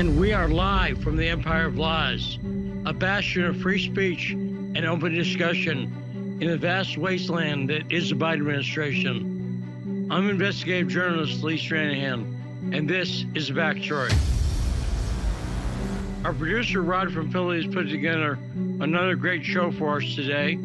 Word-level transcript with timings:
And 0.00 0.18
we 0.18 0.32
are 0.32 0.48
live 0.48 1.02
from 1.02 1.16
the 1.16 1.28
Empire 1.28 1.66
of 1.66 1.76
Lies, 1.76 2.38
a 2.86 2.92
bastion 2.94 3.44
of 3.44 3.60
free 3.60 3.78
speech 3.78 4.30
and 4.30 4.78
open 4.86 5.12
discussion 5.12 6.38
in 6.40 6.48
the 6.48 6.56
vast 6.56 6.96
wasteland 6.96 7.68
that 7.68 7.92
is 7.92 8.08
the 8.08 8.16
Biden 8.16 8.38
administration. 8.38 10.08
I'm 10.10 10.30
investigative 10.30 10.88
journalist 10.88 11.42
Lee 11.42 11.58
Stranahan, 11.58 12.74
and 12.74 12.88
this 12.88 13.26
is 13.34 13.50
backstory. 13.50 14.10
Our 16.24 16.32
producer 16.32 16.80
Rod 16.80 17.12
from 17.12 17.30
Philly 17.30 17.62
has 17.62 17.70
put 17.70 17.90
together 17.90 18.38
another 18.80 19.16
great 19.16 19.44
show 19.44 19.70
for 19.70 19.98
us 19.98 20.14
today. 20.14 20.58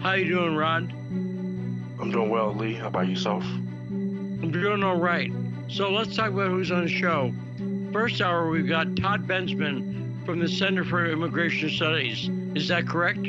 How 0.00 0.12
you 0.12 0.28
doing, 0.28 0.54
Rod? 0.54 0.92
I'm 0.92 2.12
doing 2.12 2.30
well, 2.30 2.54
Lee. 2.54 2.74
How 2.74 2.86
about 2.86 3.08
yourself? 3.08 3.42
I'm 3.42 4.52
doing 4.52 4.84
all 4.84 5.00
right. 5.00 5.32
So 5.66 5.90
let's 5.90 6.14
talk 6.14 6.30
about 6.30 6.50
who's 6.50 6.70
on 6.70 6.84
the 6.84 6.88
show. 6.88 7.32
First 7.92 8.20
hour, 8.20 8.48
we've 8.48 8.68
got 8.68 8.96
Todd 8.96 9.26
Bensman 9.26 10.24
from 10.24 10.40
the 10.40 10.48
Center 10.48 10.84
for 10.84 11.06
Immigration 11.06 11.70
Studies. 11.70 12.28
Is 12.54 12.68
that 12.68 12.86
correct? 12.86 13.26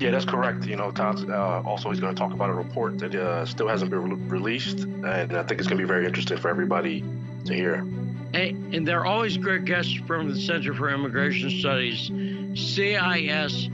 Yeah, 0.00 0.10
that's 0.10 0.24
correct. 0.24 0.64
You 0.64 0.76
know, 0.76 0.90
Todd's 0.90 1.24
uh, 1.24 1.62
also 1.64 1.90
he's 1.90 2.00
going 2.00 2.14
to 2.14 2.18
talk 2.18 2.32
about 2.32 2.50
a 2.50 2.54
report 2.54 2.98
that 2.98 3.14
uh, 3.14 3.44
still 3.44 3.68
hasn't 3.68 3.90
been 3.90 4.02
re- 4.02 4.38
released, 4.38 4.80
and 4.80 5.36
I 5.36 5.42
think 5.42 5.60
it's 5.60 5.68
going 5.68 5.78
to 5.78 5.84
be 5.84 5.88
very 5.88 6.06
interesting 6.06 6.38
for 6.38 6.48
everybody 6.48 7.04
to 7.44 7.54
hear. 7.54 7.74
And, 8.32 8.74
and 8.74 8.88
they're 8.88 9.04
always 9.04 9.36
great 9.36 9.64
guests 9.64 9.92
from 10.06 10.30
the 10.30 10.40
Center 10.40 10.72
for 10.72 10.88
Immigration 10.88 11.50
Studies, 11.50 12.10
CIS.org. 12.54 13.70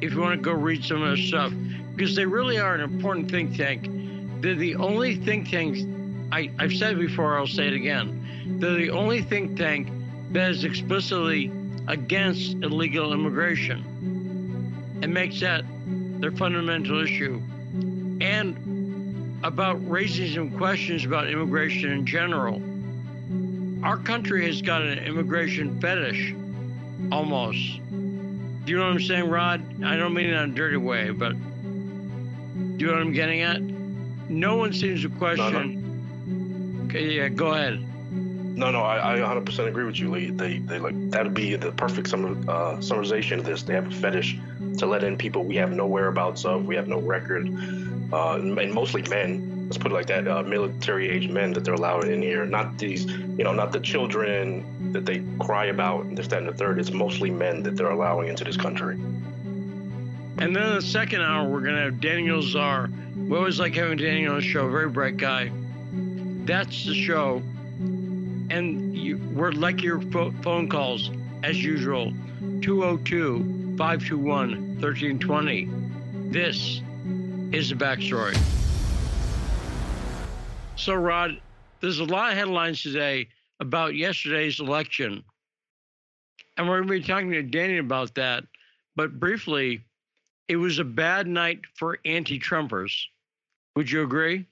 If 0.00 0.12
you 0.12 0.20
want 0.20 0.34
to 0.34 0.42
go 0.42 0.52
read 0.52 0.84
some 0.84 1.02
of 1.02 1.08
their 1.08 1.16
stuff, 1.16 1.52
because 1.94 2.14
they 2.16 2.24
really 2.24 2.58
are 2.58 2.74
an 2.74 2.80
important 2.80 3.30
think 3.30 3.56
tank. 3.56 3.88
They're 4.40 4.54
the 4.54 4.76
only 4.76 5.16
think 5.16 5.50
tank, 5.50 5.76
I, 6.32 6.50
I've 6.58 6.72
said 6.72 6.98
before, 6.98 7.36
I'll 7.36 7.46
say 7.46 7.66
it 7.66 7.74
again. 7.74 8.58
They're 8.58 8.74
the 8.74 8.90
only 8.90 9.20
think 9.20 9.58
tank 9.58 9.88
that 10.30 10.50
is 10.50 10.64
explicitly 10.64 11.52
against 11.88 12.54
illegal 12.54 13.12
immigration 13.12 13.84
and 15.02 15.12
makes 15.12 15.40
that 15.40 15.64
their 16.20 16.32
fundamental 16.32 17.02
issue. 17.02 17.42
And 18.22 19.40
about 19.44 19.76
raising 19.90 20.32
some 20.32 20.56
questions 20.56 21.04
about 21.04 21.28
immigration 21.28 21.90
in 21.90 22.06
general. 22.06 22.62
Our 23.84 23.98
country 23.98 24.46
has 24.46 24.62
got 24.62 24.80
an 24.82 25.00
immigration 25.00 25.80
fetish, 25.80 26.34
almost. 27.10 27.58
Do 27.90 28.70
you 28.70 28.78
know 28.78 28.84
what 28.84 28.92
I'm 28.92 29.00
saying, 29.00 29.28
Rod? 29.28 29.84
I 29.84 29.96
don't 29.96 30.14
mean 30.14 30.26
it 30.26 30.34
in 30.34 30.50
a 30.50 30.54
dirty 30.54 30.76
way, 30.78 31.10
but 31.10 31.32
do 31.32 32.76
you 32.78 32.86
know 32.86 32.92
what 32.92 33.02
I'm 33.02 33.12
getting 33.12 33.42
at? 33.42 33.60
No 34.30 34.56
one 34.56 34.72
seems 34.72 35.02
to 35.02 35.10
question. 35.10 35.81
Okay, 36.92 37.10
yeah, 37.10 37.28
go 37.30 37.54
ahead. 37.54 37.82
No, 38.12 38.70
no, 38.70 38.82
I, 38.82 39.14
I 39.14 39.18
100% 39.20 39.66
agree 39.66 39.84
with 39.84 39.98
you, 39.98 40.10
Lee. 40.10 40.28
They, 40.28 40.58
they 40.58 40.78
like 40.78 41.10
that'd 41.10 41.32
be 41.32 41.56
the 41.56 41.72
perfect 41.72 42.06
summer, 42.06 42.32
uh, 42.50 42.76
summarization 42.80 43.38
of 43.38 43.46
this. 43.46 43.62
They 43.62 43.72
have 43.72 43.86
a 43.86 43.90
fetish 43.90 44.38
to 44.76 44.84
let 44.84 45.02
in 45.02 45.16
people 45.16 45.42
we 45.42 45.56
have 45.56 45.72
no 45.72 45.86
whereabouts 45.86 46.44
of, 46.44 46.66
we 46.66 46.76
have 46.76 46.88
no 46.88 47.00
record, 47.00 47.48
uh, 48.12 48.34
and 48.34 48.74
mostly 48.74 49.00
men. 49.08 49.68
Let's 49.68 49.78
put 49.78 49.90
it 49.90 49.94
like 49.94 50.08
that: 50.08 50.28
uh, 50.28 50.42
military-age 50.42 51.30
men 51.30 51.54
that 51.54 51.64
they're 51.64 51.72
allowing 51.72 52.12
in 52.12 52.20
here. 52.20 52.44
Not 52.44 52.76
these, 52.76 53.06
you 53.06 53.42
know, 53.42 53.54
not 53.54 53.72
the 53.72 53.80
children 53.80 54.92
that 54.92 55.06
they 55.06 55.24
cry 55.40 55.66
about 55.66 56.04
and 56.04 56.18
this, 56.18 56.26
that, 56.26 56.40
and 56.40 56.48
the 56.48 56.52
third. 56.52 56.78
It's 56.78 56.92
mostly 56.92 57.30
men 57.30 57.62
that 57.62 57.74
they're 57.74 57.88
allowing 57.88 58.28
into 58.28 58.44
this 58.44 58.58
country. 58.58 58.96
And 58.96 60.54
then 60.54 60.62
in 60.62 60.74
the 60.74 60.82
second 60.82 61.22
hour, 61.22 61.48
we're 61.48 61.62
going 61.62 61.76
to 61.76 61.84
have 61.84 62.02
Daniel 62.02 62.42
Lazare. 62.42 62.92
We 63.16 63.34
always 63.34 63.58
like 63.58 63.74
having 63.74 63.96
Daniel 63.96 64.34
on 64.34 64.40
the 64.40 64.46
show, 64.46 64.68
very 64.68 64.90
bright 64.90 65.16
guy. 65.16 65.50
That's 66.44 66.84
the 66.84 66.94
show. 66.94 67.42
And 68.50 68.96
you, 68.96 69.18
we're 69.32 69.52
like 69.52 69.82
your 69.82 70.00
pho- 70.00 70.34
phone 70.42 70.68
calls, 70.68 71.10
as 71.42 71.62
usual 71.62 72.12
202 72.62 73.76
521 73.78 74.50
1320. 74.80 75.70
This 76.30 76.80
is 77.52 77.70
the 77.70 77.74
backstory. 77.76 78.36
So, 80.76 80.94
Rod, 80.94 81.40
there's 81.80 82.00
a 82.00 82.04
lot 82.04 82.32
of 82.32 82.38
headlines 82.38 82.82
today 82.82 83.28
about 83.60 83.94
yesterday's 83.94 84.58
election. 84.58 85.22
And 86.56 86.68
we're 86.68 86.82
going 86.82 86.88
to 86.88 87.06
be 87.06 87.06
talking 87.06 87.30
to 87.30 87.42
Danny 87.42 87.78
about 87.78 88.14
that. 88.16 88.44
But 88.96 89.20
briefly, 89.20 89.84
it 90.48 90.56
was 90.56 90.78
a 90.78 90.84
bad 90.84 91.26
night 91.26 91.60
for 91.76 91.98
anti 92.04 92.38
Trumpers. 92.38 92.92
Would 93.76 93.90
you 93.90 94.02
agree? 94.02 94.46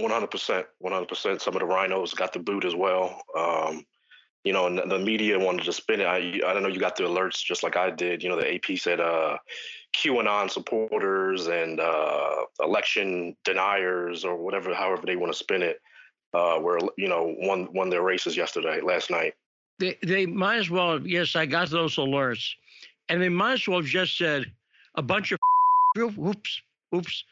100%. 0.00 0.64
100%. 0.82 1.40
Some 1.40 1.54
of 1.54 1.60
the 1.60 1.66
RINOs 1.66 2.14
got 2.14 2.32
the 2.32 2.38
boot 2.38 2.64
as 2.64 2.74
well. 2.74 3.22
Um, 3.36 3.84
you 4.44 4.52
know, 4.52 4.66
and 4.66 4.90
the 4.90 4.98
media 4.98 5.38
wanted 5.38 5.64
to 5.64 5.72
spin 5.72 6.00
it. 6.00 6.06
I, 6.06 6.16
I 6.46 6.54
don't 6.54 6.62
know, 6.62 6.68
you 6.68 6.80
got 6.80 6.96
the 6.96 7.04
alerts 7.04 7.44
just 7.44 7.62
like 7.62 7.76
I 7.76 7.90
did. 7.90 8.22
You 8.22 8.30
know, 8.30 8.36
the 8.36 8.54
AP 8.54 8.78
said 8.78 8.98
uh, 8.98 9.36
QAnon 9.96 10.50
supporters 10.50 11.48
and 11.48 11.78
uh, 11.78 12.36
election 12.60 13.36
deniers 13.44 14.24
or 14.24 14.36
whatever, 14.36 14.74
however 14.74 15.02
they 15.04 15.16
want 15.16 15.32
to 15.32 15.38
spin 15.38 15.62
it, 15.62 15.80
uh, 16.32 16.58
were, 16.60 16.78
you 16.96 17.08
know, 17.08 17.34
won, 17.38 17.68
won 17.74 17.90
their 17.90 18.02
races 18.02 18.36
yesterday, 18.36 18.80
last 18.80 19.10
night. 19.10 19.34
They, 19.78 19.98
they 20.02 20.26
might 20.26 20.58
as 20.58 20.70
well, 20.70 21.06
yes, 21.06 21.36
I 21.36 21.44
got 21.44 21.68
those 21.70 21.96
alerts. 21.96 22.50
And 23.08 23.20
they 23.20 23.28
might 23.28 23.54
as 23.54 23.68
well 23.68 23.80
have 23.80 23.86
just 23.86 24.16
said 24.16 24.44
a 24.94 25.02
bunch 25.02 25.32
of 25.32 25.38
oops, 25.98 26.62
oops. 26.94 27.24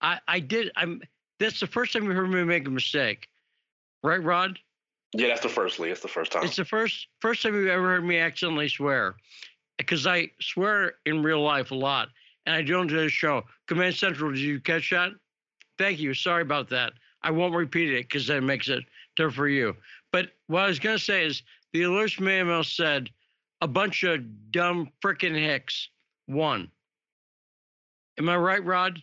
I, 0.00 0.18
I 0.26 0.40
did, 0.40 0.72
I'm, 0.76 1.00
that's 1.40 1.60
the 1.60 1.66
first 1.66 1.92
time 1.92 2.04
you 2.04 2.12
heard 2.12 2.30
me 2.30 2.44
make 2.44 2.66
a 2.66 2.70
mistake. 2.70 3.28
Right, 4.02 4.22
Rod? 4.22 4.58
Yeah, 5.14 5.28
that's 5.28 5.42
the 5.42 5.48
first, 5.48 5.78
Lee. 5.78 5.90
It's 5.90 6.00
the 6.00 6.08
first 6.08 6.32
time. 6.32 6.44
It's 6.44 6.56
the 6.56 6.64
first 6.64 7.08
first 7.20 7.42
time 7.42 7.54
you've 7.54 7.68
ever 7.68 7.86
heard 7.86 8.04
me 8.04 8.18
accidentally 8.18 8.68
swear, 8.68 9.14
because 9.78 10.06
I 10.06 10.30
swear 10.40 10.94
in 11.06 11.22
real 11.22 11.40
life 11.42 11.70
a 11.70 11.74
lot, 11.74 12.08
and 12.46 12.54
I 12.54 12.62
do 12.62 12.78
on 12.78 12.88
today's 12.88 13.12
show. 13.12 13.44
Command 13.66 13.94
Central, 13.94 14.30
did 14.30 14.40
you 14.40 14.60
catch 14.60 14.90
that? 14.90 15.12
Thank 15.78 16.00
you. 16.00 16.14
Sorry 16.14 16.42
about 16.42 16.68
that. 16.70 16.92
I 17.22 17.30
won't 17.30 17.54
repeat 17.54 17.92
it 17.92 18.08
because 18.08 18.26
that 18.26 18.42
makes 18.42 18.68
it 18.68 18.84
tough 19.16 19.34
for 19.34 19.48
you. 19.48 19.74
But 20.12 20.30
what 20.46 20.62
I 20.62 20.66
was 20.66 20.78
going 20.78 20.98
to 20.98 21.02
say 21.02 21.24
is 21.24 21.42
the 21.72 21.82
alerts 21.82 22.20
manual 22.20 22.62
said 22.62 23.10
a 23.60 23.68
bunch 23.68 24.02
of 24.02 24.50
dumb 24.50 24.90
frickin' 25.02 25.34
hicks 25.34 25.88
won. 26.28 26.70
Am 28.18 28.28
I 28.28 28.36
right, 28.36 28.64
Rod? 28.64 29.02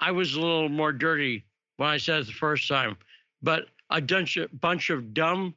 I 0.00 0.10
was 0.12 0.34
a 0.34 0.40
little 0.40 0.68
more 0.68 0.92
dirty 0.92 1.44
when 1.76 1.88
I 1.88 1.96
said 1.96 2.20
it 2.20 2.26
the 2.26 2.32
first 2.32 2.68
time, 2.68 2.96
but 3.42 3.66
a 3.90 4.00
bunch 4.00 4.36
of, 4.36 4.60
bunch 4.60 4.90
of 4.90 5.14
dumb 5.14 5.54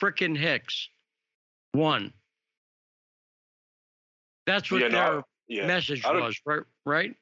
frickin' 0.00 0.36
hicks 0.36 0.88
won. 1.74 2.12
That's 4.46 4.70
what 4.70 4.80
Yeah, 4.80 4.88
no, 4.88 4.98
their 4.98 5.22
yeah. 5.48 5.66
message 5.66 6.04
was, 6.04 6.38
right? 6.46 6.62
Right? 6.84 7.14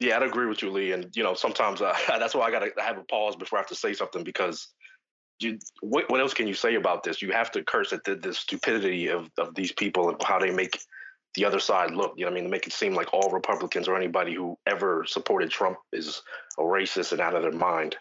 Yeah, 0.00 0.16
I'd 0.16 0.22
agree 0.22 0.46
with 0.46 0.62
you, 0.62 0.70
Lee. 0.70 0.92
And 0.92 1.14
you 1.14 1.22
know, 1.22 1.34
sometimes 1.34 1.80
uh, 1.80 1.94
that's 2.08 2.34
why 2.34 2.46
I 2.46 2.50
gotta 2.50 2.70
have 2.78 2.98
a 2.98 3.04
pause 3.04 3.36
before 3.36 3.58
I 3.58 3.60
have 3.60 3.68
to 3.68 3.74
say 3.74 3.92
something 3.92 4.24
because 4.24 4.68
you, 5.40 5.58
what, 5.80 6.10
what 6.10 6.20
else 6.20 6.34
can 6.34 6.46
you 6.46 6.54
say 6.54 6.74
about 6.76 7.02
this? 7.02 7.20
You 7.20 7.32
have 7.32 7.50
to 7.52 7.62
curse 7.64 7.92
at 7.92 8.04
the, 8.04 8.14
the 8.14 8.32
stupidity 8.32 9.08
of, 9.08 9.30
of 9.38 9.54
these 9.54 9.72
people 9.72 10.08
and 10.08 10.22
how 10.22 10.38
they 10.38 10.50
make 10.50 10.78
the 11.34 11.44
other 11.44 11.60
side 11.60 11.90
look. 11.92 12.14
You 12.16 12.24
know, 12.24 12.30
what 12.30 12.32
I 12.32 12.40
mean, 12.40 12.44
to 12.44 12.50
make 12.50 12.66
it 12.66 12.72
seem 12.72 12.94
like 12.94 13.12
all 13.12 13.30
Republicans 13.30 13.88
or 13.88 13.96
anybody 13.96 14.34
who 14.34 14.56
ever 14.66 15.04
supported 15.06 15.50
Trump 15.50 15.78
is 15.92 16.22
a 16.58 16.62
racist 16.62 17.12
and 17.12 17.20
out 17.20 17.34
of 17.34 17.42
their 17.42 17.52
mind. 17.52 17.96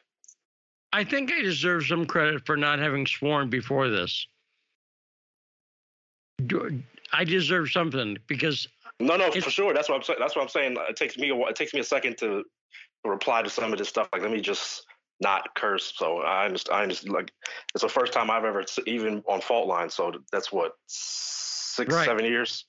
I 0.91 1.03
think 1.03 1.31
I 1.31 1.41
deserve 1.41 1.85
some 1.85 2.05
credit 2.05 2.45
for 2.45 2.55
not 2.55 2.79
having 2.79 3.07
sworn 3.07 3.49
before 3.49 3.89
this. 3.89 4.27
I 7.11 7.23
deserve 7.23 7.69
something 7.69 8.18
because 8.27 8.68
No, 9.00 9.15
no, 9.15 9.31
for 9.31 9.50
sure. 9.50 9.74
That's 9.74 9.89
what 9.89 9.95
I'm 9.95 10.03
saying. 10.03 10.19
That's 10.19 10.35
what 10.35 10.44
I'm 10.44 10.50
saying. 10.50 10.77
It 10.89 10.95
takes 10.95 11.18
me 11.18 11.30
a 11.30 11.35
it 11.47 11.56
takes 11.56 11.74
me 11.74 11.80
a 11.80 11.83
second 11.83 12.18
to 12.19 12.44
reply 13.06 13.41
to 13.41 13.50
some 13.50 13.71
of 13.71 13.80
this 13.80 13.89
stuff. 13.89 14.07
Like, 14.13 14.21
let 14.21 14.31
me 14.31 14.41
just 14.41 14.85
not 15.19 15.56
curse. 15.56 15.94
So 15.95 16.19
I 16.19 16.45
understand. 16.45 16.77
I 16.77 16.83
understand. 16.83 17.13
Like, 17.13 17.31
it's 17.74 17.81
the 17.81 17.89
first 17.89 18.13
time 18.13 18.30
I've 18.30 18.45
ever 18.45 18.63
even 18.85 19.24
on 19.27 19.41
fault 19.41 19.68
line. 19.68 19.89
So 19.89 20.12
that's 20.31 20.51
what 20.51 20.74
six, 20.88 21.94
Right. 21.94 22.06
seven 22.06 22.25
years. 22.25 22.65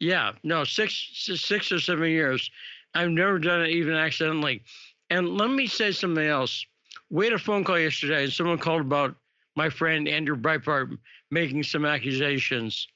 Yeah, 0.00 0.32
no, 0.42 0.64
six, 0.64 1.10
six 1.14 1.72
or 1.72 1.80
seven 1.80 2.10
years. 2.10 2.50
I've 2.94 3.10
never 3.10 3.38
done 3.38 3.62
it 3.62 3.70
even 3.70 3.94
accidentally. 3.94 4.62
And 5.10 5.36
let 5.38 5.50
me 5.50 5.66
say 5.66 5.92
something 5.92 6.26
else. 6.26 6.64
We 7.10 7.26
had 7.26 7.34
a 7.34 7.38
phone 7.38 7.64
call 7.64 7.78
yesterday, 7.78 8.24
and 8.24 8.32
someone 8.32 8.58
called 8.58 8.82
about 8.82 9.14
my 9.56 9.68
friend 9.70 10.08
Andrew 10.08 10.36
Breitbart 10.36 10.98
making 11.30 11.62
some 11.64 11.84
accusations. 11.84 12.88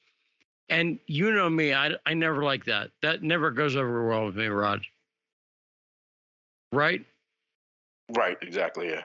And 0.69 0.99
you 1.07 1.31
know 1.31 1.49
me, 1.49 1.73
I, 1.73 1.91
I 2.05 2.13
never 2.13 2.43
like 2.43 2.65
that. 2.65 2.91
That 3.01 3.23
never 3.23 3.51
goes 3.51 3.75
over 3.75 4.07
well 4.07 4.25
with 4.27 4.35
me, 4.35 4.47
Rod. 4.47 4.81
Right? 6.71 7.05
Right. 8.15 8.37
Exactly. 8.41 8.89
Yeah. 8.89 9.03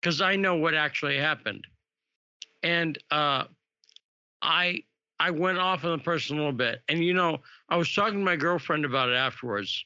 because 0.00 0.20
I 0.20 0.36
know 0.36 0.56
what 0.56 0.74
actually 0.74 1.18
happened. 1.18 1.66
And 2.62 2.98
uh, 3.10 3.44
I 4.42 4.82
I 5.20 5.30
went 5.30 5.58
off 5.58 5.84
on 5.84 5.92
the 5.92 6.02
person 6.02 6.36
a 6.36 6.40
little 6.40 6.52
bit. 6.52 6.82
And 6.88 7.04
you 7.04 7.12
know, 7.12 7.38
I 7.68 7.76
was 7.76 7.94
talking 7.94 8.18
to 8.18 8.24
my 8.24 8.36
girlfriend 8.36 8.86
about 8.86 9.10
it 9.10 9.16
afterwards. 9.16 9.84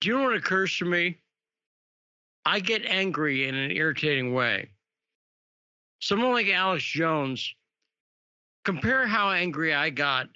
Do 0.00 0.08
you 0.08 0.16
know 0.16 0.24
what 0.24 0.36
occurs 0.36 0.78
to 0.78 0.84
me? 0.84 1.18
I 2.46 2.60
get 2.60 2.84
angry 2.84 3.48
in 3.48 3.56
an 3.56 3.72
irritating 3.72 4.32
way. 4.32 4.70
someone 5.98 6.30
like 6.30 6.48
Alex 6.48 6.84
Jones, 6.84 7.54
compare 8.64 9.06
how 9.06 9.30
angry 9.30 9.74
I 9.74 9.90
got 9.90 10.28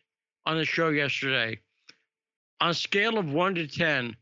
on 0.44 0.56
the 0.56 0.64
show 0.64 0.88
yesterday. 0.88 1.60
On 2.60 2.70
a 2.70 2.74
scale 2.74 3.16
of 3.16 3.32
one 3.32 3.54
to 3.54 3.66
10, 3.68 4.16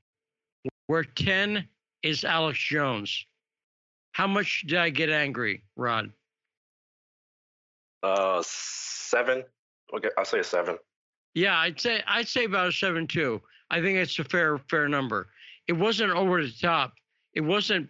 where 0.88 1.04
10 1.04 1.66
is 2.02 2.24
Alex 2.24 2.58
Jones, 2.58 3.24
how 4.12 4.26
much 4.26 4.64
did 4.66 4.78
I 4.78 4.90
get 4.90 5.08
angry, 5.08 5.62
Rod? 5.76 6.12
Uh, 8.02 8.42
seven. 8.44 9.44
Okay, 9.94 10.08
I'll 10.16 10.24
say 10.24 10.40
a 10.40 10.44
seven. 10.44 10.76
Yeah, 11.34 11.58
I'd 11.58 11.80
say 11.80 12.02
I'd 12.06 12.28
say 12.28 12.44
about 12.44 12.68
a 12.68 12.72
seven 12.72 13.06
too. 13.06 13.40
I 13.70 13.80
think 13.80 13.98
it's 13.98 14.18
a 14.18 14.24
fair 14.24 14.58
fair 14.70 14.88
number. 14.88 15.28
It 15.66 15.72
wasn't 15.72 16.12
over 16.12 16.42
the 16.42 16.52
top. 16.52 16.94
It 17.34 17.40
wasn't 17.40 17.88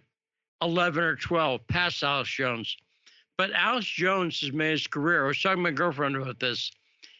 eleven 0.61 1.03
or 1.03 1.15
twelve 1.15 1.65
past 1.67 2.03
Alex 2.03 2.29
Jones. 2.29 2.75
But 3.37 3.51
Alex 3.53 3.85
Jones 3.85 4.41
has 4.41 4.51
made 4.51 4.71
his 4.71 4.87
career. 4.87 5.23
I 5.23 5.27
was 5.27 5.41
talking 5.41 5.63
to 5.63 5.63
my 5.63 5.71
girlfriend 5.71 6.17
about 6.17 6.39
this, 6.39 6.71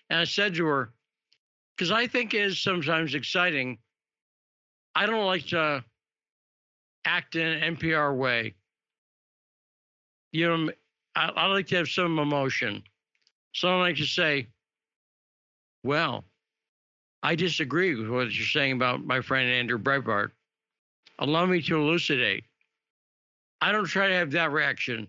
and 0.09 0.19
I 0.19 0.25
said 0.25 0.53
to 0.55 0.65
her, 0.65 0.91
because 1.75 1.91
I 1.91 2.07
think 2.07 2.33
it 2.33 2.41
is 2.41 2.59
sometimes 2.59 3.15
exciting. 3.15 3.77
I 4.95 5.05
don't 5.05 5.25
like 5.25 5.47
to 5.47 5.83
act 7.05 7.35
in 7.35 7.47
an 7.47 7.77
NPR 7.77 8.17
way. 8.17 8.55
You 10.33 10.49
know, 10.49 10.71
I, 11.15 11.29
I 11.29 11.45
like 11.45 11.67
to 11.67 11.77
have 11.77 11.87
some 11.87 12.19
emotion. 12.19 12.83
So 13.53 13.69
I 13.69 13.79
like 13.79 13.95
to 13.95 14.05
say, 14.05 14.47
well, 15.83 16.25
I 17.23 17.35
disagree 17.35 17.95
with 17.95 18.09
what 18.09 18.31
you're 18.31 18.45
saying 18.45 18.73
about 18.73 19.03
my 19.05 19.21
friend 19.21 19.49
Andrew 19.49 19.77
Breitbart. 19.77 20.31
Allow 21.19 21.45
me 21.45 21.61
to 21.63 21.77
elucidate. 21.77 22.45
I 23.61 23.71
don't 23.71 23.85
try 23.85 24.07
to 24.07 24.13
have 24.13 24.31
that 24.31 24.51
reaction. 24.51 25.07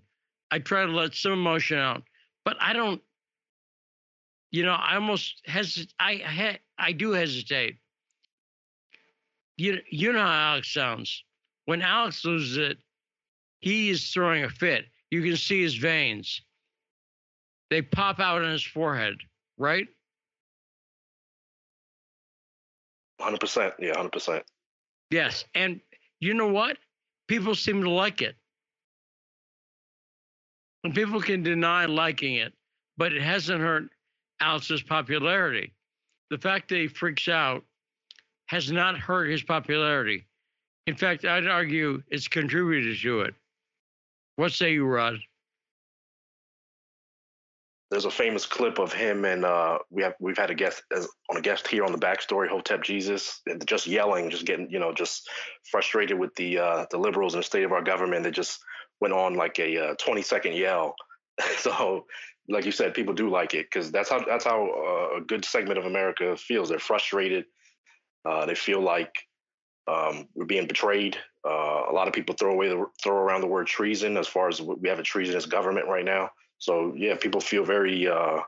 I 0.50 0.58
try 0.58 0.84
to 0.84 0.90
let 0.90 1.14
some 1.14 1.32
emotion 1.32 1.78
out, 1.78 2.02
but 2.44 2.56
I 2.60 2.72
don't. 2.72 3.00
You 4.50 4.64
know, 4.64 4.72
I 4.72 4.96
almost 4.96 5.42
hesitate. 5.46 5.94
I 6.00 6.16
ha- 6.16 6.58
I 6.76 6.90
do 6.92 7.12
hesitate. 7.12 7.76
You 9.56 9.78
you 9.88 10.12
know 10.12 10.18
how 10.18 10.52
Alex 10.52 10.72
sounds. 10.74 11.22
When 11.66 11.82
Alex 11.82 12.24
loses 12.24 12.56
it, 12.56 12.78
he 13.60 13.90
is 13.90 14.10
throwing 14.10 14.42
a 14.42 14.50
fit. 14.50 14.86
You 15.10 15.22
can 15.22 15.36
see 15.36 15.62
his 15.62 15.76
veins. 15.76 16.42
They 17.68 17.82
pop 17.82 18.18
out 18.18 18.42
on 18.42 18.50
his 18.50 18.64
forehead, 18.64 19.18
right? 19.56 19.86
100%. 23.20 23.72
Yeah, 23.78 23.94
100%. 23.94 24.42
Yes. 25.10 25.44
And 25.54 25.80
you 26.20 26.34
know 26.34 26.48
what? 26.48 26.78
People 27.28 27.54
seem 27.54 27.82
to 27.82 27.90
like 27.90 28.22
it. 28.22 28.36
And 30.84 30.94
people 30.94 31.20
can 31.20 31.42
deny 31.42 31.84
liking 31.84 32.36
it, 32.36 32.52
but 32.96 33.12
it 33.12 33.22
hasn't 33.22 33.60
hurt 33.60 33.90
Alex's 34.40 34.82
popularity. 34.82 35.72
The 36.30 36.38
fact 36.38 36.68
that 36.70 36.76
he 36.76 36.88
freaks 36.88 37.28
out 37.28 37.64
has 38.46 38.72
not 38.72 38.98
hurt 38.98 39.30
his 39.30 39.42
popularity. 39.42 40.26
In 40.86 40.96
fact, 40.96 41.24
I'd 41.24 41.46
argue 41.46 42.02
it's 42.08 42.28
contributed 42.28 42.98
to 43.02 43.20
it. 43.22 43.34
What 44.36 44.52
say 44.52 44.72
you, 44.72 44.86
Rod? 44.86 45.18
There's 47.90 48.04
a 48.04 48.10
famous 48.10 48.46
clip 48.46 48.78
of 48.78 48.92
him 48.92 49.24
and 49.24 49.44
uh, 49.44 49.78
we 49.90 50.02
have 50.02 50.14
we've 50.20 50.38
had 50.38 50.50
a 50.50 50.54
guest 50.54 50.82
as, 50.94 51.08
on 51.28 51.36
a 51.36 51.40
guest 51.40 51.66
here 51.66 51.84
on 51.84 51.92
the 51.92 51.98
backstory, 51.98 52.48
Hotep 52.48 52.82
Jesus, 52.84 53.40
just 53.66 53.86
yelling, 53.86 54.30
just 54.30 54.46
getting 54.46 54.70
you 54.70 54.78
know 54.78 54.92
just 54.92 55.28
frustrated 55.70 56.18
with 56.18 56.34
the 56.36 56.58
uh, 56.58 56.86
the 56.90 56.98
liberals 56.98 57.34
and 57.34 57.42
the 57.42 57.46
state 57.46 57.64
of 57.64 57.72
our 57.72 57.82
government. 57.82 58.22
That 58.22 58.32
just 58.32 58.60
went 59.00 59.14
on 59.14 59.34
like 59.34 59.58
a 59.58 59.90
uh, 59.90 59.94
20 59.94 60.22
second 60.22 60.54
yell. 60.54 60.94
so, 61.58 62.06
like 62.48 62.64
you 62.64 62.72
said, 62.72 62.94
people 62.94 63.14
do 63.14 63.30
like 63.30 63.54
it 63.54 63.66
because 63.66 63.90
that's 63.90 64.08
how 64.08 64.24
that's 64.24 64.44
how 64.44 64.68
uh, 64.68 65.18
a 65.18 65.20
good 65.22 65.44
segment 65.44 65.78
of 65.78 65.86
America 65.86 66.36
feels. 66.36 66.68
They're 66.68 66.78
frustrated. 66.78 67.44
Uh, 68.28 68.46
they 68.46 68.54
feel 68.54 68.80
like 68.80 69.12
um, 69.88 70.28
we're 70.34 70.44
being 70.44 70.66
betrayed. 70.66 71.16
Uh, 71.46 71.84
a 71.90 71.92
lot 71.92 72.06
of 72.06 72.12
people 72.12 72.34
throw 72.38 72.52
away 72.52 72.68
the 72.68 72.84
throw 73.02 73.16
around 73.16 73.40
the 73.40 73.46
word 73.46 73.66
treason 73.66 74.16
as 74.16 74.28
far 74.28 74.48
as 74.48 74.60
we 74.60 74.88
have 74.88 74.98
a 74.98 75.02
treasonous 75.02 75.46
government 75.46 75.88
right 75.88 76.04
now. 76.04 76.28
So 76.60 76.92
yeah, 76.94 77.16
people 77.16 77.40
feel 77.40 77.64
very 77.64 78.06
uh, 78.06 78.40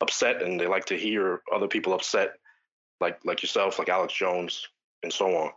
upset, 0.00 0.42
and 0.42 0.60
they 0.60 0.66
like 0.66 0.84
to 0.86 0.98
hear 0.98 1.40
other 1.54 1.68
people 1.68 1.94
upset, 1.94 2.34
like 3.00 3.24
like 3.24 3.42
yourself, 3.42 3.78
like 3.78 3.88
Alex 3.88 4.12
Jones, 4.12 4.68
and 5.02 5.12
so 5.12 5.34
on. 5.36 5.50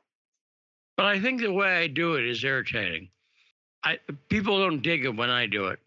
But 0.98 1.08
I 1.08 1.20
think 1.20 1.42
the 1.42 1.52
way 1.52 1.76
I 1.78 1.88
do 1.88 2.16
it 2.16 2.26
is 2.26 2.44
irritating. 2.44 3.10
I 3.84 4.00
people 4.30 4.60
don't 4.60 4.82
dig 4.82 5.04
it 5.04 5.16
when 5.16 5.32
I 5.32 5.48
do 5.48 5.68
it, 5.68 5.80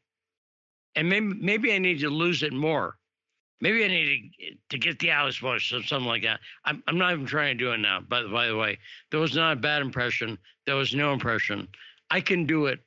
and 0.97 1.09
maybe 1.09 1.35
maybe 1.41 1.73
I 1.73 1.79
need 1.79 2.01
to 2.01 2.11
lose 2.11 2.43
it 2.43 2.53
more. 2.53 2.97
Maybe 3.61 3.85
I 3.85 3.89
need 3.89 4.33
to, 4.39 4.55
to 4.71 4.79
get 4.79 4.99
the 4.99 5.11
Alex 5.11 5.39
voice 5.39 5.73
or 5.73 5.83
something 5.83 6.07
like 6.07 6.23
that. 6.23 6.41
I'm, 6.65 6.83
I'm 6.87 6.97
not 6.97 7.13
even 7.13 7.27
trying 7.27 7.59
to 7.59 7.65
do 7.65 7.73
it 7.73 7.79
now. 7.79 8.01
By, 8.01 8.23
by 8.23 8.47
the 8.47 8.57
way, 8.57 8.79
there 9.11 9.19
was 9.19 9.35
not 9.35 9.53
a 9.53 9.57
bad 9.57 9.83
impression. 9.83 10.39
There 10.65 10.77
was 10.77 10.95
no 10.95 11.13
impression. 11.13 11.67
I 12.09 12.21
can 12.21 12.47
do 12.47 12.67
it 12.67 12.79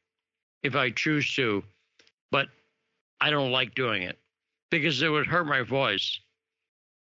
if 0.63 0.75
I 0.77 0.89
choose 0.91 1.33
to, 1.35 1.61
but 2.31 2.47
I 3.21 3.29
don't 3.29 3.51
like 3.51 3.75
doing 3.75 4.03
it 4.03 4.19
because 4.71 5.01
it 5.01 5.09
would 5.09 5.27
hurt 5.27 5.45
my 5.45 5.61
voice. 5.61 6.19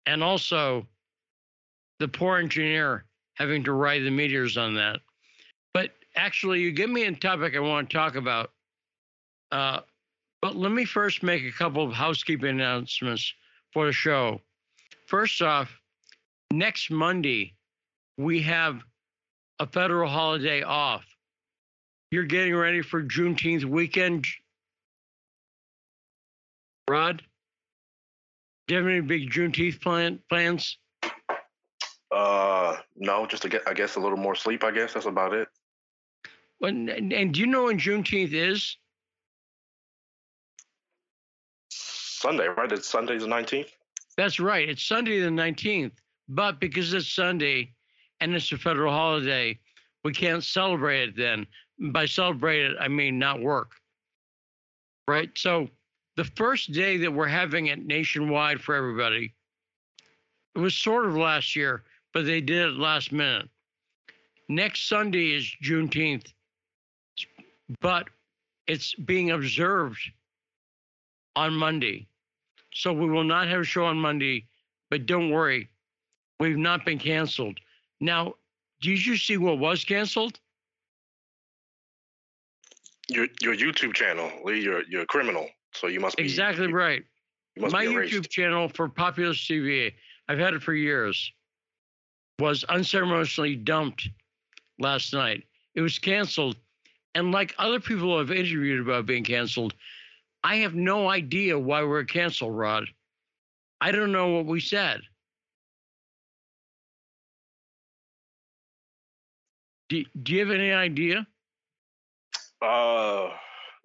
And 0.06 0.24
also, 0.24 0.88
the 2.00 2.08
poor 2.08 2.38
engineer 2.38 3.04
having 3.36 3.64
to 3.66 3.74
write 3.74 4.04
the 4.04 4.10
meters 4.10 4.58
on 4.58 4.76
that. 4.76 5.02
But 5.74 5.92
actually, 6.16 6.62
you 6.62 6.72
give 6.72 6.90
me 6.90 7.04
a 7.04 7.12
topic 7.12 7.56
I 7.56 7.60
want 7.60 7.90
to 7.90 7.98
talk 7.98 8.16
about. 8.16 8.52
Uh, 9.52 9.82
but 10.42 10.56
let 10.56 10.72
me 10.72 10.86
first 10.86 11.24
make 11.24 11.44
a 11.44 11.52
couple 11.52 11.84
of 11.84 11.94
housekeeping 11.94 12.50
announcements 12.50 13.34
for 13.74 13.86
the 13.86 13.92
show. 13.92 14.42
First 15.08 15.42
off, 15.42 15.70
next 16.52 16.90
Monday, 16.90 17.54
we 18.18 18.42
have 18.44 18.82
a 19.60 19.68
federal 19.68 20.10
holiday 20.10 20.62
off. 20.62 21.06
You're 22.12 22.24
getting 22.24 22.56
ready 22.56 22.82
for 22.82 23.04
Juneteenth 23.04 23.66
weekend, 23.66 24.26
Rod? 26.90 27.22
Do 28.68 28.74
you 28.74 28.82
have 28.82 28.90
any 28.90 29.02
big 29.02 29.30
Juneteenth 29.30 29.82
plan, 29.82 30.20
plans? 30.30 30.78
Uh, 32.12 32.78
no, 32.96 33.26
just 33.26 33.44
to 33.44 33.50
get, 33.50 33.64
I 33.68 33.74
guess, 33.74 33.96
a 33.96 34.00
little 34.00 34.18
more 34.18 34.36
sleep. 34.36 34.64
I 34.64 34.72
guess 34.72 34.94
that's 34.94 35.06
about 35.06 35.34
it. 35.34 35.48
And, 36.62 36.90
and 36.90 37.34
do 37.34 37.40
you 37.40 37.48
know 37.48 37.66
when 37.66 37.78
Juneteenth 37.78 38.34
is? 38.34 38.78
Sunday, 41.70 42.48
right? 42.48 42.72
It's 42.72 42.90
Sunday 42.90 43.18
the 43.18 43.28
19th. 43.28 43.70
That's 44.18 44.40
right. 44.40 44.68
It's 44.68 44.84
Sunday 44.84 45.20
the 45.20 45.30
19th. 45.30 45.92
But 46.28 46.60
because 46.60 46.94
it's 46.94 47.08
Sunday 47.08 47.72
and 48.20 48.34
it's 48.34 48.52
a 48.52 48.58
federal 48.58 48.92
holiday, 48.92 49.60
we 50.04 50.14
can't 50.14 50.44
celebrate 50.44 51.10
it 51.10 51.16
then. 51.16 51.46
By 51.80 52.06
celebrate 52.06 52.66
it, 52.66 52.78
I 52.80 52.88
mean 52.88 53.20
not 53.20 53.40
work. 53.40 53.72
Right? 55.08 55.30
So 55.38 55.70
the 56.18 56.26
first 56.36 56.72
day 56.72 56.98
that 56.98 57.14
we're 57.14 57.28
having 57.28 57.68
it 57.68 57.86
nationwide 57.86 58.60
for 58.60 58.76
everybody, 58.76 59.34
it 60.56 60.60
was 60.60 60.76
sort 60.76 61.06
of 61.06 61.16
last 61.16 61.56
year, 61.56 61.84
but 62.12 62.26
they 62.26 62.42
did 62.42 62.70
it 62.70 62.74
last 62.74 63.12
minute. 63.12 63.48
Next 64.50 64.90
Sunday 64.90 65.36
is 65.36 65.46
Juneteenth, 65.64 66.34
but 67.80 68.10
it's 68.66 68.96
being 68.96 69.32
observed 69.32 70.02
on 71.36 71.54
Monday. 71.54 72.08
So 72.74 72.92
we 72.92 73.08
will 73.08 73.24
not 73.24 73.48
have 73.48 73.62
a 73.62 73.64
show 73.64 73.86
on 73.86 73.98
Monday, 73.98 74.48
but 74.90 75.06
don't 75.06 75.30
worry, 75.30 75.70
we've 76.40 76.58
not 76.58 76.84
been 76.84 76.98
canceled. 76.98 77.60
Now, 78.02 78.34
did 78.82 79.06
you 79.06 79.18
see 79.18 79.38
what 79.38 79.60
was 79.60 79.84
canceled? 79.84 80.40
Your 83.08 83.28
your 83.42 83.56
YouTube 83.56 83.94
channel, 83.94 84.32
Lee. 84.44 84.62
You're 84.62 84.84
you're 84.90 85.04
a 85.04 85.08
criminal. 85.08 85.48
So 85.80 85.88
you 85.88 86.00
must 86.00 86.18
be 86.18 86.24
exactly 86.24 86.68
you, 86.68 86.76
right. 86.76 87.04
You 87.56 87.70
My 87.70 87.86
YouTube 87.86 88.28
channel 88.30 88.68
for 88.70 88.90
Populist 88.90 89.48
TV, 89.48 89.94
I've 90.28 90.40
had 90.40 90.54
it 90.54 90.64
for 90.64 90.74
years, 90.74 91.32
was 92.40 92.64
unceremoniously 92.66 93.56
dumped 93.56 94.10
last 94.80 95.14
night. 95.14 95.44
It 95.76 95.82
was 95.82 96.00
canceled. 96.00 96.58
And 97.14 97.32
like 97.32 97.54
other 97.58 97.80
people 97.80 98.18
I've 98.18 98.32
interviewed 98.32 98.82
about 98.82 99.06
being 99.06 99.24
canceled, 99.24 99.76
I 100.44 100.58
have 100.58 100.74
no 100.74 101.10
idea 101.10 101.58
why 101.58 101.84
we're 101.84 102.04
canceled, 102.04 102.58
Rod. 102.58 102.86
I 103.80 103.92
don't 103.92 104.12
know 104.12 104.30
what 104.30 104.46
we 104.46 104.60
said. 104.60 105.02
Do, 109.90 110.04
do 110.24 110.34
you 110.34 110.40
have 110.40 110.52
any 110.52 110.72
idea? 110.72 111.26
Uh, 112.62 113.30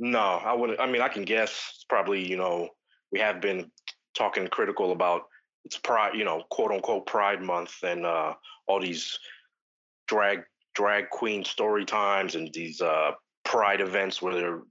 no, 0.02 0.18
I 0.18 0.52
wouldn't. 0.52 0.80
I 0.80 0.86
mean, 0.86 1.00
I 1.00 1.06
can 1.06 1.22
guess. 1.22 1.84
Probably, 1.88 2.28
you 2.28 2.36
know, 2.36 2.70
we 3.12 3.20
have 3.20 3.40
been 3.40 3.70
talking 4.16 4.48
critical 4.48 4.90
about 4.90 5.22
it's 5.64 5.78
pride, 5.78 6.16
you 6.16 6.24
know, 6.24 6.42
quote 6.50 6.72
unquote 6.72 7.06
Pride 7.06 7.40
Month, 7.40 7.74
and 7.84 8.04
uh, 8.04 8.34
all 8.66 8.80
these 8.80 9.16
drag 10.08 10.42
drag 10.74 11.08
queen 11.10 11.44
story 11.44 11.84
times 11.84 12.34
and 12.34 12.52
these 12.52 12.80
uh, 12.80 13.12
pride 13.44 13.80
events 13.80 14.20
where 14.20 14.34
they're 14.34 14.62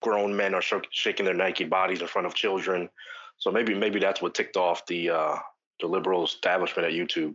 grown 0.00 0.34
men 0.34 0.54
are 0.54 0.62
sh- 0.62 0.72
shaking 0.92 1.26
their 1.26 1.34
naked 1.34 1.68
bodies 1.68 2.00
in 2.00 2.06
front 2.06 2.26
of 2.26 2.34
children. 2.34 2.88
So 3.36 3.50
maybe 3.50 3.74
maybe 3.74 4.00
that's 4.00 4.22
what 4.22 4.34
ticked 4.34 4.56
off 4.56 4.86
the 4.86 5.10
uh, 5.10 5.36
the 5.80 5.88
liberal 5.88 6.24
establishment 6.24 6.88
at 6.88 6.94
YouTube. 6.94 7.34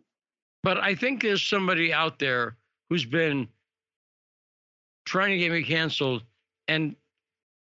But 0.63 0.79
I 0.79 0.95
think 0.95 1.21
there's 1.21 1.43
somebody 1.43 1.93
out 1.93 2.17
there 2.17 2.57
who's 2.89 3.05
been 3.05 3.47
trying 5.05 5.29
to 5.29 5.37
get 5.37 5.51
me 5.51 5.61
canceled 5.61 6.23
and 6.67 6.95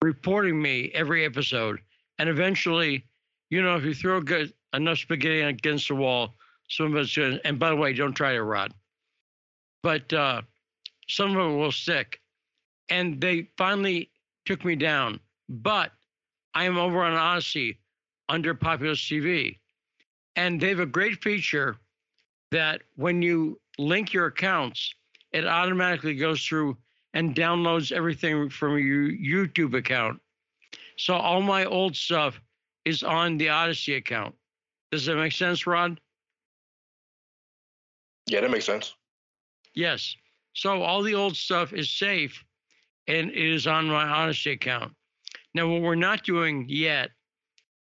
reporting 0.03 0.61
me 0.61 0.91
every 0.93 1.23
episode. 1.25 1.79
And 2.19 2.27
eventually, 2.27 3.05
you 3.49 3.61
know, 3.61 3.77
if 3.77 3.85
you 3.85 3.93
throw 3.93 4.19
good, 4.19 4.53
enough 4.73 4.97
spaghetti 4.97 5.41
against 5.41 5.87
the 5.87 5.95
wall, 5.95 6.33
some 6.69 6.87
of 6.87 6.95
it's 6.95 7.15
going 7.15 7.39
and 7.45 7.57
by 7.57 7.69
the 7.69 7.75
way, 7.75 7.93
don't 7.93 8.13
try 8.13 8.33
to 8.33 8.43
rot. 8.43 8.73
But 9.81 10.11
uh, 10.11 10.41
some 11.07 11.37
of 11.37 11.51
it 11.51 11.55
will 11.55 11.71
stick. 11.71 12.19
And 12.89 13.21
they 13.21 13.47
finally 13.57 14.09
took 14.45 14.65
me 14.65 14.75
down. 14.75 15.19
But 15.47 15.91
I 16.53 16.65
am 16.65 16.77
over 16.77 17.01
on 17.01 17.13
Odysee 17.13 17.77
under 18.27 18.53
Populist 18.53 19.09
TV. 19.09 19.57
And 20.35 20.59
they 20.59 20.69
have 20.69 20.79
a 20.79 20.85
great 20.85 21.23
feature 21.23 21.77
that 22.51 22.81
when 22.95 23.21
you 23.21 23.59
link 23.77 24.11
your 24.11 24.25
accounts, 24.27 24.93
it 25.31 25.45
automatically 25.45 26.15
goes 26.15 26.45
through 26.45 26.77
and 27.13 27.35
downloads 27.35 27.91
everything 27.91 28.49
from 28.49 28.77
your 28.77 29.09
YouTube 29.09 29.77
account. 29.77 30.19
So 30.97 31.15
all 31.15 31.41
my 31.41 31.65
old 31.65 31.95
stuff 31.95 32.39
is 32.85 33.03
on 33.03 33.37
the 33.37 33.49
Odysee 33.49 33.97
account. 33.97 34.35
Does 34.91 35.05
that 35.05 35.15
make 35.15 35.31
sense, 35.31 35.65
Rod? 35.65 35.99
Yeah, 38.27 38.41
that 38.41 38.51
makes 38.51 38.65
sense. 38.65 38.93
Yes. 39.73 40.15
So 40.53 40.81
all 40.81 41.01
the 41.01 41.15
old 41.15 41.35
stuff 41.35 41.73
is 41.73 41.89
safe 41.89 42.43
and 43.07 43.29
it 43.31 43.53
is 43.53 43.67
on 43.67 43.87
my 43.87 44.23
Odysee 44.23 44.51
account. 44.51 44.93
Now, 45.53 45.67
what 45.67 45.81
we're 45.81 45.95
not 45.95 46.23
doing 46.23 46.65
yet 46.67 47.09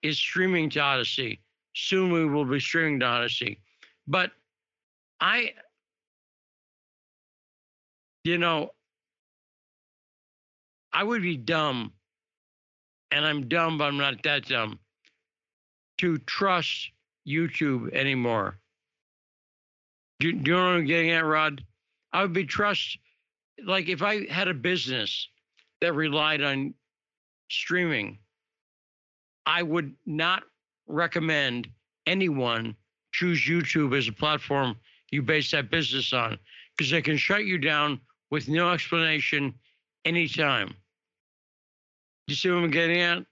is 0.02 0.18
streaming 0.18 0.70
to 0.72 0.80
Odysee. 0.80 1.40
Soon 1.74 2.12
we 2.12 2.26
will 2.26 2.46
be 2.46 2.60
streaming 2.60 3.00
to 3.00 3.06
Odysee. 3.06 3.60
But 4.08 4.32
I, 5.20 5.54
you 8.24 8.38
know, 8.38 8.72
I 10.94 11.04
would 11.04 11.22
be 11.22 11.38
dumb, 11.38 11.94
and 13.12 13.26
I'm 13.26 13.48
dumb, 13.48 13.78
but 13.78 13.86
I'm 13.86 13.98
not 13.98 14.22
that 14.24 14.46
dumb, 14.46 14.80
to 16.00 16.18
trust 16.20 16.92
YouTube 17.28 17.94
anymore. 17.94 18.58
Do, 20.20 20.32
do 20.32 20.52
you 20.52 20.58
know 20.58 20.66
what 20.66 20.76
I'm 20.76 20.86
getting 20.86 21.12
at, 21.12 21.26
Rod? 21.26 21.64
I 22.14 22.22
would 22.22 22.34
be 22.34 22.46
trust 22.46 22.98
like 23.66 23.90
if 23.90 24.02
I 24.02 24.28
had 24.28 24.48
a 24.48 24.54
business 24.54 25.28
that 25.82 25.94
relied 25.94 26.42
on 26.42 26.74
streaming, 27.50 28.18
I 29.46 29.64
would 29.64 29.94
not 30.06 30.44
recommend 30.88 31.68
anyone 32.06 32.76
choose 33.12 33.42
YouTube 33.42 33.98
as 33.98 34.08
a 34.08 34.14
platform 34.14 34.76
you 35.12 35.22
base 35.22 35.52
that 35.52 35.70
business 35.70 36.14
on 36.14 36.38
because 36.76 36.90
they 36.90 37.02
can 37.02 37.18
shut 37.18 37.46
you 37.46 37.58
down 37.58 38.00
with 38.30 38.48
no 38.48 38.72
explanation 38.72 39.54
anytime. 40.06 40.74
You 42.28 42.36
see 42.36 42.50
what 42.50 42.64
I'm 42.64 42.72
getting 42.72 43.00
at? 43.00 43.24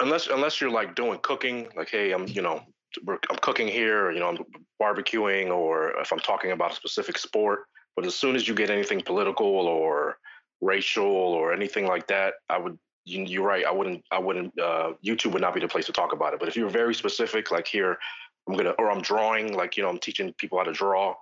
Unless 0.00 0.28
unless 0.28 0.60
you're 0.60 0.70
like 0.70 0.94
doing 0.94 1.18
cooking, 1.22 1.68
like 1.76 1.90
hey, 1.90 2.12
I'm 2.12 2.28
you 2.28 2.42
know 2.42 2.62
I'm 3.08 3.36
cooking 3.40 3.66
here, 3.66 4.06
or, 4.06 4.12
you 4.12 4.20
know 4.20 4.28
I'm 4.28 4.38
barbecuing, 4.80 5.50
or 5.50 5.98
if 6.00 6.12
I'm 6.12 6.20
talking 6.20 6.52
about 6.52 6.72
a 6.72 6.76
specific 6.76 7.18
sport. 7.18 7.64
But 7.96 8.06
as 8.06 8.14
soon 8.14 8.36
as 8.36 8.46
you 8.46 8.54
get 8.54 8.70
anything 8.70 9.00
political 9.00 9.46
or 9.46 10.18
racial 10.60 11.04
or 11.04 11.52
anything 11.52 11.86
like 11.86 12.06
that, 12.06 12.34
I 12.48 12.58
would 12.58 12.78
you, 13.04 13.42
are 13.42 13.46
right. 13.46 13.64
I 13.64 13.70
wouldn't. 13.70 14.04
I 14.10 14.18
wouldn't. 14.18 14.58
Uh, 14.58 14.92
YouTube 15.04 15.32
would 15.32 15.42
not 15.42 15.54
be 15.54 15.60
the 15.60 15.68
place 15.68 15.86
to 15.86 15.92
talk 15.92 16.12
about 16.12 16.34
it. 16.34 16.40
But 16.40 16.48
if 16.48 16.56
you're 16.56 16.70
very 16.70 16.94
specific, 16.94 17.50
like 17.50 17.66
here, 17.66 17.98
I'm 18.48 18.56
gonna, 18.56 18.70
or 18.78 18.90
I'm 18.90 19.02
drawing, 19.02 19.54
like 19.54 19.76
you 19.76 19.82
know, 19.82 19.88
I'm 19.88 19.98
teaching 19.98 20.32
people 20.38 20.58
how 20.58 20.64
to 20.64 20.72
draw. 20.72 21.14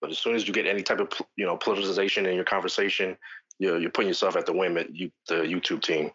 But 0.00 0.10
as 0.10 0.18
soon 0.18 0.34
as 0.34 0.46
you 0.46 0.54
get 0.54 0.66
any 0.66 0.82
type 0.82 1.00
of 1.00 1.08
you 1.36 1.44
know 1.44 1.56
politicization 1.58 2.26
in 2.26 2.34
your 2.34 2.44
conversation, 2.44 3.16
you're, 3.58 3.78
you're 3.78 3.90
putting 3.90 4.08
yourself 4.08 4.36
at 4.36 4.46
the 4.46 4.52
whim 4.52 4.76
at 4.76 4.94
you, 4.94 5.10
the 5.26 5.36
YouTube 5.36 5.82
team. 5.82 6.10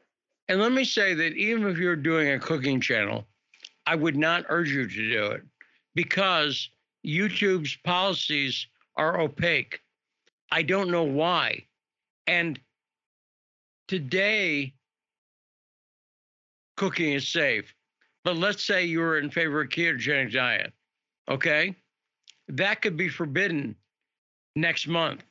And 0.50 0.60
let 0.60 0.72
me 0.72 0.84
say 0.84 1.14
that 1.14 1.34
even 1.34 1.68
if 1.68 1.78
you're 1.78 1.96
doing 1.96 2.32
a 2.32 2.40
cooking 2.40 2.82
channel, 2.82 3.26
I 3.86 3.96
would 3.96 4.18
not 4.18 4.46
urge 4.50 4.70
you 4.70 4.88
to 4.88 5.12
do 5.12 5.26
it 5.28 5.44
because 5.96 6.70
YouTube's 7.06 7.78
policies 7.84 8.68
are 8.96 9.20
opaque. 9.20 9.80
I 10.52 10.62
don't 10.64 10.92
know 10.92 11.04
why. 11.04 11.66
And 12.28 12.60
today, 13.88 14.74
cooking 16.78 17.14
is 17.14 17.28
safe. 17.28 17.74
But 18.24 18.38
let's 18.38 18.64
say 18.64 18.86
you 18.86 19.00
were 19.00 19.18
in 19.18 19.30
favor 19.30 19.62
of 19.62 19.70
ketogenic 19.70 20.32
diet, 20.32 20.72
okay? 21.30 21.76
That 22.48 22.82
could 22.82 22.96
be 22.96 23.10
forbidden 23.10 23.76
next 24.56 24.88
month. 24.88 25.24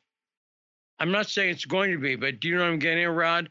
I'm 0.99 1.11
not 1.11 1.29
saying 1.29 1.51
it's 1.51 1.65
going 1.65 1.91
to 1.91 1.99
be, 1.99 2.17
but 2.17 2.41
do 2.41 2.49
you 2.49 2.57
know 2.57 2.63
what 2.63 2.71
I'm 2.71 2.79
getting 2.79 3.05
at, 3.05 3.11
Rod? 3.11 3.49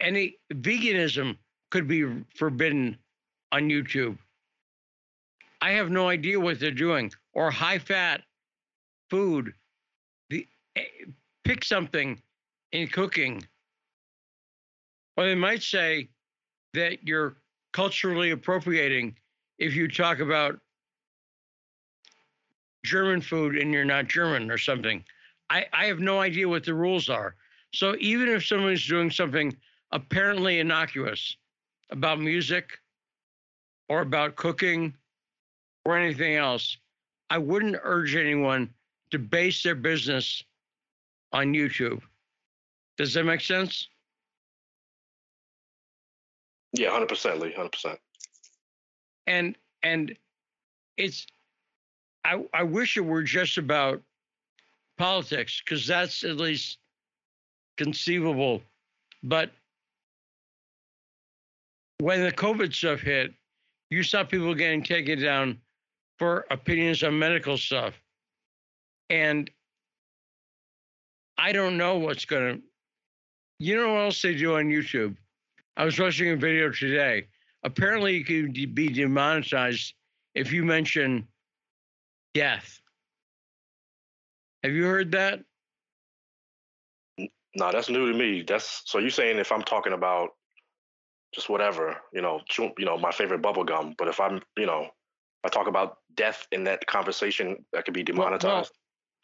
Any 0.00 0.38
veganism 0.52 1.36
could 1.70 1.86
be 1.86 2.24
forbidden 2.36 2.98
on 3.52 3.68
YouTube. 3.68 4.18
I 5.60 5.72
have 5.72 5.90
no 5.90 6.08
idea 6.08 6.38
what 6.38 6.60
they're 6.60 6.70
doing. 6.70 7.12
Or 7.32 7.50
high 7.50 7.78
fat 7.78 8.22
food. 9.10 9.52
The, 10.30 10.46
eh, 10.76 10.84
pick 11.44 11.64
something 11.64 12.20
in 12.72 12.88
cooking. 12.88 13.44
Or 15.16 15.24
they 15.24 15.34
might 15.34 15.62
say 15.62 16.08
that 16.74 17.06
you're 17.06 17.36
culturally 17.72 18.30
appropriating 18.30 19.16
if 19.58 19.74
you 19.74 19.88
talk 19.88 20.20
about 20.20 20.58
German 22.84 23.20
food 23.20 23.56
and 23.56 23.72
you're 23.72 23.84
not 23.84 24.06
German 24.06 24.50
or 24.50 24.58
something. 24.58 25.04
I, 25.50 25.66
I 25.72 25.86
have 25.86 26.00
no 26.00 26.20
idea 26.20 26.48
what 26.48 26.64
the 26.64 26.74
rules 26.74 27.08
are. 27.08 27.34
So 27.72 27.96
even 27.98 28.28
if 28.28 28.46
someone's 28.46 28.86
doing 28.86 29.10
something 29.10 29.56
apparently 29.92 30.60
innocuous 30.60 31.36
about 31.90 32.20
music 32.20 32.78
or 33.88 34.00
about 34.00 34.36
cooking 34.36 34.94
or 35.84 35.96
anything 35.96 36.36
else, 36.36 36.76
I 37.30 37.38
wouldn't 37.38 37.76
urge 37.82 38.14
anyone 38.16 38.70
to 39.10 39.18
base 39.18 39.62
their 39.62 39.74
business 39.74 40.42
on 41.32 41.54
YouTube. 41.54 42.00
Does 42.96 43.14
that 43.14 43.24
make 43.24 43.40
sense? 43.40 43.88
Yeah, 46.72 46.90
hundred 46.90 47.08
percent, 47.08 47.40
Lee, 47.40 47.52
hundred 47.52 47.72
percent. 47.72 47.98
And 49.26 49.56
and 49.82 50.16
it's 50.96 51.26
I 52.24 52.44
I 52.52 52.62
wish 52.62 52.96
it 52.96 53.00
were 53.00 53.22
just 53.22 53.56
about 53.56 54.02
politics 54.98 55.62
because 55.64 55.86
that's 55.86 56.24
at 56.24 56.36
least 56.36 56.78
conceivable. 57.76 58.60
But 59.22 59.50
when 61.98 62.22
the 62.22 62.32
COVID 62.32 62.74
stuff 62.74 63.00
hit, 63.00 63.32
you 63.90 64.02
saw 64.02 64.24
people 64.24 64.54
getting 64.54 64.82
taken 64.82 65.20
down 65.20 65.58
for 66.18 66.44
opinions 66.50 67.02
on 67.02 67.18
medical 67.18 67.56
stuff. 67.56 67.94
And 69.08 69.50
I 71.38 71.52
don't 71.52 71.76
know 71.76 71.96
what's 71.98 72.24
going 72.24 72.56
to, 72.56 72.62
you 73.58 73.76
know 73.76 73.94
what 73.94 74.00
else 74.00 74.22
they 74.22 74.34
do 74.34 74.56
on 74.56 74.66
YouTube? 74.66 75.16
I 75.76 75.84
was 75.84 75.98
watching 75.98 76.30
a 76.30 76.36
video 76.36 76.70
today. 76.70 77.28
Apparently, 77.64 78.16
you 78.16 78.24
can 78.24 78.52
be 78.52 78.88
demonetized 78.88 79.94
if 80.34 80.52
you 80.52 80.64
mention 80.64 81.26
death. 82.34 82.80
Have 84.62 84.72
you 84.72 84.84
heard 84.84 85.12
that? 85.12 85.40
No, 87.54 87.72
that's 87.72 87.88
new 87.88 88.12
to 88.12 88.18
me. 88.18 88.44
That's 88.46 88.82
so 88.84 88.98
you're 88.98 89.10
saying 89.10 89.38
if 89.38 89.52
I'm 89.52 89.62
talking 89.62 89.92
about 89.92 90.30
just 91.34 91.48
whatever, 91.48 91.96
you 92.12 92.22
know, 92.22 92.40
you 92.58 92.84
know, 92.84 92.96
my 92.96 93.10
favorite 93.10 93.42
bubble 93.42 93.64
gum, 93.64 93.94
but 93.98 94.08
if 94.08 94.20
I'm, 94.20 94.40
you 94.56 94.66
know, 94.66 94.88
I 95.44 95.48
talk 95.48 95.66
about 95.66 95.98
death 96.14 96.46
in 96.52 96.64
that 96.64 96.86
conversation, 96.86 97.64
that 97.72 97.84
could 97.84 97.94
be 97.94 98.02
demonetized. 98.02 98.44
Well, 98.44 98.62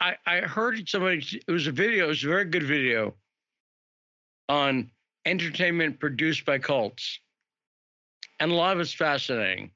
well, 0.00 0.14
I 0.26 0.36
I 0.36 0.40
heard 0.40 0.88
somebody. 0.88 1.24
It 1.46 1.50
was 1.50 1.66
a 1.66 1.72
video. 1.72 2.06
It 2.06 2.08
was 2.08 2.24
a 2.24 2.28
very 2.28 2.44
good 2.44 2.62
video 2.62 3.14
on 4.48 4.90
entertainment 5.26 5.98
produced 5.98 6.44
by 6.44 6.58
cults, 6.58 7.20
and 8.40 8.50
a 8.50 8.54
lot 8.54 8.74
of 8.74 8.80
it's 8.80 8.92
fascinating, 8.92 9.70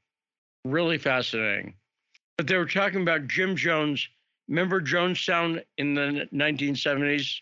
really 0.65 0.99
fascinating. 0.99 1.75
But 2.37 2.47
they 2.47 2.57
were 2.57 2.67
talking 2.67 3.03
about 3.03 3.27
Jim 3.27 3.57
Jones 3.57 4.09
Remember 4.49 4.81
Jonestown 4.81 5.63
in 5.77 5.95
the 5.95 6.29
1970s 6.33 7.41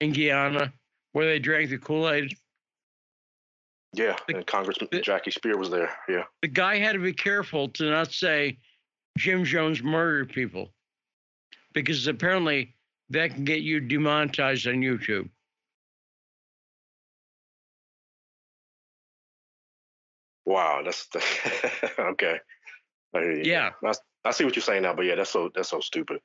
in 0.00 0.12
Guyana 0.12 0.72
where 1.12 1.26
they 1.26 1.38
drank 1.38 1.70
the 1.70 1.78
Kool 1.78 2.10
Aid? 2.10 2.36
Yeah, 3.92 4.16
the, 4.26 4.36
and 4.36 4.46
Congressman 4.46 4.88
the, 4.90 5.00
Jackie 5.00 5.30
Speier 5.30 5.56
was 5.56 5.70
there. 5.70 5.96
Yeah. 6.08 6.24
The 6.42 6.48
guy 6.48 6.78
had 6.78 6.94
to 6.94 6.98
be 6.98 7.12
careful 7.12 7.68
to 7.68 7.90
not 7.90 8.12
say 8.12 8.58
Jim 9.16 9.44
Jones 9.44 9.84
murdered 9.84 10.30
people 10.30 10.72
because 11.74 12.06
apparently 12.08 12.74
that 13.10 13.30
can 13.30 13.44
get 13.44 13.60
you 13.60 13.78
demonetized 13.78 14.66
on 14.66 14.74
YouTube. 14.74 15.28
Wow, 20.44 20.82
that's 20.84 21.06
the, 21.06 21.22
okay. 22.00 22.40
Yeah, 23.14 23.70
that's 23.80 24.00
I 24.24 24.30
see 24.30 24.44
what 24.44 24.56
you're 24.56 24.62
saying 24.62 24.82
now, 24.82 24.94
but 24.94 25.04
yeah, 25.04 25.16
that's 25.16 25.30
so 25.30 25.50
that's 25.54 25.68
so 25.68 25.80
stupid. 25.80 26.20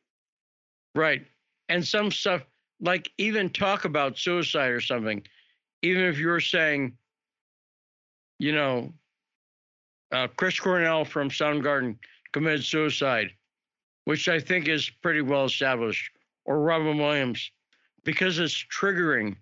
Right, 0.96 1.25
and 1.68 1.86
some 1.86 2.12
stuff 2.12 2.44
like 2.82 3.12
even 3.18 3.50
talk 3.50 3.86
about 3.86 4.18
suicide 4.18 4.70
or 4.70 4.82
something, 4.82 5.24
even 5.82 6.03
if 6.03 6.18
you're 6.18 6.39
saying, 6.39 6.98
you 8.39 8.53
know, 8.53 8.94
uh, 10.12 10.27
Chris 10.38 10.60
Cornell 10.60 11.06
from 11.06 11.29
Soundgarden 11.29 11.98
committed 12.32 12.63
suicide, 12.63 13.32
which 14.06 14.29
I 14.29 14.39
think 14.39 14.68
is 14.68 14.89
pretty 14.89 15.22
well 15.22 15.46
established, 15.46 16.12
or 16.46 16.62
Robin 16.62 16.98
Williams, 16.98 17.51
because 18.03 18.39
it's 18.39 18.65
triggering. 18.74 19.36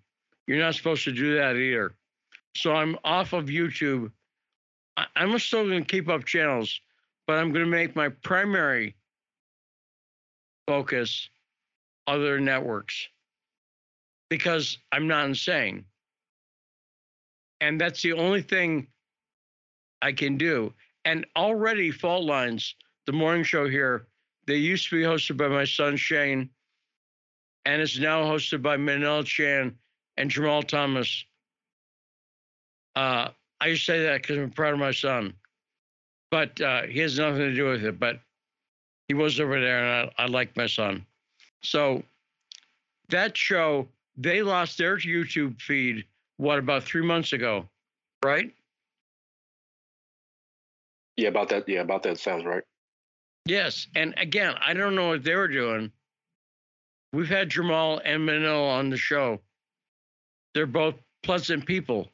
You're 0.47 0.59
not 0.59 0.75
supposed 0.75 1.03
to 1.03 1.11
do 1.11 1.35
that 1.35 1.55
either. 1.55 1.95
So 2.55 2.73
I'm 2.73 2.97
off 3.03 3.33
of 3.33 3.45
YouTube. 3.45 4.11
I, 4.95 5.05
I'm 5.15 5.37
still 5.39 5.67
going 5.67 5.83
to 5.83 5.87
keep 5.87 6.09
up 6.09 6.25
channels, 6.25 6.81
but 7.27 7.37
I'm 7.37 7.51
going 7.51 7.65
to 7.65 7.71
make 7.71 7.95
my 7.95 8.09
primary 8.09 8.95
focus 10.65 11.29
other 12.07 12.39
networks 12.39 13.07
because 14.29 14.77
I'm 14.91 15.07
not 15.07 15.25
insane. 15.25 15.85
And 17.59 17.79
that's 17.79 18.01
the 18.01 18.13
only 18.13 18.41
thing 18.41 18.87
I 20.01 20.13
can 20.13 20.37
do. 20.37 20.73
And 21.05 21.25
already, 21.35 21.91
Fault 21.91 22.23
Lines, 22.23 22.75
the 23.05 23.13
morning 23.13 23.43
show 23.43 23.67
here, 23.67 24.07
they 24.45 24.55
used 24.55 24.89
to 24.89 24.97
be 24.97 25.03
hosted 25.03 25.37
by 25.37 25.47
my 25.47 25.65
son 25.65 25.97
Shane, 25.97 26.49
and 27.65 27.81
it's 27.81 27.99
now 27.99 28.23
hosted 28.23 28.61
by 28.61 28.77
Manila 28.77 29.23
Chan 29.23 29.75
and 30.15 30.31
Jamarl 30.31 30.65
Thomas. 30.65 31.25
Uh, 32.95 33.29
I 33.59 33.75
say 33.75 34.03
that 34.03 34.21
because 34.21 34.37
I'm 34.37 34.51
proud 34.51 34.73
of 34.73 34.79
my 34.79 34.91
son, 34.91 35.33
but 36.31 36.59
uh, 36.61 36.83
he 36.83 36.99
has 36.99 37.17
nothing 37.17 37.39
to 37.39 37.53
do 37.53 37.65
with 37.69 37.83
it. 37.83 37.99
But 37.99 38.19
he 39.07 39.13
was 39.13 39.39
over 39.39 39.59
there, 39.59 39.83
and 39.83 40.11
I, 40.17 40.23
I 40.23 40.27
like 40.27 40.55
my 40.55 40.67
son. 40.67 41.05
So 41.63 42.03
that 43.09 43.37
show, 43.37 43.87
they 44.17 44.41
lost 44.41 44.77
their 44.77 44.97
YouTube 44.97 45.61
feed, 45.61 46.05
what, 46.37 46.59
about 46.59 46.83
three 46.83 47.03
months 47.03 47.33
ago, 47.33 47.65
right? 48.23 48.53
Yeah, 51.15 51.29
about 51.29 51.49
that. 51.49 51.67
Yeah, 51.67 51.81
about 51.81 52.03
that 52.03 52.19
sounds 52.19 52.45
right. 52.45 52.63
Yes. 53.45 53.87
And 53.95 54.13
again, 54.17 54.55
I 54.61 54.73
don't 54.73 54.93
know 54.93 55.07
what 55.09 55.23
they 55.23 55.35
were 55.35 55.47
doing. 55.47 55.91
We've 57.13 57.29
had 57.29 57.49
Jamarl 57.49 58.01
and 58.03 58.25
Manila 58.25 58.69
on 58.71 58.89
the 58.89 58.97
show. 58.97 59.39
They're 60.53 60.65
both 60.65 60.95
pleasant 61.23 61.65
people. 61.65 62.09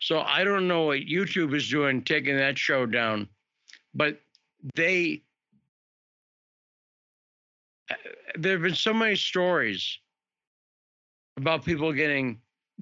So 0.00 0.20
I 0.20 0.44
don't 0.44 0.68
know 0.68 0.82
what 0.82 1.00
YouTube 1.00 1.54
is 1.56 1.68
doing 1.68 2.02
taking 2.02 2.36
that 2.36 2.58
show 2.58 2.84
down, 2.84 3.28
but 3.96 4.20
they 4.74 5.22
uh, 7.90 7.94
there 8.36 8.52
have 8.52 8.62
been 8.62 8.74
so 8.74 8.92
many 8.92 9.16
stories 9.16 9.98
about 11.36 11.64
people 11.64 11.92
getting 11.92 12.38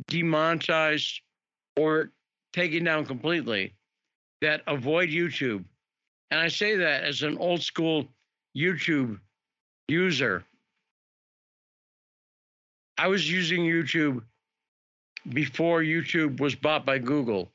demonetized 0.08 1.20
or 1.76 2.10
taken 2.52 2.84
down 2.84 3.04
completely 3.04 3.74
that 4.40 4.62
avoid 4.66 5.08
YouTube. 5.08 5.64
And 6.30 6.40
I 6.40 6.48
say 6.48 6.76
that 6.76 7.04
as 7.04 7.22
an 7.22 7.38
old 7.38 7.62
school 7.62 8.06
YouTube 8.56 9.18
user. 9.88 10.44
I 12.98 13.08
was 13.08 13.30
using 13.30 13.62
YouTube 13.62 14.22
before 15.30 15.82
YouTube 15.82 16.40
was 16.40 16.54
bought 16.54 16.84
by 16.84 16.98
Google. 16.98 17.50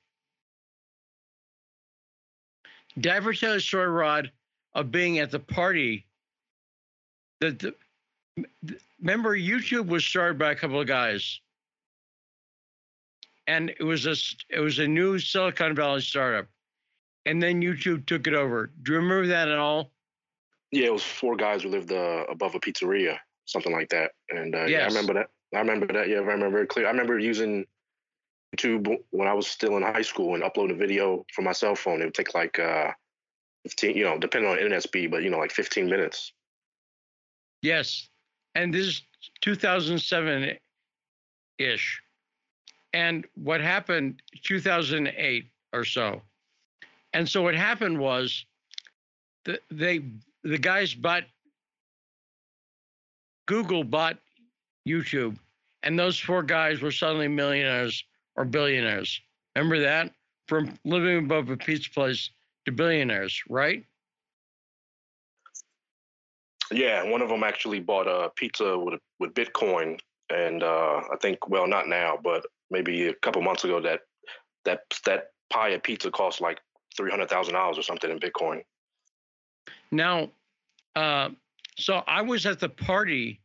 Did 3.00 3.12
I 3.12 3.34
tell 3.34 3.54
the 3.54 3.60
story, 3.60 3.88
Rod, 3.88 4.32
of 4.74 4.92
being 4.92 5.20
at 5.20 5.32
the 5.32 5.40
party 5.40 6.06
that 7.40 7.60
the, 7.60 7.74
remember 9.00 9.38
YouTube 9.38 9.88
was 9.88 10.06
started 10.06 10.38
by 10.38 10.52
a 10.52 10.56
couple 10.56 10.80
of 10.82 10.88
guys, 10.88 11.40
and 13.48 13.70
it 13.70 13.84
was 13.84 14.06
a 14.06 14.16
it 14.50 14.60
was 14.60 14.80
a 14.80 14.88
new 14.88 15.20
Silicon 15.20 15.76
Valley 15.76 16.02
startup, 16.02 16.48
and 17.26 17.42
then 17.42 17.62
YouTube 17.62 18.06
took 18.06 18.28
it 18.28 18.34
over. 18.34 18.72
Do 18.84 18.94
you 18.94 18.98
remember 18.98 19.28
that 19.28 19.48
at 19.48 19.58
all? 19.58 19.92
Yeah, 20.72 20.88
it 20.88 20.94
was 20.94 21.04
four 21.04 21.36
guys 21.36 21.64
who 21.64 21.70
lived 21.70 21.92
uh, 21.92 22.26
above 22.30 22.54
a 22.56 22.60
pizzeria, 22.60 23.18
something 23.46 23.72
like 23.72 23.90
that, 23.90 24.12
and 24.30 24.54
uh, 24.54 24.66
yes. 24.66 24.70
yeah, 24.70 24.84
I 24.84 24.88
remember 24.88 25.14
that. 25.14 25.30
I 25.56 25.60
remember 25.60 25.88
that. 25.94 26.10
Yeah, 26.10 26.18
I 26.18 26.20
remember 26.20 26.50
very 26.50 26.68
clear. 26.68 26.86
I 26.86 26.92
remember 26.92 27.18
using 27.18 27.66
YouTube 28.56 28.98
when 29.12 29.28
I 29.28 29.34
was 29.34 29.48
still 29.48 29.78
in 29.78 29.84
high 29.84 30.02
school 30.02 30.36
and 30.36 30.44
uploading 30.44 30.76
a 30.76 30.80
video 30.80 31.26
from 31.34 31.46
my 31.46 31.52
cell 31.52 31.76
phone. 31.76 32.02
It 32.02 32.06
would 32.06 32.14
take 32.14 32.34
like 32.34 32.60
uh, 32.60 32.92
15, 33.64 33.96
you 33.96 34.04
know, 34.04 34.18
depending 34.18 34.50
on 34.50 34.58
internet 34.58 34.84
speed, 34.84 35.12
but 35.12 35.24
you 35.24 35.30
know, 35.30 35.38
like 35.38 35.52
15 35.52 35.90
minutes. 35.90 36.34
Yes. 37.62 38.10
And 38.56 38.74
this 38.74 38.88
is 38.88 39.02
2007 39.42 40.58
ish. 41.60 42.02
And 42.94 43.26
what 43.36 43.62
happened 43.62 44.22
2008 44.44 45.46
or 45.74 45.84
so. 45.84 46.22
And 47.14 47.28
so 47.28 47.42
what 47.44 47.56
happened 47.56 48.00
was 48.00 48.46
the, 49.46 49.60
they 49.70 50.04
the 50.44 50.58
guys 50.58 50.94
bought 50.94 51.24
Google 53.48 53.84
bought 53.84 54.18
YouTube, 54.88 55.38
and 55.84 55.98
those 55.98 56.20
four 56.20 56.44
guys 56.44 56.82
were 56.82 56.92
suddenly 56.92 57.28
millionaires 57.28 58.04
or 58.40 58.46
billionaires. 58.46 59.22
Remember 59.56 59.80
that? 59.82 60.12
From 60.48 60.74
living 60.84 61.26
above 61.26 61.50
a 61.50 61.58
pizza 61.58 61.92
place 61.92 62.32
to 62.66 62.72
billionaires, 62.72 63.44
right? 63.50 63.86
Yeah, 66.72 67.04
one 67.04 67.22
of 67.22 67.30
them 67.30 67.44
actually 67.44 67.80
bought 67.80 68.08
a 68.08 68.32
pizza 68.36 68.78
with 68.78 69.00
with 69.20 69.34
Bitcoin, 69.34 70.00
and 70.32 70.64
uh, 70.64 71.02
I 71.12 71.18
think, 71.22 71.50
well, 71.50 71.68
not 71.68 71.88
now, 71.88 72.18
but 72.24 72.46
maybe 72.72 73.08
a 73.08 73.14
couple 73.16 73.42
months 73.42 73.64
ago, 73.64 73.82
that 73.82 74.02
that 74.66 74.82
that 75.06 75.32
pie 75.52 75.70
of 75.70 75.84
pizza 75.84 76.10
cost 76.10 76.42
like 76.42 76.60
three 76.96 77.12
hundred 77.12 77.30
thousand 77.30 77.56
dollars 77.56 77.78
or 77.78 77.84
something 77.84 78.10
in 78.10 78.20
Bitcoin. 78.20 78.62
Now, 79.92 80.30
uh, 80.96 81.30
so 81.78 82.04
I 82.08 82.22
was 82.22 82.46
at 82.46 82.60
the 82.60 82.70
party 82.70 83.42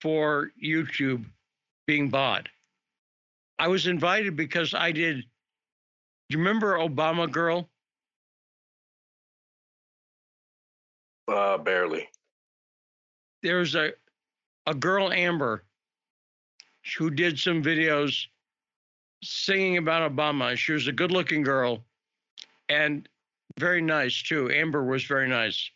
for 0.00 0.50
YouTube 0.62 1.24
being 1.86 2.10
bought. 2.10 2.48
I 3.58 3.68
was 3.68 3.86
invited 3.86 4.36
because 4.36 4.74
I 4.74 4.92
did. 4.92 5.16
Do 5.16 5.22
you 6.30 6.38
remember 6.38 6.78
Obama 6.78 7.30
Girl? 7.30 7.68
Uh, 11.28 11.58
barely. 11.58 12.08
There's 13.42 13.74
a 13.74 13.92
a 14.66 14.74
girl 14.74 15.12
Amber 15.12 15.64
who 16.98 17.10
did 17.10 17.38
some 17.38 17.62
videos 17.62 18.26
singing 19.22 19.78
about 19.78 20.10
Obama. 20.10 20.56
She 20.56 20.72
was 20.72 20.86
a 20.86 20.92
good-looking 20.92 21.42
girl 21.42 21.84
and 22.68 23.08
very 23.58 23.80
nice 23.80 24.22
too. 24.22 24.50
Amber 24.50 24.84
was 24.84 25.04
very 25.04 25.28
nice. 25.28 25.70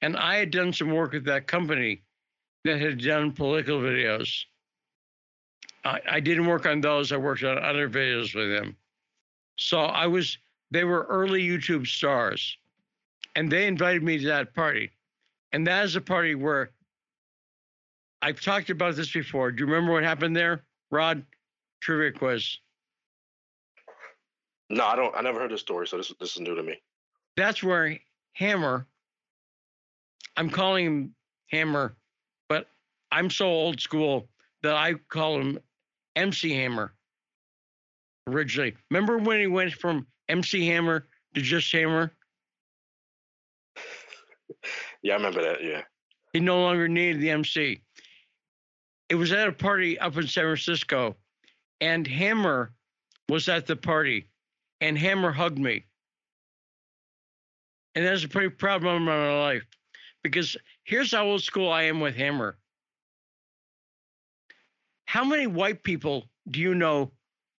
And 0.00 0.16
I 0.16 0.36
had 0.36 0.50
done 0.50 0.72
some 0.72 0.90
work 0.90 1.12
with 1.12 1.24
that 1.26 1.46
company 1.46 2.02
that 2.64 2.80
had 2.80 3.02
done 3.02 3.32
political 3.32 3.78
videos. 3.80 4.44
I, 5.84 6.00
I 6.10 6.20
didn't 6.20 6.46
work 6.46 6.66
on 6.66 6.80
those. 6.80 7.12
I 7.12 7.16
worked 7.16 7.44
on 7.44 7.58
other 7.58 7.88
videos 7.88 8.34
with 8.34 8.50
them. 8.50 8.76
So 9.58 9.80
I 9.80 10.06
was, 10.06 10.38
they 10.70 10.84
were 10.84 11.06
early 11.08 11.42
YouTube 11.42 11.86
stars. 11.86 12.56
And 13.34 13.50
they 13.50 13.66
invited 13.66 14.02
me 14.02 14.18
to 14.18 14.26
that 14.26 14.54
party. 14.54 14.90
And 15.52 15.66
that 15.66 15.84
is 15.84 15.96
a 15.96 16.00
party 16.00 16.34
where 16.34 16.70
I've 18.20 18.40
talked 18.40 18.70
about 18.70 18.94
this 18.94 19.12
before. 19.12 19.50
Do 19.50 19.64
you 19.64 19.66
remember 19.66 19.92
what 19.92 20.04
happened 20.04 20.36
there, 20.36 20.64
Rod? 20.90 21.24
Trivia 21.80 22.12
quiz. 22.12 22.58
No, 24.70 24.86
I 24.86 24.96
don't. 24.96 25.14
I 25.16 25.20
never 25.20 25.40
heard 25.40 25.50
this 25.50 25.60
story, 25.60 25.86
so 25.86 25.98
this 25.98 26.12
this 26.20 26.36
is 26.36 26.40
new 26.40 26.54
to 26.54 26.62
me. 26.62 26.80
That's 27.36 27.62
where 27.62 27.98
Hammer. 28.34 28.86
I'm 30.36 30.48
calling 30.48 30.86
him 30.86 31.14
Hammer, 31.50 31.96
but 32.48 32.68
I'm 33.10 33.28
so 33.28 33.46
old 33.46 33.80
school 33.80 34.28
that 34.62 34.74
I 34.74 34.94
call 34.94 35.38
him 35.38 35.58
MC 36.16 36.54
Hammer. 36.54 36.92
Originally, 38.28 38.74
remember 38.90 39.18
when 39.18 39.40
he 39.40 39.46
went 39.46 39.72
from 39.72 40.06
MC 40.28 40.66
Hammer 40.66 41.08
to 41.34 41.40
just 41.40 41.70
Hammer? 41.72 42.12
yeah, 45.02 45.14
I 45.14 45.16
remember 45.16 45.42
that. 45.42 45.62
Yeah. 45.62 45.82
He 46.32 46.40
no 46.40 46.62
longer 46.62 46.88
needed 46.88 47.20
the 47.20 47.30
MC. 47.30 47.82
It 49.08 49.16
was 49.16 49.32
at 49.32 49.48
a 49.48 49.52
party 49.52 49.98
up 49.98 50.16
in 50.16 50.26
San 50.26 50.44
Francisco, 50.44 51.16
and 51.80 52.06
Hammer 52.06 52.72
was 53.28 53.48
at 53.48 53.66
the 53.66 53.76
party, 53.76 54.28
and 54.80 54.96
Hammer 54.96 55.32
hugged 55.32 55.58
me. 55.58 55.84
And 57.94 58.06
that's 58.06 58.24
a 58.24 58.28
pretty 58.28 58.48
proud 58.48 58.82
moment 58.82 59.10
of 59.10 59.16
my 59.16 59.40
life 59.40 59.66
because 60.22 60.56
here's 60.84 61.12
how 61.12 61.26
old 61.26 61.42
school 61.42 61.70
I 61.70 61.82
am 61.82 62.00
with 62.00 62.16
Hammer. 62.16 62.56
How 65.12 65.24
many 65.24 65.46
white 65.46 65.82
people 65.82 66.24
do 66.50 66.58
you 66.58 66.74
know 66.74 67.12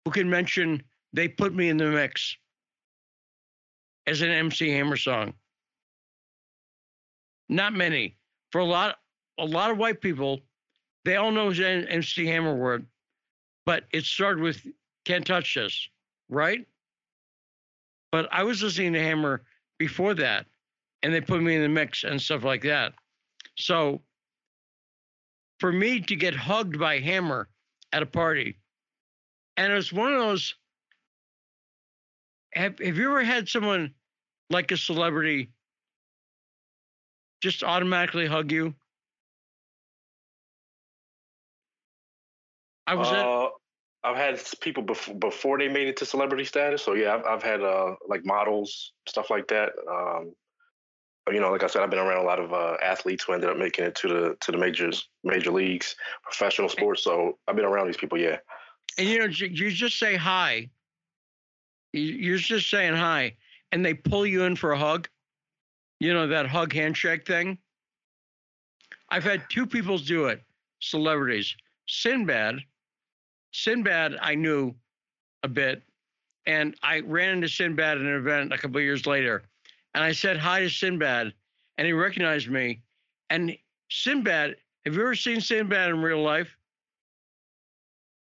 who 0.07 0.11
can 0.11 0.31
mention 0.31 0.83
they 1.13 1.29
put 1.29 1.55
me 1.55 1.69
in 1.69 1.77
the 1.77 1.85
mix 1.85 2.39
as 4.07 4.23
an 4.23 4.31
MC 4.31 4.71
Hammer 4.71 4.97
song. 4.97 5.35
Not 7.51 7.75
many. 7.75 8.17
For 8.53 8.63
a 8.63 8.65
lot, 8.65 8.97
a 9.39 9.45
lot 9.45 9.71
of 9.71 9.77
white 9.77 10.01
people, 10.01 10.41
they 11.05 11.17
all 11.17 11.31
know 11.31 11.51
an 11.51 11.87
MC 11.89 12.25
Hammer 12.25 12.55
word, 12.55 12.87
but 13.67 13.85
it 13.93 14.05
started 14.05 14.43
with 14.43 14.67
"Can't 15.05 15.27
Touch 15.27 15.55
This," 15.55 15.91
right? 16.31 16.67
But 18.13 18.31
I 18.33 18.45
was 18.45 18.63
listening 18.63 18.95
to 18.95 19.03
Hammer 19.03 19.43
before 19.79 20.15
that, 20.15 20.47
and 21.03 21.13
they 21.13 21.21
put 21.21 21.43
me 21.43 21.57
in 21.57 21.61
the 21.63 21.69
mix 21.69 22.03
and 22.05 22.19
stuff 22.19 22.45
like 22.45 22.63
that. 22.63 22.95
So, 23.59 24.01
for 25.63 25.71
me 25.71 26.01
to 26.01 26.17
get 26.17 26.35
hugged 26.35 26.77
by 26.77 26.99
Hammer 26.99 27.49
at 27.93 28.03
a 28.03 28.07
party, 28.07 28.59
and 29.57 29.73
it's 29.73 29.93
one 29.93 30.13
of 30.13 30.19
those. 30.19 30.57
Have 32.53 32.81
Have 32.81 32.97
you 32.97 33.09
ever 33.09 33.23
had 33.23 33.49
someone 33.49 33.95
like 34.51 34.73
a 34.73 34.77
celebrity 34.77 35.53
just 37.45 37.63
automatically 37.63 38.27
hug 38.27 38.51
you? 38.51 38.75
I 42.89 42.97
was. 42.97 43.07
Uh, 43.07 43.45
at, 43.45 43.51
I've 44.03 44.17
had 44.17 44.43
people 44.61 44.83
before 44.83 45.15
before 45.15 45.59
they 45.59 45.69
made 45.69 45.87
it 45.87 45.97
to 45.99 46.05
celebrity 46.05 46.45
status. 46.45 46.83
So 46.83 46.95
yeah, 46.95 47.15
I've, 47.15 47.25
I've 47.25 47.43
had 47.45 47.63
uh, 47.63 47.95
like 48.09 48.25
models 48.25 48.95
stuff 49.07 49.31
like 49.31 49.47
that. 49.47 49.71
Um, 49.89 50.35
you 51.31 51.41
know, 51.41 51.51
like 51.51 51.63
I 51.63 51.67
said, 51.69 51.83
I've 51.83 51.91
been 51.91 51.99
around 51.99 52.23
a 52.23 52.27
lot 52.27 52.41
of 52.41 52.53
uh, 52.53 52.77
athletes 52.83 53.25
who 53.25 53.33
ended 53.33 53.51
up 53.51 53.57
making 53.57 53.85
it 53.85 53.95
to 53.97 54.09
the 54.09 54.37
to 54.41 54.53
the 54.53 54.59
majors, 54.59 55.09
major 55.23 55.53
leagues, 55.53 55.95
professional 56.23 56.69
sports. 56.69 57.05
So 57.05 57.39
I've 57.47 57.57
been 57.57 57.65
around 57.65 57.87
these 57.87 57.97
people. 57.97 58.19
Yeah. 58.19 58.39
And 58.99 59.09
you 59.09 59.19
know, 59.19 59.27
you 59.27 59.71
just 59.71 59.99
say 59.99 60.17
hi. 60.17 60.69
You're 61.93 62.39
just 62.39 62.71
saying 62.71 62.95
hi, 62.95 63.37
and 63.71 63.85
they 63.85 63.95
pull 63.95 64.27
you 64.27 64.45
in 64.45 64.57
for 64.57 64.73
a 64.73 64.79
hug. 64.79 65.09
You 66.01 66.15
know 66.15 66.27
that 66.27 66.47
hug 66.47 66.73
handshake 66.73 67.27
thing. 67.27 67.59
I've 69.11 69.25
had 69.25 69.43
two 69.51 69.67
people 69.67 69.99
do 69.99 70.27
it. 70.27 70.43
Celebrities, 70.81 71.55
Sinbad 71.87 72.63
Sinbad, 73.53 74.17
I 74.21 74.35
knew 74.35 74.75
a 75.43 75.49
bit, 75.49 75.83
and 76.47 76.75
I 76.83 77.01
ran 77.01 77.31
into 77.31 77.49
Sinbad 77.49 77.99
at 77.99 78.03
an 78.03 78.15
event 78.15 78.53
a 78.53 78.59
couple 78.59 78.81
years 78.81 79.07
later, 79.07 79.43
and 79.95 80.03
I 80.03 80.13
said 80.13 80.37
hi 80.37 80.61
to 80.61 80.71
Sinbad, 80.71 81.33
and 81.79 81.87
he 81.87 81.93
recognized 81.93 82.49
me. 82.49 82.83
And 83.31 83.57
Sinbad, 83.91 84.57
have 84.85 84.95
you 84.95 85.01
ever 85.01 85.15
seen 85.15 85.41
Sinbad 85.41 85.91
in 85.91 86.03
real 86.03 86.23
life? 86.23 86.57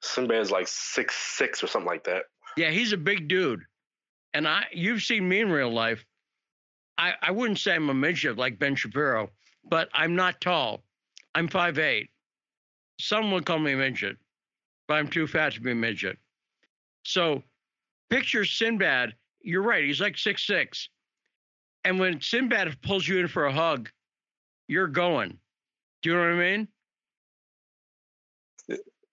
Sinbad's 0.03 0.51
like 0.51 0.69
six 0.69 1.17
six 1.17 1.63
or 1.63 1.67
something 1.67 1.89
like 1.89 2.05
that. 2.05 2.25
Yeah, 2.57 2.71
he's 2.71 2.93
a 2.93 2.97
big 2.97 3.29
dude, 3.29 3.61
and 4.35 4.49
I 4.49 4.65
you've 4.73 5.03
seen 5.03 5.29
me 5.29 5.41
in 5.41 5.51
real 5.51 5.73
life. 5.73 6.05
I 6.99 7.15
I 7.21 7.31
wouldn't 7.31 7.59
say 7.59 7.75
I'm 7.75 7.91
a 7.91 7.95
midget 7.95 8.39
like 8.39 8.59
Ben 8.59 8.75
Shapiro, 8.75 9.31
but 9.69 9.89
I'm 9.93 10.17
not 10.17 10.41
tall. 10.41 10.83
I'm 11.35 11.49
five 11.49 11.79
eight. 11.79 12.11
Some 12.99 13.31
would 13.33 13.47
call 13.47 13.59
me 13.59 13.73
a 13.73 13.77
midget 13.77 14.17
but 14.91 14.97
I'm 14.97 15.07
too 15.07 15.29
fat 15.29 15.53
to 15.53 15.61
be 15.61 15.71
a 15.71 15.75
midget. 15.77 16.19
So 17.05 17.45
picture 18.11 18.45
Sinbad. 18.45 19.15
You're 19.41 19.63
right. 19.63 19.85
He's 19.85 20.01
like 20.01 20.19
six 20.19 20.45
six, 20.45 20.89
and 21.85 21.99
when 21.99 22.21
Sinbad 22.21 22.81
pulls 22.83 23.07
you 23.07 23.19
in 23.19 23.29
for 23.29 23.47
a 23.47 23.53
hug, 23.53 23.91
you're 24.69 24.87
going. 24.87 25.39
Do 26.03 26.11
you 26.11 26.17
know 26.17 26.23
what 26.23 26.33
I 26.33 26.57
mean? 26.57 26.69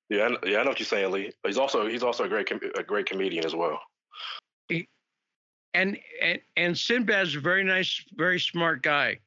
Yeah, 0.09 0.29
yeah, 0.45 0.59
I 0.59 0.63
know 0.63 0.69
what 0.69 0.79
you're 0.79 0.85
saying, 0.85 1.11
Lee. 1.11 1.31
He's 1.45 1.57
also 1.57 1.87
he's 1.87 2.03
also 2.03 2.23
a 2.23 2.29
great 2.29 2.49
a 2.77 2.83
great 2.83 3.05
comedian 3.05 3.45
as 3.45 3.53
well. 3.53 3.79
He, 4.69 4.87
and 5.73 5.97
and 6.21 6.39
and 6.55 6.77
Sinbad's 6.77 7.35
a 7.35 7.39
very 7.39 7.63
nice, 7.63 8.01
very 8.15 8.39
smart 8.39 8.83
guy. 8.83 9.19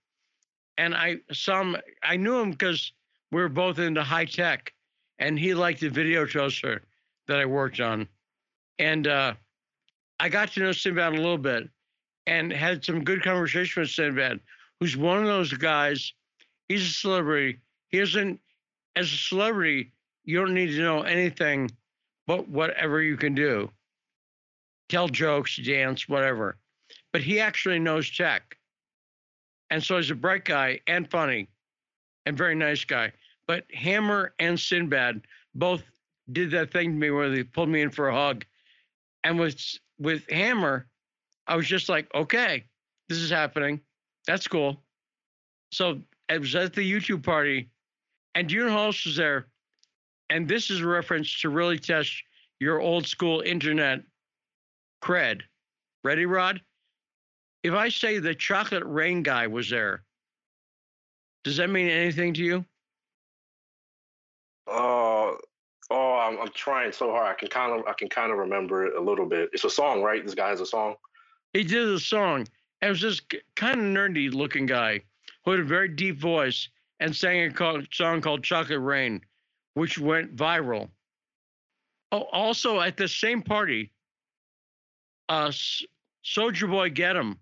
And 0.79 0.95
I 0.95 1.19
some 1.33 1.77
I 2.03 2.17
knew 2.17 2.41
him 2.41 2.53
because 2.53 2.93
we 3.31 3.43
were 3.43 3.51
both 3.51 3.79
into 3.79 4.03
high 4.03 4.25
tech 4.25 4.73
and 5.19 5.39
he 5.39 5.53
liked 5.53 5.81
the 5.81 5.91
video 5.91 6.25
toaster 6.25 6.83
that 7.29 7.39
I 7.39 7.45
worked 7.45 7.81
on. 7.81 8.09
And 8.79 9.07
uh, 9.07 9.35
I 10.19 10.31
got 10.31 10.53
to 10.53 10.61
know 10.61 10.73
Sinbad 10.73 11.13
a 11.13 11.17
little 11.17 11.37
bit 11.37 11.69
and 12.27 12.53
had 12.53 12.85
some 12.85 13.05
good 13.05 13.23
conversation 13.23 13.83
with 13.83 13.91
Sinbad, 13.91 14.41
who's 14.79 14.97
one 14.97 15.19
of 15.19 15.27
those 15.27 15.53
guys. 15.53 16.13
He's 16.69 16.83
a 16.83 16.93
celebrity. 16.93 17.59
He 17.89 17.99
isn't, 17.99 18.41
as 18.97 19.13
a 19.13 19.17
celebrity, 19.17 19.93
you 20.25 20.39
don't 20.39 20.55
need 20.55 20.73
to 20.73 20.83
know 20.83 21.03
anything 21.03 21.71
but 22.27 22.49
whatever 22.49 23.03
you 23.03 23.17
can 23.17 23.35
do 23.35 23.71
tell 24.91 25.09
jokes, 25.09 25.57
dance, 25.57 26.09
whatever. 26.09 26.59
But 27.13 27.23
he 27.23 27.41
actually 27.41 27.79
knows 27.79 28.11
tech. 28.11 28.59
And 29.71 29.83
so 29.83 29.97
he's 29.97 30.11
a 30.11 30.17
bright 30.17 30.45
guy 30.45 30.81
and 30.87 31.09
funny 31.09 31.49
and 32.27 32.37
very 32.37 32.57
nice 32.57 32.85
guy. 32.85 33.13
But 33.47 33.65
Hammer 33.73 34.35
and 34.39 34.59
Sinbad 34.59 35.23
both 35.55 35.83
did 36.33 36.51
that 36.51 36.73
thing 36.73 36.91
to 36.91 36.97
me 36.97 37.11
where 37.11 37.31
they 37.31 37.45
pulled 37.45 37.69
me 37.69 37.83
in 37.83 37.91
for 37.91 38.09
a 38.09 38.15
hug. 38.15 38.45
And 39.25 39.39
with 39.39 39.61
with 39.99 40.29
Hammer, 40.29 40.87
I 41.51 41.57
was 41.57 41.67
just 41.67 41.89
like, 41.89 42.09
okay, 42.15 42.65
this 43.09 43.19
is 43.19 43.29
happening. 43.29 43.81
That's 44.25 44.47
cool. 44.47 44.81
So 45.73 46.01
it 46.29 46.41
was 46.41 46.55
at 46.55 46.73
the 46.73 46.81
YouTube 46.81 47.25
party, 47.25 47.69
and 48.37 48.49
June 48.49 48.71
Hulse 48.71 49.05
was 49.05 49.17
there. 49.17 49.49
And 50.31 50.47
this 50.47 50.71
is 50.71 50.79
a 50.79 50.87
reference 50.87 51.41
to 51.41 51.49
really 51.49 51.77
test 51.77 52.23
your 52.61 52.81
old 52.81 53.05
school 53.05 53.41
internet 53.41 54.03
cred. 55.03 55.41
Ready, 56.05 56.25
Rod? 56.25 56.61
If 57.65 57.75
I 57.75 57.89
say 57.89 58.21
the 58.21 58.35
chocolate 58.35 58.85
rain 58.87 59.25
guy 59.25 59.49
was 59.49 59.69
there, 59.69 60.05
does 61.43 61.57
that 61.57 61.69
mean 61.69 61.89
anything 61.89 62.33
to 62.35 62.45
you? 62.45 62.65
Uh, 64.69 65.33
oh, 65.91 66.15
I'm, 66.15 66.39
I'm 66.41 66.53
trying 66.55 66.93
so 66.93 67.11
hard. 67.11 67.27
I 67.27 67.35
can 67.35 67.49
kind 67.49 67.73
of 67.73 67.85
I 67.89 67.93
can 67.95 68.09
kind 68.09 68.31
of 68.31 68.39
remember 68.39 68.87
it 68.87 68.95
a 68.95 69.01
little 69.01 69.27
bit. 69.27 69.51
It's 69.53 69.65
a 69.65 69.71
song, 69.71 70.01
right? 70.01 70.25
This 70.25 70.37
guy 70.37 70.51
has 70.51 70.61
a 70.61 70.67
song. 70.67 70.95
He 71.53 71.65
did 71.65 71.89
a 71.89 71.99
song. 71.99 72.47
And 72.83 72.89
it 72.89 72.91
was 72.91 73.01
this 73.01 73.21
kind 73.57 73.79
of 73.79 73.87
nerdy 73.87 74.33
looking 74.33 74.67
guy 74.67 75.03
who 75.45 75.51
had 75.51 75.61
a 75.61 75.65
very 75.65 75.89
deep 75.89 76.19
voice 76.19 76.69
and 77.01 77.15
sang 77.15 77.53
a 77.53 77.83
song 77.93 78.21
called 78.21 78.43
Chocolate 78.43 78.81
Rain, 78.81 79.21
which 79.75 79.99
went 79.99 80.37
viral. 80.37 80.89
Oh, 82.13 82.23
also 82.33 82.81
at 82.81 82.97
the 82.97 83.09
same 83.09 83.43
party, 83.43 83.93
uh, 85.29 85.53
Soulja 86.25 86.69
Boy 86.69 86.91
Get 86.91 87.17
Him 87.17 87.39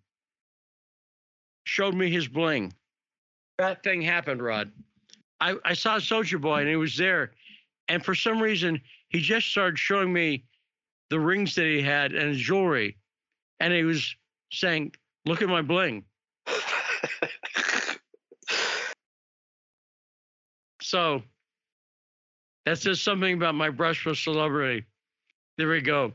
showed 1.65 1.95
me 1.95 2.11
his 2.11 2.29
bling. 2.29 2.73
That 3.59 3.83
thing 3.83 4.03
happened, 4.03 4.43
Rod. 4.43 4.71
I, 5.41 5.57
I 5.65 5.75
saw 5.75 5.99
Soulja 5.99 6.41
Boy 6.41 6.61
and 6.61 6.69
he 6.69 6.77
was 6.77 6.97
there. 6.97 7.33
And 7.89 8.05
for 8.05 8.15
some 8.15 8.41
reason, 8.41 8.81
he 9.09 9.21
just 9.21 9.49
started 9.49 9.79
showing 9.79 10.13
me 10.13 10.45
the 11.11 11.19
rings 11.19 11.55
that 11.55 11.67
he 11.67 11.81
had 11.81 12.13
and 12.13 12.31
his 12.31 12.39
jewelry. 12.39 12.97
And 13.61 13.73
he 13.73 13.85
was 13.85 14.15
saying, 14.53 14.93
Look 15.27 15.43
at 15.43 15.49
my 15.49 15.63
bling. 15.63 16.05
so 20.81 21.23
that 22.65 22.79
says 22.79 23.01
something 23.01 23.35
about 23.35 23.55
my 23.55 23.71
brush 23.71 24.07
with 24.07 24.19
celebrity. 24.19 24.87
There 25.59 25.69
we 25.69 25.81
go. 25.81 26.15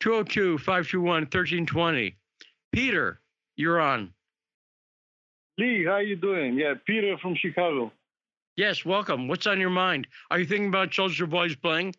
202 0.00 0.58
521 0.58 1.22
1320. 1.22 2.16
Peter, 2.72 3.20
you're 3.56 3.80
on. 3.80 4.12
Lee, 5.58 5.84
how 5.84 5.92
are 5.92 6.02
you 6.02 6.16
doing? 6.16 6.58
Yeah, 6.58 6.74
Peter 6.86 7.16
from 7.18 7.34
Chicago. 7.34 7.92
Yes, 8.56 8.84
welcome. 8.84 9.28
What's 9.28 9.46
on 9.46 9.60
your 9.60 9.70
mind? 9.70 10.06
Are 10.30 10.38
you 10.38 10.46
thinking 10.46 10.68
about 10.68 10.90
Soulja 10.90 11.28
Boy's 11.28 11.56
playing? 11.56 11.94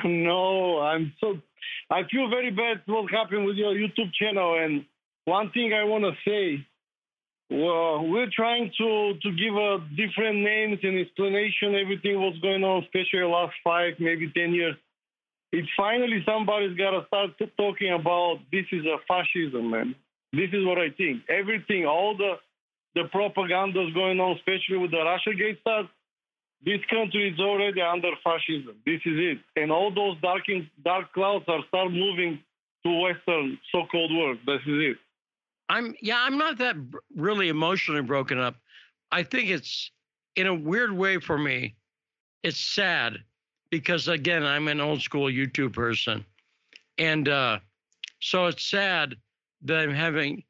No, 0.04 0.80
I'm 0.80 1.12
so. 1.20 1.38
I 1.90 2.02
feel 2.10 2.28
very 2.28 2.50
bad 2.50 2.82
what 2.86 3.10
happened 3.10 3.46
with 3.46 3.56
your 3.56 3.74
YouTube 3.74 4.12
channel. 4.14 4.58
And 4.62 4.84
one 5.24 5.50
thing 5.50 5.72
I 5.72 5.84
want 5.84 6.04
to 6.04 6.12
say, 6.26 6.64
well, 7.50 8.06
we're 8.06 8.30
trying 8.34 8.70
to 8.78 9.14
to 9.22 9.30
give 9.32 9.54
a 9.54 9.78
different 9.96 10.38
names 10.38 10.78
and 10.82 10.98
explanation 10.98 11.74
everything 11.74 12.20
what's 12.20 12.38
going 12.38 12.62
on, 12.62 12.84
especially 12.84 13.24
last 13.24 13.54
five, 13.64 13.94
maybe 13.98 14.30
ten 14.36 14.54
years. 14.54 14.76
It's 15.52 15.68
finally 15.76 16.22
somebody's 16.24 16.76
got 16.76 16.92
to 16.92 17.06
start 17.08 17.30
talking 17.56 17.92
about 17.92 18.38
this 18.52 18.66
is 18.70 18.84
a 18.86 18.98
fascism, 19.08 19.70
man. 19.70 19.96
This 20.32 20.50
is 20.52 20.64
what 20.64 20.78
I 20.78 20.90
think. 20.90 21.22
Everything, 21.28 21.86
all 21.86 22.16
the 22.16 22.34
the 22.94 23.08
propaganda 23.10 23.86
is 23.86 23.94
going 23.94 24.20
on, 24.20 24.36
especially 24.36 24.78
with 24.78 24.92
the 24.92 25.02
Russia 25.02 25.34
Gate 25.36 25.58
stuff, 25.60 25.86
this 26.64 26.80
country 26.90 27.30
is 27.30 27.40
already 27.40 27.80
under 27.80 28.10
fascism. 28.22 28.76
This 28.84 29.00
is 29.06 29.18
it. 29.18 29.38
And 29.56 29.72
all 29.72 29.92
those 29.92 30.16
dark, 30.20 30.48
in, 30.48 30.68
dark 30.84 31.12
clouds 31.12 31.44
are 31.48 31.60
start 31.68 31.90
moving 31.90 32.38
to 32.84 33.00
Western 33.00 33.58
so-called 33.72 34.12
world. 34.14 34.38
This 34.46 34.60
is 34.66 34.92
it. 34.92 34.96
I'm 35.68 35.94
yeah, 36.02 36.18
I'm 36.20 36.36
not 36.36 36.58
that 36.58 36.76
really 37.14 37.48
emotionally 37.48 38.02
broken 38.02 38.38
up. 38.38 38.56
I 39.12 39.22
think 39.22 39.50
it's 39.50 39.92
in 40.34 40.48
a 40.48 40.54
weird 40.54 40.92
way 40.92 41.18
for 41.18 41.38
me. 41.38 41.76
It's 42.42 42.58
sad 42.58 43.18
because 43.70 44.08
again, 44.08 44.44
I'm 44.44 44.66
an 44.66 44.80
old 44.80 45.00
school 45.00 45.26
YouTube 45.28 45.72
person, 45.72 46.24
and 46.98 47.28
uh, 47.28 47.60
so 48.20 48.46
it's 48.46 48.64
sad 48.64 49.14
that 49.62 49.78
I'm 49.78 49.94
having. 49.94 50.42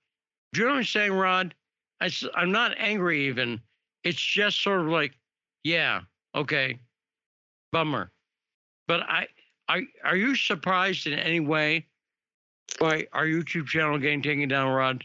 Do 0.52 0.60
you 0.60 0.66
know 0.66 0.72
what 0.72 0.78
I'm 0.78 0.84
saying, 0.84 1.12
Rod? 1.12 1.54
I'm 2.34 2.50
not 2.50 2.74
angry 2.78 3.26
even. 3.26 3.60
It's 4.04 4.20
just 4.20 4.62
sort 4.62 4.80
of 4.80 4.86
like, 4.86 5.12
yeah, 5.64 6.00
okay, 6.34 6.78
bummer. 7.72 8.10
But 8.88 9.02
I, 9.02 9.26
I, 9.68 9.82
are 10.04 10.16
you 10.16 10.34
surprised 10.34 11.06
in 11.06 11.18
any 11.18 11.40
way 11.40 11.86
by 12.78 13.06
our 13.12 13.24
YouTube 13.24 13.66
channel 13.66 13.98
getting 13.98 14.22
taken 14.22 14.48
down, 14.48 14.72
Rod? 14.72 15.04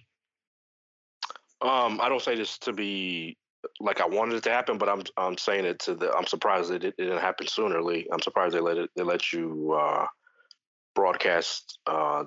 Um, 1.61 1.99
I 2.01 2.09
don't 2.09 2.21
say 2.21 2.35
this 2.35 2.57
to 2.59 2.73
be 2.73 3.37
like 3.79 4.01
I 4.01 4.05
wanted 4.05 4.35
it 4.35 4.43
to 4.43 4.51
happen, 4.51 4.77
but 4.77 4.89
I'm 4.89 5.03
I'm 5.17 5.37
saying 5.37 5.65
it 5.65 5.79
to 5.79 5.95
the. 5.95 6.11
I'm 6.13 6.27
surprised 6.27 6.69
that 6.69 6.83
it, 6.83 6.95
didn't 6.97 7.19
happen 7.19 7.47
sooner, 7.47 7.81
Lee. 7.81 8.07
I'm 8.11 8.21
surprised 8.21 8.55
they 8.55 8.59
let 8.59 8.77
it. 8.77 8.89
They 8.95 9.03
let 9.03 9.33
you 9.33 9.77
uh, 9.79 10.05
broadcast 10.93 11.79
uh, 11.87 12.25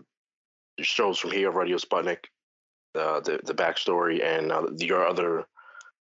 shows 0.80 1.18
from 1.18 1.32
here, 1.32 1.50
Radio 1.50 1.76
Sputnik, 1.76 2.24
uh, 2.94 3.20
the 3.20 3.40
the 3.44 3.54
backstory, 3.54 4.24
and 4.24 4.52
uh, 4.52 4.66
your 4.78 5.06
other. 5.06 5.44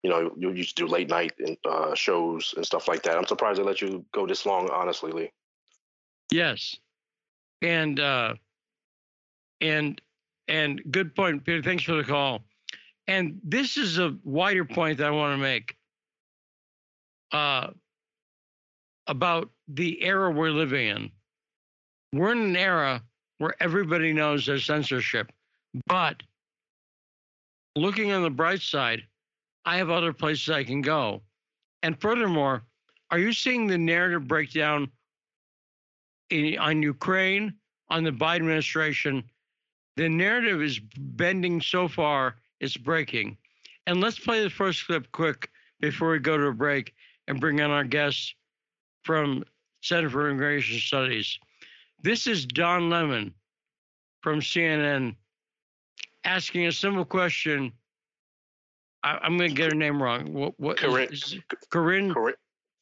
You 0.02 0.10
know, 0.10 0.32
you 0.36 0.50
used 0.52 0.76
to 0.76 0.84
do 0.84 0.88
late 0.88 1.08
night 1.08 1.32
and, 1.38 1.56
uh, 1.64 1.94
shows 1.94 2.54
and 2.56 2.66
stuff 2.66 2.88
like 2.88 3.02
that. 3.04 3.16
I'm 3.16 3.26
surprised 3.26 3.60
they 3.60 3.62
let 3.62 3.80
you 3.80 4.04
go 4.12 4.26
this 4.26 4.44
long, 4.44 4.68
honestly, 4.70 5.12
Lee. 5.12 5.30
Yes. 6.30 6.76
And 7.60 8.00
uh 8.00 8.34
and 9.60 10.00
and 10.48 10.82
good 10.90 11.14
point, 11.14 11.44
Peter. 11.44 11.62
Thanks 11.62 11.84
for 11.84 11.94
the 11.94 12.04
call. 12.04 12.42
And 13.06 13.40
this 13.44 13.76
is 13.76 13.98
a 13.98 14.16
wider 14.24 14.64
point 14.64 14.98
that 14.98 15.06
I 15.06 15.10
want 15.10 15.34
to 15.34 15.42
make 15.42 15.76
uh 17.30 17.68
about 19.06 19.50
the 19.68 20.02
era 20.02 20.30
we're 20.30 20.50
living 20.50 20.88
in. 20.88 21.10
We're 22.12 22.32
in 22.32 22.40
an 22.40 22.56
era 22.56 23.02
where 23.38 23.54
everybody 23.60 24.12
knows 24.12 24.46
there's 24.46 24.64
censorship. 24.64 25.32
But 25.86 26.22
looking 27.76 28.12
on 28.12 28.22
the 28.22 28.30
bright 28.30 28.60
side, 28.60 29.02
I 29.64 29.76
have 29.76 29.90
other 29.90 30.12
places 30.12 30.50
I 30.50 30.64
can 30.64 30.82
go. 30.82 31.22
And 31.82 32.00
furthermore, 32.00 32.64
are 33.10 33.18
you 33.18 33.32
seeing 33.32 33.66
the 33.66 33.78
narrative 33.78 34.26
breakdown 34.26 34.90
in, 36.30 36.58
on 36.58 36.82
Ukraine, 36.82 37.54
on 37.90 38.04
the 38.04 38.10
Biden 38.10 38.36
administration, 38.36 39.22
the 39.96 40.08
narrative 40.08 40.62
is 40.62 40.80
bending 40.96 41.60
so 41.60 41.88
far, 41.88 42.36
it's 42.60 42.76
breaking. 42.76 43.36
And 43.86 44.00
let's 44.00 44.18
play 44.18 44.42
the 44.42 44.50
first 44.50 44.86
clip 44.86 45.10
quick 45.12 45.50
before 45.80 46.12
we 46.12 46.18
go 46.18 46.36
to 46.36 46.46
a 46.46 46.52
break 46.52 46.94
and 47.28 47.40
bring 47.40 47.60
on 47.60 47.70
our 47.70 47.84
guest 47.84 48.34
from 49.02 49.44
Center 49.82 50.08
for 50.08 50.30
Immigration 50.30 50.78
Studies. 50.78 51.38
This 52.02 52.26
is 52.26 52.46
Don 52.46 52.88
Lemon 52.88 53.34
from 54.22 54.40
CNN 54.40 55.16
asking 56.24 56.66
a 56.66 56.72
simple 56.72 57.04
question. 57.04 57.72
I, 59.04 59.18
I'm 59.22 59.36
going 59.36 59.50
to 59.50 59.56
get 59.56 59.72
her 59.72 59.76
name 59.78 60.02
wrong. 60.02 60.32
What, 60.32 60.58
what 60.58 60.82
is- 60.82 60.84
Corinne- 61.70 62.12
Corinne, 62.12 62.14
Corinne, 62.14 62.34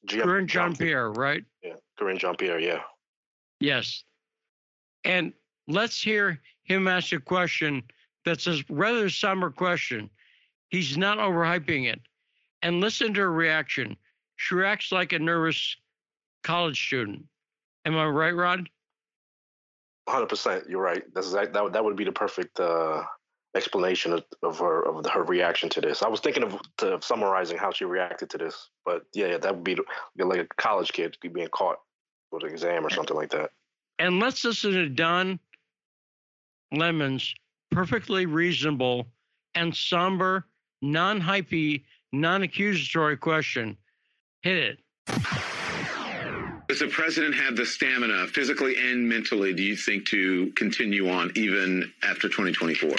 Karine 0.09 0.47
Jean-Pierre, 0.47 1.11
right? 1.13 1.45
Yeah, 1.63 1.75
Karine 1.99 2.19
Jean-Pierre. 2.19 2.59
Yeah. 2.61 2.81
Yes. 3.61 4.05
And 5.05 5.33
let's 5.69 6.01
hear 6.03 6.41
him 6.65 6.89
ask 6.89 7.13
a 7.13 7.21
question 7.21 7.83
that's 8.25 8.47
a 8.47 8.63
rather 8.69 9.09
somber 9.09 9.51
question. 9.51 10.11
He's 10.69 10.97
not 10.97 11.19
overhyping 11.19 11.91
it. 11.91 12.01
And 12.63 12.81
listen 12.81 13.15
to 13.15 13.21
her 13.21 13.33
reaction. 13.33 13.97
She 14.37 14.55
reacts 14.55 14.93
like 14.93 15.13
a 15.13 15.19
nervous 15.19 15.77
college 16.43 16.87
student. 16.87 17.25
Am 17.87 17.97
I 17.97 18.07
right, 18.07 18.35
Rod? 18.35 18.69
Hundred 20.09 20.29
percent. 20.29 20.65
You're 20.69 20.83
right. 20.83 21.03
That's 21.15 21.29
exact, 21.29 21.53
that. 21.55 21.65
would- 21.65 21.73
That 21.73 21.85
would 21.85 21.97
be 21.97 22.05
the 22.05 22.13
perfect 22.13 22.59
uh, 22.61 23.03
explanation 23.55 24.13
of, 24.13 24.25
of 24.43 24.59
her 24.59 24.87
of 24.87 25.05
her 25.07 25.23
reaction 25.25 25.69
to 25.71 25.81
this. 25.81 26.03
I 26.03 26.09
was 26.09 26.21
thinking 26.21 26.45
of, 26.45 26.61
to, 26.79 26.95
of 26.95 27.05
summarizing 27.05 27.59
how 27.59 27.73
she 27.73 27.85
reacted 27.85 28.31
to 28.31 28.39
this, 28.39 28.71
but 28.85 29.03
yeah, 29.15 29.27
yeah 29.29 29.39
that 29.39 29.55
would 29.55 29.65
be 29.65 29.75
the- 29.75 30.25
like 30.25 30.41
a 30.41 30.47
college 30.57 30.93
kid 30.93 31.17
being 31.21 31.49
caught 31.49 31.79
with 32.31 32.45
an 32.45 32.51
exam 32.51 32.87
or 32.87 32.91
something 32.91 33.17
like 33.17 33.31
that. 33.31 33.51
And 33.99 34.21
let's 34.21 34.45
listen 34.45 34.73
to 34.73 34.89
Don 34.89 35.39
Lemon's 36.73 37.35
perfectly 37.71 38.27
reasonable 38.27 39.07
and 39.55 39.75
somber, 39.75 40.47
non 40.81 41.21
hypey, 41.21 41.85
non 42.13 42.43
accusatory 42.43 43.17
question. 43.17 43.77
Hit 44.43 44.57
it. 44.57 44.79
Does 46.69 46.79
the 46.79 46.87
president 46.87 47.35
have 47.35 47.57
the 47.57 47.67
stamina, 47.67 48.29
physically 48.29 48.77
and 48.77 49.09
mentally, 49.09 49.53
do 49.53 49.63
you 49.63 49.75
think, 49.75 50.07
to 50.07 50.53
continue 50.53 51.11
on 51.11 51.33
even 51.35 51.93
after 52.05 52.29
2024? 52.29 52.91
Don, 52.91 52.99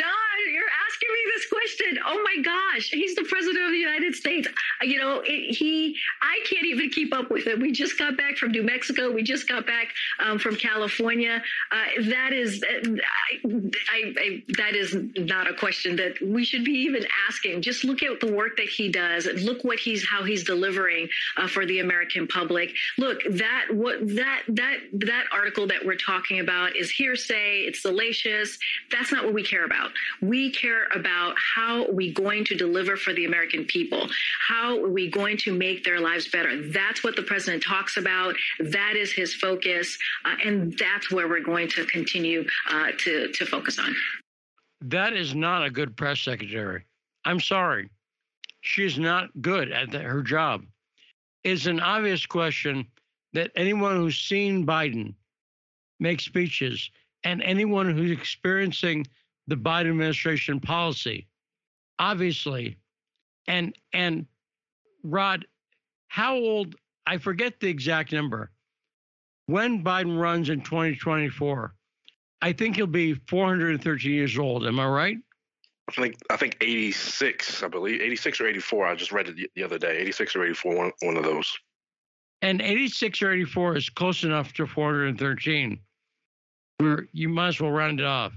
question. 1.51 1.91
Oh 2.05 2.19
my 2.29 2.41
gosh, 2.41 2.89
he's 2.89 3.15
the 3.15 3.25
president 3.33 3.65
of 3.65 3.71
the 3.71 3.83
United 3.89 4.15
States. 4.15 4.47
Uh, 4.47 4.85
You 4.85 4.99
know, 4.99 5.21
it, 5.25 5.55
he, 5.55 5.95
I 6.21 6.39
can't 6.49 6.65
even 6.65 6.89
keep 6.89 7.13
up 7.13 7.29
with 7.29 7.45
it. 7.47 7.59
We 7.59 7.71
just 7.71 7.97
got 7.97 8.17
back 8.17 8.37
from 8.37 8.51
New 8.51 8.63
Mexico. 8.63 9.11
We 9.11 9.23
just 9.23 9.47
got 9.47 9.65
back 9.65 9.87
um, 10.19 10.39
from 10.39 10.55
California. 10.55 11.41
Uh, 11.71 11.85
that 12.15 12.31
is, 12.33 12.63
uh, 12.63 12.91
I, 13.21 13.61
I, 13.89 13.99
I, 14.17 14.43
that 14.57 14.73
is 14.75 14.95
not 15.17 15.49
a 15.49 15.53
question 15.53 15.95
that 15.97 16.13
we 16.21 16.43
should 16.45 16.63
be 16.63 16.77
even 16.87 17.05
asking. 17.27 17.61
Just 17.61 17.83
look 17.83 18.01
at 18.03 18.19
the 18.19 18.31
work 18.31 18.57
that 18.57 18.69
he 18.77 18.89
does. 18.89 19.27
Look 19.49 19.63
what 19.63 19.79
he's, 19.79 20.05
how 20.07 20.23
he's 20.23 20.43
delivering 20.43 21.09
uh, 21.37 21.47
for 21.47 21.65
the 21.65 21.79
American 21.79 22.27
public. 22.27 22.73
Look, 22.97 23.19
that 23.29 23.65
what 23.71 23.99
that 24.15 24.43
that 24.47 24.77
that 24.93 25.25
article 25.31 25.67
that 25.67 25.85
we're 25.85 25.95
talking 25.95 26.39
about 26.39 26.75
is 26.75 26.89
hearsay. 26.89 27.61
It's 27.67 27.81
salacious. 27.81 28.57
That's 28.89 29.11
not 29.11 29.25
what 29.25 29.33
we 29.33 29.43
care 29.43 29.65
about. 29.65 29.91
We 30.21 30.51
care 30.51 30.85
about 30.95 31.35
how 31.55 31.85
are 31.85 31.91
we 31.91 32.11
going 32.11 32.45
to 32.45 32.55
deliver 32.55 32.95
for 32.97 33.13
the 33.13 33.25
American 33.25 33.65
people. 33.65 34.07
How 34.47 34.77
are 34.83 34.89
we 34.89 35.09
going 35.09 35.37
to 35.37 35.53
make 35.53 35.83
their 35.83 35.99
lives 35.99 36.27
better? 36.27 36.69
That's 36.71 37.03
what 37.03 37.15
the 37.15 37.23
president 37.23 37.63
talks 37.63 37.97
about. 37.97 38.35
That 38.59 38.95
is 38.95 39.11
his 39.11 39.33
focus, 39.33 39.97
uh, 40.25 40.35
and 40.43 40.77
that's 40.77 41.11
where 41.11 41.27
we're 41.27 41.43
going 41.43 41.69
to 41.69 41.85
continue 41.85 42.45
uh, 42.69 42.91
to 42.99 43.31
to 43.31 43.45
focus 43.45 43.79
on. 43.79 43.95
That 44.81 45.13
is 45.13 45.35
not 45.35 45.65
a 45.65 45.69
good 45.69 45.95
press 45.95 46.21
secretary. 46.21 46.85
I'm 47.25 47.39
sorry. 47.39 47.89
She's 48.61 48.97
not 48.97 49.29
good 49.41 49.71
at 49.71 49.91
the, 49.91 49.99
her 49.99 50.21
job. 50.21 50.65
It's 51.43 51.65
an 51.65 51.79
obvious 51.79 52.25
question 52.25 52.87
that 53.33 53.51
anyone 53.55 53.95
who's 53.95 54.17
seen 54.17 54.65
Biden 54.65 55.13
make 55.99 56.19
speeches 56.19 56.89
and 57.23 57.41
anyone 57.41 57.95
who's 57.95 58.11
experiencing 58.11 59.05
the 59.47 59.55
Biden 59.55 59.89
administration 59.89 60.59
policy, 60.59 61.27
obviously, 62.01 62.77
and 63.47 63.73
and 63.93 64.25
Rod, 65.03 65.45
how 66.09 66.35
old? 66.35 66.75
I 67.07 67.17
forget 67.17 67.59
the 67.59 67.67
exact 67.67 68.11
number. 68.11 68.51
When 69.45 69.83
Biden 69.83 70.19
runs 70.19 70.49
in 70.49 70.61
2024, 70.61 71.73
I 72.41 72.53
think 72.53 72.75
he'll 72.75 72.87
be 72.87 73.13
413 73.13 74.11
years 74.11 74.37
old. 74.37 74.65
Am 74.65 74.79
I 74.79 74.87
right? 74.87 75.17
I 75.87 75.91
think 75.93 76.15
I 76.29 76.37
think 76.37 76.57
86, 76.61 77.63
I 77.63 77.67
believe 77.67 78.01
86 78.01 78.41
or 78.41 78.47
84. 78.47 78.87
I 78.87 78.95
just 78.95 79.11
read 79.11 79.29
it 79.29 79.35
the, 79.35 79.49
the 79.55 79.63
other 79.63 79.77
day. 79.77 79.97
86 79.97 80.35
or 80.35 80.43
84, 80.45 80.75
one, 80.75 80.91
one 81.01 81.17
of 81.17 81.23
those. 81.23 81.51
And 82.41 82.61
86 82.61 83.21
or 83.21 83.33
84 83.33 83.77
is 83.77 83.89
close 83.89 84.23
enough 84.23 84.53
to 84.53 84.65
413, 84.65 85.79
where 86.77 87.07
you 87.11 87.29
might 87.29 87.49
as 87.49 87.61
well 87.61 87.71
round 87.71 87.99
it 87.99 88.05
off. 88.05 88.33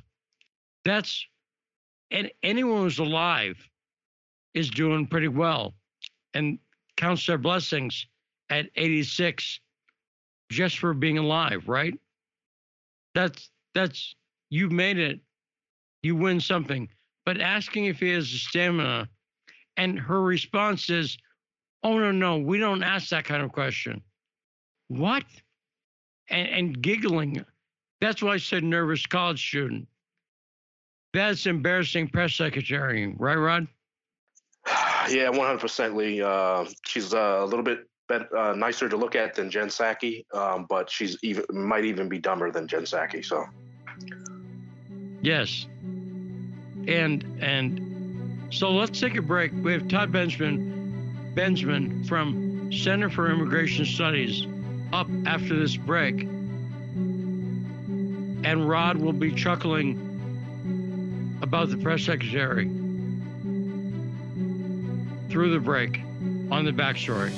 That's, 0.84 1.26
and 2.10 2.30
anyone 2.42 2.82
who's 2.82 2.98
alive 2.98 3.56
is 4.54 4.70
doing 4.70 5.06
pretty 5.06 5.28
well 5.28 5.74
and 6.34 6.58
counts 6.96 7.26
their 7.26 7.38
blessings 7.38 8.06
at 8.50 8.66
86 8.76 9.60
just 10.50 10.78
for 10.78 10.94
being 10.94 11.18
alive, 11.18 11.68
right? 11.68 11.98
That's, 13.14 13.50
that's, 13.74 14.14
you 14.50 14.68
made 14.68 14.98
it, 14.98 15.20
you 16.02 16.14
win 16.14 16.40
something. 16.40 16.88
But 17.24 17.40
asking 17.40 17.86
if 17.86 18.00
he 18.00 18.10
has 18.10 18.30
the 18.30 18.38
stamina, 18.38 19.08
and 19.76 19.98
her 19.98 20.22
response 20.22 20.90
is, 20.90 21.18
Oh 21.82 21.98
no, 21.98 22.12
no, 22.12 22.38
we 22.38 22.58
don't 22.58 22.82
ask 22.82 23.10
that 23.10 23.24
kind 23.24 23.42
of 23.42 23.52
question. 23.52 24.00
What? 24.88 25.24
And, 26.30 26.48
and 26.48 26.82
giggling. 26.82 27.44
That's 28.00 28.22
why 28.22 28.34
I 28.34 28.36
said 28.38 28.64
nervous 28.64 29.04
college 29.04 29.46
student. 29.46 29.86
That's 31.14 31.46
embarrassing 31.46 32.08
press 32.08 32.34
secretary, 32.34 33.14
right, 33.16 33.36
Rod? 33.36 33.68
Yeah, 35.10 35.30
100% 35.30 35.94
Lee. 35.94 36.22
Uh, 36.22 36.64
she's 36.86 37.12
uh, 37.12 37.40
a 37.42 37.44
little 37.44 37.62
bit 37.62 37.86
bet, 38.08 38.22
uh, 38.34 38.54
nicer 38.54 38.88
to 38.88 38.96
look 38.96 39.14
at 39.14 39.34
than 39.34 39.50
Jen 39.50 39.68
Psaki, 39.68 40.24
um, 40.32 40.64
but 40.66 40.90
she's 40.90 41.18
even 41.22 41.44
might 41.52 41.84
even 41.84 42.08
be 42.08 42.18
dumber 42.18 42.50
than 42.50 42.66
Jen 42.66 42.84
Psaki. 42.84 43.22
So 43.22 43.44
Yes. 45.20 45.66
And 46.88 47.22
and 47.42 48.48
so 48.48 48.70
let's 48.70 48.98
take 48.98 49.16
a 49.16 49.22
break. 49.22 49.52
We 49.62 49.74
have 49.74 49.88
Todd 49.88 50.10
Benjamin 50.10 51.32
Benjamin 51.34 52.02
from 52.04 52.72
Center 52.72 53.10
for 53.10 53.30
Immigration 53.30 53.84
Studies 53.84 54.46
up 54.90 55.08
after 55.26 55.54
this 55.54 55.76
break. 55.76 56.22
And 58.42 58.66
Rod 58.66 58.96
will 58.96 59.12
be 59.12 59.32
chuckling 59.32 60.13
about 61.54 61.70
the 61.70 61.76
press 61.76 62.02
secretary 62.02 62.64
through 65.30 65.52
the 65.52 65.60
break 65.60 66.00
on 66.50 66.64
the 66.64 66.72
backstory. 66.72 67.30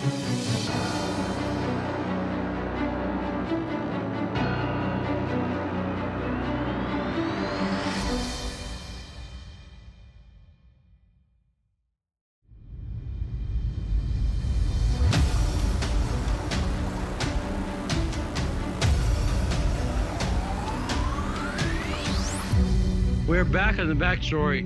Back 23.53 23.79
on 23.79 23.89
the 23.89 23.95
backstory, 23.95 24.61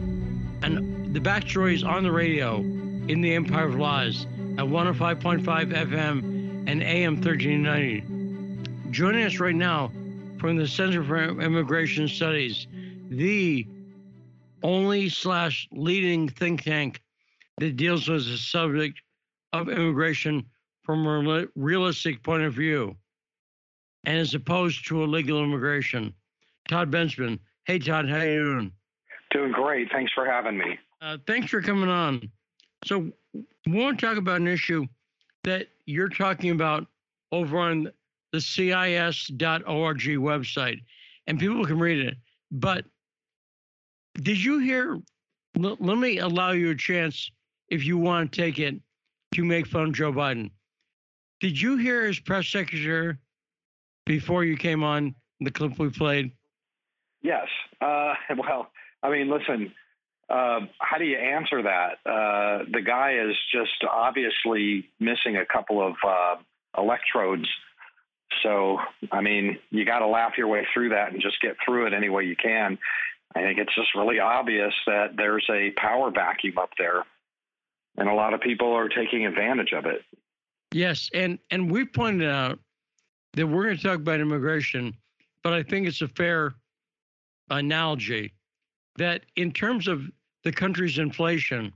and 0.62 1.14
the 1.14 1.20
backstory 1.20 1.74
is 1.74 1.84
on 1.84 2.02
the 2.02 2.12
radio 2.12 2.56
in 2.56 3.20
the 3.20 3.34
Empire 3.34 3.66
of 3.66 3.74
Lies 3.74 4.26
at 4.58 4.64
105.5 4.64 5.42
FM 5.42 6.68
and 6.68 6.82
AM 6.82 7.14
1390. 7.16 8.90
Joining 8.90 9.24
us 9.24 9.38
right 9.38 9.54
now 9.54 9.92
from 10.38 10.56
the 10.56 10.66
Center 10.66 11.04
for 11.04 11.40
Immigration 11.40 12.08
Studies, 12.08 12.66
the 13.10 13.66
only 14.62 15.08
slash 15.08 15.68
leading 15.72 16.28
think 16.28 16.62
tank 16.62 17.02
that 17.58 17.76
deals 17.76 18.08
with 18.08 18.26
the 18.26 18.36
subject 18.36 19.00
of 19.52 19.68
immigration 19.68 20.44
from 20.82 21.06
a 21.06 21.46
realistic 21.54 22.22
point 22.22 22.42
of 22.42 22.54
view 22.54 22.96
and 24.04 24.18
as 24.18 24.34
opposed 24.34 24.86
to 24.88 25.02
illegal 25.02 25.42
immigration. 25.42 26.14
Todd 26.68 26.90
Bensman. 26.90 27.38
Hey, 27.64 27.78
Todd, 27.78 28.08
how 28.08 28.22
you 28.22 28.44
doing? 28.44 28.72
Doing 29.30 29.52
great. 29.52 29.88
Thanks 29.92 30.12
for 30.12 30.24
having 30.24 30.58
me. 30.58 30.78
Uh, 31.00 31.18
thanks 31.26 31.50
for 31.50 31.62
coming 31.62 31.88
on. 31.88 32.30
So, 32.84 33.12
we 33.34 33.72
want 33.72 33.98
to 33.98 34.06
talk 34.06 34.16
about 34.16 34.40
an 34.40 34.48
issue 34.48 34.86
that 35.44 35.68
you're 35.86 36.08
talking 36.08 36.50
about 36.50 36.86
over 37.32 37.58
on 37.58 37.90
the 38.32 38.40
CIS.org 38.40 40.00
website, 40.00 40.80
and 41.26 41.38
people 41.38 41.64
can 41.64 41.78
read 41.78 41.98
it. 41.98 42.16
But 42.50 42.84
did 44.14 44.42
you 44.42 44.58
hear? 44.58 45.00
L- 45.62 45.76
let 45.80 45.98
me 45.98 46.18
allow 46.18 46.52
you 46.52 46.70
a 46.70 46.74
chance, 46.74 47.30
if 47.68 47.84
you 47.84 47.98
want 47.98 48.32
to 48.32 48.40
take 48.40 48.58
it, 48.58 48.76
to 49.34 49.44
make 49.44 49.66
fun 49.66 49.88
of 49.88 49.92
Joe 49.92 50.12
Biden. 50.12 50.50
Did 51.40 51.60
you 51.60 51.76
hear 51.76 52.06
his 52.06 52.18
press 52.18 52.48
secretary 52.48 53.16
before 54.06 54.44
you 54.44 54.56
came 54.56 54.82
on 54.82 55.14
the 55.40 55.50
clip 55.50 55.78
we 55.78 55.90
played? 55.90 56.32
Yes. 57.22 57.46
Uh, 57.80 58.14
well, 58.36 58.70
I 59.02 59.10
mean, 59.10 59.30
listen, 59.30 59.72
uh, 60.28 60.60
how 60.78 60.98
do 60.98 61.04
you 61.04 61.16
answer 61.16 61.62
that? 61.62 61.98
Uh, 62.08 62.64
the 62.72 62.82
guy 62.82 63.14
is 63.14 63.36
just 63.52 63.84
obviously 63.90 64.88
missing 65.00 65.36
a 65.36 65.44
couple 65.44 65.84
of 65.84 65.94
uh, 66.06 66.36
electrodes. 66.78 67.48
So, 68.42 68.78
I 69.10 69.20
mean, 69.20 69.58
you 69.70 69.84
got 69.84 69.98
to 69.98 70.06
laugh 70.06 70.32
your 70.38 70.46
way 70.46 70.66
through 70.72 70.90
that 70.90 71.12
and 71.12 71.20
just 71.20 71.40
get 71.42 71.56
through 71.64 71.86
it 71.88 71.92
any 71.92 72.08
way 72.08 72.24
you 72.24 72.36
can. 72.36 72.78
I 73.34 73.40
think 73.40 73.58
it's 73.58 73.74
just 73.74 73.94
really 73.94 74.18
obvious 74.18 74.72
that 74.86 75.16
there's 75.16 75.46
a 75.50 75.70
power 75.76 76.10
vacuum 76.10 76.58
up 76.58 76.70
there, 76.78 77.04
and 77.96 78.08
a 78.08 78.14
lot 78.14 78.34
of 78.34 78.40
people 78.40 78.72
are 78.72 78.88
taking 78.88 79.26
advantage 79.26 79.72
of 79.72 79.86
it. 79.86 80.02
Yes, 80.72 81.10
and 81.14 81.38
and 81.50 81.70
we 81.70 81.84
pointed 81.84 82.28
out 82.28 82.58
that 83.34 83.46
we're 83.46 83.64
going 83.64 83.76
to 83.76 83.82
talk 83.82 83.96
about 83.98 84.20
immigration, 84.20 84.94
but 85.44 85.52
I 85.52 85.62
think 85.62 85.86
it's 85.86 86.02
a 86.02 86.08
fair 86.08 86.54
analogy 87.50 88.32
that 88.96 89.22
in 89.36 89.52
terms 89.52 89.88
of 89.88 90.02
the 90.44 90.52
country's 90.52 90.98
inflation, 90.98 91.72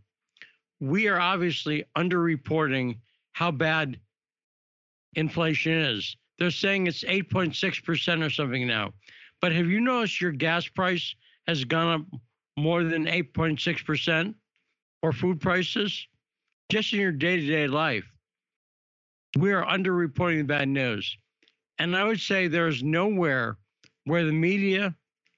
we 0.81 1.09
are 1.09 1.21
obviously 1.21 1.85
underreporting 1.97 2.99
how 3.33 3.51
bad 3.51 3.99
inflation 5.15 5.73
is. 5.73 6.17
They're 6.39 6.51
saying 6.51 6.87
it's 6.87 7.05
8.6% 7.05 8.25
or 8.25 8.31
something 8.31 8.67
now. 8.67 8.93
But 9.41 9.53
have 9.53 9.67
you 9.67 9.81
noticed 9.81 10.21
your 10.21 10.33
gas 10.33 10.67
price 10.67 11.15
has 11.47 11.65
gone 11.65 12.01
up 12.01 12.21
more 12.57 12.83
than 12.85 13.07
8.6% 13.07 14.35
or 15.03 15.13
food 15.13 15.41
prices? 15.41 16.07
Just 16.71 16.93
in 16.93 17.01
your 17.01 17.13
day 17.13 17.41
to 17.41 17.47
day 17.47 17.67
life, 17.67 18.05
we 19.39 19.53
are 19.53 19.65
underreporting 19.67 20.39
the 20.39 20.45
bad 20.45 20.69
news. 20.69 21.17
And 21.79 21.97
I 21.97 22.05
would 22.05 22.21
say 22.21 22.49
there's 22.49 22.83
nowhere 22.83 23.59
where 24.05 24.25
the 24.25 24.33
media 24.33 24.95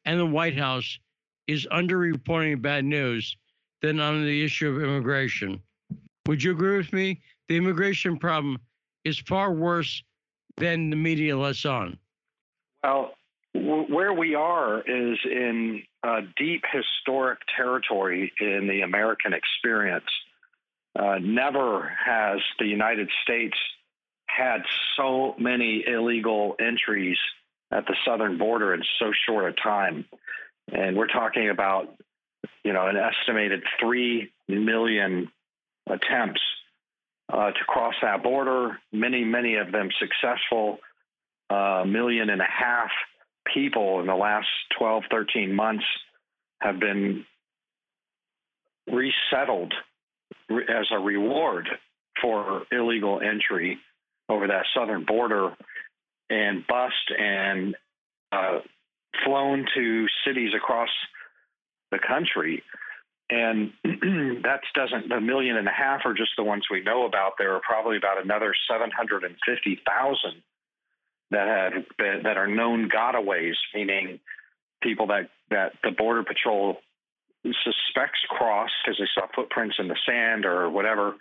and 0.07 0.19
the 0.19 0.27
White 0.27 0.57
House 0.57 0.99
is 1.47 1.67
underreporting 1.71 2.63
bad 2.63 2.85
news 2.85 3.37
than 3.83 4.01
on 4.01 4.25
the 4.25 4.45
issue 4.45 4.71
of 4.71 4.83
immigration. 4.83 5.61
Would 6.27 6.43
you 6.43 6.53
agree 6.53 6.77
with 6.77 6.93
me? 6.93 7.21
The 7.49 7.57
immigration 7.57 8.19
problem 8.19 8.59
is 9.05 9.19
far 9.19 9.53
worse 9.53 10.03
than 10.57 10.91
the 10.91 10.97
media 10.97 11.37
lets 11.37 11.67
on. 11.67 11.99
Well, 12.83 13.13
where 13.55 14.13
we 14.13 14.35
are 14.35 14.81
is 14.81 15.19
in 15.25 15.83
uh, 16.03 16.23
deep 16.37 16.65
historic 16.73 17.39
territory 17.57 18.33
in 18.41 18.67
the 18.69 18.83
American 18.83 19.33
experience. 19.33 20.05
Uh, 20.99 21.19
never 21.21 21.93
has 22.05 22.39
the 22.59 22.67
United 22.67 23.11
States 23.23 23.57
had 24.27 24.63
so 24.97 25.35
many 25.39 25.85
illegal 25.87 26.57
entries 26.59 27.19
at 27.71 27.87
the 27.87 27.97
southern 28.07 28.39
border 28.39 28.75
in 28.75 28.83
so 28.99 29.11
short 29.27 29.53
a 29.53 29.63
time. 29.63 30.05
And 30.73 30.97
we're 30.97 31.07
talking 31.07 31.51
about, 31.51 31.95
you 32.65 32.73
know, 32.73 32.87
an 32.87 32.97
estimated 32.97 33.63
3 33.81 34.31
million 34.49 35.31
attempts 35.89 36.41
uh, 37.33 37.51
to 37.51 37.65
cross 37.67 37.95
that 38.03 38.23
border, 38.23 38.79
many, 38.93 39.25
many 39.25 39.57
of 39.57 39.73
them 39.73 39.89
successful, 39.99 40.79
a 41.51 41.55
uh, 41.55 41.85
million 41.85 42.31
and 42.31 42.41
a 42.41 42.47
half 42.47 42.91
people 43.53 44.01
in 44.01 44.07
the 44.07 44.15
last 44.15 44.49
12, 44.79 45.05
13 45.11 45.55
months 45.55 45.85
have 46.61 46.81
been 46.81 47.25
resettled 48.91 49.73
as 50.51 50.87
a 50.93 50.99
reward 50.99 51.69
for 52.21 52.63
illegal 52.71 53.21
entry 53.21 53.79
over 54.29 54.47
that 54.47 54.65
southern 54.75 55.05
border 55.05 55.55
and 56.31 56.67
bussed 56.67 57.13
and 57.17 57.77
uh, 58.33 58.61
flown 59.25 59.67
to 59.75 60.07
cities 60.27 60.51
across 60.57 60.91
the 61.91 61.99
country. 61.99 62.63
And 63.29 63.73
that 63.85 64.61
doesn't, 64.75 65.09
the 65.09 65.21
million 65.21 65.57
and 65.57 65.69
a 65.69 65.73
half 65.73 66.03
are 66.05 66.15
just 66.15 66.31
the 66.37 66.45
ones 66.45 66.65
we 66.71 66.83
know 66.83 67.07
about. 67.07 67.33
There 67.39 67.55
are 67.55 67.61
probably 67.61 67.97
about 67.97 68.23
another 68.23 68.55
750,000 68.71 70.43
that 71.31 71.49
have 71.49 71.85
been, 71.99 72.21
that 72.23 72.37
are 72.37 72.47
known 72.47 72.89
gotaways, 72.89 73.57
meaning 73.75 74.21
people 74.83 75.09
that, 75.09 75.31
that 75.51 75.73
the 75.83 75.91
Border 75.91 76.23
Patrol 76.23 76.77
suspects 77.45 78.21
crossed 78.29 78.75
because 78.85 78.99
they 78.99 79.09
saw 79.15 79.27
footprints 79.35 79.77
in 79.79 79.89
the 79.89 79.97
sand 80.07 80.45
or 80.45 80.71
whatever. 80.71 81.15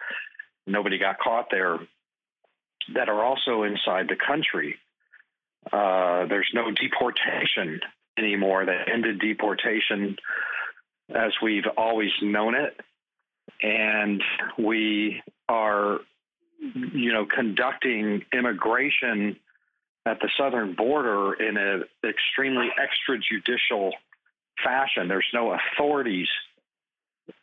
Nobody 0.68 0.98
got 0.98 1.20
caught 1.20 1.48
there 1.52 1.80
that 2.94 3.10
are 3.10 3.24
also 3.24 3.64
inside 3.64 4.08
the 4.10 4.16
country. 4.16 4.76
Uh, 5.72 6.26
there's 6.28 6.50
no 6.54 6.72
deportation 6.72 7.82
anymore. 8.18 8.66
That 8.66 8.90
ended 8.92 9.20
deportation 9.20 10.18
as 11.14 11.32
we've 11.42 11.68
always 11.78 12.12
known 12.22 12.56
it, 12.56 12.80
and 13.62 14.24
we 14.58 15.22
are, 15.48 16.00
you 16.60 17.14
know, 17.14 17.26
conducting 17.26 18.24
immigration 18.34 19.38
at 20.06 20.20
the 20.20 20.30
southern 20.38 20.74
border 20.74 21.34
in 21.34 21.58
an 21.58 21.84
extremely 22.04 22.70
extrajudicial 22.80 23.92
fashion. 24.64 25.08
There's 25.08 25.28
no 25.34 25.54
authorities 25.54 26.28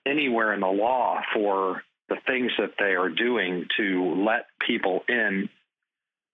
anywhere 0.06 0.52
in 0.54 0.60
the 0.60 0.66
law 0.66 1.20
for 1.34 1.82
the 2.08 2.16
things 2.26 2.52
that 2.58 2.74
they 2.78 2.94
are 2.94 3.08
doing 3.08 3.66
to 3.76 4.24
let 4.24 4.46
people 4.66 5.02
in 5.08 5.48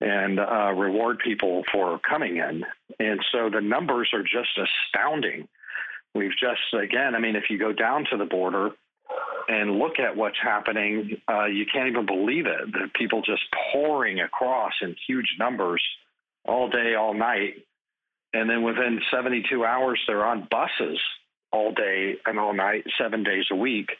and 0.00 0.38
uh, 0.38 0.72
reward 0.72 1.18
people 1.18 1.64
for 1.72 1.98
coming 1.98 2.36
in. 2.36 2.64
And 2.98 3.20
so 3.32 3.50
the 3.50 3.60
numbers 3.60 4.10
are 4.12 4.22
just 4.22 4.58
astounding. 4.58 5.48
We've 6.14 6.32
just, 6.32 6.60
again, 6.72 7.14
I 7.14 7.18
mean, 7.18 7.36
if 7.36 7.44
you 7.50 7.58
go 7.58 7.72
down 7.72 8.06
to 8.10 8.16
the 8.16 8.24
border 8.24 8.70
and 9.48 9.78
look 9.78 9.98
at 9.98 10.16
what's 10.16 10.38
happening, 10.42 11.20
uh, 11.28 11.46
you 11.46 11.66
can't 11.66 11.88
even 11.88 12.06
believe 12.06 12.46
it. 12.46 12.72
The 12.72 12.90
people 12.94 13.22
just 13.22 13.42
pouring 13.72 14.20
across 14.20 14.72
in 14.82 14.94
huge 15.06 15.36
numbers 15.38 15.82
all 16.44 16.68
day, 16.68 16.94
all 16.94 17.14
night. 17.14 17.54
And 18.32 18.48
then 18.48 18.62
within 18.62 19.00
72 19.10 19.64
hours, 19.64 20.00
they're 20.06 20.24
on 20.24 20.48
buses 20.50 21.00
all 21.50 21.72
day 21.72 22.16
and 22.26 22.38
all 22.38 22.52
night, 22.52 22.84
seven 23.00 23.24
days 23.24 23.46
a 23.50 23.56
week, 23.56 23.90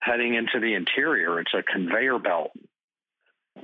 heading 0.00 0.34
into 0.34 0.60
the 0.60 0.74
interior. 0.74 1.40
It's 1.40 1.54
a 1.54 1.62
conveyor 1.62 2.20
belt 2.20 2.52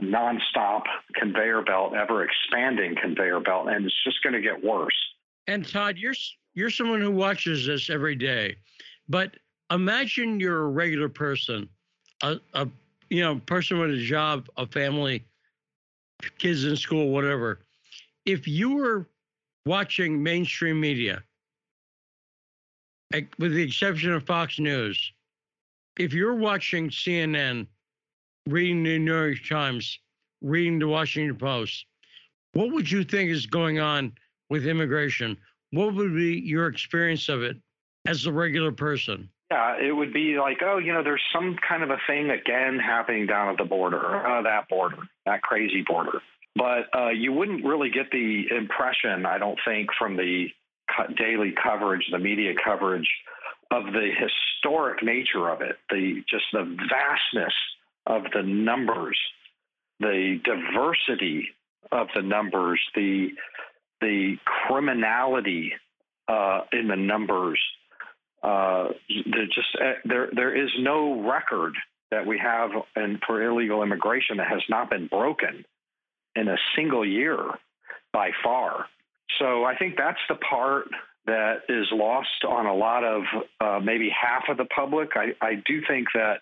nonstop 0.03 0.83
conveyor 1.15 1.63
belt, 1.63 1.95
ever 1.95 2.25
expanding 2.25 2.95
conveyor 3.01 3.41
belt, 3.41 3.69
and 3.69 3.85
it's 3.85 4.05
just 4.05 4.23
going 4.23 4.35
to 4.35 4.41
get 4.41 4.63
worse. 4.63 4.95
And 5.47 5.67
Todd, 5.67 5.99
you're 5.99 6.15
you're 6.55 6.71
someone 6.71 7.01
who 7.01 7.11
watches 7.11 7.67
this 7.67 7.91
every 7.91 8.15
day. 8.15 8.57
But 9.09 9.37
imagine 9.71 10.41
you're 10.41 10.63
a 10.63 10.69
regular 10.69 11.09
person, 11.09 11.69
a, 12.23 12.39
a 12.55 12.69
you 13.11 13.23
know 13.23 13.41
person 13.47 13.79
with 13.79 13.91
a 13.91 14.03
job, 14.03 14.49
a 14.57 14.67
family, 14.67 15.25
kids 16.39 16.65
in 16.65 16.77
school, 16.77 17.11
whatever. 17.11 17.61
If 18.25 18.49
you 18.49 18.75
were 18.75 19.09
watching 19.67 20.23
mainstream 20.23 20.81
media, 20.81 21.23
eh, 23.13 23.23
with 23.39 23.55
the 23.55 23.63
exception 23.63 24.13
of 24.13 24.25
Fox 24.25 24.59
News, 24.59 25.13
if 25.99 26.13
you're 26.13 26.35
watching 26.35 26.89
CNN, 26.89 27.67
reading 28.47 28.83
the 28.83 28.99
New 28.99 29.13
York 29.13 29.39
Times, 29.49 29.99
reading 30.43 30.79
the 30.79 30.89
Washington 30.89 31.37
Post, 31.37 31.87
what 32.53 32.73
would 32.73 32.91
you 32.91 33.05
think 33.05 33.31
is 33.31 33.47
going 33.47 33.79
on 33.79 34.13
with 34.51 34.67
immigration? 34.67 35.37
What 35.71 35.95
would 35.95 36.15
be 36.15 36.39
your 36.39 36.67
experience 36.67 37.29
of 37.29 37.43
it 37.43 37.57
as 38.07 38.27
a 38.27 38.33
regular 38.33 38.73
person? 38.73 39.29
Yeah, 39.51 39.77
it 39.81 39.93
would 39.93 40.13
be 40.13 40.39
like, 40.39 40.59
oh, 40.65 40.79
you 40.79 40.93
know, 40.93 41.03
there's 41.03 41.23
some 41.33 41.57
kind 41.69 41.83
of 41.83 41.91
a 41.91 41.99
thing 42.07 42.31
again 42.31 42.79
happening 42.79 43.27
down 43.27 43.49
at 43.49 43.59
the 43.59 43.65
border, 43.65 44.27
uh, 44.27 44.43
that 44.43 44.69
border, 44.69 44.99
that 45.27 45.43
crazy 45.43 45.83
border. 45.87 46.21
But 46.57 46.87
uh, 46.97 47.09
you 47.11 47.33
wouldn't 47.33 47.65
really 47.65 47.91
get 47.91 48.11
the 48.11 48.45
impression, 48.57 49.27
I 49.27 49.39
don't 49.39 49.59
think, 49.67 49.89
from 49.99 50.17
the 50.17 50.47
daily 51.19 51.53
coverage, 51.61 52.05
the 52.11 52.19
media 52.19 52.53
coverage 52.65 53.09
of 53.71 53.87
the 53.87 54.11
historic 54.17 55.03
nature 55.03 55.49
of 55.49 55.61
it, 55.61 55.77
the 55.91 56.23
just 56.31 56.45
the 56.53 56.65
vastness 56.65 57.55
of 58.07 58.23
the 58.33 58.43
numbers, 58.43 59.19
the 60.01 60.41
diversity 60.45 61.49
of 61.93 62.09
the 62.15 62.23
numbers, 62.23 62.81
the 62.95 63.29
the 64.01 64.37
criminality 64.45 65.73
uh, 66.29 66.61
in 66.73 66.89
the 66.89 66.97
numbers. 66.97 67.61
Uh, 68.43 68.89
just 69.09 69.69
uh, 69.81 69.93
there 70.05 70.29
there 70.35 70.55
is 70.55 70.71
no 70.79 71.29
record 71.29 71.75
that 72.11 72.27
we 72.27 72.39
have 72.39 72.71
and 72.95 73.19
for 73.27 73.43
illegal 73.43 73.83
immigration 73.83 74.37
that 74.37 74.49
has 74.49 74.63
not 74.69 74.91
been 74.91 75.07
broken 75.07 75.65
in 76.37 76.49
a 76.49 76.57
single 76.77 77.07
year 77.07 77.39
by 78.13 78.31
far. 78.43 78.87
So 79.39 79.65
I 79.65 79.77
think 79.77 79.97
that's 79.97 80.19
the 80.29 80.37
part 80.37 80.89
that 81.27 81.63
is 81.69 81.87
lost 81.91 82.45
on 82.47 82.67
a 82.67 82.75
lot 82.75 83.03
of 83.03 83.23
uh, 83.61 83.81
maybe 83.83 84.11
half 84.11 84.45
of 84.49 84.59
the 84.59 84.67
public. 84.67 85.11
I, 85.17 85.33
I 85.45 85.55
do 85.67 85.81
think 85.89 86.09
that 86.15 86.41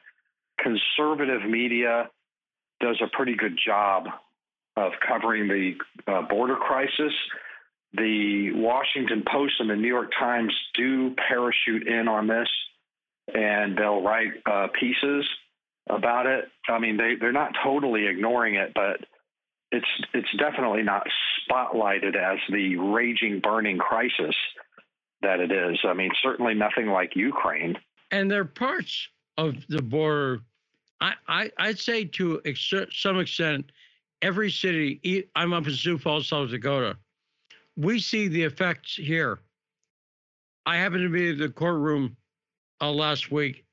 conservative 0.62 1.48
media 1.48 2.08
does 2.80 3.00
a 3.02 3.16
pretty 3.16 3.34
good 3.36 3.58
job 3.64 4.06
of 4.76 4.92
covering 5.06 5.48
the 5.48 5.74
uh, 6.10 6.22
border 6.22 6.56
crisis. 6.56 7.12
The 7.94 8.52
Washington 8.54 9.22
Post 9.30 9.54
and 9.58 9.68
the 9.68 9.76
New 9.76 9.88
York 9.88 10.10
Times 10.18 10.52
do 10.74 11.14
parachute 11.28 11.86
in 11.86 12.08
on 12.08 12.26
this, 12.26 12.48
and 13.34 13.76
they'll 13.76 14.02
write 14.02 14.32
uh, 14.46 14.68
pieces 14.78 15.28
about 15.90 16.26
it. 16.26 16.46
I 16.68 16.78
mean, 16.78 16.96
they 16.96 17.16
they're 17.20 17.32
not 17.32 17.52
totally 17.62 18.06
ignoring 18.06 18.54
it, 18.54 18.72
but 18.74 19.00
it's 19.70 19.86
it's 20.14 20.28
definitely 20.38 20.82
not 20.82 21.06
spotlighted 21.50 22.16
as 22.16 22.38
the 22.50 22.76
raging, 22.76 23.40
burning 23.40 23.78
crisis 23.78 24.34
that 25.20 25.40
it 25.40 25.52
is. 25.52 25.78
I 25.84 25.92
mean, 25.92 26.10
certainly 26.22 26.54
nothing 26.54 26.88
like 26.88 27.14
Ukraine. 27.14 27.76
And 28.10 28.30
there 28.30 28.40
are 28.40 28.44
parts 28.44 29.08
of 29.36 29.66
the 29.68 29.82
border. 29.82 30.40
I, 31.02 31.14
I 31.26 31.50
I'd 31.58 31.78
say 31.80 32.04
to 32.04 32.40
ex- 32.44 32.72
some 32.92 33.18
extent, 33.18 33.72
every 34.22 34.50
city. 34.50 35.28
I'm 35.34 35.52
up 35.52 35.66
in 35.66 35.74
Sioux 35.74 35.98
Falls, 35.98 36.28
South 36.28 36.50
Dakota. 36.50 36.96
We 37.76 37.98
see 37.98 38.28
the 38.28 38.44
effects 38.44 38.94
here. 38.94 39.40
I 40.64 40.76
happened 40.76 41.02
to 41.02 41.08
be 41.08 41.30
at 41.30 41.38
the 41.38 41.48
courtroom 41.48 42.16
uh, 42.80 42.92
last 42.92 43.32
week, 43.32 43.64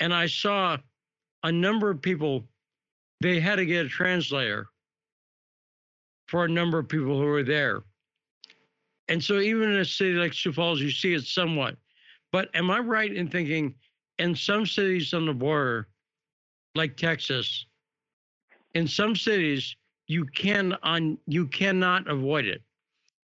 and 0.00 0.12
I 0.12 0.26
saw 0.26 0.76
a 1.42 1.50
number 1.50 1.88
of 1.88 2.02
people. 2.02 2.44
They 3.22 3.40
had 3.40 3.56
to 3.56 3.64
get 3.64 3.86
a 3.86 3.88
translator 3.88 4.68
for 6.28 6.44
a 6.44 6.48
number 6.48 6.78
of 6.78 6.88
people 6.88 7.18
who 7.18 7.24
were 7.24 7.42
there. 7.42 7.84
And 9.08 9.24
so, 9.24 9.38
even 9.38 9.70
in 9.70 9.78
a 9.78 9.84
city 9.84 10.12
like 10.12 10.34
Sioux 10.34 10.52
Falls, 10.52 10.80
you 10.80 10.90
see 10.90 11.14
it 11.14 11.24
somewhat. 11.24 11.76
But 12.32 12.50
am 12.54 12.70
I 12.70 12.80
right 12.80 13.10
in 13.10 13.28
thinking 13.28 13.74
in 14.18 14.34
some 14.34 14.66
cities 14.66 15.14
on 15.14 15.24
the 15.24 15.32
border, 15.32 15.88
like 16.76 16.96
Texas, 16.96 17.66
in 18.74 18.86
some 18.86 19.16
cities 19.16 19.76
you 20.06 20.24
can 20.24 20.74
on 20.82 21.18
you 21.26 21.46
cannot 21.46 22.08
avoid 22.08 22.44
it. 22.46 22.62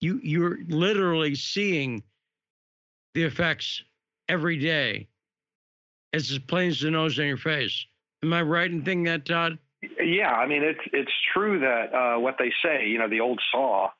You 0.00 0.20
you're 0.22 0.58
literally 0.68 1.34
seeing 1.34 2.02
the 3.14 3.24
effects 3.24 3.82
every 4.28 4.56
day. 4.56 5.08
It's 6.12 6.30
as 6.30 6.38
plain 6.38 6.70
as 6.70 6.80
the 6.80 6.90
nose 6.90 7.18
on 7.18 7.26
your 7.26 7.36
face. 7.36 7.86
Am 8.22 8.32
I 8.32 8.42
right 8.42 8.70
in 8.70 8.82
thinking 8.82 9.04
that, 9.04 9.24
Todd? 9.24 9.58
Yeah, 10.00 10.32
I 10.32 10.46
mean 10.46 10.62
it's 10.62 10.80
it's 10.92 11.12
true 11.34 11.60
that 11.60 11.94
uh, 11.94 12.18
what 12.18 12.36
they 12.38 12.52
say, 12.64 12.86
you 12.86 12.98
know, 12.98 13.08
the 13.08 13.20
old 13.20 13.40
saw 13.52 13.90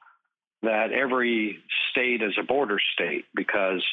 that 0.63 0.93
every 0.93 1.59
state 1.91 2.23
is 2.23 2.37
a 2.39 2.43
border 2.43 2.79
state 2.95 3.25
because 3.35 3.85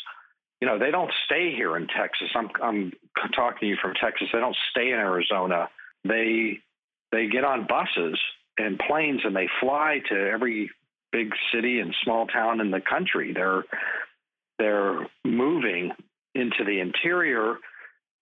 you 0.62 0.68
know 0.68 0.80
they 0.80 0.92
don't 0.92 1.12
stay 1.26 1.54
here 1.56 1.78
in 1.78 1.88
Texas. 1.88 2.30
I'm 2.36 2.50
I'm 2.62 2.92
talking 3.36 3.60
to 3.62 3.66
you 3.68 3.78
from 3.82 3.94
Texas. 3.94 4.28
They 4.34 4.40
don't 4.40 4.58
stay 4.72 4.88
in 4.88 5.00
Arizona. 5.00 5.70
They 6.04 6.60
they 7.12 7.28
get 7.28 7.44
on 7.44 7.68
buses 7.68 8.20
and 8.58 8.80
planes 8.80 9.22
and 9.24 9.36
they 9.36 9.48
fly 9.60 10.02
to 10.10 10.16
every 10.16 10.72
big 11.12 11.32
city 11.54 11.80
and 11.80 11.96
small 12.04 12.28
town 12.28 12.60
in 12.60 12.72
the 12.72 12.82
country. 12.82 13.34
They're 13.34 13.64
they're 14.58 15.08
moving 15.24 15.92
into 16.34 16.64
the 16.66 16.80
interior 16.80 17.58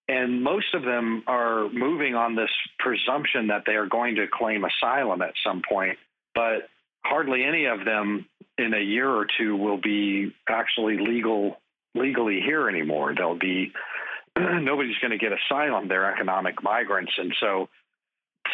and 0.07 0.43
most 0.43 0.73
of 0.73 0.83
them 0.83 1.23
are 1.27 1.67
moving 1.69 2.15
on 2.15 2.35
this 2.35 2.49
presumption 2.77 3.47
that 3.47 3.63
they 3.65 3.73
are 3.73 3.87
going 3.87 4.15
to 4.15 4.27
claim 4.31 4.63
asylum 4.63 5.21
at 5.21 5.33
some 5.43 5.63
point, 5.67 5.97
but 6.35 6.69
hardly 7.03 7.43
any 7.43 7.65
of 7.65 7.85
them 7.85 8.25
in 8.57 8.73
a 8.73 8.79
year 8.79 9.09
or 9.09 9.25
two 9.37 9.55
will 9.55 9.79
be 9.81 10.31
actually 10.47 10.97
legal 10.99 11.57
legally 11.95 12.41
here 12.45 12.69
anymore. 12.69 13.13
They'll 13.15 13.37
be 13.37 13.71
nobody's 14.37 14.97
going 15.01 15.11
to 15.11 15.17
get 15.17 15.31
asylum. 15.31 15.87
They're 15.87 16.11
economic 16.11 16.61
migrants, 16.61 17.13
and 17.17 17.33
so 17.39 17.69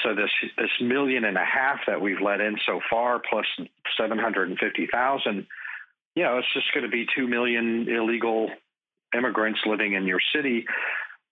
so 0.04 0.16
this 0.16 0.30
this 0.58 0.70
million 0.80 1.26
and 1.26 1.38
a 1.38 1.46
half 1.46 1.80
that 1.88 2.00
we've 2.00 2.22
let 2.24 2.40
in 2.40 2.56
so 2.66 2.80
far, 2.90 3.22
plus 3.30 3.46
seven 4.00 4.18
hundred 4.18 4.50
and 4.50 4.58
fifty 4.58 4.88
thousand, 4.92 5.48
you 6.16 6.24
know, 6.24 6.38
it's 6.38 6.54
just 6.54 6.74
going 6.74 6.86
to 6.86 6.90
be 6.90 7.06
two 7.16 7.28
million 7.28 7.88
illegal 7.90 8.50
immigrants 9.14 9.60
living 9.66 9.94
in 9.94 10.06
your 10.06 10.22
city 10.34 10.66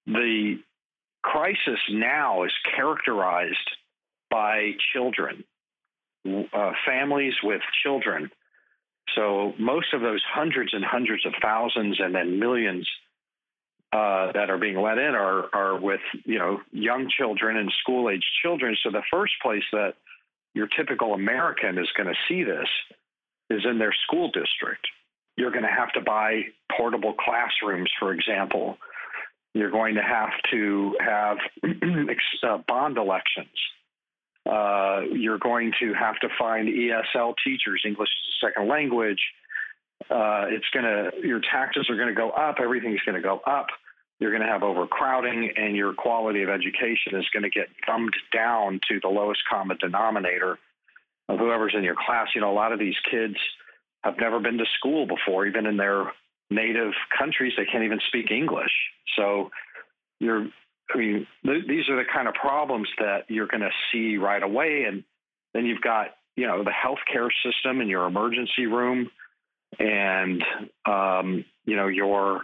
the 0.10 0.60
crisis 1.22 1.80
now 1.92 2.44
is 2.44 2.52
characterized 2.76 3.58
by 4.32 4.72
children, 4.94 5.44
uh, 6.28 6.72
families 6.86 7.34
with 7.44 7.62
children. 7.84 8.30
So 9.16 9.54
most 9.58 9.94
of 9.94 10.02
those 10.02 10.22
hundreds 10.32 10.74
and 10.74 10.84
hundreds 10.84 11.26
of 11.26 11.34
thousands 11.42 12.00
and 12.00 12.14
then 12.14 12.40
millions 12.40 12.88
uh, 13.92 14.32
that 14.34 14.50
are 14.50 14.58
being 14.58 14.80
let 14.80 14.98
in 14.98 15.16
are 15.16 15.50
are 15.54 15.80
with 15.80 16.02
you 16.26 16.38
know 16.38 16.62
young 16.72 17.10
children 17.10 17.58
and 17.58 17.72
school 17.82 18.10
age 18.10 18.24
children. 18.44 18.78
So 18.84 18.92
the 18.92 19.04
first 19.12 19.34
place 19.42 19.64
that 19.72 19.96
your 20.54 20.68
typical 20.68 21.14
American 21.14 21.78
is 21.78 21.88
going 21.98 22.08
to 22.08 22.16
see 22.28 22.44
this 22.44 22.68
is 23.50 23.66
in 23.66 23.80
their 23.80 23.96
school 24.06 24.30
district. 24.32 24.88
You're 25.38 25.52
going 25.52 25.64
to 25.64 25.70
have 25.70 25.92
to 25.94 26.02
buy 26.02 26.44
portable 26.76 27.14
classrooms, 27.14 27.90
for 28.00 28.14
example. 28.14 28.78
You're 29.54 29.72
going 29.72 29.96
to 29.96 30.04
have 30.04 30.30
to 30.52 30.96
have 31.00 31.38
uh, 32.44 32.58
bond 32.68 32.98
elections. 32.98 33.48
Uh, 34.46 35.02
you're 35.12 35.40
going 35.40 35.72
to 35.80 35.94
have 35.94 36.20
to 36.20 36.28
find 36.38 36.68
ESL 36.68 37.36
teachers, 37.44 37.84
English 37.86 38.10
as 38.10 38.34
a 38.34 38.48
second 38.48 38.68
language. 38.70 39.20
Uh, 40.10 40.46
it's 40.50 40.66
going 40.74 40.86
to 40.86 41.28
your 41.28 41.42
taxes 41.42 41.88
are 41.90 41.96
going 41.96 42.08
to 42.08 42.16
go 42.16 42.30
up. 42.32 42.56
Everything's 42.62 43.02
going 43.06 43.16
to 43.16 43.22
go 43.22 43.42
up. 43.46 43.68
You're 44.20 44.32
going 44.32 44.44
to 44.44 44.50
have 44.50 44.64
overcrowding, 44.64 45.52
and 45.56 45.76
your 45.76 45.94
quality 45.94 46.44
of 46.44 46.50
education 46.50 47.16
is 47.16 47.26
going 47.32 47.44
to 47.44 47.50
get 47.50 47.68
dumbed 47.88 48.14
down 48.34 48.80
to 48.90 49.00
the 49.02 49.08
lowest 49.08 49.42
common 49.50 49.78
denominator 49.80 50.58
of 51.30 51.40
whoever's 51.40 51.74
in 51.76 51.84
your 51.84 51.96
class. 51.96 52.28
You 52.36 52.42
know, 52.42 52.52
a 52.52 52.54
lot 52.54 52.74
of 52.74 52.80
these 52.80 52.96
kids 53.10 53.36
have 54.04 54.16
never 54.20 54.40
been 54.40 54.58
to 54.58 54.66
school 54.78 55.06
before, 55.06 55.46
even 55.46 55.66
in 55.66 55.78
their 55.78 56.12
native 56.50 56.94
countries. 57.18 57.54
They 57.56 57.66
can't 57.66 57.84
even 57.84 58.00
speak 58.08 58.32
English. 58.32 58.72
So 59.16 59.52
you're, 60.20 60.48
I 60.94 60.98
mean, 60.98 61.28
th- 61.46 61.68
these 61.68 61.88
are 61.90 61.96
the 61.96 62.10
kind 62.12 62.28
of 62.28 62.34
problems 62.34 62.88
that 63.00 63.26
you're 63.28 63.48
going 63.48 63.62
to 63.62 63.72
see 63.92 64.18
right 64.18 64.42
away. 64.42 64.86
And 64.88 65.04
then 65.54 65.66
you've 65.66 65.82
got, 65.82 66.08
you 66.36 66.48
know, 66.48 66.64
the 66.64 66.72
healthcare 66.72 67.30
system 67.44 67.82
and 67.82 67.90
your 67.90 68.06
emergency 68.06 68.66
room 68.66 69.10
and, 69.78 70.44
um, 70.86 71.46
you 71.66 71.76
know, 71.76 71.88
your, 71.88 72.42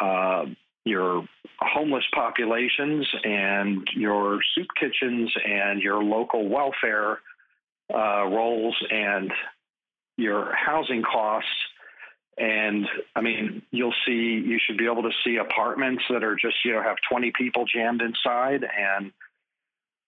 uh, 0.00 0.46
your 0.84 1.26
homeless 1.60 2.04
populations 2.14 3.06
and 3.24 3.86
your 3.94 4.40
soup 4.54 4.68
kitchens 4.78 5.32
and 5.44 5.80
your 5.80 6.02
local 6.02 6.48
welfare 6.48 7.18
uh, 7.92 8.24
rolls 8.24 8.76
and 8.90 9.32
your 10.16 10.52
housing 10.54 11.02
costs 11.02 11.50
And 12.38 12.86
I 13.16 13.20
mean, 13.20 13.62
you'll 13.70 13.94
see, 14.06 14.42
you 14.44 14.58
should 14.64 14.78
be 14.78 14.86
able 14.86 15.02
to 15.02 15.10
see 15.24 15.36
apartments 15.36 16.04
that 16.10 16.22
are 16.22 16.36
just, 16.36 16.56
you 16.64 16.72
know, 16.72 16.82
have 16.82 16.96
20 17.10 17.32
people 17.36 17.64
jammed 17.64 18.00
inside 18.00 18.64
and 18.64 19.12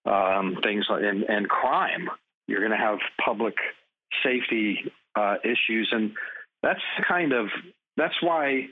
um, 0.07 0.59
things 0.63 0.87
like, 0.89 1.03
and, 1.03 1.25
and 1.25 1.49
crime. 1.49 2.09
You're 2.47 2.61
going 2.61 2.71
to 2.71 2.77
have 2.77 2.99
public 3.25 3.55
safety 4.25 4.93
uh, 5.17 5.37
issues. 5.45 5.89
And 5.93 6.13
that's 6.63 6.81
kind 7.09 7.33
of, 7.33 7.49
that's 7.97 8.15
why, 8.21 8.69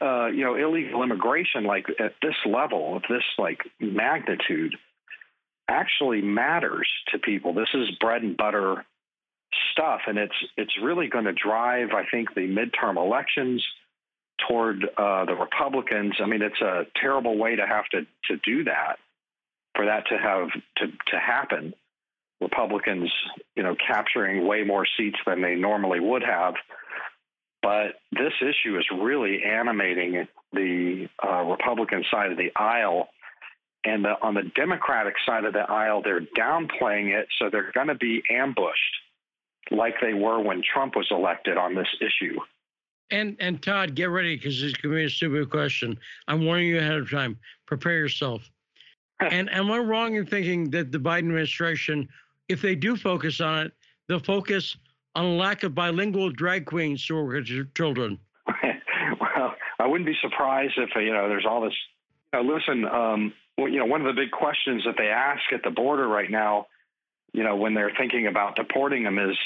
uh, 0.00 0.26
you 0.26 0.44
know, 0.44 0.54
illegal 0.54 1.02
immigration, 1.02 1.64
like 1.64 1.86
at 1.98 2.14
this 2.22 2.36
level, 2.46 2.96
of 2.96 3.02
this 3.08 3.24
like 3.38 3.58
magnitude, 3.80 4.76
actually 5.68 6.22
matters 6.22 6.88
to 7.10 7.18
people. 7.18 7.54
This 7.54 7.68
is 7.74 7.90
bread 8.00 8.22
and 8.22 8.36
butter 8.36 8.84
stuff, 9.72 10.00
and 10.06 10.18
it's 10.18 10.34
it's 10.56 10.72
really 10.82 11.08
going 11.08 11.24
to 11.24 11.32
drive, 11.32 11.90
I 11.94 12.04
think, 12.10 12.34
the 12.34 12.42
midterm 12.42 12.96
elections 12.96 13.64
toward 14.48 14.84
uh, 14.96 15.24
the 15.24 15.34
Republicans. 15.34 16.14
I 16.22 16.26
mean, 16.26 16.42
it's 16.42 16.60
a 16.60 16.84
terrible 17.00 17.38
way 17.38 17.56
to 17.56 17.66
have 17.66 17.84
to 17.92 18.02
to 18.28 18.36
do 18.44 18.64
that, 18.64 18.96
for 19.74 19.86
that 19.86 20.06
to 20.08 20.18
have 20.18 20.48
to 20.78 20.86
to 20.86 21.18
happen. 21.18 21.74
Republicans, 22.40 23.10
you 23.54 23.62
know, 23.62 23.76
capturing 23.86 24.46
way 24.46 24.64
more 24.64 24.84
seats 24.96 25.18
than 25.26 25.42
they 25.42 25.54
normally 25.54 26.00
would 26.00 26.22
have. 26.24 26.54
But 27.62 28.00
this 28.10 28.32
issue 28.40 28.76
is 28.76 28.84
really 28.92 29.44
animating 29.44 30.26
the 30.52 31.08
uh, 31.24 31.42
Republican 31.44 32.04
side 32.10 32.32
of 32.32 32.36
the 32.36 32.50
aisle. 32.56 33.08
And 33.84 34.04
the, 34.04 34.14
on 34.20 34.34
the 34.34 34.42
Democratic 34.56 35.14
side 35.24 35.44
of 35.44 35.52
the 35.52 35.60
aisle, 35.60 36.02
they're 36.02 36.20
downplaying 36.20 37.16
it, 37.16 37.28
so 37.38 37.48
they're 37.50 37.72
going 37.72 37.88
to 37.88 37.94
be 37.94 38.22
ambushed 38.30 38.94
like 39.70 39.94
they 40.00 40.14
were 40.14 40.40
when 40.40 40.62
Trump 40.62 40.96
was 40.96 41.06
elected 41.10 41.56
on 41.56 41.74
this 41.74 41.88
issue. 42.00 42.38
And 43.10 43.36
and 43.40 43.62
Todd, 43.62 43.94
get 43.94 44.06
ready 44.06 44.36
because 44.36 44.62
it's 44.62 44.76
going 44.78 44.94
to 44.94 45.00
be 45.00 45.04
a 45.04 45.10
stupid 45.10 45.50
question. 45.50 45.98
I'm 46.28 46.44
warning 46.44 46.68
you 46.68 46.78
ahead 46.78 46.94
of 46.94 47.10
time. 47.10 47.38
Prepare 47.66 47.98
yourself. 47.98 48.42
and 49.20 49.52
am 49.52 49.70
I 49.70 49.78
wrong 49.78 50.16
in 50.16 50.26
thinking 50.26 50.70
that 50.70 50.90
the 50.90 50.98
Biden 50.98 51.18
administration, 51.18 52.08
if 52.48 52.62
they 52.62 52.74
do 52.74 52.96
focus 52.96 53.40
on 53.40 53.66
it, 53.66 53.72
they'll 54.08 54.18
focus 54.18 54.76
on 55.14 55.36
lack 55.36 55.62
of 55.62 55.74
bilingual 55.74 56.30
drag 56.30 56.64
queens 56.64 57.04
to 57.06 57.14
work 57.14 57.46
with 57.48 57.74
children? 57.74 58.18
well, 58.46 59.54
I 59.78 59.86
wouldn't 59.86 60.06
be 60.06 60.16
surprised 60.22 60.74
if 60.78 60.90
you 60.96 61.12
know 61.12 61.28
there's 61.28 61.46
all 61.48 61.60
this. 61.60 61.74
You 62.32 62.42
know, 62.42 62.54
listen, 62.54 62.86
um, 62.86 63.32
well, 63.58 63.68
you 63.68 63.78
know, 63.78 63.84
one 63.84 64.00
of 64.00 64.06
the 64.06 64.18
big 64.18 64.30
questions 64.30 64.82
that 64.86 64.94
they 64.96 65.08
ask 65.08 65.42
at 65.52 65.62
the 65.62 65.70
border 65.70 66.08
right 66.08 66.30
now 66.30 66.66
you 67.32 67.42
know, 67.42 67.56
when 67.56 67.74
they're 67.74 67.92
thinking 67.96 68.26
about 68.26 68.56
deporting 68.56 69.04
them 69.04 69.18
is, 69.18 69.36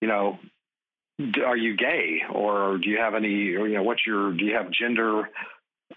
you 0.00 0.08
know, 0.08 0.38
are 1.44 1.56
you 1.56 1.76
gay 1.76 2.22
or 2.32 2.78
do 2.78 2.88
you 2.88 2.98
have 2.98 3.14
any, 3.14 3.54
or, 3.54 3.68
you 3.68 3.74
know, 3.74 3.82
what's 3.82 4.06
your, 4.06 4.32
do 4.32 4.44
you 4.44 4.54
have 4.54 4.70
gender 4.70 5.28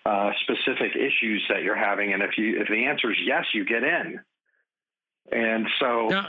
uh, 0.06 0.32
specific 0.42 0.96
issues 0.96 1.44
that 1.50 1.64
you're 1.64 1.76
having? 1.76 2.14
And 2.14 2.22
if 2.22 2.38
you, 2.38 2.60
if 2.62 2.68
the 2.68 2.86
answer 2.86 3.12
is 3.12 3.18
yes, 3.26 3.46
you 3.54 3.66
get 3.66 3.84
in. 3.84 4.20
And 5.32 5.68
so, 5.80 6.10
no, 6.10 6.24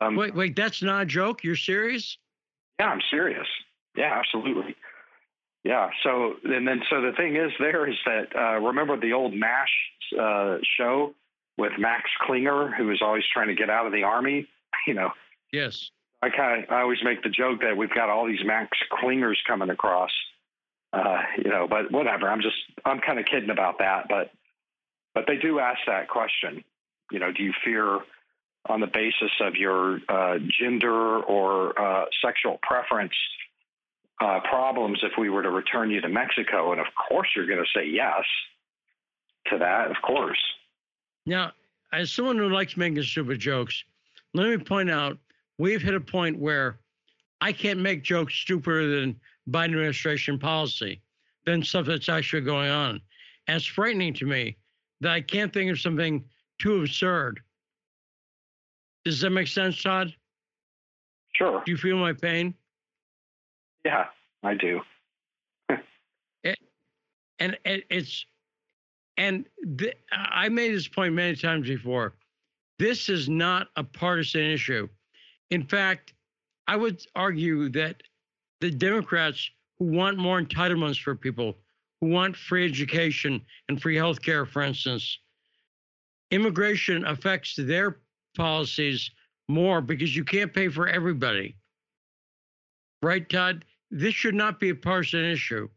um, 0.00 0.16
wait, 0.16 0.34
wait, 0.34 0.56
that's 0.56 0.82
not 0.82 1.02
a 1.02 1.06
joke. 1.06 1.44
You're 1.44 1.56
serious? 1.56 2.16
Yeah, 2.78 2.86
I'm 2.86 3.02
serious. 3.10 3.46
Yeah, 3.94 4.18
absolutely. 4.18 4.74
Yeah. 5.62 5.90
So, 6.02 6.36
and 6.44 6.66
then, 6.66 6.80
so 6.88 7.02
the 7.02 7.12
thing 7.12 7.36
is, 7.36 7.52
there 7.58 7.86
is 7.86 7.96
that, 8.06 8.34
uh, 8.34 8.58
remember 8.60 8.98
the 8.98 9.12
old 9.12 9.34
MASH 9.34 9.68
uh, 10.18 10.56
show 10.78 11.14
with 11.60 11.72
Max 11.78 12.10
Klinger, 12.22 12.72
who 12.76 12.90
is 12.90 13.00
always 13.02 13.22
trying 13.32 13.48
to 13.48 13.54
get 13.54 13.70
out 13.70 13.86
of 13.86 13.92
the 13.92 14.02
army. 14.02 14.48
You 14.86 14.94
know. 14.94 15.10
Yes. 15.52 15.90
I 16.22 16.30
kind 16.30 16.64
of 16.64 16.70
I 16.70 16.80
always 16.80 17.00
make 17.04 17.22
the 17.22 17.28
joke 17.28 17.60
that 17.60 17.76
we've 17.76 17.92
got 17.92 18.08
all 18.08 18.26
these 18.26 18.42
Max 18.44 18.78
Klingers 18.90 19.36
coming 19.46 19.68
across. 19.68 20.10
Uh, 20.92 21.18
you 21.36 21.50
know, 21.50 21.66
but 21.68 21.90
whatever. 21.90 22.28
I'm 22.28 22.40
just 22.40 22.56
I'm 22.84 23.00
kind 23.00 23.18
of 23.18 23.26
kidding 23.26 23.50
about 23.50 23.78
that, 23.80 24.06
but 24.08 24.30
but 25.14 25.24
they 25.26 25.36
do 25.36 25.58
ask 25.58 25.80
that 25.86 26.08
question. 26.08 26.64
You 27.10 27.18
know, 27.18 27.30
do 27.30 27.42
you 27.42 27.52
fear 27.62 27.98
on 28.68 28.80
the 28.80 28.86
basis 28.86 29.32
of 29.40 29.56
your 29.56 30.00
uh, 30.08 30.38
gender 30.60 31.20
or 31.20 31.78
uh, 31.78 32.06
sexual 32.24 32.58
preference 32.62 33.14
uh, 34.20 34.40
problems 34.48 35.00
if 35.02 35.12
we 35.18 35.28
were 35.28 35.42
to 35.42 35.50
return 35.50 35.90
you 35.90 36.00
to 36.00 36.08
Mexico? 36.08 36.72
And 36.72 36.80
of 36.80 36.86
course, 37.08 37.28
you're 37.36 37.46
going 37.46 37.62
to 37.62 37.78
say 37.78 37.86
yes 37.86 38.24
to 39.48 39.58
that. 39.58 39.90
Of 39.90 39.96
course. 40.02 40.40
Now, 41.30 41.52
as 41.92 42.10
someone 42.10 42.36
who 42.36 42.48
likes 42.48 42.76
making 42.76 43.00
stupid 43.04 43.38
jokes, 43.38 43.84
let 44.34 44.48
me 44.48 44.58
point 44.58 44.90
out 44.90 45.16
we've 45.58 45.80
hit 45.80 45.94
a 45.94 46.00
point 46.00 46.36
where 46.36 46.80
I 47.40 47.52
can't 47.52 47.78
make 47.78 48.02
jokes 48.02 48.34
stupider 48.34 49.00
than 49.00 49.14
Biden 49.48 49.66
administration 49.66 50.40
policy, 50.40 51.00
than 51.46 51.62
stuff 51.62 51.86
that's 51.86 52.08
actually 52.08 52.42
going 52.42 52.68
on. 52.68 53.00
And 53.46 53.56
it's 53.56 53.64
frightening 53.64 54.12
to 54.14 54.26
me 54.26 54.56
that 55.02 55.12
I 55.12 55.20
can't 55.20 55.52
think 55.52 55.70
of 55.70 55.78
something 55.78 56.24
too 56.58 56.80
absurd. 56.80 57.38
Does 59.04 59.20
that 59.20 59.30
make 59.30 59.46
sense, 59.46 59.80
Todd? 59.80 60.12
Sure. 61.36 61.62
Do 61.64 61.70
you 61.70 61.78
feel 61.78 61.96
my 61.96 62.12
pain? 62.12 62.54
Yeah, 63.84 64.06
I 64.42 64.54
do. 64.54 64.80
it, 66.42 66.58
and 67.38 67.56
it, 67.64 67.84
it's 67.88 68.26
and 69.20 69.44
th- 69.78 69.98
I 70.10 70.48
made 70.48 70.72
this 70.72 70.88
point 70.88 71.12
many 71.12 71.36
times 71.36 71.68
before. 71.68 72.14
This 72.78 73.10
is 73.10 73.28
not 73.28 73.68
a 73.76 73.84
partisan 73.84 74.40
issue. 74.40 74.88
In 75.50 75.66
fact, 75.66 76.14
I 76.66 76.76
would 76.76 77.04
argue 77.14 77.68
that 77.68 78.02
the 78.62 78.70
Democrats 78.70 79.50
who 79.78 79.84
want 79.84 80.16
more 80.16 80.40
entitlements 80.40 80.98
for 80.98 81.14
people, 81.14 81.58
who 82.00 82.08
want 82.08 82.34
free 82.34 82.64
education 82.64 83.42
and 83.68 83.80
free 83.80 83.96
health 83.96 84.22
care, 84.22 84.46
for 84.46 84.62
instance, 84.62 85.18
immigration 86.30 87.04
affects 87.04 87.56
their 87.56 87.98
policies 88.34 89.10
more 89.50 89.82
because 89.82 90.16
you 90.16 90.24
can't 90.24 90.54
pay 90.54 90.68
for 90.68 90.88
everybody. 90.88 91.56
Right, 93.02 93.28
Todd? 93.28 93.66
This 93.90 94.14
should 94.14 94.34
not 94.34 94.58
be 94.58 94.70
a 94.70 94.74
partisan 94.74 95.26
issue, 95.26 95.68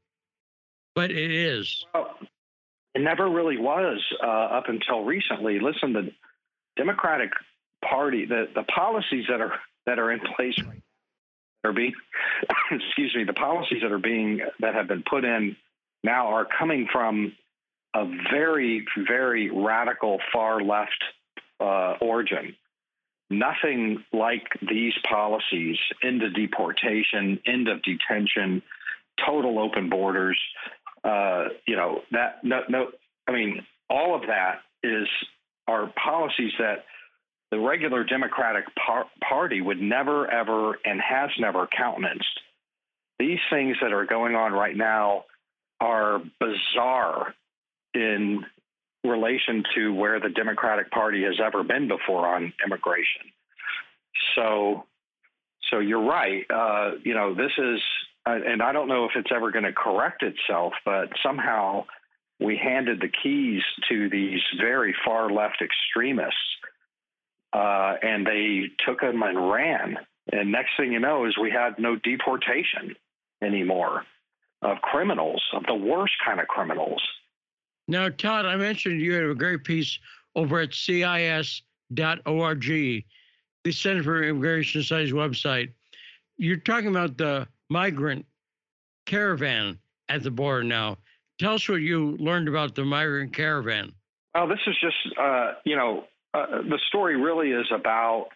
but 0.96 1.12
it 1.12 1.32
is. 1.32 1.86
Well, 1.94 2.16
it 2.96 3.02
never 3.02 3.30
really 3.30 3.58
was 3.58 4.00
uh, 4.24 4.28
up 4.28 4.66
until 4.68 5.04
recently. 5.04 5.60
Listen, 5.60 5.94
the 5.94 6.12
Democratic 6.78 7.32
Party, 7.88 8.26
the, 8.26 8.46
the 8.54 8.64
policies 8.64 9.26
that 9.30 9.42
are 9.42 9.54
that 9.86 10.00
are 10.00 10.12
in 10.12 10.22
place 10.36 10.58
are 11.66 11.74
being, 11.74 11.94
excuse 12.72 13.14
me, 13.16 13.24
the 13.26 13.34
policies 13.34 13.82
that 13.82 13.92
are 13.92 14.00
being 14.00 14.42
that 14.60 14.76
have 14.76 14.88
been 14.88 15.04
put 15.10 15.26
in 15.26 15.56
now 16.04 16.28
are 16.28 16.48
coming 16.58 16.88
from 16.92 17.34
a 17.96 18.06
very 18.32 18.86
very 19.08 19.50
radical 19.50 20.20
far 20.32 20.62
left 20.62 21.04
uh, 21.60 21.96
origin. 22.02 22.56
Nothing 23.30 24.04
like 24.14 24.44
these 24.62 24.94
policies: 25.10 25.78
into 26.04 26.30
deportation, 26.30 27.40
end 27.46 27.68
of 27.68 27.82
detention, 27.82 28.62
total 29.26 29.60
open 29.60 29.90
borders, 29.90 30.40
uh, 31.04 31.50
you 31.66 31.76
know 31.76 32.02
that 32.12 32.44
no 32.44 32.62
no 32.70 32.88
I 33.28 33.32
mean 33.32 33.66
all 33.90 34.16
of 34.16 34.22
that 34.28 34.60
is 34.84 35.08
are 35.68 35.92
policies 36.04 36.52
that 36.60 36.86
the 37.52 37.60
regular 37.60 38.04
Democratic 38.04 38.66
par- 38.76 39.06
Party 39.28 39.62
would 39.62 39.82
never 39.82 40.30
ever 40.30 40.80
and 40.86 41.00
has 41.02 41.30
never 41.40 41.68
countenanced. 41.68 42.40
These 43.20 43.40
things 43.50 43.78
that 43.82 43.94
are 43.94 44.06
going 44.06 44.36
on 44.36 44.54
right 44.54 44.76
now 44.76 45.26
are 45.80 46.22
bizarre 46.40 47.34
in 47.94 48.44
relation 49.04 49.64
to 49.76 49.94
where 49.94 50.20
the 50.20 50.30
Democratic 50.30 50.90
Party 50.92 51.24
has 51.24 51.40
ever 51.44 51.64
been 51.64 51.88
before 51.88 52.28
on 52.28 52.54
immigration. 52.66 53.22
So, 54.36 54.86
so 55.70 55.80
you're 55.80 56.04
right. 56.04 56.46
Uh, 56.50 56.92
you 57.04 57.14
know, 57.14 57.36
this 57.36 57.52
is 57.58 57.80
and 58.26 58.62
I 58.62 58.72
don't 58.72 58.88
know 58.88 59.06
if 59.06 59.12
it's 59.16 59.32
ever 59.36 59.52
going 59.52 59.66
to 59.66 59.74
correct 59.74 60.24
itself, 60.24 60.74
but 60.86 61.10
somehow 61.22 61.86
we 62.40 62.58
handed 62.58 63.02
the 63.02 63.10
keys 63.10 63.62
to 63.90 64.10
these 64.10 64.42
very 64.60 64.96
far 65.06 65.32
left 65.32 65.62
extremists, 65.62 66.38
uh, 67.54 67.96
and 68.02 68.26
they 68.26 68.70
took 68.86 69.02
them 69.02 69.22
and 69.24 69.52
ran. 69.52 69.98
And 70.32 70.52
next 70.52 70.72
thing 70.78 70.94
you 70.94 71.00
know 71.00 71.26
is 71.26 71.38
we 71.38 71.52
had 71.52 71.78
no 71.80 71.96
deportation 71.98 72.96
anymore 73.42 74.06
of 74.62 74.78
criminals, 74.82 75.44
of 75.54 75.64
the 75.68 75.76
worst 75.76 76.14
kind 76.26 76.40
of 76.40 76.48
criminals. 76.48 77.02
Now, 77.88 78.08
Todd, 78.10 78.46
I 78.46 78.56
mentioned 78.56 79.02
you 79.02 79.14
have 79.14 79.30
a 79.30 79.36
great 79.36 79.66
piece 79.66 80.00
over 80.36 80.60
at 80.62 80.74
CIS.org, 80.74 81.64
the 82.66 83.72
Center 83.72 84.04
for 84.04 84.24
Immigration 84.24 84.84
Studies 84.84 85.12
website. 85.12 85.72
You're 86.38 86.58
talking 86.58 86.90
about 86.90 87.18
the 87.18 87.48
migrant 87.74 88.24
caravan 89.08 89.80
at 90.08 90.22
the 90.22 90.30
border 90.30 90.64
now. 90.64 90.96
Tell 91.40 91.56
us 91.56 91.68
what 91.68 91.82
you 91.82 92.16
learned 92.20 92.48
about 92.48 92.76
the 92.76 92.86
migrant 92.86 93.34
caravan. 93.34 93.92
Well, 94.36 94.48
this 94.48 94.60
is 94.68 94.76
just, 94.80 95.20
uh, 95.20 95.54
you 95.66 95.76
know, 95.76 96.06
uh, 96.36 96.62
the 96.62 96.80
story 96.88 97.18
really 97.18 97.50
is 97.50 97.66
about 97.74 98.28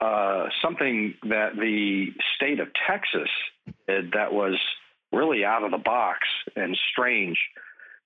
uh, 0.00 0.46
something 0.60 1.14
that 1.22 1.54
the 1.56 2.08
state 2.34 2.58
of 2.58 2.68
Texas 2.88 3.30
did 3.86 4.12
that 4.12 4.32
was 4.32 4.58
really 5.12 5.44
out 5.44 5.62
of 5.62 5.70
the 5.70 5.78
box 5.78 6.26
and 6.56 6.76
strange. 6.90 7.38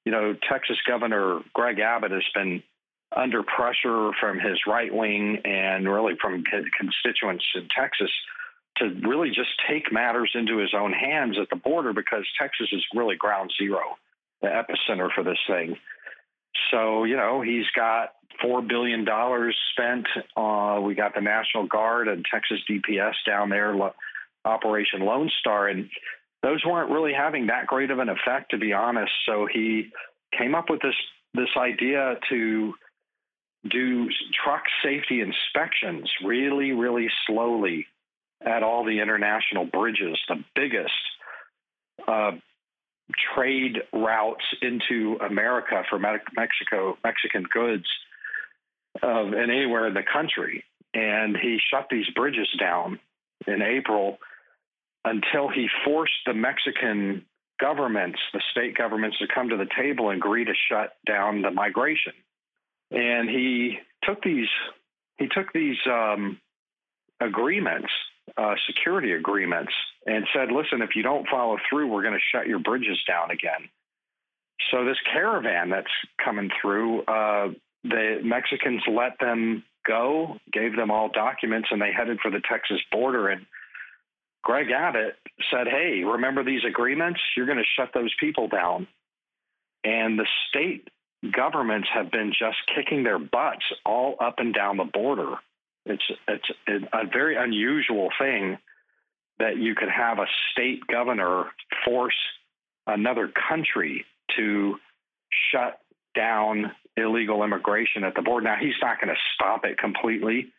You 0.05 0.13
know, 0.13 0.37
Texas 0.51 0.77
Governor 0.87 1.41
Greg 1.55 1.79
Abbott 1.79 2.11
has 2.11 2.25
been 2.35 2.63
under 3.17 3.43
pressure 3.43 4.11
from 4.21 4.39
his 4.39 4.59
right 4.67 4.95
wing 4.95 5.39
and 5.45 5.89
really 5.91 6.15
from 6.21 6.45
his 6.53 6.65
constituents 6.79 7.45
in 7.55 7.67
Texas 7.77 8.11
to 8.81 9.09
really 9.09 9.29
just 9.29 9.51
take 9.69 9.93
matters 9.93 10.33
into 10.35 10.59
his 10.59 10.75
own 10.75 10.93
hands 10.93 11.37
at 11.41 11.49
the 11.51 11.57
border 11.57 11.93
because 11.93 12.25
Texas 12.41 12.69
is 12.73 12.85
really 12.95 13.17
ground 13.17 13.53
zero, 13.59 13.81
the 14.43 14.49
epicenter 14.49 15.09
for 15.15 15.23
this 15.23 15.39
thing. 15.47 15.77
So, 16.71 17.05
you 17.05 17.17
know, 17.17 17.41
he's 17.43 17.67
got 17.77 18.15
$4 18.45 18.67
billion 18.67 19.07
spent. 19.73 20.07
Uh, 20.37 20.81
we 20.83 20.95
got 20.95 21.15
the 21.15 21.21
National 21.21 21.67
Guard 21.67 22.09
and 22.09 22.25
Texas 22.31 22.59
DPS 22.69 23.15
down 23.27 23.51
there, 23.51 23.75
Operation 24.45 25.01
Lone 25.01 25.31
Star. 25.41 25.69
And 25.69 25.89
those 26.43 26.65
weren't 26.65 26.91
really 26.91 27.13
having 27.13 27.47
that 27.47 27.67
great 27.67 27.91
of 27.91 27.99
an 27.99 28.09
effect, 28.09 28.51
to 28.51 28.59
be 28.59 28.73
honest. 28.73 29.13
So 29.27 29.47
he 29.53 29.91
came 30.37 30.55
up 30.55 30.71
with 30.71 30.81
this 30.81 30.95
this 31.33 31.49
idea 31.57 32.17
to 32.29 32.75
do 33.71 34.09
truck 34.43 34.63
safety 34.83 35.21
inspections 35.21 36.11
really, 36.25 36.73
really 36.73 37.09
slowly 37.27 37.87
at 38.45 38.63
all 38.63 38.85
the 38.85 39.01
international 39.01 39.65
bridges, 39.65 40.19
the 40.29 40.43
biggest 40.55 40.93
uh, 42.07 42.33
trade 43.35 43.79
routes 43.93 44.45
into 44.63 45.19
America 45.21 45.83
for 45.89 45.99
Mexico, 45.99 46.97
Mexican 47.05 47.45
goods, 47.53 47.87
uh, 49.03 49.25
and 49.25 49.51
anywhere 49.51 49.87
in 49.89 49.95
the 49.95 50.03
country. 50.03 50.65
And 50.95 51.37
he 51.37 51.59
shut 51.71 51.87
these 51.91 52.07
bridges 52.15 52.49
down 52.59 52.99
in 53.47 53.63
April 53.63 54.19
until 55.05 55.49
he 55.49 55.69
forced 55.85 56.13
the 56.27 56.35
Mexican 56.35 57.25
governments, 57.61 58.19
the 58.33 58.43
state 58.51 58.77
governments, 58.77 59.19
to 59.19 59.27
come 59.33 59.51
to 59.51 59.57
the 59.57 59.69
table 59.77 60.11
and 60.11 60.19
agree 60.19 60.45
to 60.45 60.53
shut 60.71 60.97
down 61.07 61.43
the 61.43 61.51
migration. 61.51 62.13
And 62.91 63.29
he 63.29 63.79
took 64.03 64.23
these 64.23 64.49
he 65.19 65.29
took 65.29 65.53
these 65.53 65.77
um, 65.87 66.41
agreements, 67.21 67.93
uh, 68.37 68.55
security 68.67 69.13
agreements, 69.13 69.73
and 70.07 70.27
said, 70.35 70.51
"Listen, 70.53 70.83
if 70.83 70.91
you 70.95 71.03
don't 71.03 71.27
follow 71.29 71.57
through, 71.69 71.89
we're 71.89 72.03
going 72.03 72.15
to 72.15 72.37
shut 72.37 72.47
your 72.47 72.59
bridges 72.59 72.99
down 73.07 73.31
again." 73.31 73.69
So 74.71 74.85
this 74.85 74.99
caravan 75.13 75.71
that's 75.71 75.91
coming 76.23 76.51
through, 76.61 77.03
uh, 77.03 77.49
the 77.83 78.21
Mexicans 78.23 78.83
let 78.89 79.19
them 79.19 79.65
go, 79.87 80.39
gave 80.53 80.77
them 80.77 80.91
all 80.91 81.09
documents, 81.09 81.69
and 81.71 81.81
they 81.81 81.93
headed 81.93 82.21
for 82.21 82.31
the 82.31 82.41
Texas 82.41 82.81
border. 82.93 83.29
And 83.29 83.47
Greg 84.43 84.71
Abbott 84.71 85.17
said, 85.51 85.67
Hey, 85.67 86.03
remember 86.05 86.45
these 86.45 86.65
agreements? 86.67 87.21
You're 87.37 87.47
going 87.47 87.59
to 87.59 87.65
shut 87.77 87.91
those 87.95 88.15
people 88.21 88.49
down. 88.49 88.87
And 89.85 90.19
the 90.19 90.27
state 90.49 90.89
governments 91.35 91.89
have 91.93 92.11
been 92.11 92.33
just 92.39 92.59
kicking 92.75 93.03
their 93.03 93.19
butts 93.19 93.65
all 93.85 94.17
up 94.21 94.35
and 94.39 94.55
down 94.55 94.77
the 94.77 94.85
border. 94.85 95.37
It's, 95.91 96.05
it's 96.29 96.89
a 96.93 97.07
very 97.13 97.37
unusual 97.37 98.09
thing 98.19 98.59
that 99.39 99.57
you 99.57 99.75
could 99.75 99.89
have 99.89 100.19
a 100.19 100.27
state 100.53 100.87
governor 100.87 101.47
force 101.85 102.15
another 102.87 103.33
country 103.49 104.05
to 104.37 104.77
shut 105.53 105.81
down 106.15 106.73
illegal 106.97 107.43
immigration 107.43 108.05
at 108.05 108.15
the 108.15 108.23
border. 108.23 108.45
Now, 108.45 108.57
he's 108.61 108.75
not 108.83 109.01
going 109.01 109.15
to 109.15 109.21
stop 109.35 109.65
it 109.65 109.79
completely, 109.79 110.53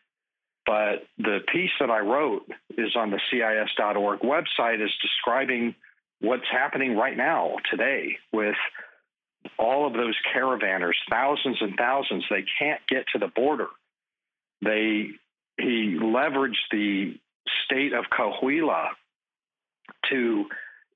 but 0.66 1.06
the 1.18 1.40
piece 1.52 1.70
that 1.80 1.90
I 1.90 2.00
wrote 2.00 2.42
is 2.76 2.96
on 2.96 3.10
the 3.10 3.20
CIS.org 3.30 4.20
website 4.20 4.84
is 4.84 4.90
describing 5.00 5.74
what's 6.20 6.46
happening 6.50 6.96
right 6.96 7.16
now 7.16 7.56
today 7.70 8.16
with 8.32 8.54
all 9.58 9.86
of 9.86 9.92
those 9.92 10.14
caravanners, 10.34 10.94
thousands 11.10 11.58
and 11.60 11.74
thousands. 11.76 12.24
They 12.30 12.44
can't 12.58 12.80
get 12.88 13.04
to 13.12 13.18
the 13.18 13.28
border. 13.28 13.68
They 14.62 15.10
he 15.58 15.98
leveraged 16.00 16.54
the 16.70 17.14
state 17.64 17.92
of 17.92 18.04
Coahuila 18.06 18.88
to 20.10 20.44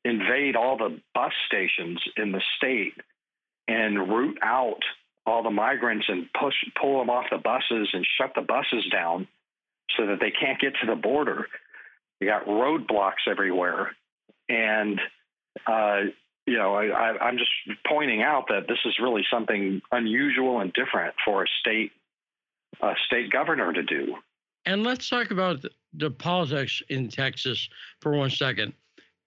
invade 0.04 0.56
all 0.56 0.76
the 0.76 1.00
bus 1.14 1.32
stations 1.46 2.00
in 2.16 2.32
the 2.32 2.42
state 2.56 2.94
and 3.68 4.08
root 4.08 4.38
out 4.42 4.80
all 5.26 5.42
the 5.42 5.50
migrants 5.50 6.06
and 6.08 6.28
push 6.40 6.54
pull 6.80 7.00
them 7.00 7.10
off 7.10 7.26
the 7.30 7.38
buses 7.38 7.88
and 7.92 8.06
shut 8.18 8.32
the 8.34 8.42
buses 8.42 8.86
down 8.92 9.26
so 9.96 10.06
that 10.06 10.20
they 10.20 10.30
can't 10.30 10.60
get 10.60 10.74
to 10.80 10.86
the 10.86 10.94
border. 10.94 11.46
You 12.20 12.28
got 12.28 12.46
roadblocks 12.46 13.28
everywhere, 13.28 13.94
and 14.48 15.00
uh, 15.66 16.00
you 16.46 16.56
know 16.56 16.74
I, 16.74 17.28
am 17.28 17.38
just 17.38 17.50
pointing 17.86 18.22
out 18.22 18.46
that 18.48 18.68
this 18.68 18.78
is 18.86 18.94
really 19.02 19.24
something 19.30 19.82
unusual 19.90 20.60
and 20.60 20.72
different 20.72 21.14
for 21.24 21.42
a 21.42 21.46
state 21.60 21.92
a 22.80 22.92
state 23.06 23.30
governor 23.30 23.72
to 23.72 23.82
do. 23.82 24.16
And 24.66 24.82
let's 24.82 25.08
talk 25.08 25.30
about 25.30 25.64
the, 25.94 26.10
politics 26.10 26.82
in 26.88 27.08
Texas 27.08 27.68
for 28.00 28.12
one 28.12 28.30
second. 28.30 28.72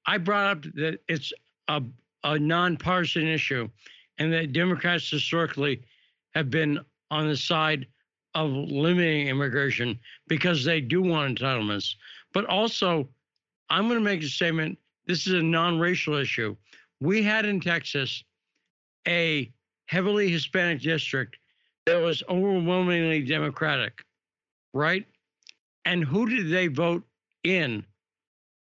I 0.05 0.17
brought 0.17 0.57
up 0.57 0.73
that 0.75 0.99
it's 1.07 1.33
a, 1.69 1.81
a 2.23 2.37
nonpartisan 2.37 3.25
issue, 3.25 3.69
and 4.17 4.31
that 4.33 4.51
Democrats 4.51 5.09
historically 5.09 5.81
have 6.35 6.49
been 6.49 6.79
on 7.09 7.27
the 7.27 7.37
side 7.37 7.87
of 8.35 8.51
limiting 8.51 9.27
immigration 9.27 9.97
because 10.27 10.63
they 10.63 10.81
do 10.81 11.01
want 11.01 11.39
entitlements. 11.39 11.95
But 12.33 12.45
also, 12.45 13.07
I'm 13.69 13.87
going 13.87 13.99
to 13.99 14.03
make 14.03 14.21
a 14.21 14.27
statement 14.27 14.77
this 15.07 15.25
is 15.25 15.33
a 15.33 15.41
non 15.41 15.79
racial 15.79 16.15
issue. 16.15 16.55
We 16.99 17.23
had 17.23 17.45
in 17.45 17.61
Texas 17.61 18.23
a 19.07 19.51
heavily 19.85 20.29
Hispanic 20.29 20.81
district 20.81 21.37
that 21.85 21.97
was 21.97 22.21
overwhelmingly 22.29 23.23
Democratic, 23.23 24.03
right? 24.73 25.05
And 25.85 26.03
who 26.03 26.29
did 26.29 26.49
they 26.49 26.67
vote 26.67 27.03
in 27.43 27.85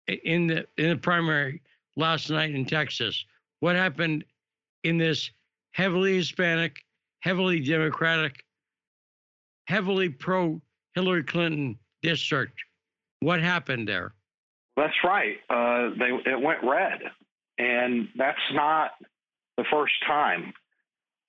in 0.08 0.48
the 0.48 0.66
in 0.78 0.90
the 0.90 0.98
primary 0.98 1.62
last 1.96 2.30
night 2.30 2.54
in 2.54 2.66
Texas? 2.66 3.26
What 3.60 3.76
happened 3.76 4.26
in 4.84 4.98
this 4.98 5.32
heavily 5.72 6.18
Hispanic, 6.18 6.84
heavily 7.22 7.60
Democratic 7.60 8.44
heavily 9.68 10.10
pro 10.10 10.62
Hillary 10.96 11.24
Clinton 11.24 11.78
district. 12.02 12.60
What 13.20 13.42
happened 13.42 13.88
there? 13.88 14.14
That's 14.76 14.94
right. 15.04 15.38
Uh, 15.50 15.92
they 15.98 16.32
it 16.32 16.42
went 16.42 16.60
red, 16.64 17.00
and 17.58 18.10
that's 18.18 18.38
not 18.54 18.92
the 19.58 19.64
first 19.72 19.94
time 20.06 20.54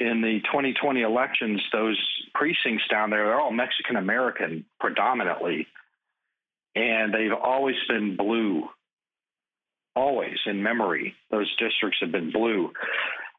in 0.00 0.20
the 0.20 0.40
2020 0.44 1.02
elections. 1.02 1.60
Those 1.72 2.00
precincts 2.34 2.84
down 2.90 3.10
there, 3.10 3.24
they're 3.26 3.40
all 3.40 3.52
Mexican 3.52 3.96
American 3.96 4.64
predominantly, 4.80 5.66
and 6.74 7.12
they've 7.12 7.32
always 7.32 7.76
been 7.88 8.16
blue. 8.16 8.68
Always 9.96 10.38
in 10.46 10.62
memory, 10.62 11.14
those 11.30 11.48
districts 11.56 11.98
have 12.00 12.10
been 12.10 12.32
blue. 12.32 12.72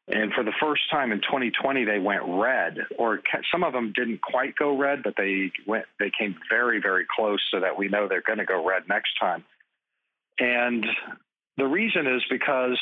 And 0.08 0.32
for 0.34 0.44
the 0.44 0.54
first 0.62 0.84
time 0.92 1.12
in 1.12 1.20
2020, 1.20 1.84
they 1.84 2.00
went 2.00 2.22
red, 2.26 2.78
or 2.98 3.22
some 3.52 3.64
of 3.64 3.74
them 3.74 3.92
didn't 3.96 4.22
quite 4.22 4.56
go 4.56 4.78
red, 4.78 5.02
but 5.04 5.16
they 5.18 5.52
went, 5.66 5.86
they 6.00 6.12
came 6.18 6.36
very, 6.50 6.80
very 6.80 7.06
close 7.14 7.42
so 7.52 7.60
that 7.60 7.78
we 7.78 7.88
know 7.88 8.08
they're 8.08 8.22
going 8.22 8.38
to 8.38 8.46
go 8.46 8.66
red 8.66 8.84
next 8.88 9.20
time. 9.20 9.44
And 10.40 10.86
the 11.58 11.66
reason 11.66 12.06
is 12.06 12.22
because, 12.30 12.80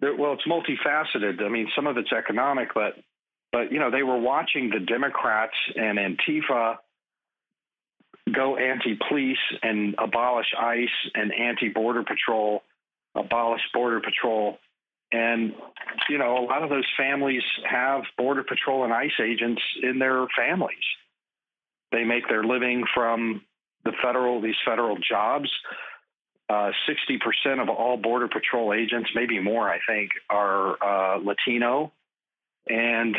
well, 0.00 0.34
it's 0.34 0.46
multifaceted. 0.46 1.42
I 1.42 1.48
mean, 1.48 1.68
some 1.74 1.86
of 1.86 1.96
it's 1.96 2.12
economic, 2.12 2.68
but, 2.74 2.94
but, 3.52 3.72
you 3.72 3.78
know, 3.78 3.90
they 3.90 4.02
were 4.02 4.18
watching 4.18 4.70
the 4.70 4.80
Democrats 4.80 5.54
and 5.74 5.98
Antifa 5.98 6.76
go 8.34 8.56
anti-police 8.56 9.38
and 9.62 9.94
abolish 9.98 10.46
ICE 10.58 11.10
and 11.14 11.32
anti-border 11.32 12.04
patrol, 12.04 12.62
abolish 13.14 13.62
border 13.72 14.00
patrol 14.00 14.58
and, 15.12 15.54
you 16.10 16.18
know, 16.18 16.38
a 16.38 16.44
lot 16.44 16.62
of 16.62 16.68
those 16.68 16.86
families 16.96 17.42
have 17.68 18.02
Border 18.18 18.44
Patrol 18.44 18.84
and 18.84 18.92
ICE 18.92 19.20
agents 19.22 19.62
in 19.82 19.98
their 19.98 20.26
families. 20.36 20.76
They 21.92 22.04
make 22.04 22.28
their 22.28 22.44
living 22.44 22.84
from 22.94 23.42
the 23.84 23.92
federal, 24.02 24.42
these 24.42 24.56
federal 24.66 24.98
jobs. 24.98 25.50
Uh, 26.48 26.72
60% 26.88 27.60
of 27.60 27.68
all 27.68 27.98
Border 27.98 28.28
Patrol 28.28 28.72
agents, 28.72 29.10
maybe 29.14 29.38
more, 29.38 29.68
I 29.68 29.80
think, 29.86 30.10
are 30.30 30.82
uh, 30.82 31.18
Latino. 31.18 31.92
And 32.66 33.16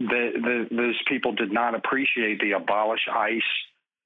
the, 0.00 0.30
the, 0.34 0.68
those 0.74 1.00
people 1.06 1.32
did 1.32 1.52
not 1.52 1.74
appreciate 1.76 2.40
the 2.40 2.52
abolish 2.52 3.06
ICE 3.12 3.42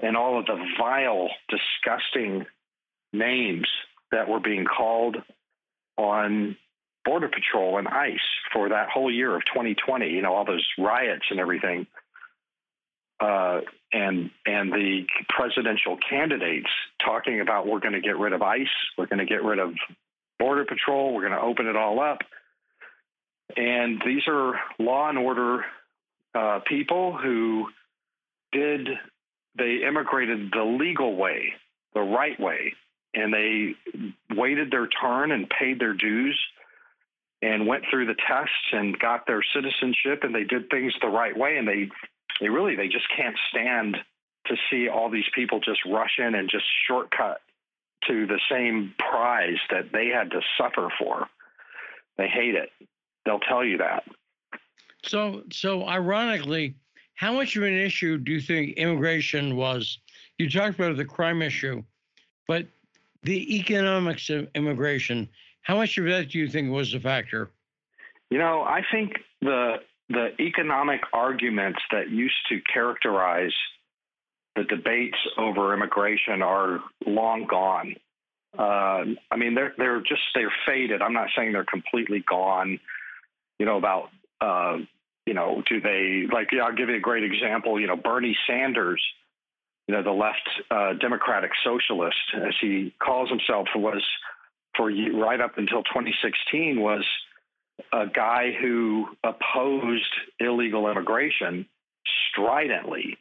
and 0.01 0.17
all 0.17 0.39
of 0.39 0.47
the 0.47 0.63
vile, 0.79 1.31
disgusting 1.49 2.45
names 3.13 3.67
that 4.13 4.29
were 4.29 4.41
being 4.41 4.67
called 4.67 5.17
on 5.97 6.57
Border 7.05 7.29
Patrol 7.29 7.79
and 7.79 7.89
ICE 7.89 8.21
for 8.53 8.69
that 8.69 8.91
whole 8.91 9.11
year 9.11 9.35
of 9.35 9.43
2020. 9.47 10.09
You 10.11 10.23
know, 10.23 10.35
all 10.35 10.45
those 10.45 10.67
riots 10.79 11.25
and 11.31 11.41
everything, 11.41 11.87
uh, 13.21 13.61
and 13.93 14.31
and 14.45 14.73
the 14.73 15.07
presidential 15.29 15.97
candidates 16.09 16.69
talking 17.05 17.41
about 17.41 17.67
we're 17.67 17.81
going 17.81 17.95
to 17.95 18.01
get 18.01 18.19
rid 18.19 18.33
of 18.33 18.43
ICE, 18.43 18.67
we're 18.99 19.07
going 19.07 19.19
to 19.19 19.27
get 19.27 19.43
rid 19.43 19.59
of 19.59 19.73
Border 20.39 20.65
Patrol. 20.65 21.15
We're 21.15 21.29
going 21.29 21.33
to 21.33 21.41
open 21.41 21.67
it 21.67 21.77
all 21.77 22.01
up. 22.01 22.19
And 23.57 24.03
these 24.05 24.23
are 24.27 24.55
law 24.79 25.09
and 25.09 25.19
order 25.19 25.65
uh, 26.35 26.61
people 26.67 27.17
who 27.17 27.69
did, 28.53 28.89
they 29.57 29.81
immigrated 29.87 30.51
the 30.53 30.65
legal 30.65 31.17
way, 31.17 31.55
the 31.95 32.01
right 32.01 32.39
way, 32.39 32.75
and 33.15 33.33
they 33.33 33.75
waited 34.35 34.71
their 34.71 34.89
turn 34.89 35.33
and 35.33 35.49
paid 35.49 35.81
their 35.81 35.95
dues 35.95 36.39
and 37.43 37.67
went 37.67 37.85
through 37.91 38.07
the 38.07 38.17
tests 38.29 38.73
and 38.73 38.99
got 38.99 39.27
their 39.27 39.43
citizenship 39.55 40.23
and 40.23 40.35
they 40.35 40.45
did 40.45 40.69
things 40.71 40.93
the 41.01 41.09
right 41.09 41.37
way 41.37 41.57
and 41.59 41.69
they 41.69 41.89
they 42.41 42.49
really 42.49 42.77
they 42.77 42.89
just 42.89 43.07
can't 43.17 43.37
stand 43.51 43.97
to 44.47 44.57
see 44.71 44.89
all 44.89 45.11
these 45.11 45.29
people 45.35 45.61
just 45.61 45.81
rush 45.87 46.19
in 46.19 46.35
and 46.35 46.49
just 46.49 46.65
shortcut 46.87 47.41
to 48.07 48.27
the 48.27 48.41
same 48.51 48.95
prize 48.99 49.59
that 49.71 49.93
they 49.93 50.07
had 50.07 50.31
to 50.31 50.41
suffer 50.59 50.89
for. 50.99 51.27
They 52.17 52.29
hate 52.29 52.55
it. 52.55 52.71
They'll 53.25 53.41
tell 53.41 53.65
you 53.65 53.79
that. 53.79 54.05
So, 55.05 55.43
so 55.51 55.87
ironically, 55.87 56.75
how 57.15 57.33
much 57.33 57.57
of 57.57 57.63
an 57.63 57.75
issue 57.75 58.19
do 58.19 58.33
you 58.33 58.41
think 58.41 58.77
immigration 58.77 59.57
was? 59.57 59.99
You 60.39 60.49
talked 60.49 60.79
about 60.79 60.97
the 60.97 61.05
crime 61.05 61.43
issue, 61.43 61.83
but 62.47 62.67
the 63.23 63.57
economics 63.57 64.31
of 64.31 64.49
immigration. 64.55 65.29
How 65.63 65.77
much 65.77 65.99
of 65.99 66.05
that 66.07 66.31
do 66.31 66.39
you 66.39 66.49
think 66.49 66.71
was 66.71 66.95
a 66.95 67.01
factor? 67.01 67.51
You 68.31 68.39
know, 68.39 68.63
I 68.63 68.83
think 68.91 69.15
the 69.41 69.77
the 70.09 70.29
economic 70.41 71.01
arguments 71.13 71.81
that 71.91 72.11
used 72.11 72.37
to 72.49 72.61
characterize 72.73 73.55
the 74.55 74.65
debates 74.65 75.19
over 75.37 75.75
immigration 75.75 76.43
are 76.43 76.81
long 77.07 77.47
gone. 77.47 77.97
Uh, 78.59 79.05
I 79.31 79.37
mean, 79.37 79.55
they're 79.55 79.75
they're 79.77 80.01
just 80.01 80.23
they're 80.35 80.53
faded. 80.67 81.03
I'm 81.03 81.13
not 81.13 81.29
saying 81.37 81.53
they're 81.53 81.65
completely 81.65 82.25
gone. 82.27 82.81
You 83.59 83.67
know 83.67 83.77
about 83.77 84.09
uh, 84.41 84.79
you 85.27 85.35
know 85.35 85.63
do 85.69 85.81
they 85.81 86.25
like? 86.33 86.49
Yeah, 86.53 86.63
I'll 86.63 86.75
give 86.75 86.89
you 86.89 86.97
a 86.97 87.01
great 87.01 87.25
example. 87.25 87.79
You 87.79 87.87
know, 87.87 87.97
Bernie 87.97 88.37
Sanders, 88.47 89.03
you 89.89 89.95
know, 89.95 90.03
the 90.03 90.11
left 90.11 90.49
uh, 90.71 90.95
Democratic 90.95 91.51
Socialist, 91.63 92.17
as 92.35 92.55
he 92.61 92.95
calls 92.99 93.29
himself, 93.29 93.69
was 93.75 94.03
for 94.75 94.91
right 94.91 95.41
up 95.41 95.59
until 95.59 95.83
2016 95.83 96.81
was 96.81 97.05
a 97.97 98.07
guy 98.07 98.53
who 98.61 99.07
opposed 99.25 100.15
illegal 100.39 100.91
immigration 100.91 101.67
stridently 102.31 103.17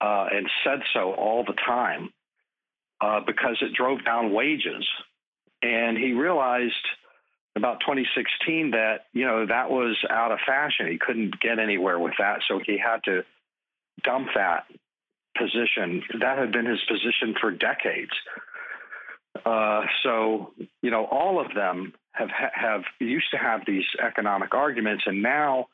uh, 0.00 0.26
and 0.32 0.48
said 0.64 0.80
so 0.94 1.12
all 1.14 1.44
the 1.44 1.54
time 1.66 2.12
uh, 3.00 3.20
because 3.26 3.56
it 3.60 3.74
drove 3.74 4.04
down 4.04 4.32
wages. 4.32 4.86
And 5.62 5.98
he 5.98 6.12
realized 6.12 6.74
about 7.56 7.80
2016 7.80 8.70
that 8.70 9.06
you 9.12 9.26
know 9.26 9.46
that 9.46 9.68
was 9.70 9.96
out 10.08 10.30
of 10.30 10.38
fashion. 10.46 10.86
He 10.86 10.98
couldn't 10.98 11.40
get 11.40 11.58
anywhere 11.58 11.98
with 11.98 12.14
that, 12.20 12.42
so 12.46 12.60
he 12.64 12.78
had 12.78 13.02
to 13.06 13.24
dump 14.04 14.28
that 14.36 14.66
position. 15.36 16.04
That 16.20 16.38
had 16.38 16.52
been 16.52 16.66
his 16.66 16.78
position 16.88 17.34
for 17.40 17.50
decades. 17.50 18.12
Uh, 19.44 19.82
so 20.04 20.52
you 20.82 20.92
know, 20.92 21.06
all 21.06 21.44
of 21.44 21.52
them 21.54 21.94
have 22.12 22.30
have 22.30 22.82
used 22.98 23.30
to 23.32 23.38
have 23.38 23.60
these 23.66 23.84
economic 24.04 24.54
arguments, 24.54 25.04
and 25.06 25.22
now 25.22 25.68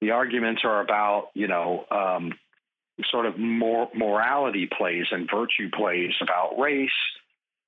the 0.00 0.10
arguments 0.10 0.62
are 0.64 0.80
about 0.80 1.28
you 1.34 1.48
know 1.48 1.84
um, 1.90 2.32
sort 3.10 3.26
of 3.26 3.38
more 3.38 3.88
morality 3.94 4.66
plays 4.66 5.06
and 5.10 5.28
virtue 5.30 5.70
plays 5.70 6.12
about 6.20 6.58
race 6.58 6.90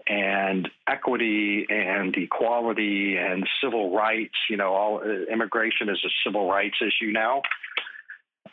and 0.07 0.69
equity 0.89 1.67
and 1.69 2.17
equality 2.17 3.17
and 3.17 3.47
civil 3.63 3.95
rights. 3.95 4.35
You 4.49 4.57
know, 4.57 4.75
all 4.75 5.01
uh, 5.05 5.33
immigration 5.33 5.89
is 5.89 6.01
a 6.05 6.11
civil 6.25 6.49
rights 6.49 6.77
issue 6.81 7.13
now. 7.13 7.43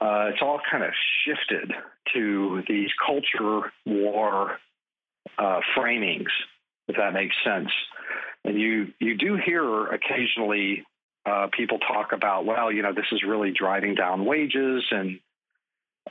Uh, 0.01 0.29
it's 0.33 0.41
all 0.41 0.59
kind 0.69 0.83
of 0.83 0.91
shifted 1.25 1.71
to 2.13 2.63
these 2.67 2.89
culture 3.05 3.71
war 3.85 4.57
uh, 5.37 5.59
framings, 5.77 6.29
if 6.87 6.97
that 6.97 7.13
makes 7.13 7.35
sense. 7.45 7.69
And 8.45 8.59
you 8.59 8.93
you 8.99 9.17
do 9.17 9.37
hear 9.43 9.87
occasionally 9.87 10.85
uh, 11.25 11.47
people 11.51 11.79
talk 11.79 12.11
about, 12.11 12.45
well, 12.45 12.71
you 12.71 12.83
know, 12.83 12.93
this 12.93 13.05
is 13.11 13.23
really 13.27 13.51
driving 13.51 13.95
down 13.95 14.25
wages 14.25 14.83
and 14.91 15.19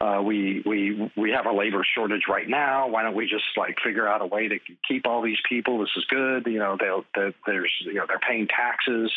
uh, 0.01 0.20
we 0.20 0.61
we 0.66 1.11
we 1.16 1.30
have 1.30 1.47
a 1.47 1.53
labor 1.53 1.87
shortage 1.95 2.24
right 2.28 2.49
now. 2.49 2.89
Why 2.89 3.05
don't 3.05 3.14
we 3.14 3.26
just 3.26 3.45
like 3.57 3.76
figure 3.85 4.09
out 4.09 4.22
a 4.22 4.26
way 4.26 4.49
to 4.49 4.59
keep 4.89 5.07
all 5.07 5.22
these 5.22 5.39
people? 5.49 5.78
This 5.78 5.91
is 5.97 6.05
good. 6.07 6.47
You 6.47 6.59
know, 6.59 6.76
they'll, 6.78 7.05
they, 7.14 7.32
there's 7.47 7.72
you 7.85 7.95
know 7.95 8.05
they're 8.09 8.18
paying 8.18 8.49
taxes. 8.49 9.12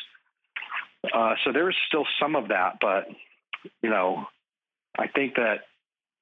Uh, 1.11 1.34
so 1.43 1.51
there's 1.51 1.76
still 1.88 2.05
some 2.22 2.36
of 2.36 2.49
that, 2.49 2.78
but 2.80 3.07
you 3.82 3.89
know, 3.89 4.28
I 4.99 5.07
think 5.07 5.36
that 5.36 5.61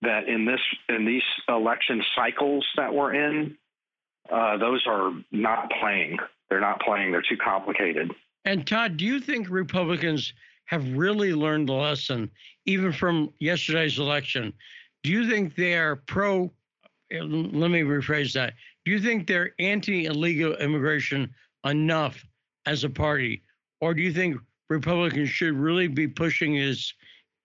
that 0.03 0.29
in 0.29 0.45
this 0.45 0.61
in 0.87 1.05
these 1.05 1.23
election 1.49 2.01
cycles 2.15 2.65
that 2.77 2.93
we're 2.93 3.13
in, 3.13 3.57
uh, 4.31 4.57
those 4.57 4.85
are 4.87 5.11
not 5.31 5.69
playing. 5.81 6.17
They're 6.55 6.61
not 6.61 6.79
playing. 6.79 7.11
They're 7.11 7.21
too 7.21 7.35
complicated. 7.35 8.13
And 8.45 8.65
Todd, 8.65 8.95
do 8.95 9.03
you 9.03 9.19
think 9.19 9.49
Republicans 9.49 10.31
have 10.65 10.97
really 10.97 11.33
learned 11.33 11.69
the 11.69 11.73
lesson, 11.73 12.29
even 12.65 12.91
from 12.91 13.31
yesterday's 13.39 13.99
election. 13.99 14.53
Do 15.03 15.11
you 15.11 15.29
think 15.29 15.55
they 15.55 15.75
are 15.75 15.95
pro? 15.95 16.51
Let 17.11 17.71
me 17.71 17.81
rephrase 17.81 18.33
that. 18.33 18.53
Do 18.83 18.91
you 18.91 18.99
think 18.99 19.27
they're 19.27 19.53
anti 19.59 20.05
illegal 20.05 20.55
immigration 20.55 21.33
enough 21.63 22.25
as 22.65 22.83
a 22.83 22.89
party? 22.89 23.43
Or 23.81 23.93
do 23.93 24.01
you 24.01 24.11
think 24.11 24.37
Republicans 24.69 25.29
should 25.29 25.53
really 25.53 25.87
be 25.87 26.07
pushing 26.07 26.55
this? 26.55 26.93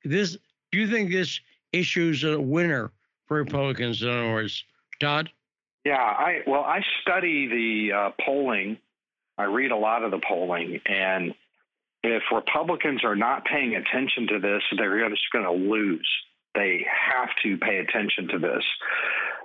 this 0.04 0.38
do 0.72 0.78
you 0.78 0.88
think 0.88 1.10
this 1.10 1.40
issue 1.72 2.10
is 2.10 2.24
a 2.24 2.40
winner 2.40 2.92
for 3.26 3.36
Republicans, 3.36 4.02
in 4.02 4.08
other 4.08 4.32
words? 4.32 4.64
Todd? 4.98 5.30
Yeah, 5.84 5.96
I 5.96 6.42
well, 6.46 6.62
I 6.62 6.80
study 7.02 7.46
the 7.46 7.92
uh, 7.92 8.10
polling. 8.24 8.78
I 9.40 9.44
read 9.44 9.70
a 9.70 9.76
lot 9.76 10.04
of 10.04 10.10
the 10.10 10.20
polling, 10.26 10.80
and 10.86 11.34
if 12.02 12.22
Republicans 12.32 13.04
are 13.04 13.16
not 13.16 13.44
paying 13.44 13.74
attention 13.74 14.26
to 14.28 14.38
this, 14.38 14.62
they're 14.76 15.08
just 15.08 15.22
going 15.32 15.44
to 15.44 15.52
lose. 15.52 16.08
They 16.54 16.84
have 17.10 17.28
to 17.42 17.56
pay 17.56 17.78
attention 17.78 18.28
to 18.28 18.38
this. 18.38 18.64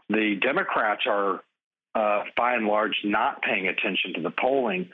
The 0.10 0.36
Democrats 0.42 1.04
are, 1.08 1.42
uh, 1.96 2.24
by 2.36 2.56
and 2.56 2.68
large, 2.68 2.96
not 3.04 3.42
paying 3.42 3.68
attention 3.68 4.14
to 4.16 4.22
the 4.22 4.32
polling. 4.32 4.90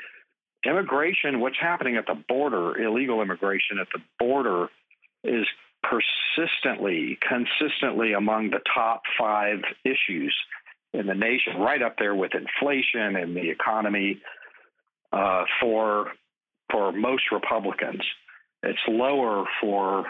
Immigration, 0.66 1.39
what's 1.39 1.60
happening 1.60 1.95
at 1.97 2.06
the 2.06 2.22
border, 2.28 2.78
illegal 2.80 3.22
immigration 3.22 3.80
at 3.80 3.88
the 3.93 4.02
border, 4.20 4.68
is 5.24 5.45
persistently, 5.82 7.18
consistently 7.28 8.14
among 8.14 8.52
the 8.52 8.62
top 8.74 9.02
five 9.20 9.60
issues 9.84 10.36
in 10.93 11.08
the 11.08 11.16
nation, 11.16 11.60
right 11.60 11.82
up 11.82 11.95
there 11.97 12.14
with 12.14 12.32
inflation 12.36 13.16
and 13.16 13.36
the 13.36 13.49
economy 13.49 14.22
uh, 15.12 15.43
for 15.59 16.12
for 16.72 16.91
most 16.91 17.24
Republicans. 17.32 18.01
It's 18.64 18.80
lower 18.88 19.45
for 19.59 20.05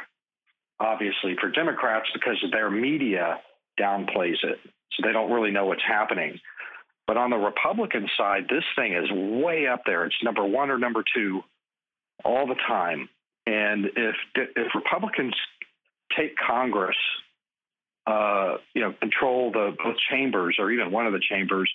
obviously 0.80 1.36
for 1.40 1.50
Democrats 1.50 2.08
because 2.14 2.44
their 2.52 2.70
media 2.70 3.40
downplays 3.80 4.44
it. 4.44 4.60
So 4.94 5.04
they 5.04 5.14
don't 5.14 5.32
really 5.32 5.52
know 5.52 5.66
what's 5.66 5.84
happening. 5.88 6.40
But 7.08 7.18
on 7.18 7.30
the 7.30 7.38
Republican 7.38 8.08
side, 8.18 8.46
this 8.50 8.64
thing 8.76 8.94
is 8.94 9.10
way 9.12 9.68
up 9.68 9.82
there. 9.86 10.06
It's 10.06 10.16
number 10.24 10.46
one 10.46 10.70
or 10.70 10.78
number 10.78 11.04
two 11.16 11.42
all 12.24 12.48
the 12.48 12.56
time. 12.68 13.10
And 13.46 13.86
if 13.96 14.16
if 14.36 14.68
Republicans 14.76 15.34
take 16.16 16.36
Congress, 16.38 16.98
uh, 18.06 18.58
you 18.74 18.82
know, 18.82 18.94
control 19.00 19.52
the 19.52 19.76
both 19.84 19.96
chambers 20.10 20.58
or 20.60 20.72
even 20.72 20.92
one 20.92 21.08
of 21.08 21.14
the 21.14 21.22
chambers, 21.28 21.72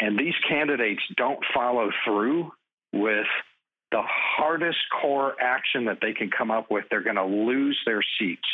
and 0.00 0.18
these 0.18 0.34
candidates 0.48 1.02
don't 1.16 1.40
follow 1.54 1.90
through 2.04 2.52
with 2.92 3.26
the 3.92 4.02
hardest 4.04 4.78
core 5.00 5.34
action 5.40 5.86
that 5.86 5.98
they 6.02 6.12
can 6.12 6.30
come 6.30 6.50
up 6.50 6.70
with, 6.70 6.84
they're 6.90 7.02
going 7.02 7.16
to 7.16 7.24
lose 7.24 7.78
their 7.86 8.02
seats. 8.18 8.48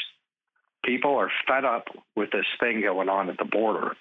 People 0.85 1.17
are 1.17 1.31
fed 1.49 1.65
up 1.65 1.87
with 2.17 2.31
this 2.31 2.47
thing 2.61 2.83
going 2.83 3.09
on 3.09 3.31
at 3.31 3.39
the 3.39 3.45
border, 3.45 3.93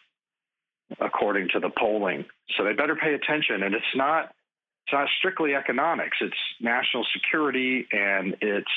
according 1.00 1.50
to 1.54 1.60
the 1.60 1.70
polling. 1.70 2.26
So 2.58 2.64
they 2.64 2.74
better 2.74 2.96
pay 2.96 3.14
attention. 3.14 3.64
And 3.64 3.74
it's 3.76 3.96
not 3.96 4.34
it's 4.88 4.94
not 4.94 5.08
strictly 5.20 5.54
economics. 5.56 6.18
It's 6.22 6.34
national 6.60 7.06
security 7.14 7.88
and 7.92 8.36
it's 8.42 8.72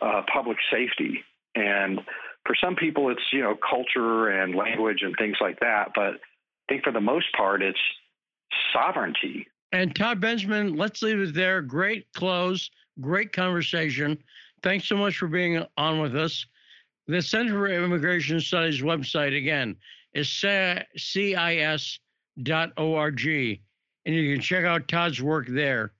uh, 0.00 0.22
public 0.32 0.56
safety. 0.72 1.20
And 1.54 2.00
for 2.46 2.56
some 2.62 2.74
people, 2.74 3.10
it's 3.10 3.22
you 3.32 3.42
know 3.42 3.54
culture 3.54 4.28
and 4.28 4.54
language 4.54 5.00
and 5.02 5.14
things 5.18 5.36
like 5.40 5.60
that. 5.60 5.92
But 5.94 6.14
I 6.14 6.68
think 6.68 6.84
for 6.84 6.92
the 6.92 7.00
most 7.00 7.26
part, 7.36 7.62
it's 7.62 7.78
sovereignty 8.72 9.46
and 9.72 9.96
Todd 9.96 10.20
Bensman, 10.20 10.78
let's 10.78 11.02
leave 11.02 11.18
it 11.18 11.34
there. 11.34 11.62
Great 11.62 12.06
close, 12.14 12.70
great 13.00 13.32
conversation. 13.32 14.18
Thanks 14.62 14.86
so 14.86 14.96
much 14.96 15.16
for 15.16 15.26
being 15.26 15.64
on 15.76 15.98
with 15.98 16.14
us. 16.14 16.46
The 17.08 17.20
Center 17.20 17.52
for 17.52 17.66
Immigration 17.66 18.38
Studies 18.40 18.82
website, 18.82 19.36
again, 19.36 19.76
is 20.14 20.28
cis.org. 20.28 21.98
and 24.06 24.14
you 24.14 24.34
can 24.34 24.40
check 24.40 24.64
out 24.64 24.88
Todd's 24.88 25.20
work 25.22 25.46
there. 25.48 25.92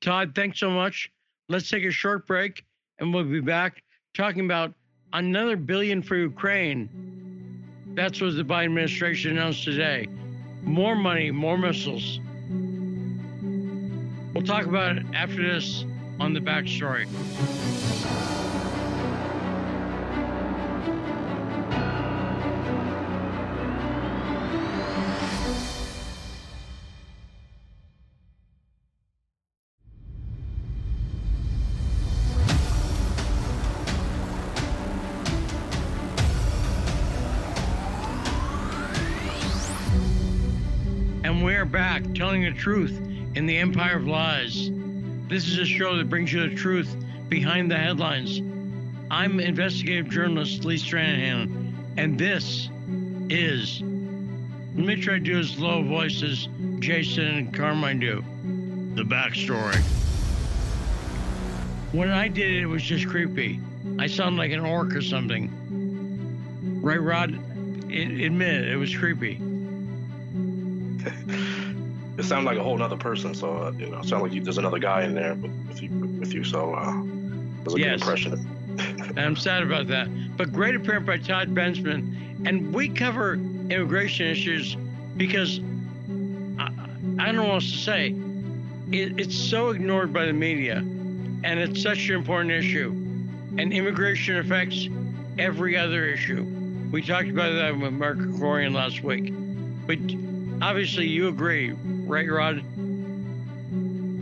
Todd, 0.00 0.32
thanks 0.34 0.58
so 0.58 0.70
much. 0.70 1.10
Let's 1.48 1.68
take 1.68 1.84
a 1.84 1.90
short 1.90 2.26
break, 2.26 2.64
and 2.98 3.12
we'll 3.12 3.24
be 3.24 3.40
back 3.40 3.82
talking 4.14 4.44
about 4.46 4.72
another 5.12 5.56
billion 5.56 6.02
for 6.02 6.16
Ukraine. 6.16 6.88
That's 7.94 8.20
what 8.20 8.34
the 8.34 8.42
Biden 8.42 8.66
administration 8.66 9.32
announced 9.32 9.64
today. 9.64 10.08
More 10.62 10.94
money, 10.94 11.30
more 11.30 11.56
missiles. 11.58 12.20
We'll 14.34 14.44
talk 14.44 14.66
about 14.66 14.96
it 14.98 15.06
after 15.14 15.42
this 15.42 15.84
on 16.18 16.34
the 16.34 16.40
backstory. 16.40 17.06
Back 41.70 42.02
telling 42.14 42.42
the 42.42 42.52
truth 42.52 43.00
in 43.34 43.46
the 43.46 43.56
empire 43.58 43.96
of 43.96 44.06
lies. 44.06 44.70
This 45.28 45.46
is 45.46 45.58
a 45.58 45.64
show 45.64 45.96
that 45.96 46.10
brings 46.10 46.32
you 46.32 46.48
the 46.48 46.54
truth 46.54 46.96
behind 47.28 47.70
the 47.70 47.76
headlines. 47.76 48.40
I'm 49.10 49.38
investigative 49.38 50.10
journalist 50.10 50.64
Lee 50.64 50.76
Stranahan, 50.76 51.72
and 51.96 52.18
this 52.18 52.68
is, 53.28 53.80
let 53.80 54.86
me 54.86 54.96
try 54.96 55.14
to 55.14 55.20
do 55.20 55.38
as 55.38 55.58
low 55.58 55.82
voices 55.82 56.48
Jason 56.80 57.26
and 57.26 57.54
Carmine 57.54 58.00
do, 58.00 58.24
the 58.94 59.02
backstory. 59.02 59.80
When 61.92 62.10
I 62.10 62.28
did 62.28 62.50
it, 62.50 62.62
it 62.62 62.66
was 62.66 62.82
just 62.82 63.08
creepy. 63.08 63.60
I 63.98 64.06
sounded 64.06 64.38
like 64.38 64.52
an 64.52 64.60
orc 64.60 64.94
or 64.94 65.02
something. 65.02 66.80
Right, 66.82 67.00
Rod? 67.00 67.34
It, 67.90 68.20
admit 68.24 68.64
it, 68.64 68.72
it 68.72 68.76
was 68.76 68.96
creepy. 68.96 69.40
it 72.20 72.24
sounded 72.24 72.46
like 72.48 72.58
a 72.58 72.62
whole 72.62 72.80
other 72.82 72.96
person. 72.96 73.34
So 73.34 73.56
uh, 73.56 73.72
you 73.76 73.88
know, 73.90 73.98
it 73.98 74.04
sounded 74.04 74.24
like 74.24 74.32
you, 74.32 74.42
there's 74.42 74.58
another 74.58 74.78
guy 74.78 75.02
in 75.04 75.14
there 75.14 75.34
with, 75.34 75.52
with 75.68 75.82
you. 75.82 75.90
With 76.20 76.32
you, 76.34 76.44
so 76.44 76.74
uh, 76.74 77.02
it 77.02 77.64
was 77.64 77.74
a 77.74 77.78
Yes. 77.78 77.86
good 77.86 77.92
impression. 78.02 78.56
And 79.08 79.18
I'm 79.18 79.36
sad 79.36 79.62
about 79.62 79.88
that. 79.88 80.08
But 80.36 80.52
great 80.52 80.74
appearance 80.76 81.06
by 81.06 81.18
Todd 81.18 81.48
Bensman. 81.54 82.46
And 82.46 82.72
we 82.72 82.88
cover 82.88 83.34
immigration 83.34 84.26
issues 84.26 84.76
because 85.16 85.58
I, 86.58 86.68
I 87.18 87.26
don't 87.26 87.36
know 87.36 87.44
what 87.44 87.54
else 87.54 87.70
to 87.72 87.78
say. 87.78 88.14
It, 88.92 89.20
it's 89.20 89.36
so 89.36 89.70
ignored 89.70 90.12
by 90.12 90.26
the 90.26 90.32
media, 90.32 90.76
and 90.78 91.58
it's 91.60 91.82
such 91.82 92.08
an 92.08 92.14
important 92.16 92.52
issue. 92.52 92.90
And 93.58 93.72
immigration 93.72 94.36
affects 94.38 94.88
every 95.38 95.76
other 95.76 96.04
issue. 96.06 96.44
We 96.90 97.02
talked 97.02 97.28
about 97.28 97.52
that 97.54 97.78
with 97.78 97.92
Mark 97.92 98.18
Krikorian 98.18 98.74
last 98.74 99.02
week. 99.02 99.32
But 99.86 99.98
obviously, 100.64 101.06
you 101.06 101.28
agree, 101.28 101.72
right, 102.10 102.28
Rod? 102.30 102.62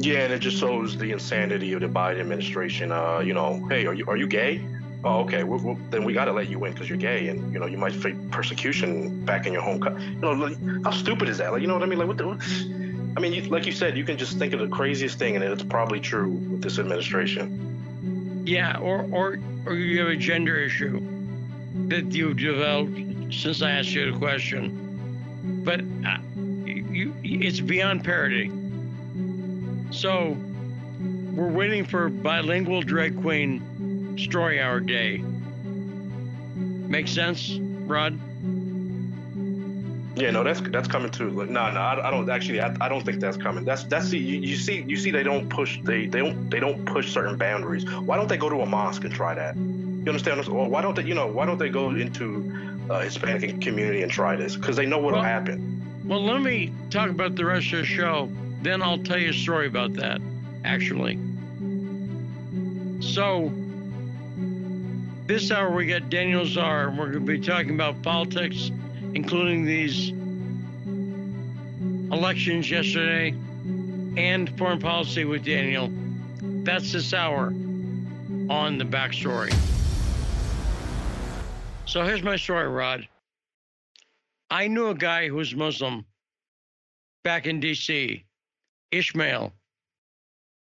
Yeah, 0.00 0.20
and 0.20 0.32
it 0.32 0.38
just 0.40 0.58
shows 0.58 0.96
the 0.96 1.10
insanity 1.10 1.72
of 1.72 1.80
the 1.80 1.88
Biden 1.88 2.20
administration. 2.20 2.92
Uh, 2.92 3.18
you 3.18 3.34
know, 3.34 3.66
hey, 3.68 3.86
are 3.86 3.94
you 3.94 4.06
are 4.06 4.16
you 4.16 4.26
gay? 4.28 4.64
Oh, 5.04 5.20
okay. 5.20 5.44
Well, 5.44 5.60
well, 5.60 5.78
then 5.90 6.04
we 6.04 6.12
got 6.12 6.26
to 6.26 6.32
let 6.32 6.48
you 6.48 6.64
in 6.64 6.72
because 6.72 6.88
you're 6.88 6.98
gay, 6.98 7.28
and 7.28 7.52
you 7.52 7.58
know 7.58 7.66
you 7.66 7.78
might 7.78 7.92
face 7.92 8.16
persecution 8.30 9.24
back 9.24 9.46
in 9.46 9.52
your 9.52 9.62
home. 9.62 9.80
co- 9.80 9.96
You 9.96 10.16
know, 10.16 10.32
like, 10.32 10.56
how 10.84 10.90
stupid 10.92 11.28
is 11.28 11.38
that? 11.38 11.52
Like, 11.52 11.62
you 11.62 11.68
know 11.68 11.74
what 11.74 11.82
I 11.82 11.86
mean? 11.86 11.98
Like, 11.98 12.08
what 12.08 12.16
the? 12.16 12.26
What? 12.28 12.42
I 13.16 13.20
mean, 13.20 13.32
you, 13.32 13.42
like 13.42 13.66
you 13.66 13.72
said, 13.72 13.96
you 13.96 14.04
can 14.04 14.16
just 14.16 14.38
think 14.38 14.52
of 14.52 14.60
the 14.60 14.68
craziest 14.68 15.18
thing, 15.18 15.34
and 15.34 15.44
it's 15.44 15.62
probably 15.62 15.98
true 15.98 16.28
with 16.30 16.62
this 16.62 16.78
administration. 16.78 18.44
Yeah, 18.46 18.78
or 18.78 19.06
or 19.10 19.38
or 19.66 19.74
you 19.74 19.98
have 20.00 20.08
a 20.08 20.16
gender 20.16 20.56
issue 20.56 21.00
that 21.88 22.12
you've 22.12 22.36
developed 22.36 23.34
since 23.34 23.62
I 23.62 23.70
asked 23.72 23.90
you 23.92 24.12
the 24.12 24.18
question, 24.18 25.62
but 25.64 25.80
uh, 26.06 26.18
you 26.98 27.14
it's 27.22 27.60
beyond 27.60 28.04
parody. 28.04 28.50
So 29.90 30.36
we're 31.34 31.50
waiting 31.50 31.84
for 31.84 32.08
bilingual 32.08 32.82
drag 32.82 33.20
queen 33.20 34.16
story 34.18 34.60
hour 34.60 34.80
day. 34.80 35.18
Make 36.88 37.06
sense, 37.06 37.52
Rod? 37.86 38.18
Yeah, 40.16 40.32
no, 40.32 40.42
that's 40.42 40.60
that's 40.60 40.88
coming 40.88 41.10
too. 41.12 41.30
Like, 41.30 41.48
no, 41.48 41.70
no, 41.70 41.80
I, 41.80 42.08
I 42.08 42.10
don't 42.10 42.28
actually. 42.28 42.60
I, 42.60 42.74
I 42.80 42.88
don't 42.88 43.04
think 43.04 43.20
that's 43.20 43.36
coming. 43.36 43.64
That's 43.64 43.84
that's 43.84 44.08
the 44.08 44.18
you, 44.18 44.40
you 44.40 44.56
see 44.56 44.82
you 44.82 44.96
see 44.96 45.12
they 45.12 45.22
don't 45.22 45.48
push 45.48 45.78
they 45.84 46.06
they 46.06 46.18
don't 46.18 46.50
they 46.50 46.58
don't 46.58 46.84
push 46.84 47.12
certain 47.12 47.36
boundaries. 47.36 47.88
Why 47.92 48.16
don't 48.16 48.28
they 48.28 48.36
go 48.36 48.48
to 48.48 48.62
a 48.62 48.66
mosque 48.66 49.04
and 49.04 49.14
try 49.14 49.34
that? 49.34 49.54
You 49.56 49.62
understand? 50.08 50.38
what 50.38 50.46
I'm 50.46 50.52
saying? 50.52 50.56
Or 50.58 50.68
why 50.68 50.82
don't 50.82 50.96
they 50.96 51.04
you 51.04 51.14
know 51.14 51.28
why 51.28 51.46
don't 51.46 51.58
they 51.58 51.68
go 51.68 51.90
into 51.90 52.52
uh, 52.90 52.98
Hispanic 53.00 53.60
community 53.60 54.02
and 54.02 54.10
try 54.10 54.34
this? 54.34 54.56
Because 54.56 54.74
they 54.74 54.86
know 54.86 54.98
what'll 54.98 55.20
Well- 55.20 55.28
happen. 55.28 55.77
Well, 56.08 56.24
let 56.24 56.40
me 56.40 56.72
talk 56.88 57.10
about 57.10 57.36
the 57.36 57.44
rest 57.44 57.70
of 57.74 57.80
the 57.80 57.84
show. 57.84 58.30
Then 58.62 58.80
I'll 58.80 58.96
tell 58.96 59.18
you 59.18 59.28
a 59.28 59.34
story 59.34 59.66
about 59.66 59.92
that, 59.94 60.22
actually. 60.64 61.18
So, 63.00 63.52
this 65.26 65.50
hour 65.50 65.70
we 65.70 65.84
got 65.84 66.08
Daniel 66.08 66.46
Lazare, 66.46 66.88
and 66.88 66.98
we're 66.98 67.12
going 67.12 67.26
to 67.26 67.32
be 67.32 67.38
talking 67.38 67.74
about 67.74 68.00
politics, 68.02 68.70
including 69.12 69.66
these 69.66 70.08
elections 72.10 72.70
yesterday 72.70 73.34
and 74.16 74.48
foreign 74.56 74.78
policy 74.78 75.26
with 75.26 75.44
Daniel. 75.44 75.92
That's 76.40 76.90
this 76.90 77.12
hour 77.12 77.48
on 78.48 78.78
the 78.78 78.86
backstory. 78.86 79.52
So, 81.84 82.02
here's 82.02 82.22
my 82.22 82.36
story, 82.36 82.66
Rod. 82.66 83.06
I 84.50 84.68
knew 84.68 84.88
a 84.88 84.94
guy 84.94 85.28
who 85.28 85.34
was 85.36 85.54
Muslim 85.54 86.06
back 87.22 87.46
in 87.46 87.60
D.C., 87.60 88.24
Ishmael. 88.90 89.52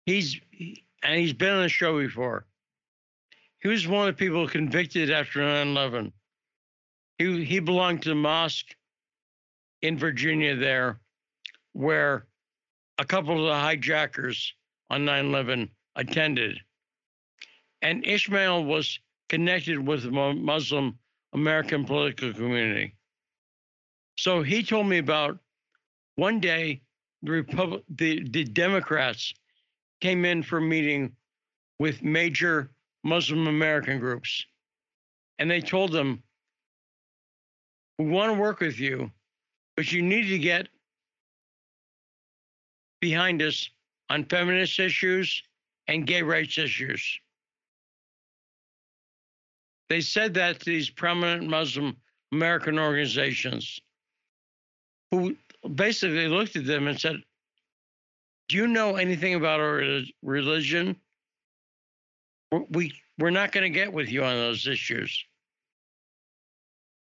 He's 0.06 0.40
and 1.02 1.20
he's 1.20 1.34
been 1.34 1.54
on 1.54 1.62
the 1.62 1.68
show 1.68 1.98
before. 2.00 2.46
He 3.60 3.68
was 3.68 3.86
one 3.86 4.08
of 4.08 4.16
the 4.16 4.18
people 4.18 4.48
convicted 4.48 5.10
after 5.10 5.40
9/11. 5.40 6.12
He 7.18 7.44
he 7.44 7.58
belonged 7.58 8.02
to 8.02 8.10
the 8.10 8.14
mosque 8.14 8.74
in 9.82 9.98
Virginia 9.98 10.56
there, 10.56 11.00
where 11.72 12.26
a 12.98 13.04
couple 13.04 13.38
of 13.38 13.46
the 13.46 13.60
hijackers 13.60 14.54
on 14.88 15.04
9/11 15.04 15.68
attended, 15.96 16.58
and 17.82 18.06
Ishmael 18.06 18.64
was 18.64 18.98
connected 19.28 19.78
with 19.78 20.02
the 20.02 20.10
Muslim 20.10 20.98
American 21.32 21.84
political 21.84 22.32
community. 22.32 22.93
So 24.16 24.42
he 24.42 24.62
told 24.62 24.86
me 24.86 24.98
about 24.98 25.38
one 26.16 26.40
day 26.40 26.82
the 27.22 27.32
Republic, 27.32 27.82
the, 27.88 28.28
the 28.28 28.44
Democrats 28.44 29.34
came 30.00 30.24
in 30.24 30.42
for 30.42 30.58
a 30.58 30.62
meeting 30.62 31.16
with 31.78 32.02
major 32.02 32.70
Muslim 33.02 33.46
American 33.48 33.98
groups, 33.98 34.46
and 35.38 35.50
they 35.50 35.60
told 35.60 35.92
them, 35.92 36.22
"We 37.98 38.06
want 38.06 38.32
to 38.32 38.38
work 38.38 38.60
with 38.60 38.78
you, 38.78 39.10
but 39.76 39.90
you 39.90 40.02
need 40.02 40.28
to 40.28 40.38
get 40.38 40.68
behind 43.00 43.42
us 43.42 43.68
on 44.10 44.24
feminist 44.26 44.78
issues 44.78 45.42
and 45.88 46.06
gay 46.06 46.22
rights 46.22 46.56
issues." 46.56 47.18
They 49.88 50.00
said 50.00 50.34
that 50.34 50.60
to 50.60 50.64
these 50.64 50.88
prominent 50.88 51.48
Muslim 51.48 51.96
American 52.32 52.78
organizations 52.78 53.80
who 55.18 55.36
basically 55.68 56.28
looked 56.28 56.56
at 56.56 56.66
them 56.66 56.86
and 56.88 57.00
said, 57.00 57.16
Do 58.48 58.56
you 58.56 58.66
know 58.66 58.96
anything 58.96 59.34
about 59.34 59.60
our 59.60 60.02
religion? 60.22 60.96
We, 62.70 62.92
we're 63.18 63.30
not 63.30 63.52
going 63.52 63.64
to 63.64 63.76
get 63.76 63.92
with 63.92 64.08
you 64.08 64.24
on 64.24 64.36
those 64.36 64.66
issues. 64.66 65.24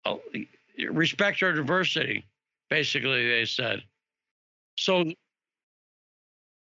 Oh, 0.06 0.22
respect 0.90 1.44
our 1.44 1.54
diversity, 1.54 2.26
basically, 2.70 3.28
they 3.28 3.46
said. 3.46 3.84
So 4.78 5.06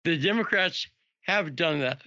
the 0.05 0.19
Democrats 0.19 0.87
have 1.23 1.57
done 1.57 1.81
that. 1.81 2.03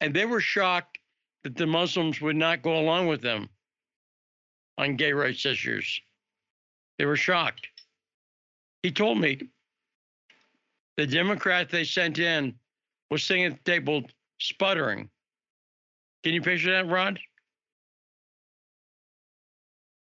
And 0.00 0.14
they 0.14 0.24
were 0.24 0.40
shocked 0.40 0.98
that 1.42 1.56
the 1.56 1.66
Muslims 1.66 2.20
would 2.20 2.36
not 2.36 2.62
go 2.62 2.78
along 2.78 3.08
with 3.08 3.20
them 3.20 3.48
on 4.78 4.96
gay 4.96 5.12
rights 5.12 5.44
issues. 5.44 6.00
They 6.98 7.04
were 7.04 7.16
shocked 7.16 7.66
he 8.82 8.90
told 8.90 9.18
me 9.18 9.40
the 10.96 11.06
Democrat 11.06 11.70
they 11.70 11.84
sent 11.84 12.18
in 12.18 12.54
was 13.10 13.24
sitting 13.24 13.44
at 13.44 13.52
the 13.52 13.70
table 13.70 14.02
sputtering. 14.40 15.08
Can 16.22 16.34
you 16.34 16.42
picture 16.42 16.72
that, 16.72 16.90
Rod? 16.90 17.18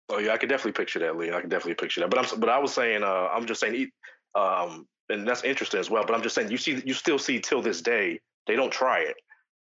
Oh 0.08 0.18
yeah, 0.18 0.32
I 0.32 0.38
can 0.38 0.48
definitely 0.48 0.72
picture 0.72 0.98
that, 1.00 1.16
Lee. 1.16 1.32
I 1.32 1.40
can 1.40 1.48
definitely 1.48 1.74
picture 1.74 2.00
that. 2.00 2.10
But 2.10 2.18
I'm 2.18 2.40
but 2.40 2.48
I 2.48 2.58
was 2.58 2.74
saying, 2.74 3.02
uh, 3.02 3.28
I'm 3.32 3.46
just 3.46 3.60
saying, 3.60 3.90
um, 4.34 4.88
and 5.08 5.26
that's 5.26 5.44
interesting 5.44 5.78
as 5.78 5.88
well. 5.88 6.04
But 6.04 6.14
I'm 6.14 6.22
just 6.22 6.34
saying, 6.34 6.50
you 6.50 6.56
see, 6.56 6.82
you 6.84 6.94
still 6.94 7.18
see 7.18 7.38
till 7.38 7.62
this 7.62 7.80
day 7.80 8.20
they 8.46 8.56
don't 8.56 8.72
try 8.72 9.00
it. 9.00 9.16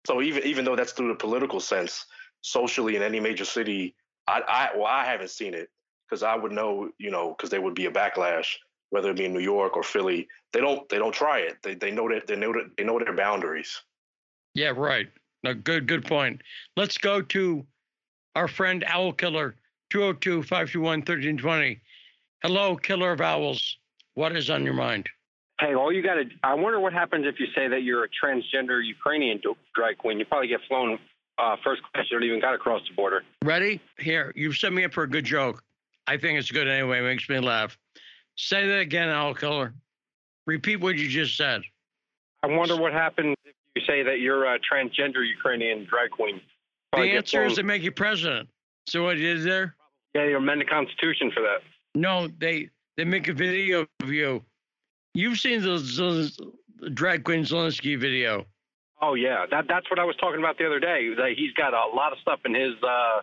So 0.07 0.23
even 0.23 0.45
even 0.45 0.65
though 0.65 0.77
that's 0.77 0.93
through 0.93 1.09
the 1.09 1.17
political 1.17 1.59
sense, 1.59 2.05
socially 2.43 2.95
in 2.95 3.03
any 3.03 3.19
major 3.19 3.45
city, 3.45 3.95
I, 4.29 4.41
I 4.47 4.77
well, 4.77 4.87
I 4.87 5.05
haven't 5.05 5.31
seen 5.31 5.55
it 5.55 5.69
because 6.09 6.23
I 6.23 6.37
would 6.37 6.53
know, 6.53 6.91
you 6.99 7.11
know, 7.11 7.35
because 7.37 7.51
there 7.51 7.61
would 7.61 7.75
be 7.75 7.87
a 7.87 7.91
backlash, 7.91 8.55
whether 8.91 9.11
it 9.11 9.17
be 9.17 9.25
in 9.25 9.33
New 9.33 9.41
York 9.41 9.77
or 9.77 9.83
Philly. 9.83 10.29
They 10.53 10.61
don't 10.61 10.89
they 10.89 10.99
don't 10.99 11.15
try 11.15 11.39
it. 11.39 11.59
They 11.63 11.75
they 11.75 11.91
know 11.91 12.09
that 12.09 12.27
they 12.27 12.37
know 12.37 12.53
that 12.53 12.71
they 12.77 12.85
know 12.85 12.99
their 12.99 13.15
boundaries. 13.15 13.81
Yeah, 14.55 14.73
right. 14.77 15.09
No, 15.43 15.55
good 15.55 15.87
good 15.87 16.05
point. 16.05 16.43
Let's 16.77 16.99
go 16.99 17.23
to 17.23 17.67
our 18.37 18.49
friend 18.49 18.85
Owl 18.87 19.13
Killer, 19.13 19.57
202-521-1320. 19.93 21.81
Hello, 22.43 22.77
Killer 22.77 23.13
of 23.13 23.21
Owls. 23.21 23.79
What 24.15 24.37
is 24.37 24.51
on 24.51 24.65
your 24.65 24.75
mind? 24.75 25.09
Hey, 25.61 25.75
all 25.75 25.93
you 25.93 26.03
got 26.03 26.15
to, 26.15 26.25
I 26.43 26.55
wonder 26.55 26.81
what 26.81 26.93
happens 26.93 27.27
if 27.27 27.39
you 27.39 27.47
say 27.55 27.69
that 27.69 27.83
you're 27.83 28.05
a 28.05 28.09
transgender 28.09 28.85
Ukrainian 28.85 29.41
drag 29.75 29.99
queen. 29.99 30.19
You 30.19 30.25
probably 30.25 30.49
get 30.49 30.61
flown 30.67 30.99
uh, 31.39 31.57
first 31.63 31.83
class. 31.83 32.07
You 32.11 32.19
don't 32.19 32.27
even 32.27 32.41
got 32.41 32.53
to 32.53 32.59
cross 32.59 32.81
the 32.89 32.95
border. 32.95 33.23
Ready? 33.45 33.81
Here, 33.99 34.33
you've 34.35 34.57
set 34.57 34.73
me 34.73 34.85
up 34.85 34.95
for 34.95 35.03
a 35.03 35.09
good 35.09 35.25
joke. 35.25 35.63
I 36.07 36.17
think 36.17 36.39
it's 36.39 36.51
good 36.51 36.67
anyway. 36.67 37.01
It 37.01 37.03
makes 37.03 37.29
me 37.29 37.39
laugh. 37.41 37.77
Say 38.43 38.67
that 38.67 38.79
again, 38.79 39.11
Owl 39.11 39.35
Killer. 39.35 39.75
Repeat 40.47 40.77
what 40.77 40.97
you 40.97 41.09
just 41.09 41.37
said. 41.37 41.61
I 42.43 42.47
wonder 42.47 42.75
what 42.75 42.93
happens 42.93 43.37
if 43.45 43.55
you 43.77 43.83
say 43.87 44.03
that 44.03 44.21
you're 44.21 44.47
a 44.47 44.59
transgender 44.59 45.29
Ukrainian 45.29 45.85
drag 45.85 46.11
queen. 46.11 46.41
Probably 46.91 47.11
the 47.11 47.17
answer 47.19 47.45
is 47.45 47.57
to 47.57 47.63
make 47.63 47.83
you 47.83 47.93
president. 47.93 48.49
So 48.89 49.05
what 49.05 49.19
you 49.19 49.35
did 49.35 49.45
there? 49.45 49.77
Yeah, 50.15 50.25
you 50.25 50.39
amend 50.39 50.63
the 50.63 50.65
Constitution 50.65 51.31
for 51.33 51.43
that. 51.43 51.61
No, 51.95 52.29
they 52.39 52.71
they 52.97 53.05
make 53.05 53.29
a 53.29 53.35
video 53.35 53.87
of 54.01 54.11
you. 54.11 54.43
You've 55.13 55.39
seen 55.39 55.61
the, 55.61 56.33
the 56.81 56.91
drag 56.91 57.25
queen 57.25 57.45
Zelensky 57.45 58.01
video. 58.01 58.47
Oh 59.03 59.15
yeah, 59.15 59.45
that 59.51 59.67
that's 59.69 59.91
what 59.91 59.99
I 59.99 60.05
was 60.05 60.17
talking 60.17 60.41
about 60.41 60.57
the 60.57 60.65
other 60.65 60.81
day. 60.81 61.13
That 61.15 61.35
he's 61.37 61.53
got 61.53 61.75
a 61.75 61.95
lot 61.95 62.13
of 62.13 62.19
stuff 62.21 62.41
in 62.47 62.55
his 62.55 62.73
uh, 62.83 63.21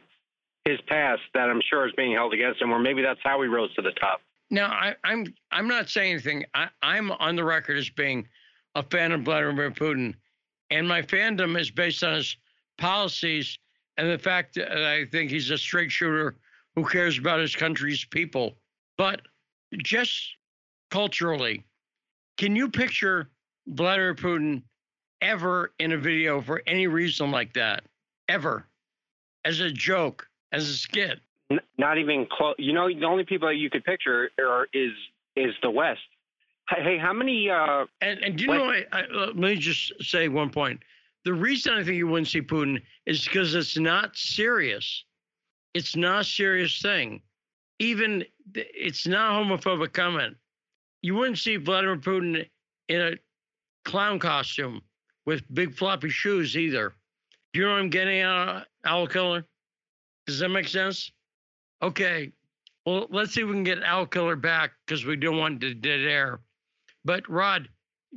his 0.63 0.79
past 0.87 1.21
that 1.33 1.49
I'm 1.49 1.61
sure 1.67 1.87
is 1.87 1.93
being 1.97 2.13
held 2.13 2.35
against 2.35 2.61
him, 2.61 2.71
or 2.71 2.77
maybe 2.77 3.01
that's 3.01 3.19
how 3.23 3.41
he 3.41 3.47
rose 3.47 3.73
to 3.75 3.81
the 3.81 3.91
top. 3.91 4.21
Now 4.49 4.67
I, 4.67 4.95
I'm 5.03 5.33
I'm 5.51 5.67
not 5.67 5.89
saying 5.89 6.13
anything. 6.13 6.45
I, 6.53 6.69
I'm 6.81 7.11
on 7.11 7.35
the 7.35 7.43
record 7.43 7.77
as 7.77 7.89
being 7.89 8.27
a 8.75 8.83
fan 8.83 9.11
of 9.11 9.21
Vladimir 9.21 9.71
Putin, 9.71 10.15
and 10.69 10.87
my 10.87 11.01
fandom 11.01 11.59
is 11.59 11.71
based 11.71 12.03
on 12.03 12.15
his 12.15 12.37
policies 12.77 13.57
and 13.97 14.09
the 14.09 14.17
fact 14.17 14.55
that 14.55 14.71
I 14.71 15.05
think 15.05 15.31
he's 15.31 15.49
a 15.49 15.57
straight 15.57 15.91
shooter 15.91 16.37
who 16.75 16.85
cares 16.85 17.17
about 17.17 17.39
his 17.39 17.55
country's 17.55 18.05
people. 18.05 18.55
But 18.97 19.21
just 19.83 20.35
culturally, 20.91 21.65
can 22.37 22.55
you 22.55 22.69
picture 22.69 23.29
Vladimir 23.67 24.15
Putin 24.15 24.61
ever 25.21 25.73
in 25.79 25.91
a 25.91 25.97
video 25.97 26.39
for 26.41 26.61
any 26.67 26.87
reason 26.87 27.31
like 27.31 27.53
that? 27.53 27.83
Ever? 28.29 28.67
As 29.43 29.59
a 29.59 29.71
joke, 29.71 30.27
as 30.51 30.69
a 30.69 30.75
skit? 30.75 31.19
N- 31.51 31.59
not 31.77 31.97
even 31.97 32.27
close. 32.29 32.55
You 32.57 32.73
know, 32.73 32.87
the 32.87 33.05
only 33.05 33.23
people 33.23 33.47
that 33.47 33.55
you 33.55 33.69
could 33.69 33.83
picture 33.83 34.29
are, 34.39 34.67
is 34.73 34.91
is 35.35 35.53
the 35.61 35.69
West. 35.69 36.01
Hey, 36.69 36.97
how 36.97 37.13
many? 37.13 37.49
Uh, 37.49 37.85
and, 38.01 38.19
and 38.19 38.37
do 38.37 38.43
you 38.43 38.49
West- 38.49 38.63
know? 38.63 38.69
I, 38.69 39.01
I, 39.01 39.05
let 39.11 39.35
me 39.35 39.55
just 39.55 39.93
say 40.03 40.27
one 40.27 40.49
point. 40.49 40.81
The 41.23 41.33
reason 41.33 41.73
I 41.73 41.83
think 41.83 41.97
you 41.97 42.07
wouldn't 42.07 42.27
see 42.27 42.41
Putin 42.41 42.81
is 43.05 43.23
because 43.23 43.53
it's 43.55 43.77
not 43.77 44.15
serious. 44.15 45.03
It's 45.73 45.95
not 45.95 46.21
a 46.21 46.23
serious 46.23 46.81
thing. 46.81 47.21
Even 47.79 48.25
it's 48.55 49.05
not 49.05 49.33
homophobic 49.33 49.93
comment. 49.93 50.35
You 51.01 51.15
wouldn't 51.15 51.37
see 51.37 51.57
Vladimir 51.57 51.97
Putin 51.97 52.47
in 52.89 53.01
a 53.01 53.11
clown 53.85 54.19
costume 54.19 54.81
with 55.25 55.43
big 55.53 55.75
floppy 55.75 56.09
shoes 56.09 56.57
either. 56.57 56.95
Do 57.53 57.59
you 57.59 57.65
know 57.65 57.73
what 57.73 57.79
I'm 57.81 57.89
getting 57.89 58.19
at, 58.19 58.65
Owl 58.85 59.07
Killer? 59.07 59.45
Does 60.25 60.39
that 60.39 60.49
make 60.49 60.67
sense? 60.67 61.11
Okay. 61.81 62.31
Well, 62.85 63.07
let's 63.09 63.33
see 63.33 63.41
if 63.41 63.47
we 63.47 63.53
can 63.53 63.63
get 63.63 63.83
Owl 63.83 64.05
Killer 64.05 64.35
back 64.35 64.71
because 64.85 65.05
we 65.05 65.17
don't 65.17 65.37
want 65.37 65.59
the 65.59 65.73
dead 65.73 66.01
air. 66.01 66.39
But 67.03 67.27
Rod, 67.29 67.67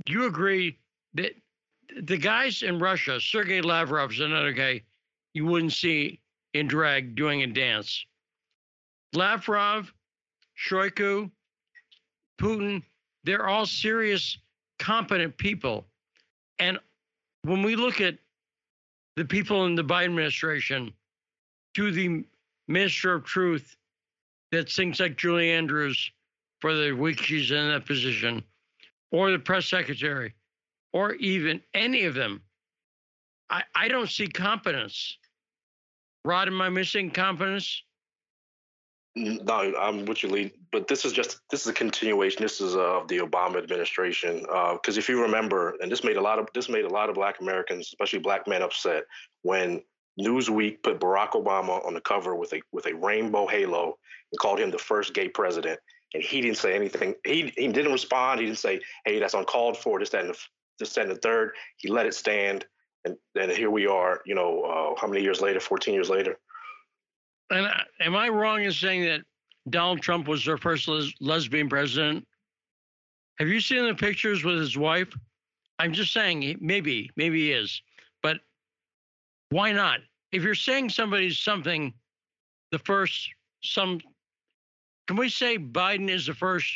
do 0.06 0.12
you 0.12 0.26
agree 0.26 0.78
that 1.14 1.32
the 2.02 2.16
guys 2.16 2.62
in 2.62 2.78
Russia, 2.78 3.20
Sergei 3.20 3.60
Lavrov's 3.60 4.20
another 4.20 4.52
guy 4.52 4.82
you 5.34 5.46
wouldn't 5.46 5.72
see 5.72 6.20
in 6.54 6.66
drag 6.66 7.14
doing 7.14 7.42
a 7.42 7.46
dance. 7.46 8.04
Lavrov, 9.12 9.92
Shoigu, 10.58 11.30
Putin, 12.40 12.82
they're 13.24 13.48
all 13.48 13.66
serious, 13.66 14.38
competent 14.78 15.36
people. 15.36 15.86
And 16.58 16.78
when 17.42 17.62
we 17.62 17.76
look 17.76 18.00
at 18.00 18.16
the 19.16 19.24
people 19.24 19.66
in 19.66 19.74
the 19.74 19.84
Biden 19.84 20.06
administration, 20.06 20.92
to 21.74 21.92
the 21.92 22.24
Minister 22.70 23.14
of 23.14 23.24
Truth 23.24 23.76
that 24.52 24.70
sings 24.70 25.00
like 25.00 25.16
Julie 25.16 25.50
Andrews 25.50 26.12
for 26.60 26.74
the 26.74 26.92
week 26.92 27.20
she's 27.20 27.50
in 27.50 27.68
that 27.68 27.84
position, 27.84 28.44
or 29.10 29.30
the 29.30 29.38
press 29.38 29.66
secretary, 29.66 30.34
or 30.92 31.14
even 31.14 31.60
any 31.74 32.04
of 32.04 32.14
them, 32.14 32.42
I, 33.50 33.62
I 33.74 33.88
don't 33.88 34.08
see 34.08 34.28
competence. 34.28 35.18
Rod, 36.24 36.48
am 36.48 36.60
I 36.60 36.68
missing 36.68 37.10
competence? 37.10 37.82
No, 39.16 39.74
I'm 39.76 40.04
with 40.04 40.22
you, 40.22 40.28
Lee. 40.28 40.52
But 40.70 40.86
this 40.86 41.04
is 41.04 41.12
just 41.12 41.40
this 41.50 41.62
is 41.62 41.66
a 41.66 41.72
continuation. 41.72 42.42
This 42.42 42.60
is 42.60 42.76
uh, 42.76 43.00
of 43.00 43.08
the 43.08 43.18
Obama 43.18 43.56
administration. 43.56 44.40
Because 44.42 44.96
uh, 44.96 45.00
if 45.00 45.08
you 45.08 45.20
remember, 45.20 45.76
and 45.80 45.90
this 45.90 46.04
made 46.04 46.16
a 46.16 46.20
lot 46.20 46.38
of 46.38 46.46
this 46.54 46.68
made 46.68 46.84
a 46.84 46.88
lot 46.88 47.08
of 47.08 47.16
Black 47.16 47.40
Americans, 47.40 47.88
especially 47.88 48.20
Black 48.20 48.46
men, 48.46 48.62
upset 48.62 49.02
when 49.42 49.82
Newsweek 50.20 50.82
put 50.82 51.00
Barack 51.00 51.32
Obama 51.32 51.84
on 51.86 51.94
the 51.94 52.00
cover 52.00 52.34
with 52.34 52.52
a 52.52 52.60
with 52.72 52.86
a 52.86 52.94
rainbow 52.94 53.46
halo 53.46 53.98
and 54.32 54.38
called 54.38 54.60
him 54.60 54.70
the 54.70 54.78
first 54.78 55.14
gay 55.14 55.28
president. 55.28 55.78
And 56.14 56.22
he 56.22 56.40
didn't 56.40 56.58
say 56.58 56.74
anything. 56.74 57.14
He 57.24 57.52
he 57.56 57.68
didn't 57.68 57.92
respond. 57.92 58.40
He 58.40 58.46
didn't 58.46 58.58
say, 58.58 58.80
"Hey, 59.04 59.18
that's 59.20 59.34
uncalled 59.34 59.76
for." 59.76 59.98
This, 59.98 60.10
that, 60.10 60.26
the, 60.26 60.38
this, 60.78 60.92
that, 60.94 61.08
the 61.08 61.14
third. 61.16 61.52
He 61.76 61.88
let 61.88 62.06
it 62.06 62.14
stand, 62.14 62.66
and 63.04 63.16
then 63.34 63.50
here 63.50 63.70
we 63.70 63.86
are. 63.86 64.20
You 64.26 64.34
know, 64.34 64.62
uh, 64.62 65.00
how 65.00 65.06
many 65.06 65.22
years 65.22 65.40
later? 65.40 65.60
Fourteen 65.60 65.94
years 65.94 66.10
later. 66.10 66.38
And 67.50 67.66
am 68.00 68.14
I 68.14 68.28
wrong 68.28 68.62
in 68.62 68.72
saying 68.72 69.04
that 69.04 69.22
Donald 69.68 70.00
Trump 70.00 70.28
was 70.28 70.44
their 70.44 70.58
first 70.58 70.88
les- 70.88 71.12
lesbian 71.20 71.68
president? 71.68 72.26
Have 73.38 73.48
you 73.48 73.60
seen 73.60 73.86
the 73.86 73.94
pictures 73.94 74.44
with 74.44 74.58
his 74.58 74.76
wife? 74.76 75.12
I'm 75.78 75.92
just 75.92 76.12
saying, 76.12 76.58
maybe, 76.60 77.10
maybe 77.16 77.40
he 77.40 77.52
is, 77.52 77.82
but 78.22 78.36
why 79.48 79.72
not? 79.72 80.00
If 80.32 80.42
you're 80.42 80.54
saying 80.54 80.90
somebody's 80.90 81.38
something, 81.38 81.92
the 82.70 82.78
first, 82.78 83.30
some, 83.62 84.00
can 85.06 85.16
we 85.16 85.28
say 85.28 85.58
Biden 85.58 86.08
is 86.08 86.26
the 86.26 86.34
first 86.34 86.72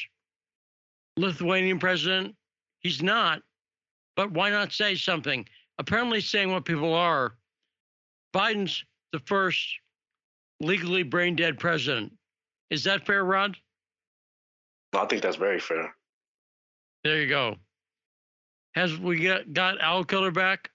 Lithuanian 1.17 1.79
president? 1.79 2.35
He's 2.81 3.03
not, 3.03 3.43
but 4.17 4.33
why 4.33 4.51
not 4.51 4.73
say 4.73 4.95
something? 4.97 5.47
Apparently, 5.79 6.21
saying 6.21 6.53
what 6.53 6.65
people 6.65 6.95
are. 6.95 7.35
Biden's 8.35 8.85
the 9.13 9.21
first 9.21 9.61
legally 10.61 11.03
brain 11.03 11.37
dead 11.37 11.59
president. 11.59 12.13
Is 12.71 12.85
that 12.85 13.07
fair, 13.07 13.25
Rod? 13.25 13.57
I 14.93 15.07
think 15.07 15.23
that's 15.23 15.37
very 15.37 15.61
fair. 15.61 15.95
There 17.03 17.21
you 17.21 17.29
go. 17.29 17.57
Has 18.75 18.99
we 18.99 19.21
got, 19.21 19.53
got 19.53 19.81
Owl 19.81 20.05
Killer 20.05 20.31
back? 20.31 20.71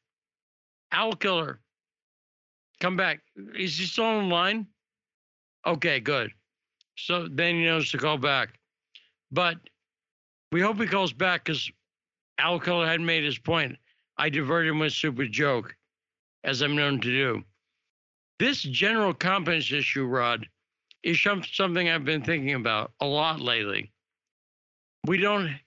Owl 0.92 1.14
Killer, 1.14 1.60
come 2.80 2.98
back. 2.98 3.22
Is 3.56 3.78
he 3.78 3.86
still 3.86 4.06
online? 4.06 4.68
Okay, 5.66 6.00
good. 6.00 6.32
So 6.98 7.28
then 7.30 7.56
he 7.56 7.64
knows 7.64 7.92
to 7.92 7.98
call 7.98 8.18
back. 8.18 8.60
But 9.32 9.58
we 10.52 10.62
hope 10.62 10.80
he 10.80 10.88
calls 10.88 11.14
back 11.14 11.46
because 11.46 11.70
Owl 12.40 12.60
Killer 12.60 12.88
had 12.88 13.02
made 13.02 13.24
his 13.24 13.38
point. 13.38 13.78
I 14.18 14.30
diverted 14.30 14.70
him 14.70 14.80
with 14.80 14.94
stupid 14.94 15.32
joke, 15.32 15.76
as 16.44 16.62
I'm 16.62 16.76
known 16.76 17.00
to 17.02 17.10
do. 17.10 17.44
This 18.40 18.62
general 18.62 19.14
competence 19.14 19.72
issue, 19.72 20.06
Rod, 20.06 20.48
is 21.04 21.22
something 21.22 21.90
I've 21.90 22.06
been 22.06 22.24
thinking 22.24 22.56
about 22.56 22.92
a 23.02 23.06
lot 23.06 23.40
lately. 23.40 23.92
We 25.06 25.18
don't, 25.18 25.58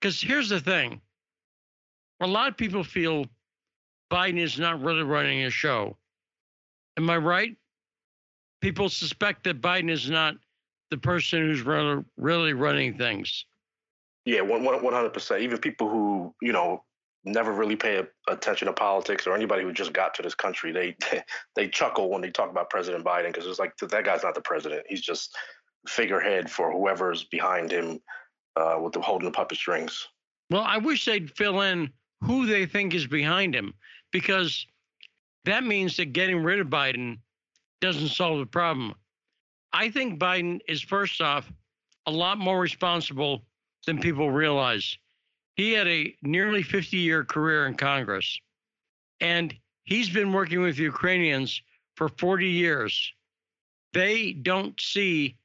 because 0.00 0.20
here's 0.20 0.48
the 0.48 0.60
thing 0.60 1.00
a 2.20 2.26
lot 2.26 2.48
of 2.48 2.56
people 2.56 2.82
feel 2.82 3.26
Biden 4.10 4.38
is 4.38 4.58
not 4.58 4.80
really 4.80 5.02
running 5.02 5.44
a 5.44 5.50
show. 5.50 5.96
Am 6.98 7.08
I 7.08 7.16
right? 7.16 7.56
People 8.60 8.88
suspect 8.88 9.44
that 9.44 9.62
Biden 9.62 9.88
is 9.88 10.10
not 10.10 10.34
the 10.90 10.98
person 10.98 11.40
who's 11.40 11.62
really 11.62 12.52
running 12.52 12.98
things. 12.98 13.46
Yeah, 14.24 14.42
one 14.42 14.64
hundred 14.64 15.14
percent. 15.14 15.42
Even 15.42 15.58
people 15.58 15.88
who 15.88 16.34
you 16.42 16.52
know 16.52 16.82
never 17.24 17.52
really 17.52 17.76
pay 17.76 18.02
attention 18.28 18.66
to 18.66 18.72
politics 18.72 19.26
or 19.26 19.34
anybody 19.34 19.62
who 19.62 19.72
just 19.72 19.92
got 19.92 20.12
to 20.14 20.22
this 20.22 20.34
country, 20.34 20.72
they 20.72 20.96
they 21.56 21.68
chuckle 21.68 22.10
when 22.10 22.20
they 22.20 22.30
talk 22.30 22.50
about 22.50 22.68
President 22.68 23.04
Biden 23.04 23.28
because 23.28 23.46
it's 23.46 23.60
like 23.60 23.76
that 23.76 24.04
guy's 24.04 24.24
not 24.24 24.34
the 24.34 24.40
president. 24.40 24.84
He's 24.88 25.00
just 25.00 25.36
figurehead 25.86 26.50
for 26.50 26.72
whoever's 26.72 27.24
behind 27.24 27.70
him 27.70 28.00
uh, 28.56 28.78
with 28.82 28.92
the 28.92 29.00
holding 29.00 29.26
the 29.26 29.32
puppet 29.32 29.56
strings. 29.56 30.08
Well, 30.50 30.64
I 30.66 30.78
wish 30.78 31.04
they'd 31.04 31.30
fill 31.30 31.60
in 31.60 31.92
who 32.22 32.46
they 32.46 32.66
think 32.66 32.92
is 32.92 33.06
behind 33.06 33.54
him 33.54 33.72
because 34.10 34.66
that 35.44 35.64
means 35.64 35.96
that 35.96 36.12
getting 36.12 36.42
rid 36.42 36.60
of 36.60 36.68
Biden 36.68 37.18
doesn't 37.80 38.08
solve 38.08 38.38
the 38.38 38.46
problem. 38.46 38.94
I 39.72 39.90
think 39.90 40.18
Biden 40.18 40.60
is, 40.68 40.82
first 40.82 41.20
off, 41.20 41.50
a 42.06 42.10
lot 42.10 42.38
more 42.38 42.60
responsible 42.60 43.42
than 43.86 44.00
people 44.00 44.30
realize. 44.30 44.96
He 45.56 45.72
had 45.72 45.86
a 45.88 46.14
nearly 46.22 46.62
50 46.62 46.96
year 46.96 47.24
career 47.24 47.66
in 47.66 47.74
Congress, 47.74 48.38
and 49.20 49.54
he's 49.84 50.08
been 50.08 50.32
working 50.32 50.60
with 50.60 50.78
Ukrainians 50.78 51.62
for 51.96 52.08
40 52.08 52.46
years. 52.46 53.12
They 53.92 54.32
don't 54.32 54.78
see 54.80 55.36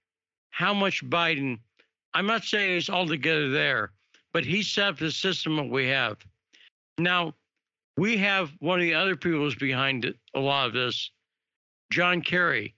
how 0.51 0.73
much 0.73 1.03
Biden, 1.09 1.59
I'm 2.13 2.27
not 2.27 2.43
saying 2.43 2.75
he's 2.75 2.89
altogether 2.89 3.49
there, 3.49 3.91
but 4.33 4.45
he 4.45 4.61
set 4.61 4.89
up 4.89 4.99
the 4.99 5.11
system 5.11 5.55
that 5.55 5.69
we 5.69 5.87
have. 5.87 6.17
Now, 6.97 7.33
we 7.97 8.17
have 8.17 8.51
one 8.59 8.79
of 8.79 8.83
the 8.83 8.95
other 8.95 9.15
people 9.15 9.39
who's 9.39 9.55
behind 9.55 10.13
a 10.33 10.39
lot 10.39 10.67
of 10.67 10.73
this, 10.73 11.11
John 11.91 12.21
Kerry. 12.21 12.75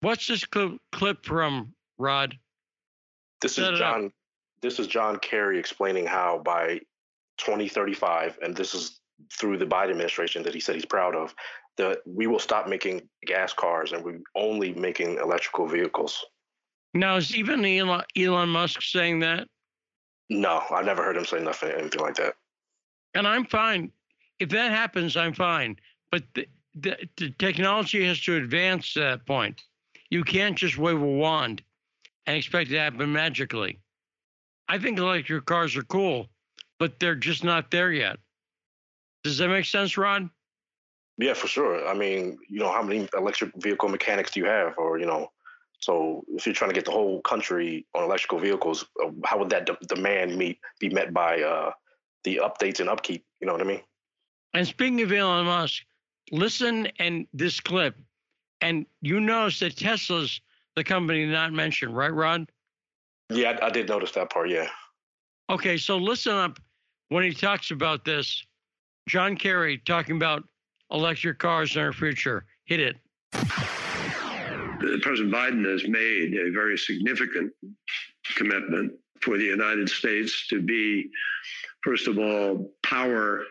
What's 0.00 0.26
this 0.26 0.44
clip, 0.44 0.78
clip 0.92 1.24
from, 1.24 1.74
Rod? 1.98 2.36
This 3.40 3.56
Set 3.56 3.74
is 3.74 3.78
John. 3.78 4.12
This 4.60 4.78
is 4.78 4.86
John 4.86 5.18
Kerry 5.18 5.58
explaining 5.58 6.06
how 6.06 6.40
by 6.44 6.80
2035, 7.38 8.38
and 8.42 8.56
this 8.56 8.74
is 8.74 9.00
through 9.32 9.58
the 9.58 9.66
Biden 9.66 9.90
administration 9.90 10.42
that 10.44 10.54
he 10.54 10.60
said 10.60 10.76
he's 10.76 10.84
proud 10.84 11.14
of, 11.14 11.34
that 11.76 11.98
we 12.06 12.26
will 12.26 12.38
stop 12.38 12.68
making 12.68 13.08
gas 13.26 13.52
cars 13.52 13.92
and 13.92 14.04
we're 14.04 14.20
only 14.36 14.72
making 14.74 15.18
electrical 15.18 15.66
vehicles. 15.66 16.24
Now, 16.94 17.16
is 17.16 17.34
even 17.34 17.64
Elon, 17.64 18.02
Elon 18.16 18.48
Musk 18.48 18.82
saying 18.82 19.20
that? 19.20 19.48
No, 20.28 20.62
I've 20.70 20.84
never 20.84 21.02
heard 21.02 21.16
him 21.16 21.24
say 21.24 21.40
nothing, 21.40 21.70
anything 21.70 22.00
like 22.00 22.14
that. 22.16 22.34
And 23.14 23.26
I'm 23.26 23.46
fine. 23.46 23.90
If 24.42 24.48
that 24.48 24.72
happens, 24.72 25.16
I'm 25.16 25.34
fine. 25.34 25.76
But 26.10 26.24
the, 26.34 26.48
the, 26.74 26.96
the 27.16 27.30
technology 27.38 28.04
has 28.04 28.20
to 28.22 28.34
advance 28.34 28.92
to 28.94 29.00
that 29.00 29.24
point. 29.24 29.62
You 30.10 30.24
can't 30.24 30.58
just 30.58 30.76
wave 30.76 31.00
a 31.00 31.06
wand 31.06 31.62
and 32.26 32.36
expect 32.36 32.70
it 32.70 32.72
to 32.72 32.80
happen 32.80 33.12
magically. 33.12 33.78
I 34.68 34.80
think 34.80 34.98
electric 34.98 35.46
cars 35.46 35.76
are 35.76 35.84
cool, 35.84 36.26
but 36.80 36.98
they're 36.98 37.14
just 37.14 37.44
not 37.44 37.70
there 37.70 37.92
yet. 37.92 38.16
Does 39.22 39.38
that 39.38 39.46
make 39.46 39.64
sense, 39.64 39.96
Rod? 39.96 40.28
Yeah, 41.18 41.34
for 41.34 41.46
sure. 41.46 41.86
I 41.86 41.94
mean, 41.94 42.36
you 42.48 42.58
know, 42.58 42.72
how 42.72 42.82
many 42.82 43.08
electric 43.16 43.52
vehicle 43.62 43.90
mechanics 43.90 44.32
do 44.32 44.40
you 44.40 44.46
have? 44.46 44.74
Or, 44.76 44.98
you 44.98 45.06
know, 45.06 45.30
so 45.78 46.24
if 46.30 46.46
you're 46.46 46.54
trying 46.54 46.70
to 46.70 46.74
get 46.74 46.84
the 46.84 46.90
whole 46.90 47.20
country 47.20 47.86
on 47.94 48.02
electrical 48.02 48.40
vehicles, 48.40 48.86
uh, 49.04 49.10
how 49.24 49.38
would 49.38 49.50
that 49.50 49.66
de- 49.66 49.86
demand 49.86 50.36
meet 50.36 50.58
be 50.80 50.88
met 50.88 51.14
by 51.14 51.40
uh, 51.42 51.70
the 52.24 52.40
updates 52.42 52.80
and 52.80 52.88
upkeep? 52.88 53.24
You 53.40 53.46
know 53.46 53.52
what 53.52 53.62
I 53.62 53.66
mean? 53.66 53.82
And 54.54 54.66
speaking 54.66 55.00
of 55.00 55.12
Elon 55.12 55.46
Musk, 55.46 55.82
listen 56.30 56.88
and 56.98 57.26
this 57.32 57.60
clip, 57.60 57.96
and 58.60 58.86
you 59.00 59.20
notice 59.20 59.60
that 59.60 59.76
Tesla's 59.76 60.40
the 60.76 60.84
company 60.84 61.26
not 61.26 61.52
mentioned, 61.52 61.96
right, 61.96 62.12
Rod? 62.12 62.50
Yeah, 63.30 63.58
I, 63.62 63.66
I 63.66 63.70
did 63.70 63.88
notice 63.88 64.12
that 64.12 64.30
part. 64.30 64.50
Yeah. 64.50 64.68
Okay, 65.50 65.76
so 65.76 65.96
listen 65.96 66.34
up 66.34 66.58
when 67.08 67.24
he 67.24 67.32
talks 67.32 67.70
about 67.70 68.04
this. 68.04 68.44
John 69.08 69.36
Kerry 69.36 69.78
talking 69.78 70.16
about 70.16 70.44
electric 70.90 71.38
cars 71.38 71.76
in 71.76 71.82
our 71.82 71.92
future. 71.92 72.44
Hit 72.64 72.80
it. 72.80 72.96
President 75.02 75.34
Biden 75.34 75.64
has 75.70 75.86
made 75.88 76.34
a 76.34 76.50
very 76.52 76.76
significant 76.76 77.52
commitment 78.36 78.92
for 79.20 79.38
the 79.38 79.44
United 79.44 79.88
States 79.88 80.46
to 80.48 80.60
be, 80.60 81.10
first 81.82 82.08
of 82.08 82.18
all, 82.18 82.72
power 82.82 83.44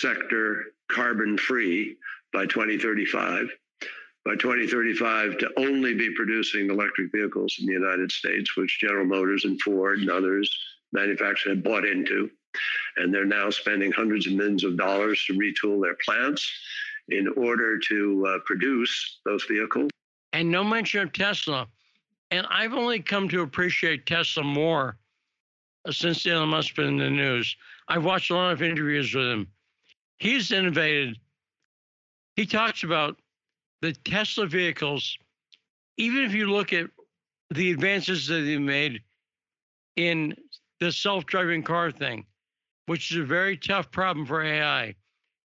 sector 0.00 0.66
carbon 0.90 1.36
free 1.38 1.96
by 2.32 2.46
2035. 2.46 3.48
By 4.24 4.34
2035, 4.36 5.38
to 5.38 5.50
only 5.56 5.94
be 5.94 6.14
producing 6.14 6.70
electric 6.70 7.10
vehicles 7.12 7.56
in 7.60 7.66
the 7.66 7.72
United 7.72 8.12
States, 8.12 8.56
which 8.56 8.80
General 8.80 9.06
Motors 9.06 9.44
and 9.44 9.60
Ford 9.62 10.00
and 10.00 10.10
others 10.10 10.54
manufacturers 10.92 11.56
have 11.56 11.64
bought 11.64 11.86
into. 11.86 12.30
And 12.96 13.14
they're 13.14 13.24
now 13.24 13.48
spending 13.50 13.92
hundreds 13.92 14.26
of 14.26 14.34
millions 14.34 14.64
of 14.64 14.76
dollars 14.76 15.24
to 15.26 15.34
retool 15.34 15.82
their 15.82 15.96
plants 16.04 16.50
in 17.08 17.28
order 17.36 17.78
to 17.78 18.26
uh, 18.26 18.38
produce 18.44 19.20
those 19.24 19.44
vehicles 19.44 19.90
and 20.32 20.50
no 20.50 20.62
mention 20.64 21.00
of 21.00 21.12
Tesla. 21.12 21.66
And 22.30 22.46
I've 22.50 22.74
only 22.74 23.00
come 23.00 23.28
to 23.30 23.42
appreciate 23.42 24.06
Tesla 24.06 24.44
more 24.44 24.96
since 25.90 26.26
Elon 26.26 26.50
Musk's 26.50 26.74
been 26.74 26.86
in 26.86 26.98
the 26.98 27.10
news. 27.10 27.56
I've 27.88 28.04
watched 28.04 28.30
a 28.30 28.34
lot 28.34 28.52
of 28.52 28.62
interviews 28.62 29.14
with 29.14 29.26
him. 29.26 29.48
He's 30.18 30.50
innovated. 30.50 31.18
He 32.36 32.46
talks 32.46 32.82
about 32.82 33.16
the 33.82 33.92
Tesla 33.92 34.46
vehicles. 34.46 35.16
Even 35.96 36.24
if 36.24 36.32
you 36.32 36.50
look 36.50 36.72
at 36.72 36.86
the 37.50 37.70
advances 37.70 38.26
that 38.26 38.42
he 38.42 38.58
made 38.58 39.02
in 39.96 40.34
the 40.80 40.92
self-driving 40.92 41.62
car 41.62 41.90
thing, 41.90 42.24
which 42.86 43.10
is 43.10 43.18
a 43.18 43.24
very 43.24 43.56
tough 43.56 43.90
problem 43.90 44.26
for 44.26 44.42
AI. 44.42 44.94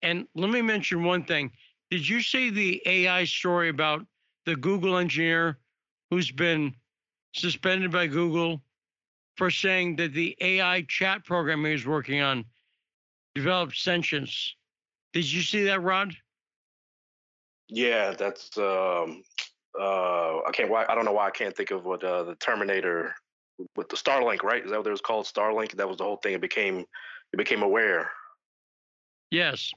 And 0.02 0.28
let 0.36 0.50
me 0.50 0.62
mention 0.62 1.04
one 1.04 1.24
thing. 1.24 1.52
Did 1.92 2.08
you 2.08 2.22
see 2.22 2.50
the 2.50 2.82
AI 2.86 3.26
story 3.26 3.70
about 3.70 4.06
the 4.46 4.56
Google 4.56 4.98
engineer 4.98 5.60
who's 6.10 6.32
been 6.32 6.74
suspended 7.34 7.92
by 7.92 8.08
Google 8.08 8.62
for 9.38 9.52
saying 9.52 9.96
that 9.98 10.14
the 10.14 10.36
AI 10.42 10.82
chat 10.88 11.24
program 11.24 11.64
he 11.66 11.72
was 11.72 11.86
working 11.86 12.22
on 12.22 12.46
developed 13.36 13.78
sentience. 13.78 14.56
Did 15.14 15.32
you 15.32 15.42
see 15.42 15.64
that, 15.66 15.82
Rod? 15.82 16.16
Yeah, 17.68 18.14
that's 18.18 18.58
um 18.58 19.24
uh 19.80 20.40
I 20.40 20.52
can't 20.54 20.70
why 20.70 20.86
I 20.88 20.96
don't 20.96 21.06
know 21.06 21.14
why 21.14 21.28
I 21.28 21.32
can't 21.32 21.56
think 21.56 21.72
of 21.72 21.86
what 21.86 22.04
uh, 22.04 22.24
the 22.24 22.36
Terminator 22.36 23.14
with 23.76 23.90
the 23.90 23.96
Starlink, 23.96 24.44
right? 24.44 24.64
Is 24.64 24.72
that 24.72 24.78
what 24.78 24.88
it 24.88 24.92
was 24.92 25.02
called? 25.02 25.26
Starlink? 25.26 25.74
That 25.74 25.88
was 25.88 25.98
the 25.98 26.04
whole 26.04 26.18
thing. 26.18 26.34
It 26.34 26.42
became 26.42 26.86
it 27.34 27.38
became 27.38 27.62
aware. 27.62 28.12
Yes. 29.32 29.72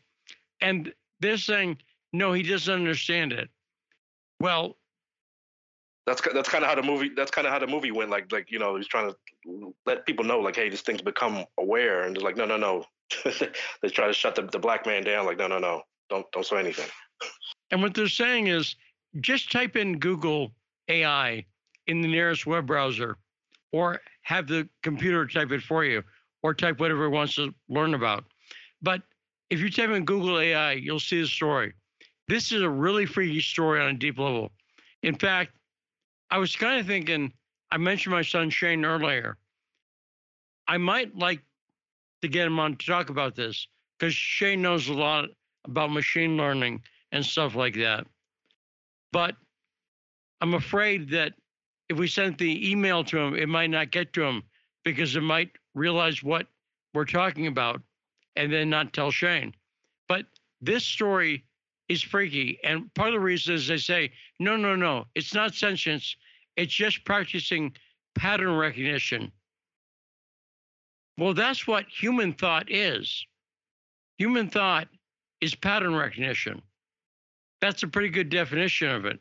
And 0.60 0.92
they're 1.20 1.36
saying, 1.36 1.78
no, 2.12 2.32
he 2.32 2.42
doesn't 2.42 2.72
understand 2.72 3.32
it. 3.32 3.50
Well, 4.40 4.76
that's 6.06 6.20
that's 6.34 6.48
kind 6.48 6.64
of 6.64 6.70
how 6.70 6.76
the 6.76 6.82
movie 6.82 7.10
that's 7.14 7.30
kind 7.30 7.46
of 7.46 7.52
how 7.52 7.58
the 7.58 7.66
movie 7.66 7.90
went. 7.90 8.10
Like 8.10 8.30
like 8.32 8.50
you 8.50 8.58
know 8.58 8.76
he's 8.76 8.88
trying 8.88 9.10
to 9.10 9.74
let 9.86 10.04
people 10.06 10.24
know 10.24 10.40
like 10.40 10.56
hey 10.56 10.68
this 10.68 10.82
thing's 10.82 11.02
become 11.02 11.44
aware 11.58 12.02
and 12.02 12.16
they're 12.16 12.22
like 12.22 12.36
no 12.36 12.44
no 12.44 12.56
no. 12.56 12.84
they 13.82 13.88
try 13.88 14.06
to 14.06 14.12
shut 14.12 14.34
the, 14.34 14.42
the 14.42 14.58
black 14.58 14.86
man 14.86 15.04
down 15.04 15.26
like 15.26 15.38
no 15.38 15.46
no 15.46 15.58
no 15.58 15.82
don't 16.08 16.26
don't 16.32 16.46
say 16.46 16.58
anything. 16.58 16.88
And 17.70 17.82
what 17.82 17.94
they're 17.94 18.08
saying 18.08 18.48
is 18.48 18.76
just 19.20 19.52
type 19.52 19.76
in 19.76 19.98
Google 19.98 20.52
AI 20.88 21.44
in 21.86 22.00
the 22.00 22.08
nearest 22.08 22.46
web 22.46 22.66
browser, 22.66 23.16
or 23.72 24.00
have 24.22 24.46
the 24.46 24.68
computer 24.82 25.26
type 25.26 25.50
it 25.52 25.62
for 25.62 25.84
you, 25.84 26.02
or 26.42 26.54
type 26.54 26.80
whatever 26.80 27.04
it 27.04 27.10
wants 27.10 27.34
to 27.36 27.54
learn 27.68 27.94
about. 27.94 28.24
But 28.82 29.02
if 29.50 29.60
you 29.60 29.70
type 29.70 29.90
in 29.90 30.04
Google 30.04 30.38
AI, 30.38 30.72
you'll 30.72 31.00
see 31.00 31.20
the 31.20 31.26
story. 31.26 31.72
This 32.28 32.52
is 32.52 32.62
a 32.62 32.68
really 32.68 33.06
freaky 33.06 33.40
story 33.40 33.80
on 33.80 33.88
a 33.88 33.94
deep 33.94 34.18
level. 34.18 34.50
In 35.02 35.14
fact, 35.14 35.52
I 36.32 36.38
was 36.38 36.56
kind 36.56 36.80
of 36.80 36.86
thinking, 36.86 37.30
I 37.70 37.76
mentioned 37.76 38.14
my 38.14 38.22
son 38.22 38.48
Shane 38.48 38.86
earlier. 38.86 39.36
I 40.66 40.78
might 40.78 41.14
like 41.14 41.42
to 42.22 42.28
get 42.28 42.46
him 42.46 42.58
on 42.58 42.74
to 42.76 42.86
talk 42.86 43.10
about 43.10 43.36
this 43.36 43.68
because 43.98 44.14
Shane 44.14 44.62
knows 44.62 44.88
a 44.88 44.94
lot 44.94 45.26
about 45.66 45.92
machine 45.92 46.38
learning 46.38 46.80
and 47.12 47.24
stuff 47.24 47.54
like 47.54 47.74
that. 47.74 48.06
But 49.12 49.36
I'm 50.40 50.54
afraid 50.54 51.10
that 51.10 51.34
if 51.90 51.98
we 51.98 52.08
sent 52.08 52.38
the 52.38 52.70
email 52.70 53.04
to 53.04 53.18
him, 53.18 53.34
it 53.34 53.50
might 53.50 53.68
not 53.68 53.90
get 53.90 54.14
to 54.14 54.22
him 54.22 54.42
because 54.84 55.14
it 55.14 55.20
might 55.20 55.50
realize 55.74 56.22
what 56.22 56.46
we're 56.94 57.04
talking 57.04 57.46
about 57.46 57.82
and 58.36 58.50
then 58.50 58.70
not 58.70 58.94
tell 58.94 59.10
Shane. 59.10 59.52
But 60.08 60.24
this 60.62 60.82
story 60.82 61.44
is 61.88 62.02
freaky. 62.02 62.58
And 62.64 62.92
part 62.94 63.08
of 63.08 63.14
the 63.14 63.20
reason 63.20 63.54
is 63.54 63.68
they 63.68 63.78
say, 63.78 64.12
no, 64.38 64.56
no, 64.56 64.76
no, 64.76 65.06
it's 65.14 65.34
not 65.34 65.54
sentience. 65.54 66.16
It's 66.56 66.72
just 66.72 67.04
practicing 67.04 67.74
pattern 68.14 68.56
recognition. 68.56 69.32
Well, 71.18 71.34
that's 71.34 71.66
what 71.66 71.86
human 71.88 72.32
thought 72.32 72.70
is. 72.70 73.26
Human 74.18 74.48
thought 74.48 74.88
is 75.40 75.54
pattern 75.54 75.94
recognition. 75.94 76.62
That's 77.60 77.82
a 77.82 77.88
pretty 77.88 78.08
good 78.08 78.28
definition 78.28 78.88
of 78.88 79.04
it. 79.04 79.20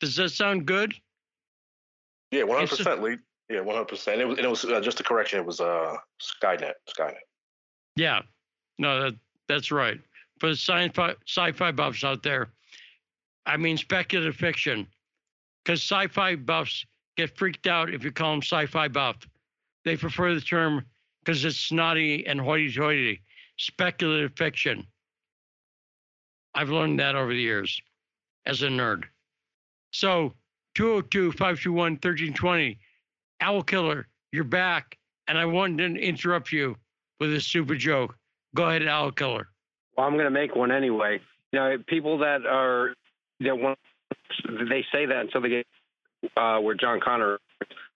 Does 0.00 0.16
that 0.16 0.30
sound 0.30 0.66
good? 0.66 0.94
Yeah, 2.30 2.44
one 2.44 2.58
hundred 2.58 2.76
percent, 2.76 3.02
Lee. 3.02 3.16
Yeah, 3.48 3.60
one 3.60 3.76
hundred 3.76 3.88
percent. 3.88 4.20
It 4.20 4.24
was, 4.24 4.38
and 4.38 4.46
it 4.46 4.50
was 4.50 4.64
uh, 4.64 4.80
just 4.80 5.00
a 5.00 5.02
correction. 5.02 5.38
It 5.38 5.46
was 5.46 5.60
uh, 5.60 5.96
Skynet. 6.20 6.72
Skynet. 6.88 7.14
Yeah, 7.96 8.22
no, 8.78 9.02
that, 9.02 9.14
that's 9.48 9.70
right. 9.70 10.00
For 10.40 10.48
the 10.48 11.14
sci-fi, 11.26 11.70
buffs 11.72 12.04
out 12.04 12.22
there, 12.22 12.50
I 13.46 13.56
mean 13.56 13.76
speculative 13.76 14.36
fiction, 14.36 14.86
because 15.64 15.80
sci-fi 15.80 16.36
buffs 16.36 16.84
get 17.16 17.36
freaked 17.36 17.66
out 17.66 17.92
if 17.92 18.02
you 18.02 18.10
call 18.10 18.32
them 18.32 18.42
sci-fi 18.42 18.88
buff. 18.88 19.16
They 19.84 19.96
prefer 19.96 20.34
the 20.34 20.40
term 20.40 20.84
because 21.20 21.44
it's 21.44 21.56
snotty 21.56 22.26
and 22.26 22.40
hoity-toity, 22.40 23.22
speculative 23.58 24.32
fiction. 24.36 24.86
I've 26.54 26.70
learned 26.70 27.00
that 27.00 27.14
over 27.16 27.32
the 27.32 27.40
years 27.40 27.80
as 28.46 28.62
a 28.62 28.68
nerd. 28.68 29.04
So 29.92 30.34
202 30.74 31.32
521 31.32 31.92
1320, 31.92 32.78
Owl 33.40 33.62
Killer, 33.62 34.08
you're 34.32 34.44
back. 34.44 34.98
And 35.26 35.38
I 35.38 35.46
wanted 35.46 35.94
to 35.94 36.00
interrupt 36.00 36.52
you 36.52 36.76
with 37.20 37.32
a 37.32 37.40
stupid 37.40 37.78
joke. 37.78 38.16
Go 38.54 38.68
ahead, 38.68 38.86
Owl 38.86 39.12
Killer. 39.12 39.48
Well, 39.96 40.06
I'm 40.06 40.14
going 40.14 40.24
to 40.24 40.30
make 40.30 40.54
one 40.54 40.70
anyway. 40.70 41.20
You 41.52 41.58
know, 41.60 41.76
people 41.86 42.18
that 42.18 42.46
are 42.46 42.94
that 43.40 43.56
want 43.56 43.78
they 44.48 44.84
say 44.92 45.06
that 45.06 45.20
until 45.20 45.42
they 45.42 45.48
get 45.48 45.66
uh, 46.36 46.58
where 46.58 46.74
John 46.74 47.00
Connor. 47.00 47.38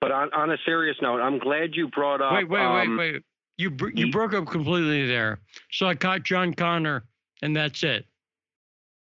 But 0.01 0.13
on, 0.13 0.33
on 0.33 0.51
a 0.51 0.57
serious 0.65 0.97
note, 1.03 1.21
I'm 1.21 1.39
glad 1.39 1.71
you 1.75 1.89
brought 1.89 2.21
up. 2.21 2.33
Wait, 2.33 2.49
wait, 2.49 2.61
um, 2.61 2.97
wait, 2.97 3.13
wait. 3.13 3.23
You 3.57 3.71
br- 3.71 3.91
you 3.91 4.13
broke 4.13 4.35
up 4.35 4.47
completely 4.47 5.07
there. 5.07 5.41
So 5.73 5.87
I 5.87 5.97
caught 5.97 6.23
John 6.23 6.55
Connor, 6.55 7.05
and 7.43 7.57
that's 7.57 7.83
it. 7.83 8.07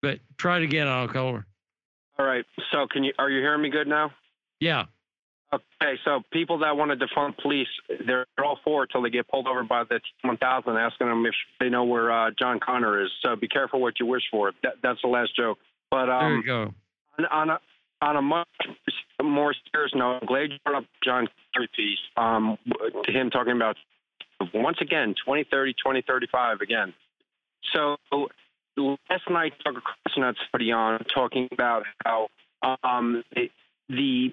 But 0.00 0.20
try 0.38 0.58
it 0.58 0.62
again, 0.62 0.86
Owl 0.86 1.08
Killer. 1.08 1.46
All 2.18 2.26
right. 2.26 2.44
So 2.72 2.86
can 2.90 3.04
you 3.04 3.12
are 3.18 3.28
you 3.28 3.40
hearing 3.40 3.60
me 3.60 3.68
good 3.68 3.86
now? 3.86 4.10
Yeah. 4.60 4.86
Okay, 5.50 5.94
so 6.04 6.20
people 6.30 6.58
that 6.58 6.76
want 6.76 6.90
to 6.90 7.06
defund 7.06 7.38
police, 7.38 7.68
they're 8.06 8.26
all 8.42 8.58
for 8.62 8.84
it 8.84 8.90
till 8.92 9.00
they 9.00 9.08
get 9.08 9.26
pulled 9.28 9.46
over 9.46 9.62
by 9.62 9.84
the 9.88 9.98
1000 10.22 10.76
asking 10.76 11.06
them 11.06 11.24
if 11.24 11.34
they 11.58 11.70
know 11.70 11.84
where 11.84 12.12
uh, 12.12 12.30
John 12.38 12.60
Connor 12.60 13.02
is. 13.02 13.10
So 13.22 13.34
be 13.34 13.48
careful 13.48 13.80
what 13.80 13.94
you 13.98 14.04
wish 14.04 14.24
for. 14.30 14.52
That, 14.62 14.74
that's 14.82 15.00
the 15.02 15.08
last 15.08 15.34
joke. 15.34 15.58
But 15.90 16.10
um, 16.10 16.20
There 16.20 16.36
you 16.36 16.42
go. 16.42 16.74
on, 17.18 17.26
on 17.26 17.50
a 17.50 17.58
on 18.00 18.16
a 18.16 18.22
much 18.22 18.46
more 19.22 19.54
serious 19.72 19.92
note, 19.94 20.18
I'm 20.20 20.26
glad 20.26 20.52
you 20.52 20.58
brought 20.64 20.82
up 20.82 20.88
John 21.02 21.26
Kerry 21.52 21.68
piece. 21.74 21.98
Um, 22.16 22.58
to 23.04 23.12
him 23.12 23.30
talking 23.30 23.56
about 23.56 23.76
once 24.54 24.78
again 24.80 25.14
2030, 25.24 25.72
2035 25.72 26.60
again. 26.60 26.94
So 27.74 27.96
last 28.76 29.28
night 29.30 29.52
Tucker 29.64 29.82
Carlson 29.82 30.22
had 30.22 30.34
somebody 30.46 30.72
on 30.72 31.04
talking 31.12 31.48
about 31.50 31.84
how 32.04 32.28
um, 32.82 33.24
it, 33.32 33.50
the 33.88 34.32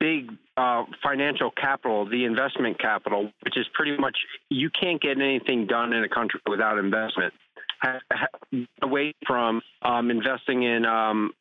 big 0.00 0.30
uh, 0.56 0.84
financial 1.02 1.50
capital, 1.50 2.08
the 2.08 2.24
investment 2.24 2.78
capital, 2.78 3.30
which 3.42 3.56
is 3.56 3.66
pretty 3.74 3.96
much 3.96 4.16
you 4.50 4.70
can't 4.70 5.00
get 5.00 5.20
anything 5.20 5.66
done 5.66 5.92
in 5.92 6.04
a 6.04 6.08
country 6.08 6.40
without 6.48 6.78
investment. 6.78 7.32
Away 8.82 9.14
from 9.26 9.60
um, 9.82 10.10
investing 10.10 10.62
in 10.62 10.86
um, 10.86 11.32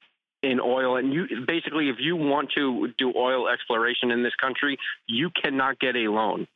in 0.41 0.59
oil, 0.59 0.97
and 0.97 1.13
you 1.13 1.25
basically, 1.47 1.89
if 1.89 1.95
you 1.99 2.17
want 2.17 2.51
to 2.55 2.89
do 2.97 3.13
oil 3.15 3.47
exploration 3.47 4.11
in 4.11 4.23
this 4.23 4.35
country, 4.35 4.77
you 5.07 5.29
cannot 5.41 5.79
get 5.79 5.95
a 5.95 6.09
loan 6.09 6.47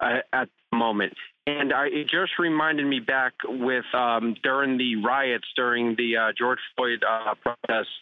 uh, 0.00 0.18
at 0.32 0.48
the 0.70 0.76
moment. 0.76 1.12
And 1.46 1.72
I, 1.72 1.86
it 1.86 2.08
just 2.10 2.32
reminded 2.38 2.86
me 2.86 3.00
back 3.00 3.32
with 3.44 3.84
um, 3.94 4.34
during 4.42 4.76
the 4.76 4.96
riots 4.96 5.46
during 5.56 5.94
the 5.96 6.16
uh, 6.16 6.32
George 6.36 6.58
Floyd 6.76 7.02
uh, 7.08 7.34
protests. 7.36 7.94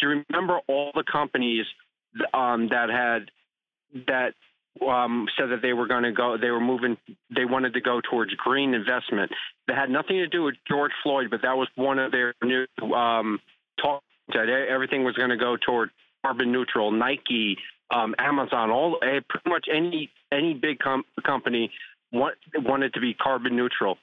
Do 0.00 0.08
you 0.08 0.24
remember 0.30 0.58
all 0.66 0.90
the 0.94 1.04
companies 1.10 1.66
um, 2.34 2.68
that 2.68 2.90
had 2.90 3.30
that 4.06 4.34
um, 4.86 5.26
said 5.36 5.50
that 5.50 5.62
they 5.62 5.72
were 5.72 5.86
going 5.86 6.04
to 6.04 6.12
go, 6.12 6.36
they 6.40 6.50
were 6.50 6.60
moving, 6.60 6.96
they 7.34 7.44
wanted 7.44 7.74
to 7.74 7.80
go 7.80 8.00
towards 8.00 8.32
green 8.34 8.74
investment. 8.74 9.30
That 9.66 9.76
had 9.76 9.90
nothing 9.90 10.16
to 10.16 10.26
do 10.26 10.44
with 10.44 10.54
George 10.68 10.92
Floyd, 11.02 11.28
but 11.30 11.42
that 11.42 11.56
was 11.56 11.68
one 11.74 11.98
of 11.98 12.12
their 12.12 12.34
new 12.42 12.66
um, 12.92 13.40
talk. 13.80 14.02
That 14.28 14.48
everything 14.48 15.04
was 15.04 15.16
going 15.16 15.30
to 15.30 15.36
go 15.36 15.56
toward 15.56 15.90
carbon 16.24 16.52
neutral. 16.52 16.90
Nike, 16.92 17.56
um, 17.90 18.14
Amazon, 18.18 18.70
all 18.70 18.98
eh, 19.02 19.20
pretty 19.28 19.48
much 19.48 19.66
any 19.72 20.10
any 20.30 20.52
big 20.52 20.78
com- 20.78 21.04
company 21.24 21.70
want, 22.12 22.36
wanted 22.56 22.92
to 22.94 23.00
be 23.00 23.14
carbon 23.14 23.56
neutral. 23.56 23.96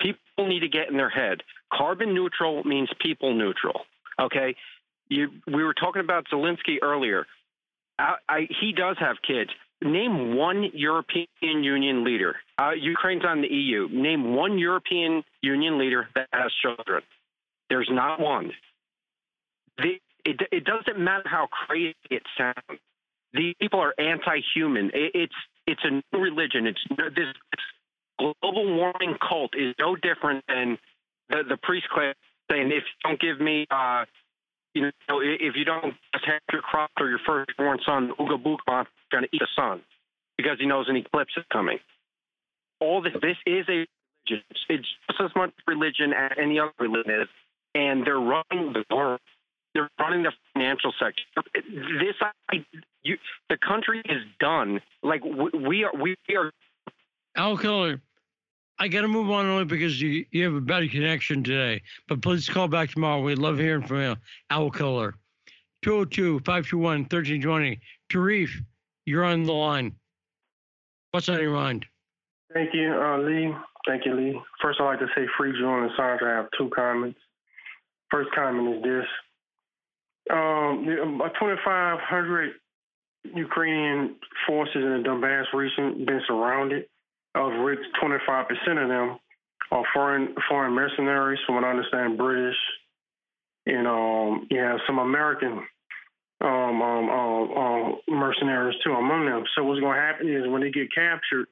People 0.00 0.46
need 0.46 0.60
to 0.60 0.68
get 0.68 0.88
in 0.90 0.96
their 0.96 1.10
head. 1.10 1.42
Carbon 1.72 2.14
neutral 2.14 2.62
means 2.62 2.88
people 3.00 3.34
neutral. 3.34 3.80
Okay, 4.20 4.54
you, 5.12 5.28
we 5.46 5.62
were 5.62 5.74
talking 5.74 6.00
about 6.00 6.26
Zelensky 6.32 6.76
earlier. 6.82 7.26
I, 7.98 8.14
I, 8.28 8.48
he 8.60 8.72
does 8.72 8.96
have 8.98 9.16
kids. 9.26 9.50
Name 9.82 10.36
one 10.36 10.70
European 10.74 11.26
Union 11.40 12.04
leader. 12.04 12.36
Uh, 12.58 12.70
Ukraine's 12.70 13.24
on 13.24 13.42
the 13.42 13.48
EU. 13.48 13.88
Name 13.90 14.34
one 14.34 14.58
European 14.58 15.22
Union 15.42 15.78
leader 15.78 16.08
that 16.14 16.28
has 16.32 16.52
children. 16.62 17.02
There's 17.68 17.88
not 17.90 18.20
one. 18.20 18.52
The, 19.78 19.98
it, 20.24 20.40
it 20.52 20.64
doesn't 20.64 21.02
matter 21.02 21.24
how 21.28 21.48
crazy 21.66 21.96
it 22.10 22.22
sounds. 22.38 22.80
These 23.32 23.54
people 23.60 23.80
are 23.80 23.94
anti-human. 23.98 24.90
It, 24.94 25.12
it's 25.14 25.34
it's 25.66 25.80
a 25.84 25.90
new 25.90 26.22
religion. 26.22 26.66
It's 26.66 26.80
this 27.14 27.26
global 28.18 28.76
warming 28.76 29.16
cult 29.26 29.52
is 29.56 29.74
no 29.78 29.96
different 29.96 30.44
than 30.48 30.78
the, 31.28 31.42
the 31.48 31.56
priest 31.56 31.88
class 31.88 32.14
saying, 32.50 32.66
if 32.66 32.84
you 32.84 33.08
don't 33.08 33.20
give 33.20 33.40
me, 33.40 33.66
uh, 33.70 34.04
you 34.74 34.82
know, 34.82 35.20
if 35.20 35.54
you 35.56 35.64
don't 35.64 35.94
have 36.12 36.40
your 36.52 36.62
crop 36.62 36.90
or 36.98 37.08
your 37.08 37.20
firstborn 37.26 37.78
son, 37.84 38.12
Uga 38.18 38.34
I'm 38.68 38.86
going 39.10 39.24
to 39.24 39.28
eat 39.32 39.40
the 39.40 39.48
sun 39.54 39.82
because 40.36 40.58
he 40.58 40.66
knows 40.66 40.88
an 40.88 40.96
eclipse 40.96 41.32
is 41.36 41.44
coming. 41.52 41.78
All 42.80 43.02
this, 43.02 43.12
this 43.20 43.36
is 43.46 43.66
a 43.68 43.86
religion. 44.30 44.44
It's 44.68 44.88
just 45.08 45.20
as 45.20 45.30
much 45.36 45.52
religion 45.66 46.12
as 46.12 46.32
any 46.40 46.58
other 46.58 46.72
religion 46.78 47.22
is, 47.22 47.28
and 47.74 48.06
they're 48.06 48.18
running 48.18 48.72
the 48.72 48.84
world. 48.90 49.20
They're 49.74 49.88
running 49.98 50.22
the 50.22 50.32
financial 50.52 50.92
sector. 50.98 51.22
This, 51.54 52.14
I, 52.20 52.64
you, 53.02 53.16
the 53.48 53.56
country 53.56 54.02
is 54.04 54.22
done. 54.38 54.80
Like 55.02 55.24
we, 55.24 55.58
we 55.58 55.84
are, 55.84 55.92
we 55.94 56.16
are 56.36 56.52
Owl 57.36 57.56
Killer, 57.56 58.00
I 58.78 58.88
got 58.88 59.02
to 59.02 59.08
move 59.08 59.30
on 59.30 59.46
only 59.46 59.64
because 59.64 60.00
you, 60.00 60.24
you 60.30 60.44
have 60.44 60.54
a 60.54 60.60
better 60.60 60.88
connection 60.88 61.44
today. 61.44 61.82
But 62.08 62.22
please 62.22 62.48
call 62.48 62.68
back 62.68 62.90
tomorrow. 62.90 63.20
We'd 63.20 63.38
love 63.38 63.58
hearing 63.58 63.86
from 63.86 64.00
you, 64.00 64.16
Owl 64.50 64.70
Killer. 64.70 65.14
202 65.82 66.40
521 66.40 67.00
1320. 67.02 67.80
Tarif, 68.10 68.50
you're 69.06 69.24
on 69.24 69.44
the 69.44 69.52
line. 69.52 69.94
What's 71.10 71.28
on 71.28 71.40
your 71.40 71.52
mind? 71.52 71.86
Thank 72.54 72.70
you, 72.72 72.92
uh, 72.92 73.18
Lee. 73.18 73.54
Thank 73.86 74.06
you, 74.06 74.14
Lee. 74.14 74.40
First, 74.62 74.80
I'd 74.80 74.84
like 74.84 74.98
to 75.00 75.08
say 75.16 75.26
free 75.36 75.52
Julian 75.52 75.90
Assange. 75.90 76.22
I 76.22 76.36
have 76.36 76.48
two 76.56 76.70
comments. 76.74 77.18
First 78.10 78.30
comment 78.34 78.76
is 78.76 78.82
this. 78.82 79.04
Um, 80.30 80.86
about 81.16 81.32
2,500 81.40 82.52
Ukrainian 83.34 84.16
forces 84.46 84.76
in 84.76 85.02
the 85.02 85.08
Donbass 85.08 85.52
region 85.52 86.04
been 86.04 86.20
surrounded, 86.26 86.86
of 87.34 87.64
which 87.64 87.78
25% 88.02 88.48
of 88.82 88.88
them 88.88 89.18
are 89.70 89.84
foreign 89.94 90.34
foreign 90.48 90.72
mercenaries, 90.72 91.40
from 91.46 91.56
what 91.56 91.64
I 91.64 91.70
understand, 91.70 92.18
British, 92.18 92.56
and 93.66 93.86
um, 93.86 94.46
you 94.50 94.58
have 94.58 94.78
some 94.86 94.98
American 94.98 95.66
um, 96.42 96.82
um, 96.82 97.08
um, 97.08 97.50
um, 97.56 97.96
mercenaries 98.08 98.76
too 98.84 98.92
among 98.92 99.26
them. 99.26 99.44
So 99.54 99.64
what's 99.64 99.80
going 99.80 99.94
to 99.94 100.00
happen 100.00 100.28
is 100.28 100.48
when 100.48 100.62
they 100.62 100.70
get 100.70 100.92
captured, 100.94 101.46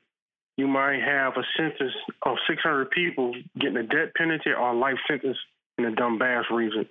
you 0.56 0.66
might 0.66 1.00
have 1.00 1.34
a 1.36 1.42
sentence 1.56 1.92
of 2.22 2.36
600 2.48 2.90
people 2.90 3.34
getting 3.58 3.76
a 3.76 3.82
death 3.84 4.12
penalty 4.16 4.50
or 4.50 4.70
a 4.70 4.76
life 4.76 4.98
sentence 5.08 5.36
in 5.78 5.84
the 5.84 5.90
Donbass 5.90 6.50
region. 6.50 6.86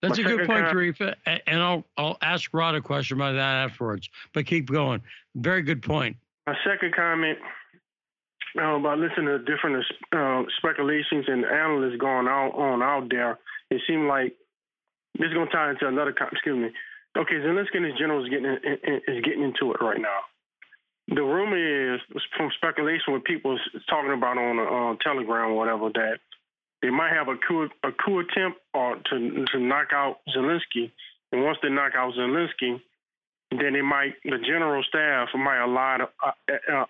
That's 0.00 0.18
My 0.18 0.24
a 0.24 0.36
good 0.36 0.46
point, 0.46 0.66
Tarif. 0.66 1.14
And 1.46 1.62
I'll, 1.62 1.84
I'll 1.96 2.18
ask 2.20 2.52
Rod 2.52 2.74
a 2.74 2.80
question 2.80 3.16
about 3.16 3.32
that 3.32 3.64
afterwards. 3.70 4.08
But 4.32 4.46
keep 4.46 4.70
going. 4.70 5.02
Very 5.34 5.62
good 5.62 5.82
point. 5.82 6.16
My 6.46 6.56
second 6.64 6.94
comment 6.94 7.38
uh, 8.58 8.76
about 8.76 8.98
listening 8.98 9.26
to 9.26 9.38
different 9.38 9.84
uh, 10.12 10.42
speculations 10.58 11.24
and 11.28 11.44
analysts 11.44 11.98
going 11.98 12.28
out 12.28 12.52
on 12.54 12.82
out 12.82 13.08
there, 13.10 13.38
it 13.70 13.80
seemed 13.86 14.06
like 14.06 14.34
this 15.18 15.28
is 15.28 15.34
going 15.34 15.46
to 15.46 15.52
tie 15.52 15.70
into 15.70 15.88
another. 15.88 16.14
Excuse 16.32 16.58
me. 16.58 16.70
Okay, 17.16 17.34
Zelensky 17.34 17.76
and 17.76 17.86
his 17.86 17.98
general 17.98 18.24
is 18.24 18.30
getting 18.30 18.46
in, 18.46 18.58
in, 18.82 18.94
is 19.06 19.24
getting 19.24 19.42
into 19.42 19.72
it 19.72 19.80
right 19.80 20.00
now. 20.00 20.26
The 21.08 21.22
rumor 21.22 21.94
is 21.94 22.00
from 22.36 22.50
speculation 22.56 23.12
what 23.12 23.24
people 23.24 23.54
is 23.54 23.82
talking 23.88 24.12
about 24.12 24.38
on 24.38 24.58
uh, 24.58 24.96
Telegram 25.02 25.52
or 25.52 25.56
whatever 25.56 25.90
that 25.94 26.18
they 26.84 26.90
might 26.90 27.12
have 27.12 27.28
a 27.28 27.36
coup 27.36 27.68
a 27.82 27.92
coup 27.92 28.20
attempt 28.20 28.58
or 28.74 28.96
to 28.96 29.44
to 29.52 29.58
knock 29.58 29.88
out 29.94 30.18
Zelensky, 30.36 30.92
and 31.32 31.42
once 31.42 31.58
they 31.62 31.70
knock 31.70 31.92
out 31.96 32.12
Zelensky, 32.14 32.80
then 33.50 33.72
they 33.72 33.80
might 33.80 34.14
the 34.24 34.38
general 34.38 34.82
staff 34.82 35.28
might 35.34 35.64
align 35.64 36.02
uh, 36.02 36.30
uh, 36.72 36.84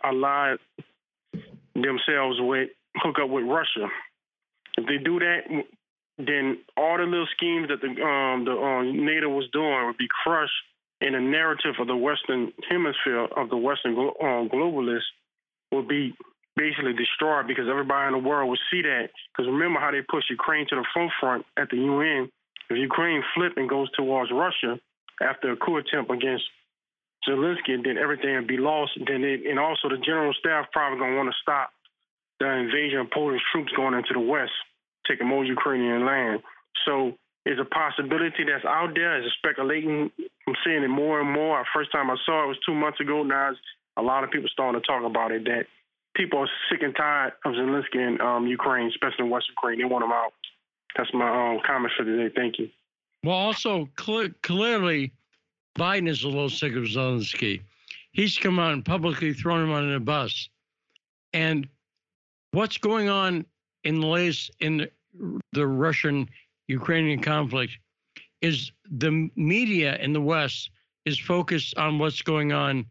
themselves 1.75 2.39
with 2.41 2.71
hook 2.97 3.17
up 3.23 3.31
with 3.31 3.45
Russia. 3.45 3.89
If 4.77 4.87
they 4.87 4.99
do 4.99 5.19
that, 5.19 5.65
then 6.19 6.59
all 6.77 6.97
the 6.99 7.05
little 7.05 7.27
schemes 7.37 7.69
that 7.69 7.81
the 7.81 7.91
um, 8.03 8.45
the 8.45 8.55
uh, 8.55 8.83
NATO 8.83 9.29
was 9.29 9.49
doing 9.53 9.87
would 9.87 9.99
be 9.99 10.09
crushed 10.23 10.53
in 11.01 11.13
the 11.13 11.21
narrative 11.21 11.75
of 11.81 11.87
the 11.87 11.97
Western 11.97 12.53
Hemisphere 12.69 13.27
of 13.37 13.51
the 13.51 13.57
Western 13.57 13.95
glo- 13.95 14.17
uh, 14.21 14.47
globalists 14.49 15.11
would 15.73 15.89
be 15.89 16.15
basically 16.57 16.95
destroyed 16.95 17.47
because 17.47 17.67
everybody 17.69 18.15
in 18.15 18.23
the 18.23 18.29
world 18.29 18.49
would 18.49 18.61
see 18.71 18.83
that. 18.83 19.11
Because 19.33 19.51
remember 19.51 19.81
how 19.81 19.91
they 19.91 20.03
pushed 20.09 20.31
Ukraine 20.31 20.67
to 20.69 20.77
the 20.77 20.87
forefront 20.95 21.45
at 21.59 21.69
the 21.71 21.77
UN. 21.77 22.31
If 22.71 22.79
Ukraine 22.79 23.23
flip 23.35 23.55
and 23.57 23.69
goes 23.69 23.91
towards 23.93 24.31
Russia 24.33 24.79
after 25.21 25.53
a 25.53 25.57
coup 25.57 25.77
attempt 25.77 26.11
against 26.11 26.45
Zelensky, 27.29 27.83
then 27.83 27.99
everything 27.99 28.35
would 28.37 28.47
be 28.47 28.57
lost. 28.57 28.93
And 28.97 29.07
then 29.07 29.25
and 29.25 29.59
also 29.59 29.89
the 29.89 29.99
general 29.99 30.33
staff 30.35 30.67
probably 30.73 30.99
gonna 30.99 31.17
want 31.17 31.31
to 31.31 31.37
stop 31.43 31.71
the 32.41 32.51
invasion 32.51 33.01
of 33.01 33.11
Polish 33.11 33.41
troops 33.53 33.73
going 33.77 33.95
into 33.95 34.13
the 34.13 34.21
west, 34.21 34.53
taking 35.07 35.27
more 35.27 35.45
Ukrainian 35.45 36.05
land. 36.05 36.43
So 36.85 37.17
it's 37.47 37.61
a 37.61 37.65
possibility 37.65 38.45
that's 38.45 38.65
out 38.65 38.95
there. 38.95 39.21
It's 39.21 39.35
speculating. 39.37 40.11
I'm 40.47 40.55
seeing 40.65 40.83
it 40.83 40.89
more 40.89 41.21
and 41.21 41.31
more. 41.31 41.65
First 41.75 41.93
time 41.93 42.11
I 42.11 42.17
saw 42.25 42.45
it 42.45 42.49
was 42.49 42.59
two 42.67 42.75
months 42.75 43.01
ago. 43.01 43.23
Now 43.23 43.53
a 43.97 44.03
lot 44.03 44.25
of 44.25 44.31
people 44.31 44.49
starting 44.53 44.81
to 44.81 44.87
talk 44.87 45.05
about 45.05 45.33
it. 45.33 45.45
That 45.45 45.67
people 46.15 46.41
are 46.41 46.51
sick 46.71 46.83
and 46.83 46.95
tired 46.95 47.33
of 47.45 47.53
Zelensky 47.53 47.97
in 47.97 48.21
um, 48.21 48.47
Ukraine, 48.47 48.89
especially 48.89 49.27
in 49.27 49.31
West 49.31 49.47
Ukraine. 49.49 49.79
They 49.79 49.85
want 49.85 50.05
him 50.05 50.13
out. 50.13 50.33
That's 50.97 51.11
my 51.13 51.29
um, 51.29 51.61
comment 51.67 51.93
for 51.97 52.05
today. 52.05 52.33
Thank 52.35 52.59
you. 52.59 52.71
Well, 53.25 53.37
also 53.37 53.89
cl- 53.99 54.31
clearly, 54.43 55.13
Biden 55.79 56.09
is 56.09 56.23
a 56.23 56.29
little 56.29 56.51
sick 56.51 56.75
of 56.75 56.85
Zelensky. 56.85 57.63
He's 58.13 58.39
come 58.39 58.59
out 58.59 58.73
and 58.73 58.85
publicly 58.85 59.33
thrown 59.33 59.65
him 59.65 59.73
on 59.73 59.93
a 59.93 60.01
bus. 60.01 60.49
And 61.33 61.69
what's 62.53 62.79
going 62.79 63.09
on 63.09 63.45
in 63.83 64.01
the 64.01 64.07
latest 64.07 64.53
in 64.61 64.77
the, 64.79 64.91
the 65.53 65.67
Russian 65.67 66.29
Ukrainian 66.69 67.21
conflict 67.21 67.77
is 68.41 68.71
the 68.91 69.31
media 69.35 69.97
in 69.97 70.13
the 70.13 70.21
West 70.21 70.71
is 71.05 71.19
focused 71.19 71.77
on 71.77 71.99
what's 71.99 72.23
going 72.23 72.53
on 72.53 72.87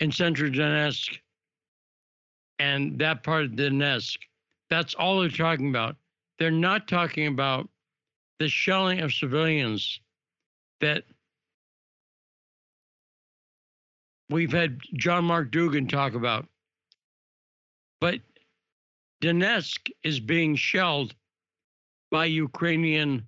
in 0.00 0.12
central 0.12 0.50
Donetsk 0.50 1.18
and 2.58 2.98
that 2.98 3.22
part 3.22 3.44
of 3.44 3.50
Donetsk. 3.52 4.18
That's 4.70 4.94
all 4.94 5.20
they're 5.20 5.28
talking 5.28 5.68
about. 5.68 5.96
They're 6.38 6.50
not 6.50 6.88
talking 6.88 7.26
about 7.26 7.68
the 8.38 8.48
shelling 8.48 9.00
of 9.00 9.12
civilians 9.12 10.00
that 10.80 11.04
we've 14.30 14.52
had 14.52 14.78
John 14.94 15.24
Mark 15.24 15.50
Dougan 15.50 15.88
talk 15.88 16.14
about. 16.14 16.46
But 18.00 18.20
Donetsk 19.22 19.90
is 20.02 20.20
being 20.20 20.56
shelled 20.56 21.14
by 22.10 22.26
Ukrainian 22.26 23.26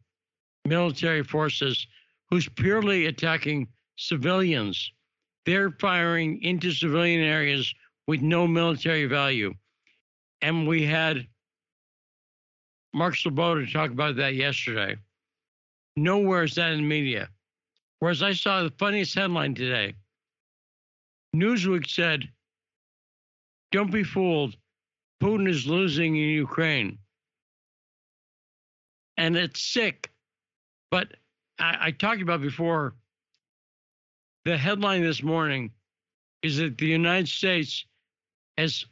military 0.67 1.23
forces 1.23 1.87
who's 2.31 2.49
purely 2.49 3.07
attacking 3.07 3.69
civilians. 3.97 4.93
They're 5.45 5.71
firing 5.71 6.43
into 6.43 6.73
civilian 6.73 7.23
areas 7.23 7.73
with 8.07 8.21
no 8.21 8.47
military 8.47 9.07
value. 9.07 9.55
And 10.43 10.67
we 10.69 10.85
had 10.85 11.27
Mark 12.93 13.15
Sleboda 13.15 13.71
talk 13.73 13.91
about 13.91 14.17
that 14.17 14.35
yesterday. 14.35 14.97
Nowhere 15.97 16.45
is 16.45 16.55
that 16.57 16.73
in 16.73 16.79
the 16.79 16.85
media. 16.85 17.29
Whereas 18.01 18.23
I 18.23 18.33
saw 18.33 18.63
the 18.63 18.73
funniest 18.79 19.15
headline 19.15 19.55
today. 19.55 19.95
Newsweek 21.41 21.89
said, 21.89 22.29
Don't 23.73 23.93
be 23.93 24.05
fooled. 24.05 24.57
Putin 25.23 25.49
is 25.49 25.67
losing 25.67 26.17
in 26.17 26.31
Ukraine. 26.31 26.99
And 29.17 29.37
it's 29.37 29.63
sick. 29.63 30.11
But 30.91 31.09
I, 31.59 31.77
I 31.81 31.91
talked 31.91 32.23
about 32.23 32.43
before 32.43 32.95
the 34.45 34.57
headline 34.57 35.03
this 35.03 35.23
morning 35.23 35.73
is 36.43 36.59
that 36.59 36.79
the 36.79 36.87
United 36.87 37.29
States 37.29 37.85
has 38.59 38.85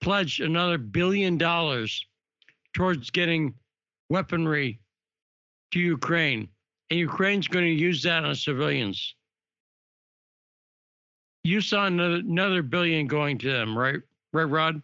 pledged 0.00 0.40
another 0.40 0.78
billion 0.78 1.38
dollars 1.38 2.04
towards 2.74 3.10
getting 3.10 3.54
weaponry 4.10 4.80
to 5.72 5.80
Ukraine. 5.80 6.48
And 6.90 6.98
Ukraine's 6.98 7.48
going 7.48 7.64
to 7.64 7.70
use 7.70 8.02
that 8.02 8.24
on 8.24 8.34
civilians. 8.34 9.14
You 11.48 11.62
saw 11.62 11.86
another, 11.86 12.62
billion 12.62 13.06
going 13.06 13.38
to 13.38 13.50
them, 13.50 13.76
right? 13.76 14.00
Right, 14.34 14.44
Rod? 14.44 14.82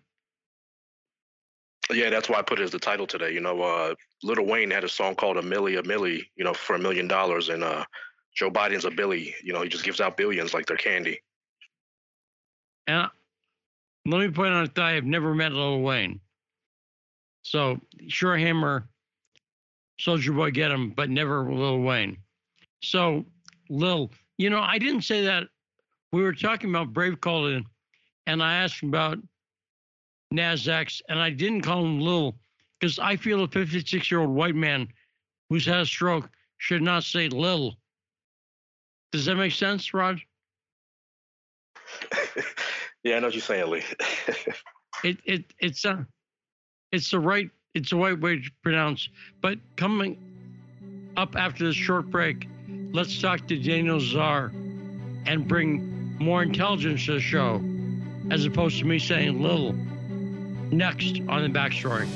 Yeah, 1.92 2.08
that's 2.08 2.30
why 2.30 2.38
I 2.38 2.42
put 2.42 2.58
it 2.58 2.62
as 2.62 2.70
the 2.70 2.78
title 2.78 3.06
today. 3.06 3.32
You 3.32 3.40
know, 3.40 3.60
uh, 3.60 3.94
Lil 4.22 4.46
Wayne 4.46 4.70
had 4.70 4.82
a 4.82 4.88
song 4.88 5.14
called 5.14 5.36
"A 5.36 5.42
Milli, 5.42 5.78
a 5.78 5.82
Milli," 5.82 6.22
you 6.36 6.42
know, 6.42 6.54
for 6.54 6.76
a 6.76 6.78
million 6.78 7.06
dollars, 7.06 7.50
and 7.50 7.62
uh, 7.62 7.84
Joe 8.34 8.50
Biden's 8.50 8.86
a 8.86 8.90
Billy. 8.90 9.34
You 9.42 9.52
know, 9.52 9.60
he 9.60 9.68
just 9.68 9.84
gives 9.84 10.00
out 10.00 10.16
billions 10.16 10.54
like 10.54 10.64
they're 10.64 10.78
candy. 10.78 11.20
And 12.86 13.10
let 14.06 14.20
me 14.20 14.30
point 14.30 14.54
out 14.54 14.74
that 14.74 14.84
I 14.84 14.92
have 14.92 15.04
never 15.04 15.34
met 15.34 15.52
Little 15.52 15.82
Wayne. 15.82 16.18
So 17.42 17.78
sure 18.08 18.38
hammer, 18.38 18.88
Soulja 20.00 20.34
Boy 20.34 20.50
get 20.50 20.70
him, 20.70 20.92
but 20.96 21.10
never 21.10 21.42
Little 21.42 21.82
Wayne. 21.82 22.16
So 22.82 23.26
Lil, 23.68 24.10
you 24.38 24.48
know, 24.48 24.60
I 24.60 24.78
didn't 24.78 25.02
say 25.02 25.20
that. 25.26 25.48
We 26.14 26.22
were 26.22 26.32
talking 26.32 26.70
about 26.70 26.92
Brave 26.92 27.20
Colton, 27.20 27.66
and 28.28 28.40
I 28.40 28.54
asked 28.54 28.80
him 28.80 28.90
about 28.90 29.18
Nasdaq's, 30.32 31.02
and 31.08 31.18
I 31.18 31.30
didn't 31.30 31.62
call 31.62 31.84
him 31.84 32.00
Lil 32.00 32.36
because 32.78 33.00
I 33.00 33.16
feel 33.16 33.42
a 33.42 33.48
56 33.48 34.12
year 34.12 34.20
old 34.20 34.30
white 34.30 34.54
man 34.54 34.86
who's 35.50 35.66
had 35.66 35.80
a 35.80 35.86
stroke 35.86 36.30
should 36.58 36.82
not 36.82 37.02
say 37.02 37.28
Lil. 37.28 37.74
Does 39.10 39.24
that 39.24 39.34
make 39.34 39.50
sense, 39.50 39.92
Rod? 39.92 40.20
yeah, 43.02 43.16
I 43.16 43.18
know 43.18 43.26
what 43.26 43.34
you're 43.34 43.42
saying, 43.42 43.68
Lee. 43.68 43.82
it 45.02 45.18
it 45.24 45.52
it's 45.58 45.84
a 45.84 46.06
it's 46.92 47.10
the 47.10 47.18
right 47.18 47.50
it's 47.74 47.90
the 47.90 47.96
right 47.96 48.20
way 48.20 48.40
to 48.40 48.50
pronounce. 48.62 49.08
But 49.40 49.58
coming 49.74 51.10
up 51.16 51.34
after 51.34 51.66
this 51.66 51.74
short 51.74 52.08
break, 52.08 52.46
let's 52.92 53.20
talk 53.20 53.48
to 53.48 53.58
Daniel 53.58 53.98
Lazare 53.98 54.52
and 55.26 55.48
bring 55.48 55.93
more 56.18 56.42
intelligence 56.42 57.04
to 57.06 57.12
the 57.14 57.20
show, 57.20 57.62
as 58.30 58.44
opposed 58.44 58.78
to 58.78 58.84
me 58.84 58.98
saying 58.98 59.40
little. 59.42 59.74
Next 60.70 61.20
on 61.28 61.42
the 61.42 61.58
backstory. 61.58 62.08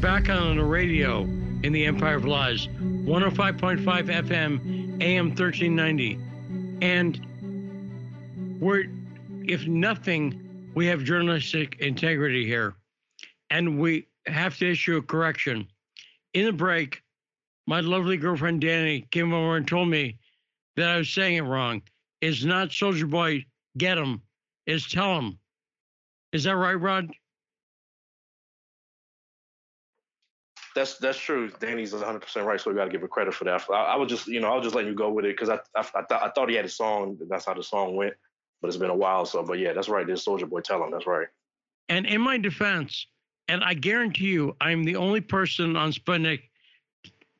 Back 0.00 0.30
on 0.30 0.56
the 0.56 0.64
radio 0.64 1.24
in 1.62 1.74
the 1.74 1.84
Empire 1.84 2.16
of 2.16 2.24
Lies, 2.24 2.68
105.5 2.68 3.84
FM, 3.84 5.02
AM 5.02 5.28
1390. 5.28 6.18
And 6.80 8.58
we're, 8.58 8.86
if 9.44 9.66
nothing, 9.66 10.70
we 10.74 10.86
have 10.86 11.04
journalistic 11.04 11.80
integrity 11.80 12.46
here. 12.46 12.76
And 13.50 13.78
we 13.78 14.06
have 14.26 14.56
to 14.58 14.70
issue 14.70 14.96
a 14.96 15.02
correction. 15.02 15.68
In 16.32 16.46
the 16.46 16.52
break, 16.52 17.02
my 17.66 17.80
lovely 17.80 18.16
girlfriend 18.16 18.62
Danny 18.62 19.02
came 19.10 19.34
over 19.34 19.58
and 19.58 19.68
told 19.68 19.88
me 19.88 20.16
that 20.76 20.88
I 20.88 20.96
was 20.96 21.10
saying 21.10 21.36
it 21.36 21.42
wrong. 21.42 21.82
It's 22.22 22.42
not 22.42 22.70
Soulja 22.70 23.08
Boy, 23.08 23.44
get 23.76 23.98
him. 23.98 24.22
It's 24.66 24.90
tell 24.90 25.18
him. 25.18 25.38
Is 26.32 26.44
that 26.44 26.56
right, 26.56 26.72
Rod? 26.72 27.10
That's 30.74 30.98
that's 30.98 31.18
true. 31.18 31.50
Danny's 31.58 31.92
100 31.92 32.20
percent 32.20 32.46
right, 32.46 32.60
so 32.60 32.70
we 32.70 32.76
got 32.76 32.84
to 32.84 32.90
give 32.90 33.00
her 33.00 33.08
credit 33.08 33.34
for 33.34 33.44
that. 33.44 33.64
I, 33.70 33.74
I, 33.74 33.96
was 33.96 34.08
just, 34.08 34.28
you 34.28 34.40
know, 34.40 34.52
I 34.52 34.56
was 34.56 34.64
just 34.64 34.74
letting 34.74 34.90
you 34.90 34.96
go 34.96 35.10
with 35.10 35.24
it 35.24 35.36
because 35.36 35.48
I 35.48 35.56
I, 35.74 35.80
I, 35.80 36.02
th- 36.08 36.20
I, 36.22 36.30
thought 36.30 36.48
he 36.48 36.54
had 36.54 36.64
a 36.64 36.68
song. 36.68 37.18
That's 37.28 37.44
how 37.44 37.54
the 37.54 37.62
song 37.62 37.96
went, 37.96 38.14
but 38.60 38.68
it's 38.68 38.76
been 38.76 38.90
a 38.90 38.96
while. 38.96 39.26
So, 39.26 39.42
but 39.42 39.58
yeah, 39.58 39.72
that's 39.72 39.88
right. 39.88 40.06
This 40.06 40.24
Soulja 40.24 40.48
Boy, 40.48 40.60
tell 40.60 40.82
him 40.82 40.92
that's 40.92 41.06
right. 41.06 41.26
And 41.88 42.06
in 42.06 42.20
my 42.20 42.38
defense, 42.38 43.06
and 43.48 43.64
I 43.64 43.74
guarantee 43.74 44.26
you, 44.26 44.56
I'm 44.60 44.84
the 44.84 44.94
only 44.94 45.20
person 45.20 45.76
on 45.76 45.92
Sputnik 45.92 46.42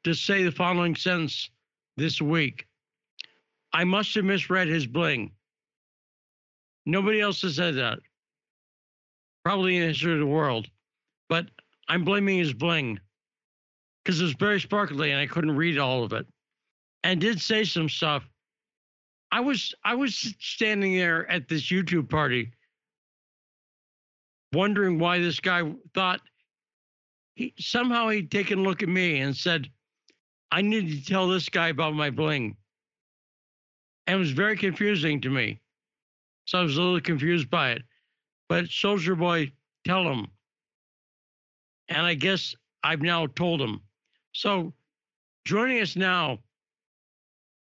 to 0.03 0.15
say 0.15 0.43
the 0.43 0.51
following 0.51 0.97
sentence 0.97 1.51
this 1.97 2.21
week. 2.21 2.67
I 3.73 3.85
must 3.85 4.13
have 4.17 4.25
misread 4.25 4.67
his 4.67 4.87
bling. 4.87 5.31
Nobody 6.85 7.21
else 7.21 7.43
has 7.43 7.57
said 7.57 7.77
that. 7.77 8.01
Probably 9.45 9.77
in 9.77 9.83
the 9.83 9.89
history 9.89 10.15
of 10.15 10.19
the 10.19 10.27
world. 10.27 10.67
But 11.29 11.47
I'm 11.89 12.05
blaming 12.05 12.39
his 12.39 12.53
bling 12.53 12.99
because 14.05 14.21
it 14.21 14.25
was 14.25 14.33
very 14.35 14.61
sparkly 14.61 15.11
and 15.11 15.21
I 15.21 15.27
couldn't 15.27 15.57
read 15.57 15.79
all 15.79 16.05
of 16.05 16.13
it. 16.13 16.27
And 17.03 17.21
did 17.21 17.41
say 17.41 17.65
some 17.65 17.89
stuff. 17.89 18.29
I 19.33 19.41
was 19.41 19.75
I 19.85 19.95
was 19.95 20.35
standing 20.41 20.97
there 20.97 21.31
at 21.31 21.49
this 21.49 21.71
YouTube 21.71 22.09
party 22.09 22.53
wondering 24.53 24.99
why 24.99 25.21
this 25.21 25.41
guy 25.41 25.63
thought 25.95 26.21
he 27.35 27.55
somehow 27.59 28.09
he'd 28.09 28.31
taken 28.31 28.59
a 28.59 28.63
look 28.63 28.83
at 28.83 28.89
me 28.89 29.21
and 29.21 29.37
said, 29.37 29.69
I 30.51 30.63
need 30.63 30.91
to 30.91 31.05
tell 31.05 31.29
this 31.29 31.49
guy 31.49 31.69
about 31.69 31.95
my 31.95 32.11
bling. 32.11 32.57
And 34.07 34.17
it 34.17 34.19
was 34.19 34.33
very 34.33 34.57
confusing 34.57 35.21
to 35.21 35.31
me. 35.31 35.61
So 36.47 36.59
I 36.59 36.63
was 36.63 36.77
a 36.77 36.83
little 36.83 37.01
confused 37.01 37.49
by 37.49 37.71
it. 37.73 37.83
But 38.49 38.65
Soulja 38.65 39.17
Boy, 39.17 39.53
tell 39.87 40.03
him. 40.03 40.27
And 41.89 42.05
I 42.05 42.15
guess 42.15 42.55
I've 42.83 43.03
now 43.03 43.27
told 43.27 43.61
him. 43.61 43.81
So 44.33 44.73
joining 45.45 45.81
us 45.81 45.97
now, 45.97 46.39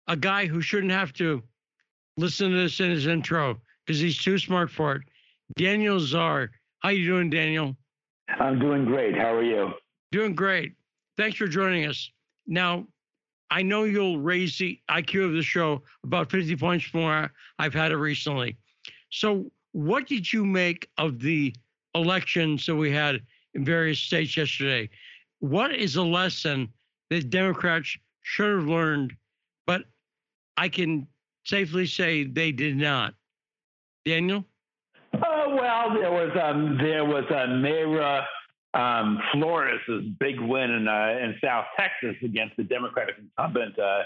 a 0.09 0.17
guy 0.17 0.47
who 0.47 0.61
shouldn't 0.61 0.93
have 0.93 1.13
to 1.15 1.43
listen 2.17 2.51
to 2.51 2.57
this 2.57 2.81
in 2.81 2.91
his 2.91 3.07
intro 3.07 3.61
because 3.85 4.01
he's 4.01 4.23
too 4.23 4.39
smart 4.39 4.71
for 4.71 4.97
it. 4.97 5.03
Daniel 5.57 5.99
Lazare. 5.99 6.49
How 6.81 6.91
you 6.91 7.07
doing, 7.07 7.31
Daniel? 7.31 7.77
I'm 8.29 8.59
doing 8.59 8.85
great. 8.85 9.17
How 9.17 9.33
are 9.33 9.43
you? 9.43 9.73
Doing 10.13 10.35
great. 10.35 10.75
Thanks 11.17 11.37
for 11.37 11.47
joining 11.47 11.87
us. 11.87 12.11
Now, 12.47 12.87
I 13.51 13.63
know 13.63 13.85
you'll 13.85 14.19
raise 14.19 14.59
the 14.59 14.79
IQ 14.91 15.27
of 15.27 15.33
the 15.33 15.43
show 15.43 15.83
about 16.05 16.31
50 16.31 16.57
points 16.57 16.93
more. 16.93 17.31
I've 17.59 17.75
had 17.75 17.93
it 17.93 17.97
recently. 17.97 18.57
So, 19.11 19.51
what 19.73 20.07
did 20.07 20.33
you 20.33 20.45
make 20.45 20.89
of 20.99 21.21
the 21.21 21.55
elections 21.95 22.67
that 22.67 22.77
we 22.77 22.91
had 22.91 23.21
in 23.55 23.65
various 23.65 23.99
states 23.99 24.37
yesterday? 24.37 24.91
What 25.41 25.75
is 25.75 25.97
a 25.97 26.03
lesson 26.03 26.73
that 27.11 27.31
Democrats 27.31 27.97
should 28.23 28.59
have 28.59 28.69
learned, 28.69 29.13
but 29.67 29.83
I 30.57 30.69
can 30.69 31.07
safely 31.45 31.87
say 31.87 32.25
they 32.25 32.53
did 32.53 32.77
not? 32.77 33.15
Daniel? 34.05 34.45
Oh 35.15 35.57
well, 35.61 35.95
there 35.95 36.13
was 36.13 36.31
um, 36.43 36.79
there 36.79 37.05
was 37.05 37.25
a 37.31 37.49
Mayra 37.49 38.25
um, 38.75 39.19
Flores' 39.33 39.81
big 40.19 40.41
win 40.41 40.71
in 40.71 40.89
uh, 40.89 41.19
in 41.23 41.35
South 41.43 41.67
Texas 41.79 42.17
against 42.23 42.57
the 42.57 42.65
Democratic 42.65 43.17
incumbent 43.19 43.79
uh, 43.79 44.03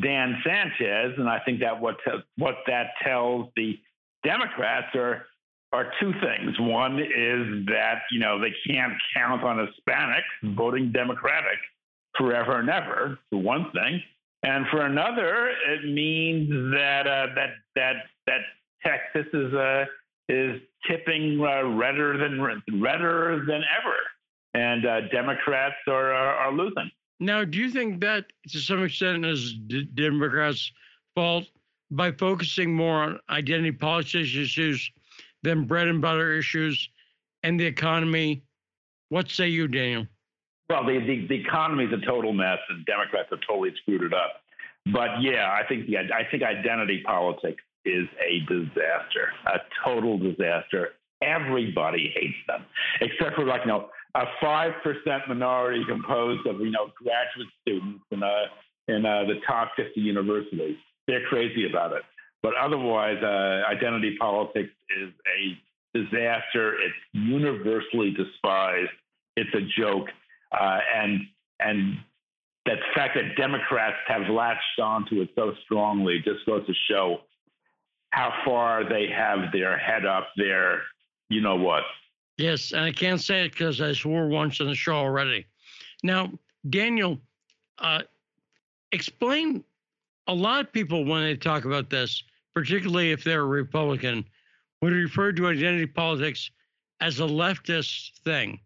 Dan 0.00 0.40
Sanchez, 0.44 1.14
and 1.18 1.28
I 1.28 1.40
think 1.40 1.60
that 1.60 1.80
what 1.80 1.96
te- 2.04 2.22
what 2.36 2.56
that 2.66 2.88
tells 3.02 3.48
the 3.56 3.78
Democrats 4.24 4.94
are 4.94 5.26
are 5.72 5.92
two 6.00 6.12
things. 6.12 6.58
One 6.58 6.98
is 6.98 7.66
that 7.66 8.02
you 8.10 8.20
know 8.20 8.40
they 8.40 8.52
can't 8.66 8.94
count 9.14 9.42
on 9.42 9.56
Hispanics 9.56 10.54
voting 10.56 10.92
Democratic 10.92 11.58
forever 12.16 12.58
and 12.58 12.68
ever. 12.68 13.18
For 13.30 13.38
one 13.38 13.70
thing, 13.72 14.02
and 14.42 14.66
for 14.70 14.86
another, 14.86 15.50
it 15.68 15.84
means 15.84 16.50
that 16.72 17.06
uh, 17.06 17.26
that 17.34 17.50
that 17.76 17.94
that 18.26 18.40
Texas 18.84 19.26
is 19.32 19.54
uh, 19.54 19.84
is 20.28 20.60
tipping 20.88 21.40
uh, 21.40 21.68
redder 21.68 22.16
than 22.18 22.40
redder 22.80 23.44
than 23.46 23.62
ever, 23.80 23.96
and 24.54 24.86
uh, 24.86 25.00
Democrats 25.12 25.76
are, 25.86 26.12
are, 26.12 26.34
are 26.34 26.52
losing. 26.52 26.90
Now, 27.20 27.44
do 27.44 27.58
you 27.58 27.70
think 27.70 28.00
that 28.00 28.24
to 28.48 28.58
some 28.58 28.82
extent 28.82 29.26
is 29.26 29.54
D- 29.66 29.84
Democrats' 29.94 30.72
fault 31.14 31.44
by 31.90 32.12
focusing 32.12 32.74
more 32.74 33.02
on 33.02 33.20
identity 33.28 33.72
politics 33.72 34.34
issues 34.34 34.90
than 35.42 35.64
bread 35.64 35.88
and 35.88 36.00
butter 36.00 36.32
issues 36.32 36.88
and 37.42 37.58
the 37.58 37.66
economy? 37.66 38.42
What 39.08 39.28
say 39.28 39.48
you, 39.48 39.68
Daniel? 39.68 40.06
Well, 40.68 40.84
the, 40.84 41.00
the, 41.00 41.26
the 41.26 41.40
economy 41.40 41.84
is 41.84 41.92
a 41.92 42.06
total 42.06 42.32
mess, 42.32 42.58
and 42.68 42.86
Democrats 42.86 43.28
have 43.30 43.40
totally 43.46 43.72
screwed 43.82 44.02
it 44.02 44.14
up. 44.14 44.42
But 44.92 45.20
yeah, 45.20 45.50
I 45.52 45.66
think 45.68 45.86
the 45.86 45.98
I 45.98 46.24
think 46.30 46.42
identity 46.42 47.02
politics 47.04 47.62
is 47.84 48.06
a 48.20 48.40
disaster, 48.48 49.32
a 49.46 49.58
total 49.84 50.18
disaster. 50.18 50.90
Everybody 51.22 52.12
hates 52.14 52.38
them, 52.46 52.64
except 53.00 53.36
for 53.36 53.44
like 53.44 53.62
you 53.62 53.72
know 53.72 53.88
a 54.14 54.24
five 54.40 54.72
percent 54.82 55.28
minority 55.28 55.84
composed 55.86 56.46
of 56.46 56.60
you 56.60 56.70
know 56.70 56.90
graduate 56.96 57.48
students 57.60 58.04
in 58.10 58.22
uh, 58.22 58.44
in 58.88 59.04
uh, 59.04 59.24
the 59.24 59.40
top 59.46 59.72
fifty 59.76 60.00
universities. 60.00 60.76
They're 61.06 61.26
crazy 61.26 61.68
about 61.68 61.92
it, 61.92 62.02
but 62.42 62.52
otherwise, 62.60 63.18
uh, 63.22 63.70
identity 63.70 64.16
politics 64.18 64.70
is 65.00 65.12
a 65.26 65.98
disaster. 65.98 66.74
It's 66.74 66.94
universally 67.12 68.12
despised. 68.12 68.90
It's 69.36 69.54
a 69.54 69.80
joke, 69.80 70.08
uh, 70.52 70.78
and 70.94 71.20
and 71.60 71.98
that 72.66 72.78
fact 72.94 73.16
that 73.16 73.36
Democrats 73.36 73.96
have 74.06 74.28
latched 74.28 74.80
onto 74.82 75.20
it 75.22 75.30
so 75.34 75.52
strongly 75.64 76.18
just 76.24 76.44
goes 76.46 76.66
to 76.66 76.74
show 76.88 77.20
how 78.10 78.32
far 78.44 78.88
they 78.88 79.08
have 79.08 79.52
their 79.52 79.78
head 79.78 80.04
up 80.04 80.28
there. 80.36 80.82
You 81.28 81.40
know 81.40 81.56
what? 81.56 81.84
Yes, 82.38 82.72
and 82.72 82.82
I 82.82 82.92
can't 82.92 83.20
say 83.20 83.44
it 83.44 83.52
because 83.52 83.80
I 83.80 83.92
swore 83.92 84.26
once 84.26 84.60
in 84.60 84.66
the 84.66 84.74
show 84.74 84.94
already. 84.94 85.46
Now, 86.02 86.32
Daniel, 86.68 87.18
uh, 87.78 88.02
explain. 88.92 89.64
A 90.26 90.34
lot 90.34 90.64
of 90.64 90.72
people, 90.72 91.04
when 91.04 91.22
they 91.22 91.36
talk 91.36 91.64
about 91.64 91.90
this, 91.90 92.22
particularly 92.54 93.12
if 93.12 93.24
they're 93.24 93.42
a 93.42 93.46
Republican, 93.46 94.24
would 94.82 94.92
refer 94.92 95.32
to 95.32 95.48
identity 95.48 95.86
politics 95.86 96.50
as 97.00 97.20
a 97.20 97.24
leftist 97.24 98.20
thing. 98.24 98.60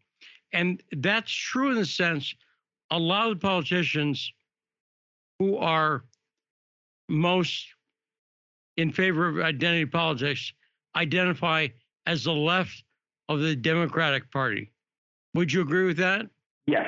And 0.53 0.83
that's 0.93 1.33
true 1.33 1.71
in 1.71 1.77
the 1.77 1.87
sense 1.87 2.35
a 2.91 2.99
lot 2.99 3.29
of 3.29 3.41
the 3.41 3.41
politicians 3.41 4.33
who 5.39 5.57
are 5.57 6.05
most 7.09 7.67
in 8.77 8.93
favor 8.93 9.29
of 9.29 9.45
identity 9.45 9.87
politics 9.87 10.53
identify 10.97 11.67
as 12.07 12.25
the 12.25 12.33
left 12.33 12.85
of 13.29 13.41
the 13.41 13.57
Democratic 13.57 14.31
Party. 14.31 14.71
Would 15.35 15.53
you 15.53 15.63
agree 15.63 15.87
with 15.87 15.97
that? 15.97 16.27
Yes, 16.67 16.87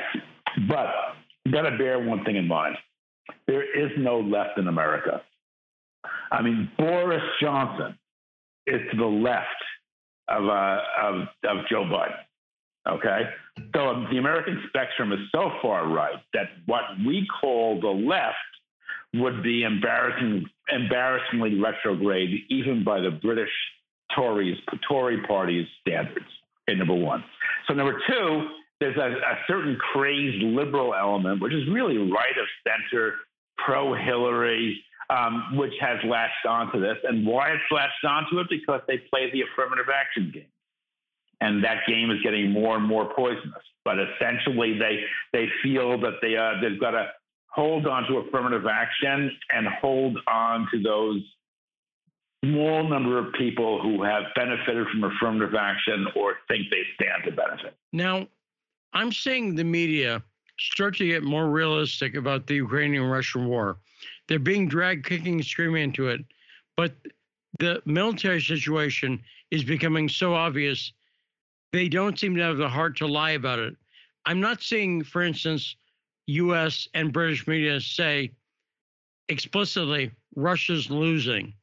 but 0.68 0.86
you 1.44 1.52
got 1.52 1.68
to 1.68 1.76
bear 1.76 1.98
one 1.98 2.24
thing 2.24 2.36
in 2.36 2.46
mind. 2.46 2.76
There 3.46 3.62
is 3.62 3.90
no 3.98 4.20
left 4.20 4.58
in 4.58 4.68
America. 4.68 5.22
I 6.30 6.42
mean, 6.42 6.70
Boris 6.78 7.22
Johnson 7.40 7.98
is 8.66 8.80
to 8.90 8.96
the 8.96 9.04
left 9.04 9.46
of, 10.28 10.44
uh, 10.48 10.78
of, 11.02 11.14
of 11.44 11.66
Joe 11.70 11.84
Biden. 11.84 12.16
Okay. 12.88 13.22
So 13.74 14.06
the 14.10 14.18
American 14.18 14.62
spectrum 14.68 15.12
is 15.12 15.18
so 15.32 15.50
far 15.62 15.88
right 15.88 16.16
that 16.34 16.50
what 16.66 16.82
we 17.04 17.26
call 17.40 17.80
the 17.80 17.88
left 17.88 18.36
would 19.14 19.42
be 19.42 19.62
embarrassing, 19.62 20.44
embarrassingly 20.68 21.58
retrograde, 21.58 22.44
even 22.50 22.84
by 22.84 23.00
the 23.00 23.10
British 23.10 23.50
Tories, 24.14 24.56
Tory 24.88 25.22
party's 25.26 25.66
standards. 25.80 26.26
Okay, 26.68 26.78
number 26.78 26.94
one. 26.94 27.24
So 27.66 27.74
number 27.74 28.00
two, 28.08 28.48
there's 28.80 28.96
a, 28.96 29.10
a 29.10 29.38
certain 29.46 29.76
crazed 29.76 30.42
liberal 30.42 30.94
element, 30.94 31.40
which 31.40 31.52
is 31.52 31.68
really 31.70 31.96
right 31.96 32.36
of 32.38 32.46
center, 32.66 33.14
pro 33.58 33.94
Hillary, 33.94 34.82
um, 35.08 35.56
which 35.56 35.72
has 35.80 35.98
latched 36.04 36.46
onto 36.46 36.80
this. 36.80 36.96
And 37.04 37.26
why 37.26 37.50
it's 37.50 37.62
latched 37.70 38.04
onto 38.04 38.38
it? 38.40 38.48
Because 38.50 38.80
they 38.86 38.98
play 38.98 39.30
the 39.32 39.42
affirmative 39.42 39.86
action 39.92 40.30
game 40.32 40.46
and 41.40 41.62
that 41.64 41.86
game 41.86 42.10
is 42.10 42.20
getting 42.22 42.50
more 42.50 42.76
and 42.76 42.86
more 42.86 43.12
poisonous. 43.14 43.62
But 43.84 43.96
essentially, 43.98 44.78
they 44.78 45.00
they 45.32 45.46
feel 45.62 46.00
that 46.00 46.14
they 46.22 46.36
uh, 46.36 46.60
they've 46.60 46.80
got 46.80 46.92
to 46.92 47.08
hold 47.48 47.86
on 47.86 48.04
to 48.04 48.18
affirmative 48.18 48.66
action 48.66 49.30
and 49.50 49.66
hold 49.80 50.18
on 50.26 50.68
to 50.72 50.82
those 50.82 51.22
small 52.44 52.88
number 52.88 53.18
of 53.18 53.32
people 53.34 53.80
who 53.80 54.02
have 54.02 54.24
benefited 54.34 54.86
from 54.88 55.04
affirmative 55.04 55.54
action 55.54 56.06
or 56.14 56.34
think 56.48 56.66
they 56.70 56.82
stand 56.94 57.24
to 57.24 57.32
benefit. 57.32 57.74
Now, 57.92 58.26
I'm 58.92 59.12
seeing 59.12 59.54
the 59.54 59.64
media 59.64 60.22
start 60.58 60.96
to 60.96 61.06
get 61.06 61.22
more 61.22 61.50
realistic 61.50 62.14
about 62.14 62.46
the 62.46 62.54
Ukrainian 62.54 63.04
Russian 63.04 63.46
war. 63.46 63.78
They're 64.28 64.38
being 64.38 64.68
dragged 64.68 65.06
kicking 65.06 65.34
and 65.34 65.44
screaming 65.44 65.84
into 65.84 66.08
it, 66.08 66.24
but 66.76 66.94
the 67.58 67.82
military 67.84 68.40
situation 68.40 69.22
is 69.50 69.64
becoming 69.64 70.08
so 70.08 70.34
obvious 70.34 70.92
they 71.72 71.88
don't 71.88 72.18
seem 72.18 72.34
to 72.36 72.42
have 72.42 72.56
the 72.56 72.68
heart 72.68 72.96
to 72.96 73.06
lie 73.06 73.32
about 73.32 73.58
it. 73.58 73.76
I'm 74.24 74.40
not 74.40 74.62
seeing, 74.62 75.04
for 75.04 75.22
instance, 75.22 75.76
US 76.26 76.88
and 76.94 77.12
British 77.12 77.46
media 77.46 77.80
say 77.80 78.32
explicitly 79.28 80.10
Russia's 80.34 80.90
losing. 80.90 81.54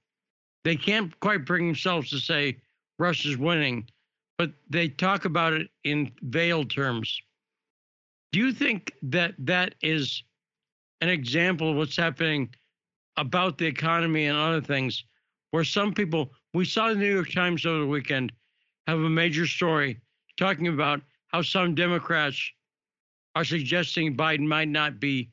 They 0.64 0.76
can't 0.76 1.18
quite 1.20 1.46
bring 1.46 1.68
themselves 1.68 2.10
to 2.12 2.20
say 2.20 2.58
Russia's 3.00 3.38
winning, 3.38 3.90
but 4.38 4.52
they 4.70 4.90
talk 4.90 5.26
about 5.26 5.54
it 5.54 5.70
in 5.84 6.12
veiled 6.22 6.70
terms. 6.70 7.22
Do 8.32 8.40
you 8.40 8.52
think 8.52 8.94
that 9.04 9.36
that 9.40 9.76
is 9.82 10.24
an 11.02 11.10
example 11.10 11.72
of 11.72 11.78
what's 11.78 11.96
happening 11.96 12.50
about 13.18 13.58
the 13.58 13.66
economy 13.66 14.26
and 14.26 14.38
other 14.38 14.62
things, 14.62 15.04
where 15.52 15.64
some 15.64 15.94
people, 15.94 16.32
we 16.54 16.66
saw 16.66 16.90
the 16.90 16.96
New 16.96 17.14
York 17.14 17.32
Times 17.32 17.66
over 17.66 17.80
the 17.80 17.88
weekend 17.88 18.32
have 18.88 19.00
a 19.00 19.10
major 19.10 19.46
story 19.46 20.00
talking 20.38 20.68
about 20.68 21.02
how 21.28 21.42
some 21.42 21.76
Democrats 21.76 22.42
are 23.36 23.46
suggesting 23.46 24.16
Biden 24.16 24.48
might 24.48 24.68
not 24.68 25.00
be 25.00 25.30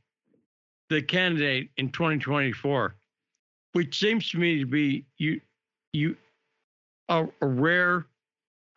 the 0.89 1.01
candidate 1.01 1.71
in 1.77 1.91
2024, 1.91 2.97
which 3.73 3.99
seems 3.99 4.29
to 4.31 4.39
me 4.39 4.59
to 4.59 4.67
be 4.67 5.07
you 5.19 5.41
you 5.93 6.17
a, 7.09 7.27
a 7.41 7.47
rare 7.47 8.07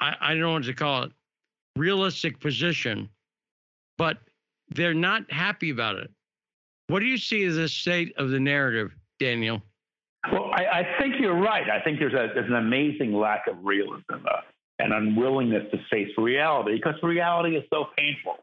I, 0.04 0.16
I 0.20 0.30
don't 0.32 0.42
know 0.42 0.54
what 0.54 0.64
to 0.66 0.74
call 0.74 1.04
it 1.04 1.12
realistic 1.78 2.40
position, 2.40 3.10
but 3.98 4.18
they're 4.70 4.94
not 4.94 5.32
happy 5.32 5.70
about 5.70 5.96
it. 5.98 6.12
What 6.88 7.00
do 7.00 7.06
you 7.06 7.18
see 7.18 7.44
as 7.46 7.56
the 7.56 7.70
state 7.70 8.14
of 8.18 8.30
the 8.30 8.40
narrative, 8.40 8.92
Daniel? 9.20 9.62
Well, 10.32 10.52
I, 10.54 10.80
I 10.80 11.00
think 11.00 11.16
you're 11.20 11.40
right. 11.40 11.70
I 11.70 11.82
think 11.84 12.00
there's 12.00 12.14
a 12.14 12.34
there's 12.34 12.50
an 12.50 12.56
amazing 12.56 13.14
lack 13.14 13.48
of 13.48 13.56
realism. 13.64 14.04
Uh, 14.12 14.42
and 14.80 14.92
unwillingness 14.92 15.64
to 15.72 15.78
face 15.92 16.10
reality 16.18 16.76
because 16.76 16.96
reality 17.04 17.56
is 17.56 17.64
so 17.72 17.86
painful. 17.98 18.38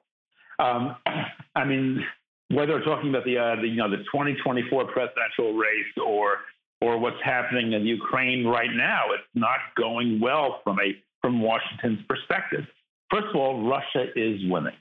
Um, 0.58 0.96
I 1.54 1.64
mean, 1.64 2.04
whether 2.48 2.74
we're 2.74 2.84
talking 2.84 3.10
about 3.10 3.24
the, 3.24 3.36
uh, 3.36 3.56
the 3.60 3.68
you 3.68 3.76
know 3.76 3.90
the 3.90 3.98
2024 3.98 4.86
presidential 4.86 5.54
race 5.54 5.92
or 6.04 6.38
or 6.80 6.98
what's 6.98 7.22
happening 7.22 7.72
in 7.74 7.84
Ukraine 7.84 8.46
right 8.46 8.70
now, 8.72 9.12
it's 9.12 9.28
not 9.34 9.58
going 9.76 10.18
well 10.20 10.60
from 10.64 10.78
a 10.78 10.96
from 11.20 11.40
Washington's 11.40 12.00
perspective. 12.08 12.64
First 13.10 13.26
of 13.28 13.36
all, 13.36 13.68
Russia 13.68 14.06
is 14.16 14.40
winning. 14.50 14.76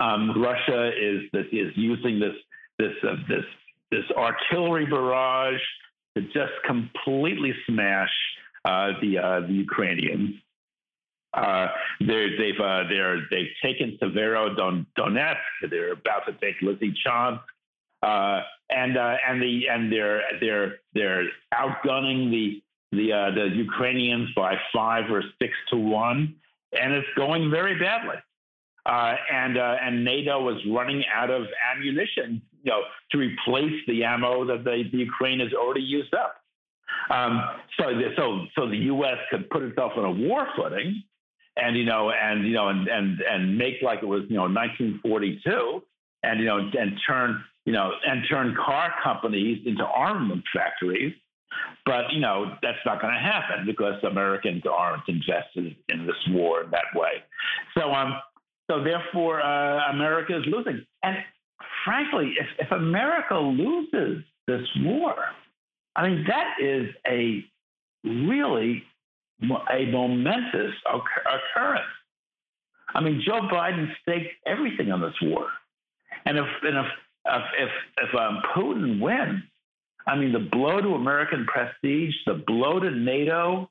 Um, 0.00 0.42
Russia 0.42 0.90
is 0.90 1.22
is 1.52 1.72
using 1.76 2.18
this 2.18 2.34
this 2.78 2.92
uh, 3.02 3.16
this 3.28 3.44
this 3.90 4.04
artillery 4.16 4.86
barrage 4.86 5.60
to 6.16 6.22
just 6.22 6.52
completely 6.66 7.52
smash 7.66 8.10
uh, 8.64 8.92
the 9.00 9.18
uh, 9.18 9.40
the 9.40 9.52
Ukrainians. 9.52 10.36
Uh, 11.32 11.68
they've 12.00 12.60
uh, 12.60 12.84
they're 12.88 13.18
they've 13.30 13.54
taken 13.62 13.98
Severodonetsk. 14.00 15.36
They're 15.70 15.92
about 15.92 16.26
to 16.26 16.32
take 16.34 16.60
Lysychansk, 16.60 17.40
uh, 18.02 18.40
and 18.70 18.96
uh, 18.96 19.16
and 19.28 19.42
the 19.42 19.68
and 19.68 19.92
they're 19.92 20.22
they're 20.40 20.76
they're 20.94 21.24
outgunning 21.52 22.30
the 22.30 22.62
the 22.96 23.12
uh, 23.12 23.30
the 23.30 23.54
Ukrainians 23.54 24.30
by 24.34 24.56
five 24.72 25.10
or 25.10 25.22
six 25.40 25.52
to 25.70 25.76
one, 25.76 26.34
and 26.72 26.92
it's 26.92 27.08
going 27.16 27.50
very 27.50 27.78
badly. 27.78 28.16
Uh, 28.86 29.14
and 29.32 29.56
uh, 29.56 29.76
and 29.80 30.04
NATO 30.04 30.48
is 30.54 30.60
running 30.70 31.04
out 31.14 31.30
of 31.30 31.46
ammunition, 31.72 32.42
you 32.62 32.70
know, 32.70 32.82
to 33.12 33.18
replace 33.18 33.80
the 33.86 34.04
ammo 34.04 34.44
that 34.44 34.64
the, 34.64 34.84
the 34.92 34.98
Ukraine 34.98 35.40
has 35.40 35.54
already 35.54 35.80
used 35.80 36.14
up. 36.14 36.36
Um, 37.10 37.42
so, 37.78 37.86
the, 37.94 38.10
so, 38.16 38.46
so 38.56 38.68
the 38.68 38.76
U.S. 38.76 39.18
could 39.30 39.48
put 39.50 39.62
itself 39.62 39.92
on 39.96 40.04
a 40.04 40.10
war 40.10 40.46
footing, 40.56 41.02
and 41.56 41.76
you 41.76 41.84
know, 41.84 42.10
and 42.10 42.46
you 42.46 42.52
know, 42.52 42.68
and 42.68 42.88
and 42.88 43.20
and 43.20 43.56
make 43.58 43.76
like 43.82 44.02
it 44.02 44.06
was, 44.06 44.22
you 44.28 44.36
know, 44.36 44.42
1942, 44.42 45.82
and 46.22 46.40
you 46.40 46.46
know, 46.46 46.58
and 46.58 47.00
turn, 47.06 47.42
you 47.64 47.72
know, 47.72 47.92
and 48.06 48.24
turn 48.28 48.54
car 48.54 48.92
companies 49.02 49.62
into 49.66 49.84
armament 49.84 50.42
factories. 50.54 51.14
But 51.86 52.12
you 52.12 52.20
know, 52.20 52.56
that's 52.62 52.78
not 52.86 53.00
going 53.00 53.14
to 53.14 53.20
happen 53.20 53.66
because 53.66 54.02
Americans 54.04 54.62
aren't 54.70 55.08
invested 55.08 55.76
in 55.88 56.06
this 56.06 56.16
war 56.30 56.64
in 56.64 56.70
that 56.70 56.86
way. 56.94 57.22
So, 57.76 57.92
um, 57.92 58.14
so 58.70 58.82
therefore, 58.82 59.42
uh, 59.42 59.90
America 59.90 60.36
is 60.36 60.44
losing. 60.46 60.84
And 61.02 61.16
frankly, 61.84 62.34
if, 62.38 62.46
if 62.66 62.72
America 62.72 63.34
loses 63.34 64.24
this 64.46 64.66
war, 64.78 65.14
I 65.96 66.08
mean, 66.08 66.26
that 66.26 66.54
is 66.62 66.86
a 67.06 67.44
really 68.04 68.82
a 69.70 69.86
momentous 69.90 70.72
occurrence. 70.86 71.84
I 72.94 73.00
mean, 73.00 73.22
Joe 73.26 73.48
Biden 73.52 73.88
staked 74.02 74.32
everything 74.46 74.92
on 74.92 75.00
this 75.00 75.14
war, 75.22 75.48
and 76.24 76.38
if 76.38 76.46
and 76.62 76.78
if 76.78 76.86
if 77.26 77.42
if, 77.58 77.70
if 78.08 78.14
um, 78.14 78.42
Putin 78.56 79.00
wins, 79.00 79.42
I 80.06 80.16
mean, 80.16 80.32
the 80.32 80.38
blow 80.38 80.80
to 80.80 80.94
American 80.94 81.46
prestige, 81.46 82.14
the 82.26 82.42
blow 82.46 82.78
to 82.78 82.90
NATO, 82.90 83.70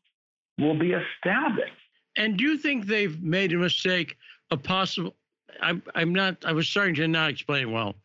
will 0.57 0.77
be 0.77 0.93
astounding. 0.93 1.71
And 2.17 2.37
do 2.37 2.43
you 2.43 2.57
think 2.57 2.85
they've 2.85 3.21
made 3.21 3.53
a 3.53 3.57
mistake 3.57 4.17
a 4.53 4.57
possible. 4.57 5.15
I'm, 5.61 5.83
I'm 5.95 6.13
not, 6.13 6.37
I 6.45 6.53
was 6.53 6.69
starting 6.69 6.95
to 6.95 7.07
not 7.07 7.29
explain 7.29 7.71
well, 7.71 7.95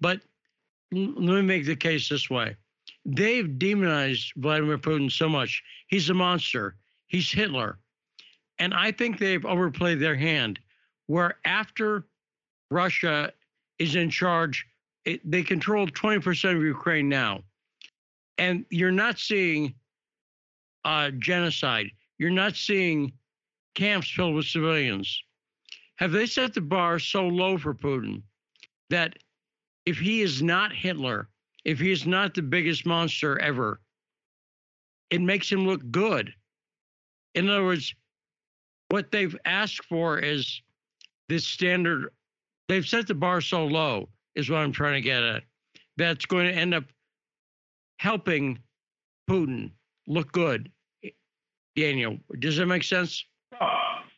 but 0.00 0.20
let 0.90 1.16
me 1.16 1.42
make 1.42 1.66
the 1.66 1.76
case 1.76 2.08
this 2.08 2.28
way. 2.28 2.56
They've 3.04 3.58
demonized 3.58 4.32
Vladimir 4.36 4.78
Putin 4.78 5.10
so 5.10 5.28
much. 5.28 5.62
He's 5.86 6.10
a 6.10 6.14
monster. 6.14 6.74
He's 7.06 7.30
Hitler. 7.30 7.78
And 8.58 8.74
I 8.74 8.90
think 8.90 9.18
they've 9.18 9.44
overplayed 9.44 10.00
their 10.00 10.16
hand, 10.16 10.58
where 11.06 11.36
after 11.44 12.04
Russia 12.70 13.32
is 13.78 13.94
in 13.94 14.10
charge, 14.10 14.66
it, 15.04 15.20
they 15.30 15.42
control 15.42 15.86
20% 15.86 16.56
of 16.56 16.62
Ukraine 16.62 17.08
now. 17.08 17.44
And 18.38 18.64
you're 18.70 18.90
not 18.90 19.18
seeing 19.18 19.74
uh, 20.84 21.10
genocide. 21.18 21.90
You're 22.18 22.30
not 22.30 22.56
seeing 22.56 23.12
camps 23.74 24.10
filled 24.10 24.34
with 24.34 24.46
civilians. 24.46 25.22
Have 25.96 26.12
they 26.12 26.26
set 26.26 26.54
the 26.54 26.60
bar 26.60 26.98
so 26.98 27.26
low 27.26 27.58
for 27.58 27.74
Putin 27.74 28.22
that 28.90 29.16
if 29.84 29.98
he 29.98 30.22
is 30.22 30.42
not 30.42 30.72
Hitler, 30.72 31.28
if 31.64 31.80
he 31.80 31.90
is 31.90 32.06
not 32.06 32.34
the 32.34 32.42
biggest 32.42 32.86
monster 32.86 33.38
ever, 33.40 33.80
it 35.10 35.20
makes 35.20 35.50
him 35.50 35.66
look 35.66 35.90
good? 35.90 36.32
In 37.34 37.48
other 37.48 37.64
words, 37.64 37.94
what 38.90 39.10
they've 39.10 39.36
asked 39.44 39.84
for 39.84 40.18
is 40.18 40.62
this 41.28 41.46
standard. 41.46 42.10
They've 42.68 42.86
set 42.86 43.06
the 43.06 43.14
bar 43.14 43.40
so 43.40 43.64
low, 43.66 44.08
is 44.34 44.48
what 44.48 44.58
I'm 44.58 44.72
trying 44.72 44.94
to 44.94 45.00
get 45.00 45.22
at. 45.22 45.42
That's 45.96 46.26
going 46.26 46.46
to 46.46 46.52
end 46.52 46.74
up 46.74 46.84
helping 47.98 48.58
Putin 49.28 49.70
look 50.06 50.32
good. 50.32 50.70
Daniel, 51.76 52.18
does 52.40 52.56
that 52.56 52.66
make 52.66 52.82
sense? 52.82 53.24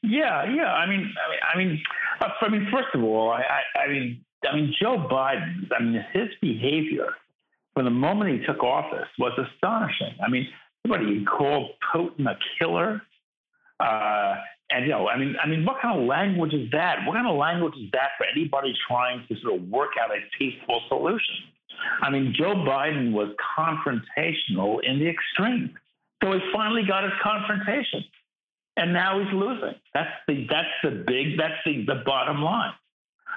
Yeah, 0.03 0.45
yeah. 0.45 0.73
I 0.73 0.87
mean, 0.87 1.13
I 1.27 1.31
mean, 1.31 1.41
I 1.55 1.59
mean, 1.59 1.83
uh, 2.21 2.29
first 2.73 2.89
of 2.95 3.03
all, 3.03 3.31
I, 3.31 3.43
I, 3.43 3.81
I 3.81 3.89
mean, 3.89 4.25
I 4.51 4.57
mean, 4.57 4.75
Joe 4.81 4.97
Biden. 5.11 5.69
I 5.79 5.83
mean, 5.83 6.05
his 6.13 6.29
behavior 6.41 7.09
from 7.75 7.85
the 7.85 7.91
moment 7.91 8.41
he 8.41 8.47
took 8.47 8.63
office 8.63 9.09
was 9.19 9.33
astonishing. 9.39 10.15
I 10.25 10.31
mean, 10.31 10.49
somebody 10.83 11.25
called 11.25 11.71
Putin 11.95 12.27
a 12.27 12.37
killer. 12.59 13.03
Uh, 13.79 14.37
and 14.71 14.87
you 14.87 14.93
know, 14.93 15.09
I 15.09 15.19
mean, 15.19 15.37
I 15.43 15.47
mean, 15.47 15.65
what 15.65 15.83
kind 15.83 16.01
of 16.01 16.07
language 16.07 16.55
is 16.55 16.71
that? 16.73 17.05
What 17.07 17.15
kind 17.15 17.27
of 17.27 17.37
language 17.37 17.75
is 17.77 17.91
that 17.93 18.11
for 18.17 18.25
anybody 18.25 18.73
trying 18.89 19.25
to 19.29 19.37
sort 19.43 19.61
of 19.61 19.69
work 19.69 19.91
out 20.03 20.11
a 20.11 20.21
peaceful 20.39 20.81
solution? 20.89 21.37
I 22.03 22.11
mean, 22.11 22.35
Joe 22.37 22.55
Biden 22.55 23.13
was 23.13 23.29
confrontational 23.59 24.79
in 24.83 24.99
the 24.99 25.09
extreme. 25.09 25.77
So 26.23 26.33
he 26.33 26.41
finally 26.53 26.83
got 26.87 27.05
his 27.05 27.13
confrontation 27.23 28.05
and 28.81 28.93
now 28.93 29.19
he's 29.21 29.33
losing. 29.33 29.75
That's 29.95 30.11
the 30.27 30.47
that's 30.49 30.69
the 30.83 31.05
big 31.07 31.39
that's 31.39 31.61
the 31.65 31.85
the 31.87 32.03
bottom 32.05 32.43
line. 32.43 32.73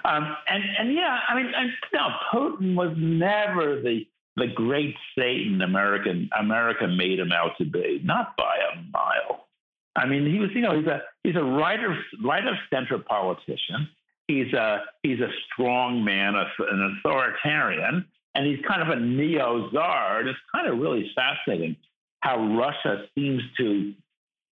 Um, 0.06 0.36
and 0.48 0.64
and 0.80 0.94
yeah, 0.94 1.20
I 1.28 1.36
mean, 1.36 1.52
and, 1.56 1.72
no, 1.94 2.08
Putin 2.34 2.76
was 2.76 2.94
never 2.98 3.82
the 3.82 4.06
the 4.36 4.48
great 4.48 4.96
Satan 5.18 5.62
American 5.62 6.30
America 6.38 6.88
made 6.88 7.20
him 7.20 7.32
out 7.32 7.52
to 7.58 7.66
be, 7.66 8.02
not 8.04 8.36
by 8.38 8.56
a 8.74 8.82
mile. 8.92 9.48
I 9.96 10.08
mean, 10.08 10.26
he 10.26 10.40
was 10.40 10.50
you 10.54 10.62
know 10.62 10.78
he's 10.78 10.88
a 10.88 11.02
he's 11.24 11.36
a 11.36 11.44
right 11.44 11.84
of 11.84 11.92
right 12.24 12.46
of 12.46 12.56
center 12.74 12.98
politician. 13.00 13.90
He's 14.28 14.54
a 14.54 14.84
he's 15.04 15.20
a 15.20 15.30
strong 15.52 16.04
man, 16.04 16.36
an 16.36 16.98
authoritarian, 16.98 18.06
and 18.36 18.46
he's 18.48 18.60
kind 18.68 18.82
of 18.82 18.90
a 18.90 19.00
neo 19.00 19.70
czar. 19.72 20.22
It's 20.22 20.40
kind 20.54 20.68
of 20.68 20.80
really 20.80 21.12
fascinating 21.16 21.76
how 22.22 22.38
Russia 22.58 23.06
seems 23.16 23.42
to 23.58 23.94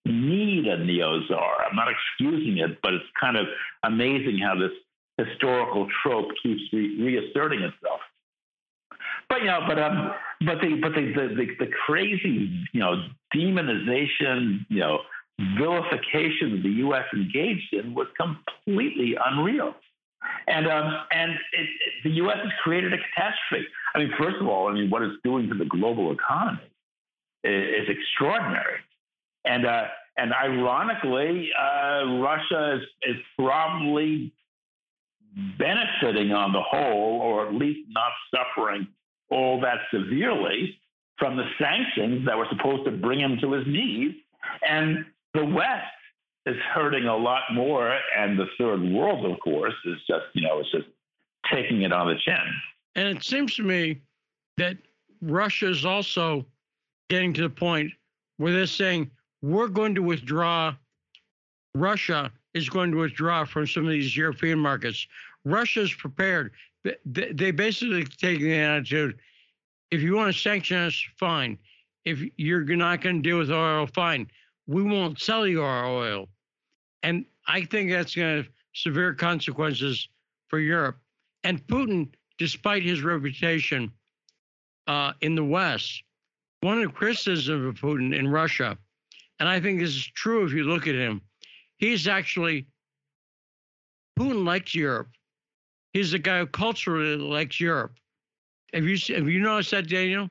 need 0.06 0.66
a 0.68 0.84
neo-czar. 0.84 1.66
I'm 1.70 1.76
not 1.76 1.88
excusing 1.88 2.58
it, 2.58 2.80
but 2.82 2.94
it's 2.94 3.06
kind 3.20 3.38
of 3.38 3.46
amazing 3.84 4.40
how 4.40 4.56
this 4.56 4.72
historical 5.18 5.88
trope 6.04 6.30
keeps 6.42 6.62
re- 6.74 7.02
reasserting 7.02 7.62
itself. 7.62 8.02
But 9.30 9.42
you 9.42 9.48
know, 9.48 9.62
but 9.68 9.80
um, 9.80 10.12
but 10.46 10.60
the 10.62 10.80
but 10.82 10.94
the, 10.94 11.14
the 11.16 11.36
the, 11.36 11.66
the 11.66 11.72
crazy 11.86 12.66
you 12.74 12.80
know 12.82 13.06
demonization, 13.34 14.66
you 14.68 14.80
know, 14.80 15.00
vilification 15.58 16.62
the 16.64 16.70
U.S. 16.86 17.06
engaged 17.14 17.74
in 17.74 17.94
was 17.94 18.08
completely 18.20 19.16
unreal. 19.24 19.74
And 20.48 20.68
um, 20.68 20.98
and 21.12 21.32
it, 21.32 21.38
it, 21.54 21.70
the 22.04 22.12
U.S. 22.12 22.38
has 22.44 22.52
created 22.64 22.94
a 22.94 22.98
catastrophe. 22.98 23.68
I 23.96 24.00
mean, 24.00 24.12
first 24.20 24.38
of 24.40 24.48
all, 24.48 24.68
I 24.68 24.74
mean, 24.74 24.90
what 24.90 25.02
it's 25.02 25.16
doing 25.24 25.50
to 25.50 25.56
the 25.56 25.66
global 25.66 26.12
economy 26.12 26.62
is, 27.44 27.84
is 27.84 27.90
extraordinary. 27.90 28.80
And 29.46 29.66
uh, 29.66 29.86
and 30.18 30.34
ironically, 30.34 31.50
uh, 31.58 32.20
Russia 32.20 32.76
is, 32.78 33.16
is 33.16 33.22
probably 33.38 34.32
benefiting 35.58 36.32
on 36.34 36.52
the 36.52 36.62
whole, 36.62 37.22
or 37.22 37.48
at 37.48 37.54
least 37.54 37.88
not 37.90 38.12
suffering 38.36 38.88
all 39.30 39.62
that 39.62 39.78
severely 39.94 40.78
from 41.18 41.38
the 41.38 41.46
sanctions 41.58 42.26
that 42.26 42.38
were 42.38 42.48
supposed 42.50 42.84
to 42.86 42.92
bring 42.92 43.20
him 43.20 43.38
to 43.42 43.54
his 43.54 43.66
knees. 43.66 44.14
And 44.68 45.06
the 45.34 45.46
West 45.46 45.86
is 46.46 46.56
hurting 46.74 47.06
a 47.06 47.16
lot 47.16 47.44
more, 47.54 47.98
and 48.18 48.38
the 48.38 48.48
third 48.58 48.82
world, 48.82 49.26
of 49.26 49.40
course, 49.40 49.74
is 49.86 49.98
just 50.08 50.26
you 50.34 50.42
know 50.42 50.60
it's 50.60 50.72
just 50.72 50.88
taking 51.52 51.82
it 51.84 51.92
on 51.92 52.08
the 52.08 52.16
chin. 52.24 52.36
And 52.96 53.08
it 53.08 53.24
seems 53.24 53.56
to 53.56 53.64
me 53.64 54.02
that 54.58 54.78
Russia 55.22 55.70
is 55.70 55.86
also 55.86 56.46
getting 57.10 57.34
to 57.34 57.44
the 57.44 57.50
point 57.50 57.92
where 58.38 58.54
they're 58.54 58.66
saying 58.66 59.10
we're 59.42 59.68
going 59.68 59.96
to 59.96 60.04
withdraw. 60.04 60.74
Russia 61.74 62.32
is 62.54 62.70
going 62.70 62.92
to 62.92 62.98
withdraw 62.98 63.46
from 63.46 63.66
some 63.66 63.86
of 63.86 63.92
these 63.92 64.16
European 64.16 64.60
markets. 64.60 65.08
Russia 65.46 65.82
is 65.82 65.94
prepared. 65.94 66.52
They 67.06 67.52
basically 67.52 68.04
take 68.04 68.40
the 68.40 68.56
attitude 68.56 69.18
if 69.92 70.02
you 70.02 70.16
want 70.16 70.34
to 70.34 70.40
sanction 70.40 70.78
us, 70.78 71.06
fine. 71.18 71.58
If 72.06 72.24
you're 72.38 72.64
not 72.64 73.02
going 73.02 73.22
to 73.22 73.30
deal 73.30 73.38
with 73.38 73.52
oil, 73.52 73.86
fine. 73.88 74.28
We 74.72 74.84
won't 74.84 75.20
sell 75.20 75.46
you 75.46 75.64
our 75.64 75.86
oil. 75.86 76.30
And 77.04 77.26
I 77.46 77.66
think 77.66 77.92
that's 77.92 78.16
going 78.16 78.30
to 78.30 78.44
have 78.44 78.52
severe 78.74 79.14
consequences 79.14 80.08
for 80.48 80.60
Europe. 80.60 80.98
And 81.44 81.66
Putin, 81.68 82.08
despite 82.38 82.82
his 82.82 83.02
reputation 83.02 83.92
uh, 84.88 85.12
in 85.20 85.36
the 85.36 85.44
West, 85.44 86.04
one 86.62 86.78
of 86.78 86.84
the 86.84 86.94
criticisms 86.94 87.66
of 87.66 87.76
Putin 87.82 88.18
in 88.18 88.30
Russia, 88.30 88.78
and 89.42 89.50
I 89.50 89.60
think 89.60 89.82
this 89.82 89.90
is 89.90 90.06
true 90.06 90.46
if 90.46 90.54
you 90.54 90.64
look 90.64 90.88
at 90.88 90.96
him, 90.96 91.22
he's 91.78 92.08
actually 92.08 92.66
Putin 94.18 94.46
likes 94.46 94.74
Europe. 94.74 95.10
He's 95.92 96.14
a 96.14 96.20
guy 96.20 96.40
who 96.40 96.48
culturally 96.48 97.18
likes 97.18 97.60
Europe. 97.60 97.98
Have 98.74 98.86
you 98.86 98.98
have 99.16 99.28
you 99.28 99.42
noticed 99.42 99.72
that, 99.72 99.90
Daniel? 99.90 100.30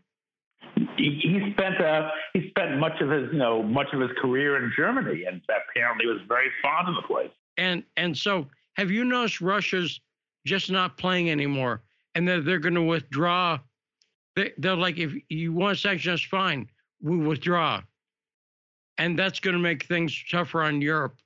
He, 1.01 1.29
he 1.29 1.53
spent 1.53 1.81
uh, 1.81 2.11
he 2.33 2.49
spent 2.51 2.79
much 2.79 3.01
of 3.01 3.11
his 3.11 3.33
you 3.33 3.39
know 3.39 3.63
much 3.63 3.89
of 3.93 4.01
his 4.01 4.11
career 4.21 4.63
in 4.63 4.73
Germany, 4.77 5.25
and 5.25 5.41
apparently 5.49 6.07
was 6.07 6.21
very 6.29 6.49
fond 6.63 6.89
of 6.89 6.95
the 6.97 7.03
place. 7.03 7.31
And 7.57 7.83
and 7.97 8.17
so, 8.17 8.47
have 8.75 8.91
you 8.91 9.05
noticed 9.05 9.41
Russia's 9.41 10.01
just 10.47 10.71
not 10.71 10.97
playing 10.97 11.31
anymore, 11.31 11.83
and 12.15 12.27
that 12.29 12.33
they're, 12.33 12.43
they're 12.43 12.59
going 12.59 12.75
to 12.75 12.83
withdraw? 12.83 13.59
They, 14.37 14.53
they're 14.59 14.77
like, 14.77 14.99
if 14.99 15.13
you 15.29 15.53
want 15.53 15.77
to 15.77 15.81
sanction 15.81 16.13
us, 16.13 16.23
fine, 16.23 16.69
we 17.03 17.17
withdraw, 17.17 17.83
and 18.99 19.19
that's 19.19 19.41
going 19.41 19.55
to 19.55 19.63
make 19.63 19.85
things 19.85 20.25
tougher 20.31 20.63
on 20.63 20.81
Europe. 20.81 21.17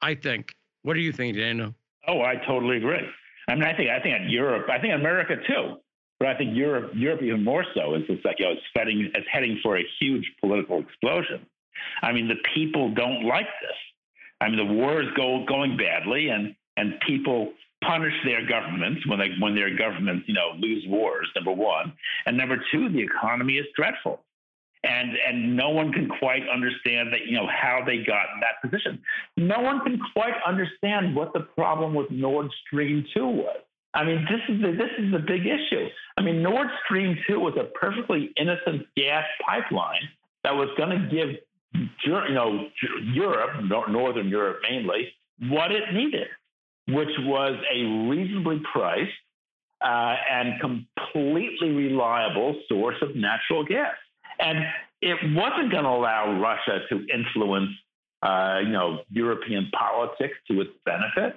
I 0.00 0.14
think. 0.14 0.54
What 0.82 0.94
do 0.94 1.00
you 1.00 1.12
think, 1.12 1.36
Daniel? 1.36 1.74
Oh, 2.06 2.22
I 2.22 2.36
totally 2.46 2.76
agree. 2.76 3.06
I 3.48 3.54
mean, 3.54 3.64
I 3.64 3.76
think 3.76 3.90
I 3.90 4.00
think 4.00 4.14
Europe, 4.28 4.68
I 4.70 4.78
think 4.78 4.94
America 4.94 5.36
too, 5.46 5.78
but 6.18 6.28
I 6.28 6.36
think 6.36 6.56
Europe, 6.56 6.92
Europe 6.94 7.22
even 7.22 7.44
more 7.44 7.64
so 7.74 7.94
is 7.94 8.02
it's 8.08 8.24
like 8.24 8.36
you 8.38 8.46
know 8.46 8.52
it's 8.52 8.62
heading 8.74 9.10
it's 9.14 9.26
heading 9.30 9.58
for 9.62 9.78
a 9.78 9.84
huge 10.00 10.30
political 10.40 10.80
explosion. 10.80 11.46
I 12.02 12.12
mean, 12.12 12.28
the 12.28 12.36
people 12.54 12.92
don't 12.94 13.24
like 13.24 13.46
this. 13.60 13.76
I 14.40 14.48
mean, 14.48 14.56
the 14.56 14.74
war 14.74 15.00
is 15.02 15.08
go, 15.16 15.44
going 15.46 15.76
badly, 15.76 16.28
and 16.28 16.54
and 16.76 16.94
people 17.06 17.52
punish 17.84 18.14
their 18.24 18.46
governments 18.46 19.06
when 19.06 19.18
they 19.18 19.30
when 19.38 19.54
their 19.54 19.76
governments 19.76 20.24
you 20.26 20.34
know 20.34 20.52
lose 20.58 20.84
wars. 20.88 21.28
Number 21.36 21.52
one, 21.52 21.92
and 22.26 22.36
number 22.36 22.56
two, 22.72 22.88
the 22.88 23.00
economy 23.00 23.54
is 23.54 23.66
dreadful 23.76 24.20
and 24.84 25.10
and 25.26 25.56
no 25.56 25.70
one 25.70 25.92
can 25.92 26.08
quite 26.08 26.42
understand 26.52 27.12
that 27.12 27.26
you 27.26 27.36
know 27.36 27.46
how 27.46 27.82
they 27.84 27.98
got 27.98 28.26
in 28.34 28.40
that 28.40 28.62
position. 28.62 29.00
No 29.36 29.60
one 29.60 29.80
can 29.80 29.98
quite 30.12 30.34
understand 30.46 31.14
what 31.14 31.32
the 31.32 31.40
problem 31.40 31.94
with 31.94 32.10
Nord 32.10 32.50
Stream 32.66 33.04
two 33.14 33.26
was. 33.26 33.60
I 33.94 34.04
mean, 34.04 34.26
this 34.30 34.40
is 34.48 34.60
the, 34.60 34.72
this 34.72 34.90
is 34.98 35.12
the 35.12 35.18
big 35.18 35.46
issue. 35.46 35.88
I 36.16 36.22
mean, 36.22 36.42
Nord 36.42 36.68
Stream 36.84 37.16
two 37.26 37.40
was 37.40 37.54
a 37.58 37.64
perfectly 37.78 38.32
innocent 38.36 38.86
gas 38.96 39.24
pipeline 39.46 40.08
that 40.44 40.54
was 40.54 40.68
going 40.76 40.90
to 40.90 41.08
give 41.08 41.36
you 42.04 42.34
know 42.34 42.66
Europe, 43.12 43.64
Northern 43.88 44.28
Europe 44.28 44.58
mainly, 44.68 45.12
what 45.48 45.72
it 45.72 45.92
needed, 45.92 46.28
which 46.88 47.08
was 47.20 47.54
a 47.72 48.08
reasonably 48.08 48.60
priced 48.72 49.10
uh, 49.80 50.14
and 50.30 50.60
completely 50.60 51.70
reliable 51.70 52.60
source 52.68 52.96
of 53.02 53.14
natural 53.14 53.64
gas. 53.64 53.94
And 54.40 54.58
it 55.00 55.18
wasn't 55.34 55.70
going 55.70 55.84
to 55.84 55.90
allow 55.90 56.40
Russia 56.40 56.80
to 56.88 57.06
influence, 57.12 57.70
uh, 58.22 58.58
you 58.62 58.72
know, 58.72 59.00
European 59.10 59.70
politics 59.76 60.34
to 60.50 60.60
its 60.60 60.70
benefit. 60.84 61.36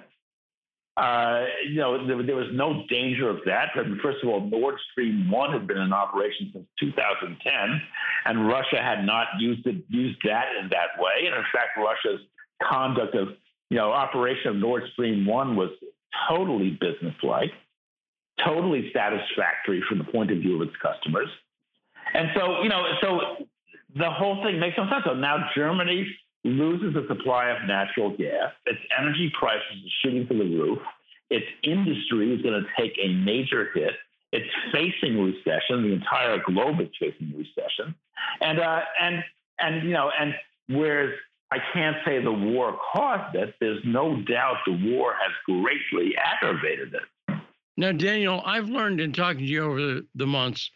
Uh, 0.96 1.46
you 1.66 1.76
know, 1.76 2.06
there, 2.06 2.22
there, 2.22 2.36
was 2.36 2.48
no 2.52 2.84
danger 2.88 3.30
of 3.30 3.38
that. 3.46 3.68
First 4.02 4.18
of 4.22 4.28
all, 4.28 4.42
Nord 4.42 4.74
Stream 4.90 5.30
One 5.30 5.52
had 5.52 5.66
been 5.66 5.78
in 5.78 5.90
operation 5.90 6.50
since 6.52 6.66
2010, 6.80 7.80
and 8.26 8.46
Russia 8.46 8.76
had 8.76 9.04
not 9.06 9.28
used 9.38 9.66
it, 9.66 9.84
used 9.88 10.18
that 10.24 10.48
in 10.60 10.68
that 10.68 11.00
way. 11.00 11.26
And 11.26 11.34
in 11.34 11.44
fact, 11.50 11.78
Russia's 11.78 12.20
conduct 12.62 13.14
of, 13.14 13.28
you 13.70 13.78
know, 13.78 13.90
operation 13.90 14.48
of 14.48 14.56
Nord 14.56 14.82
Stream 14.92 15.24
One 15.24 15.56
was 15.56 15.70
totally 16.28 16.78
businesslike, 16.78 17.52
totally 18.44 18.92
satisfactory 18.94 19.82
from 19.88 19.96
the 19.96 20.04
point 20.04 20.30
of 20.30 20.38
view 20.38 20.56
of 20.60 20.68
its 20.68 20.76
customers. 20.82 21.28
And 22.12 22.28
so, 22.36 22.62
you 22.62 22.68
know, 22.68 22.82
so 23.00 23.46
the 23.96 24.10
whole 24.10 24.44
thing 24.44 24.60
makes 24.60 24.76
no 24.76 24.84
sense. 24.90 25.04
So 25.06 25.14
now 25.14 25.48
Germany 25.56 26.06
loses 26.44 26.96
a 26.96 27.06
supply 27.06 27.50
of 27.50 27.66
natural 27.66 28.16
gas. 28.16 28.52
Its 28.66 28.80
energy 28.98 29.32
prices 29.38 29.62
are 29.62 29.94
shooting 30.02 30.26
through 30.26 30.38
the 30.38 30.56
roof. 30.56 30.78
Its 31.30 31.46
industry 31.62 32.34
is 32.34 32.42
going 32.42 32.62
to 32.62 32.68
take 32.80 32.98
a 33.02 33.08
major 33.08 33.70
hit. 33.74 33.92
It's 34.32 34.48
facing 34.72 35.22
recession. 35.22 35.82
The 35.82 35.92
entire 35.92 36.42
globe 36.44 36.80
is 36.80 36.88
facing 36.98 37.32
recession. 37.36 37.94
And 38.40 38.60
uh, 38.60 38.80
and 39.00 39.24
and 39.58 39.82
you 39.84 39.92
know, 39.92 40.10
and 40.18 40.34
whereas 40.68 41.12
I 41.50 41.58
can't 41.72 41.96
say 42.04 42.22
the 42.22 42.32
war 42.32 42.78
caused 42.92 43.36
it, 43.36 43.54
there's 43.60 43.82
no 43.84 44.22
doubt 44.22 44.56
the 44.66 44.94
war 44.94 45.14
has 45.14 45.32
greatly 45.44 46.14
aggravated 46.16 46.94
it. 46.94 47.36
Now, 47.76 47.92
Daniel, 47.92 48.42
I've 48.44 48.68
learned 48.68 49.00
in 49.00 49.12
talking 49.12 49.40
to 49.40 49.44
you 49.44 49.64
over 49.64 49.80
the, 49.80 50.06
the 50.14 50.26
months 50.26 50.70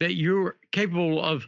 that 0.00 0.14
you're 0.14 0.56
capable 0.72 1.22
of 1.24 1.44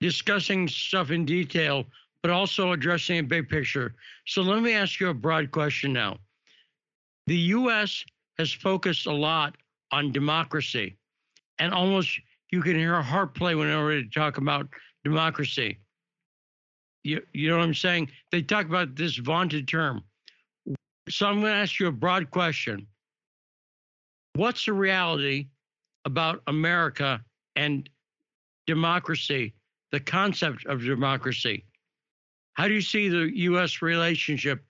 discussing 0.00 0.68
stuff 0.68 1.10
in 1.10 1.24
detail, 1.24 1.84
but 2.22 2.30
also 2.30 2.72
addressing 2.72 3.18
a 3.18 3.22
big 3.22 3.48
picture. 3.48 3.94
So 4.26 4.42
let 4.42 4.62
me 4.62 4.72
ask 4.72 5.00
you 5.00 5.08
a 5.08 5.14
broad 5.14 5.50
question 5.50 5.92
now. 5.92 6.18
The 7.26 7.36
US 7.36 8.04
has 8.38 8.52
focused 8.52 9.06
a 9.06 9.12
lot 9.12 9.56
on 9.92 10.12
democracy, 10.12 10.96
and 11.58 11.72
almost 11.72 12.18
you 12.50 12.62
can 12.62 12.76
hear 12.76 12.94
a 12.94 13.02
heart 13.02 13.34
play 13.34 13.54
whenever 13.54 13.94
they 13.94 14.08
talk 14.08 14.38
about 14.38 14.68
democracy. 15.04 15.78
You, 17.04 17.22
you 17.32 17.50
know 17.50 17.58
what 17.58 17.64
I'm 17.64 17.74
saying? 17.74 18.10
They 18.32 18.42
talk 18.42 18.66
about 18.66 18.96
this 18.96 19.16
vaunted 19.16 19.68
term. 19.68 20.02
So 21.08 21.26
I'm 21.26 21.40
going 21.40 21.52
to 21.52 21.58
ask 21.58 21.78
you 21.78 21.86
a 21.86 21.92
broad 21.92 22.30
question. 22.30 22.86
What's 24.34 24.66
the 24.66 24.72
reality 24.72 25.48
about 26.04 26.42
America 26.46 27.22
and 27.56 27.88
democracy, 28.66 29.54
the 29.92 30.00
concept 30.00 30.66
of 30.66 30.82
democracy. 30.82 31.64
How 32.58 32.66
do 32.66 32.74
you 32.74 32.80
see 32.80 33.08
the 33.08 33.30
U.S. 33.52 33.82
relationship 33.82 34.64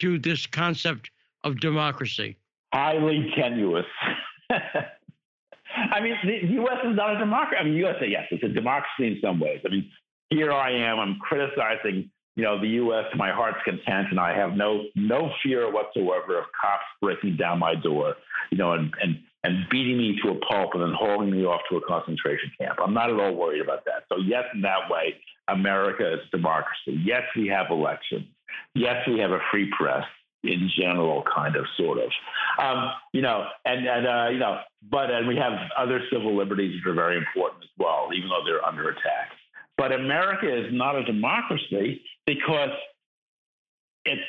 to 0.00 0.18
this 0.18 0.46
concept 0.46 1.10
of 1.44 1.60
democracy? 1.60 2.38
Highly 2.72 3.30
tenuous. 3.36 3.84
I 4.50 6.00
mean, 6.00 6.14
the 6.24 6.52
U.S. 6.54 6.78
is 6.84 6.96
not 6.96 7.14
a 7.14 7.18
democracy. 7.18 7.58
I 7.60 7.64
mean, 7.64 7.74
U.S. 7.74 7.96
yes, 8.08 8.22
it's 8.30 8.42
a 8.44 8.48
democracy 8.48 9.08
in 9.08 9.18
some 9.22 9.40
ways. 9.40 9.60
I 9.66 9.68
mean, 9.68 9.90
here 10.30 10.52
I 10.52 10.70
am. 10.70 10.98
I'm 10.98 11.18
criticizing, 11.20 12.10
you 12.34 12.44
know, 12.44 12.58
the 12.58 12.68
U.S. 12.68 13.04
to 13.12 13.18
my 13.18 13.30
heart's 13.30 13.58
content, 13.62 14.06
and 14.10 14.18
I 14.18 14.34
have 14.34 14.54
no 14.54 14.84
no 14.94 15.30
fear 15.42 15.70
whatsoever 15.70 16.38
of 16.38 16.46
cops 16.58 16.84
breaking 17.02 17.36
down 17.36 17.58
my 17.58 17.74
door, 17.74 18.14
you 18.52 18.56
know, 18.56 18.72
and 18.72 18.90
and 19.02 19.18
and 19.42 19.68
beating 19.68 19.98
me 19.98 20.18
to 20.22 20.30
a 20.30 20.38
pulp 20.46 20.70
and 20.72 20.82
then 20.82 20.94
hauling 20.98 21.30
me 21.30 21.44
off 21.44 21.60
to 21.70 21.76
a 21.76 21.86
concentration 21.86 22.50
camp. 22.58 22.78
I'm 22.82 22.94
not 22.94 23.10
at 23.10 23.20
all 23.20 23.34
worried 23.34 23.60
about 23.60 23.84
that. 23.84 24.04
So, 24.10 24.16
yes, 24.18 24.44
in 24.54 24.62
that 24.62 24.88
way, 24.88 25.16
America 25.48 26.14
is 26.14 26.20
democracy. 26.30 27.00
Yes, 27.04 27.22
we 27.36 27.48
have 27.48 27.66
elections. 27.70 28.24
Yes, 28.74 29.06
we 29.06 29.18
have 29.20 29.30
a 29.30 29.40
free 29.50 29.70
press 29.76 30.04
in 30.42 30.70
general, 30.78 31.24
kind 31.34 31.56
of, 31.56 31.64
sort 31.76 31.98
of. 31.98 32.10
Um, 32.58 32.90
you 33.12 33.22
know, 33.22 33.46
and, 33.64 33.86
and 33.86 34.06
uh, 34.06 34.28
you 34.30 34.38
know, 34.38 34.60
but 34.90 35.10
and 35.10 35.26
we 35.26 35.36
have 35.36 35.52
other 35.78 36.00
civil 36.12 36.36
liberties 36.36 36.80
that 36.84 36.90
are 36.90 36.94
very 36.94 37.16
important 37.16 37.64
as 37.64 37.70
well, 37.78 38.10
even 38.14 38.28
though 38.28 38.42
they're 38.44 38.64
under 38.64 38.90
attack. 38.90 39.30
But 39.76 39.92
America 39.92 40.46
is 40.46 40.72
not 40.72 40.94
a 40.94 41.04
democracy 41.04 42.02
because 42.26 42.70
its 44.04 44.22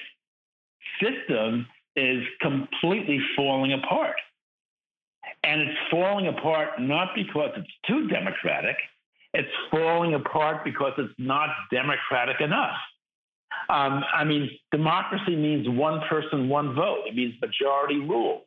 system 1.01 1.67
is 1.95 2.23
completely 2.41 3.19
falling 3.35 3.73
apart. 3.73 4.15
And 5.43 5.61
it's 5.61 5.77
falling 5.91 6.27
apart 6.27 6.79
not 6.79 7.09
because 7.15 7.51
it's 7.55 7.71
too 7.87 8.07
democratic, 8.07 8.75
it's 9.35 9.49
falling 9.69 10.13
apart 10.13 10.63
because 10.63 10.93
it's 10.97 11.13
not 11.17 11.49
democratic 11.71 12.41
enough. 12.41 12.75
Um, 13.69 14.03
I 14.13 14.23
mean, 14.23 14.49
democracy 14.71 15.35
means 15.35 15.67
one 15.67 16.01
person, 16.09 16.49
one 16.49 16.75
vote. 16.75 17.03
It 17.07 17.15
means 17.15 17.33
majority 17.41 17.99
rules, 17.99 18.43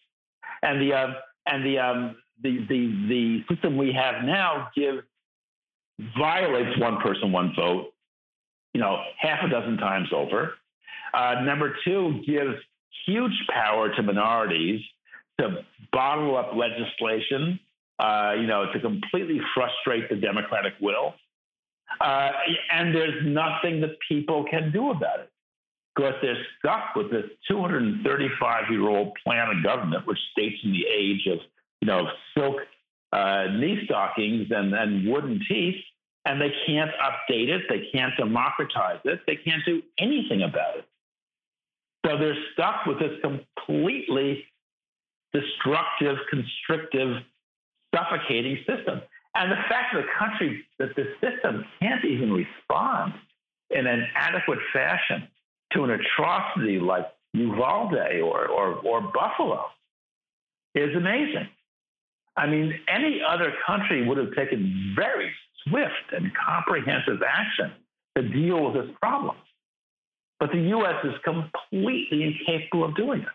and 0.62 0.80
the 0.80 0.94
uh, 0.94 1.06
and 1.46 1.64
the, 1.64 1.78
um, 1.78 2.16
the 2.42 2.58
the 2.68 3.06
the 3.08 3.54
system 3.54 3.76
we 3.76 3.92
have 3.92 4.24
now 4.24 4.68
gives 4.76 5.02
violates 6.16 6.78
one 6.78 7.00
person, 7.00 7.32
one 7.32 7.52
vote. 7.56 7.92
You 8.74 8.80
know, 8.80 9.02
half 9.18 9.40
a 9.44 9.48
dozen 9.48 9.76
times 9.78 10.08
over. 10.14 10.52
Uh, 11.12 11.40
number 11.42 11.74
two 11.84 12.20
gives 12.26 12.54
huge 13.06 13.32
power 13.52 13.94
to 13.94 14.02
minorities 14.02 14.80
to 15.40 15.64
bottle 15.92 16.36
up 16.36 16.52
legislation, 16.54 17.58
uh, 17.98 18.34
you 18.38 18.46
know, 18.46 18.70
to 18.72 18.80
completely 18.80 19.40
frustrate 19.54 20.08
the 20.08 20.16
democratic 20.16 20.74
will. 20.80 21.14
Uh, 22.00 22.30
and 22.70 22.94
there's 22.94 23.24
nothing 23.24 23.80
that 23.80 23.96
people 24.08 24.44
can 24.48 24.70
do 24.70 24.90
about 24.90 25.20
it 25.20 25.30
because 25.94 26.14
they're 26.22 26.46
stuck 26.58 26.94
with 26.94 27.10
this 27.10 27.24
235 27.48 28.70
year 28.70 28.88
old 28.88 29.12
plan 29.24 29.56
of 29.56 29.64
government, 29.64 30.06
which 30.06 30.18
states 30.32 30.56
in 30.62 30.72
the 30.72 30.84
age 30.86 31.26
of, 31.26 31.38
you 31.80 31.86
know, 31.86 32.06
silk 32.36 32.56
uh, 33.12 33.44
knee 33.58 33.80
stockings 33.84 34.46
and, 34.50 34.74
and 34.74 35.10
wooden 35.10 35.40
teeth, 35.48 35.82
and 36.24 36.40
they 36.40 36.52
can't 36.66 36.90
update 37.02 37.48
it, 37.48 37.62
they 37.68 37.88
can't 37.92 38.12
democratize 38.16 39.00
it, 39.04 39.20
they 39.26 39.36
can't 39.36 39.64
do 39.64 39.82
anything 39.98 40.42
about 40.42 40.76
it. 40.78 40.84
So 42.06 42.16
they're 42.16 42.36
stuck 42.52 42.86
with 42.86 43.00
this 43.00 43.18
completely 43.22 44.44
destructive, 45.32 46.16
constrictive, 46.30 47.22
suffocating 47.94 48.58
system. 48.66 49.00
And 49.34 49.52
the 49.52 49.56
fact 49.68 49.94
that 49.94 50.02
the 50.02 50.08
country, 50.18 50.64
that 50.78 50.96
the 50.96 51.04
system 51.20 51.64
can't 51.80 52.04
even 52.04 52.32
respond 52.32 53.14
in 53.70 53.86
an 53.86 54.06
adequate 54.14 54.58
fashion 54.72 55.28
to 55.72 55.84
an 55.84 55.90
atrocity 55.90 56.78
like 56.78 57.06
Uvalde 57.34 57.94
or, 58.22 58.48
or, 58.48 58.74
or 58.76 59.00
Buffalo 59.00 59.66
is 60.74 60.96
amazing. 60.96 61.48
I 62.36 62.46
mean, 62.46 62.72
any 62.88 63.20
other 63.26 63.52
country 63.66 64.06
would 64.06 64.16
have 64.18 64.34
taken 64.34 64.94
very 64.96 65.30
swift 65.66 66.12
and 66.12 66.30
comprehensive 66.34 67.20
action 67.26 67.72
to 68.16 68.22
deal 68.28 68.64
with 68.64 68.86
this 68.86 68.94
problem. 69.00 69.36
But 70.40 70.52
the 70.52 70.60
U.S. 70.60 71.04
is 71.04 71.14
completely 71.24 72.22
incapable 72.22 72.84
of 72.84 72.96
doing 72.96 73.22
it. 73.22 73.28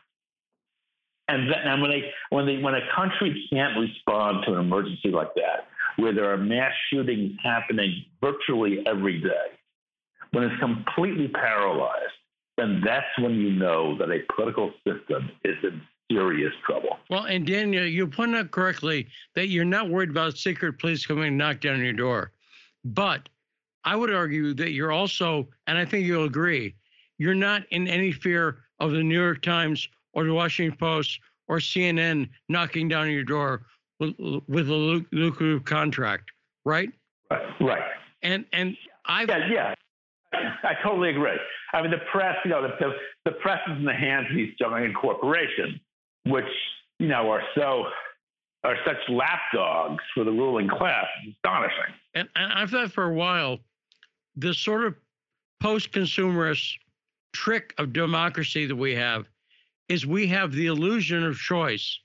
And, 1.27 1.49
then, 1.49 1.59
and 1.65 1.81
when, 1.81 1.91
they, 1.91 2.11
when, 2.29 2.45
they, 2.45 2.57
when 2.57 2.75
a 2.75 2.81
country 2.95 3.47
can't 3.51 3.79
respond 3.79 4.43
to 4.45 4.53
an 4.53 4.59
emergency 4.59 5.09
like 5.09 5.33
that, 5.35 5.67
where 5.97 6.13
there 6.13 6.31
are 6.31 6.37
mass 6.37 6.73
shootings 6.89 7.33
happening 7.43 8.05
virtually 8.21 8.83
every 8.85 9.21
day, 9.21 9.53
when 10.31 10.43
it's 10.43 10.59
completely 10.59 11.27
paralyzed, 11.29 12.13
then 12.57 12.81
that's 12.85 13.05
when 13.19 13.35
you 13.35 13.51
know 13.51 13.97
that 13.97 14.09
a 14.09 14.19
political 14.35 14.71
system 14.85 15.29
is 15.43 15.55
in 15.63 15.81
serious 16.11 16.53
trouble. 16.65 16.97
Well, 17.09 17.23
and 17.23 17.45
Daniel, 17.45 17.85
you 17.85 18.07
point 18.07 18.35
out 18.35 18.51
correctly 18.51 19.07
that 19.35 19.47
you're 19.47 19.65
not 19.65 19.89
worried 19.89 20.09
about 20.09 20.37
secret 20.37 20.79
police 20.79 21.05
coming 21.05 21.25
and 21.25 21.37
knock 21.37 21.61
down 21.61 21.79
your 21.79 21.93
door. 21.93 22.31
But 22.83 23.29
I 23.85 23.95
would 23.95 24.13
argue 24.13 24.53
that 24.55 24.71
you're 24.71 24.91
also, 24.91 25.47
and 25.67 25.77
I 25.77 25.85
think 25.85 26.05
you'll 26.05 26.25
agree, 26.25 26.75
you're 27.17 27.35
not 27.35 27.63
in 27.71 27.87
any 27.87 28.11
fear 28.11 28.57
of 28.79 28.91
the 28.91 29.03
New 29.03 29.19
York 29.19 29.41
Times 29.41 29.87
or 30.13 30.25
the 30.25 30.33
Washington 30.33 30.77
Post 30.77 31.19
or 31.47 31.57
CNN 31.57 32.29
knocking 32.49 32.87
down 32.87 33.09
your 33.09 33.23
door 33.23 33.63
with, 33.99 34.13
with 34.47 34.69
a 34.69 35.03
lucrative 35.11 35.65
contract, 35.65 36.31
right? 36.65 36.89
Right. 37.29 37.41
Right. 37.59 37.83
And 38.21 38.45
and 38.53 38.77
I 39.05 39.23
yeah 39.23 39.47
yeah 39.49 39.73
I 40.63 40.73
totally 40.83 41.09
agree. 41.09 41.37
I 41.73 41.81
mean, 41.81 41.91
the 41.91 41.97
press, 42.11 42.35
you 42.45 42.51
know, 42.51 42.61
the, 42.61 42.69
the, 42.79 42.91
the 43.25 43.31
press 43.37 43.59
is 43.69 43.77
in 43.77 43.85
the 43.85 43.93
hands 43.93 44.27
of 44.29 44.35
these 44.35 44.53
giant 44.59 44.95
corporations, 44.95 45.79
which 46.25 46.45
you 46.99 47.07
know 47.07 47.29
are 47.29 47.41
so 47.55 47.85
are 48.63 48.77
such 48.85 48.97
lapdogs 49.09 50.03
for 50.13 50.23
the 50.23 50.31
ruling 50.31 50.69
class. 50.69 51.05
It's 51.25 51.35
astonishing. 51.35 51.93
And, 52.13 52.29
and 52.35 52.53
I've 52.53 52.69
thought 52.69 52.91
for 52.91 53.03
a 53.03 53.13
while, 53.13 53.59
this 54.35 54.57
sort 54.57 54.85
of 54.85 54.95
post-consumerist 55.61 56.71
trick 57.33 57.73
of 57.77 57.91
democracy 57.91 58.65
that 58.65 58.75
we 58.75 58.95
have 58.95 59.27
is 59.89 60.05
we 60.05 60.27
have 60.27 60.51
the 60.51 60.67
illusion 60.67 61.23
of 61.23 61.37
choice. 61.37 61.99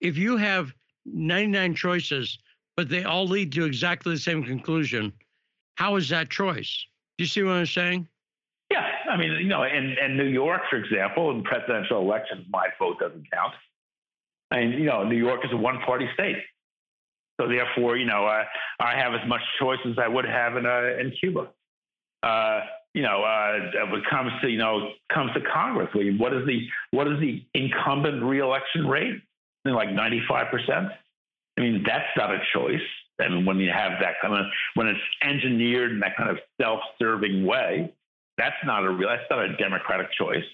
If 0.00 0.16
you 0.16 0.36
have 0.36 0.72
99 1.04 1.74
choices, 1.74 2.38
but 2.76 2.88
they 2.88 3.04
all 3.04 3.26
lead 3.26 3.52
to 3.52 3.64
exactly 3.64 4.14
the 4.14 4.20
same 4.20 4.42
conclusion, 4.44 5.12
how 5.76 5.96
is 5.96 6.08
that 6.08 6.30
choice? 6.30 6.86
Do 7.18 7.24
you 7.24 7.28
see 7.28 7.42
what 7.42 7.52
I'm 7.52 7.66
saying? 7.66 8.08
Yeah, 8.70 8.86
I 9.10 9.16
mean, 9.16 9.32
you 9.32 9.48
know, 9.48 9.64
in, 9.64 9.96
in 10.02 10.16
New 10.16 10.28
York, 10.28 10.62
for 10.70 10.76
example, 10.76 11.30
in 11.30 11.42
presidential 11.42 12.00
elections, 12.00 12.46
my 12.50 12.68
vote 12.78 12.98
doesn't 12.98 13.30
count. 13.30 13.54
I 14.50 14.60
mean, 14.60 14.72
you 14.72 14.84
know, 14.84 15.04
New 15.04 15.16
York 15.16 15.40
is 15.44 15.52
a 15.52 15.56
one-party 15.56 16.08
state, 16.14 16.36
so 17.40 17.48
therefore, 17.48 17.96
you 17.96 18.06
know, 18.06 18.26
uh, 18.26 18.44
I 18.80 18.96
have 18.96 19.14
as 19.14 19.26
much 19.26 19.40
choice 19.58 19.78
as 19.86 19.98
I 19.98 20.08
would 20.08 20.24
have 20.24 20.56
in 20.56 20.66
uh, 20.66 20.96
in 21.00 21.12
Cuba. 21.18 21.48
Uh, 22.22 22.60
you 22.94 23.02
know, 23.02 23.22
uh, 23.22 23.86
when 23.90 24.00
it 24.00 24.06
comes 24.10 24.32
to 24.42 24.48
you 24.48 24.58
know 24.58 24.90
comes 25.12 25.32
to 25.34 25.40
Congress, 25.52 25.88
what 26.18 26.34
is 26.34 26.46
the 26.46 26.60
what 26.90 27.06
is 27.08 27.18
the 27.20 27.42
incumbent 27.54 28.22
reelection 28.22 28.86
rate? 28.86 29.22
Like 29.64 29.92
ninety 29.92 30.22
five 30.28 30.50
percent. 30.50 30.88
I 31.56 31.60
mean, 31.60 31.84
that's 31.86 32.08
not 32.16 32.30
a 32.30 32.38
choice. 32.52 32.80
I 33.20 33.28
mean, 33.28 33.44
when 33.44 33.58
you 33.58 33.70
have 33.70 33.92
that 34.00 34.14
kind 34.20 34.34
of 34.34 34.46
when 34.74 34.88
it's 34.88 35.00
engineered 35.22 35.92
in 35.92 36.00
that 36.00 36.16
kind 36.16 36.30
of 36.30 36.38
self 36.60 36.80
serving 36.98 37.46
way, 37.46 37.92
that's 38.36 38.56
not 38.64 38.84
a 38.84 38.90
real. 38.90 39.08
That's 39.08 39.28
not 39.30 39.44
a 39.44 39.56
democratic 39.56 40.08
choice. 40.12 40.44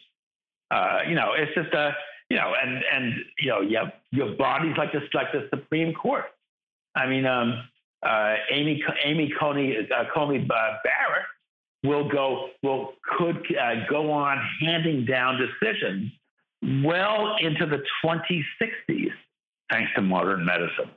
Uh, 0.71 1.01
you 1.09 1.15
know, 1.15 1.33
it's 1.37 1.55
just 1.55 1.73
a 1.75 1.93
you 2.31 2.37
know, 2.37 2.53
and 2.63 2.83
and 2.93 3.15
you 3.41 3.49
know, 3.49 3.61
you 3.63 3.79
have 3.79 3.93
your 4.11 4.37
bodies 4.37 4.75
like 4.77 4.93
this, 4.93 5.03
like 5.15 5.33
the 5.33 5.49
Supreme 5.51 5.95
Court. 5.95 6.27
I 6.95 7.07
mean, 7.07 7.27
um, 7.27 7.63
uh, 8.07 8.35
Amy 8.53 8.83
Amy 9.05 9.33
Coney 9.41 9.77
uh, 9.77 10.05
Coney 10.15 10.39
uh, 10.39 10.43
Barrett 10.85 11.27
will 11.85 12.09
go 12.09 12.49
will 12.63 12.93
could 13.19 13.37
uh, 13.57 13.87
go 13.89 14.11
on 14.11 14.39
handing 14.61 15.05
down 15.05 15.39
decisions 15.39 16.11
well 16.85 17.37
into 17.41 17.67
the 17.67 17.83
2060s, 18.05 19.11
thanks 19.71 19.91
to 19.95 20.03
modern 20.03 20.45
medicine, 20.45 20.91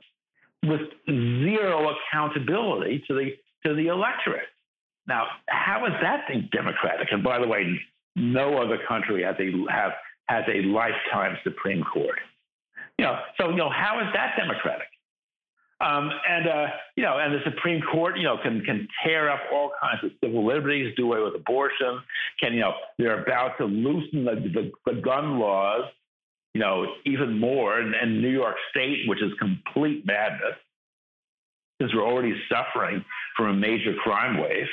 with 0.64 0.80
zero 1.08 1.94
accountability 1.94 3.04
to 3.06 3.14
the 3.14 3.30
to 3.64 3.74
the 3.74 3.86
electorate. 3.86 4.48
Now, 5.06 5.26
how 5.48 5.84
is 5.86 5.92
that 6.00 6.28
democratic? 6.52 7.08
And 7.10 7.22
by 7.22 7.38
the 7.38 7.46
way, 7.46 7.78
no 8.16 8.58
other 8.58 8.78
country 8.86 9.22
has 9.22 9.36
a 9.38 9.52
have 9.72 9.92
has 10.28 10.44
a 10.48 10.62
lifetime 10.62 11.36
Supreme 11.44 11.82
Court. 11.84 12.18
You 12.98 13.06
know, 13.06 13.18
so 13.38 13.50
you 13.50 13.56
know, 13.56 13.70
how 13.70 14.00
is 14.00 14.12
that 14.14 14.34
democratic? 14.36 14.86
Um, 15.82 16.10
and 16.28 16.48
uh, 16.48 16.66
you 16.96 17.02
know, 17.02 17.18
and 17.18 17.34
the 17.34 17.40
Supreme 17.44 17.82
Court, 17.90 18.16
you 18.16 18.22
know, 18.22 18.38
can 18.40 18.60
can 18.60 18.86
tear 19.04 19.28
up 19.28 19.40
all 19.52 19.72
kinds 19.80 20.04
of 20.04 20.10
civil 20.22 20.46
liberties, 20.46 20.94
do 20.96 21.12
away 21.12 21.20
with 21.20 21.34
abortion. 21.34 22.00
Can 22.40 22.54
you 22.54 22.60
know, 22.60 22.72
they're 22.98 23.22
about 23.22 23.58
to 23.58 23.64
loosen 23.64 24.24
the, 24.24 24.36
the, 24.36 24.70
the 24.86 25.00
gun 25.00 25.40
laws, 25.40 25.84
you 26.54 26.60
know, 26.60 26.86
even 27.04 27.38
more. 27.38 27.80
And, 27.80 27.94
and 27.94 28.22
New 28.22 28.30
York 28.30 28.54
State, 28.70 29.08
which 29.08 29.20
is 29.20 29.32
complete 29.40 30.06
madness, 30.06 30.54
since 31.80 31.92
we're 31.92 32.06
already 32.06 32.34
suffering 32.48 33.04
from 33.36 33.46
a 33.46 33.54
major 33.54 33.94
crime 34.04 34.40
wave. 34.40 34.68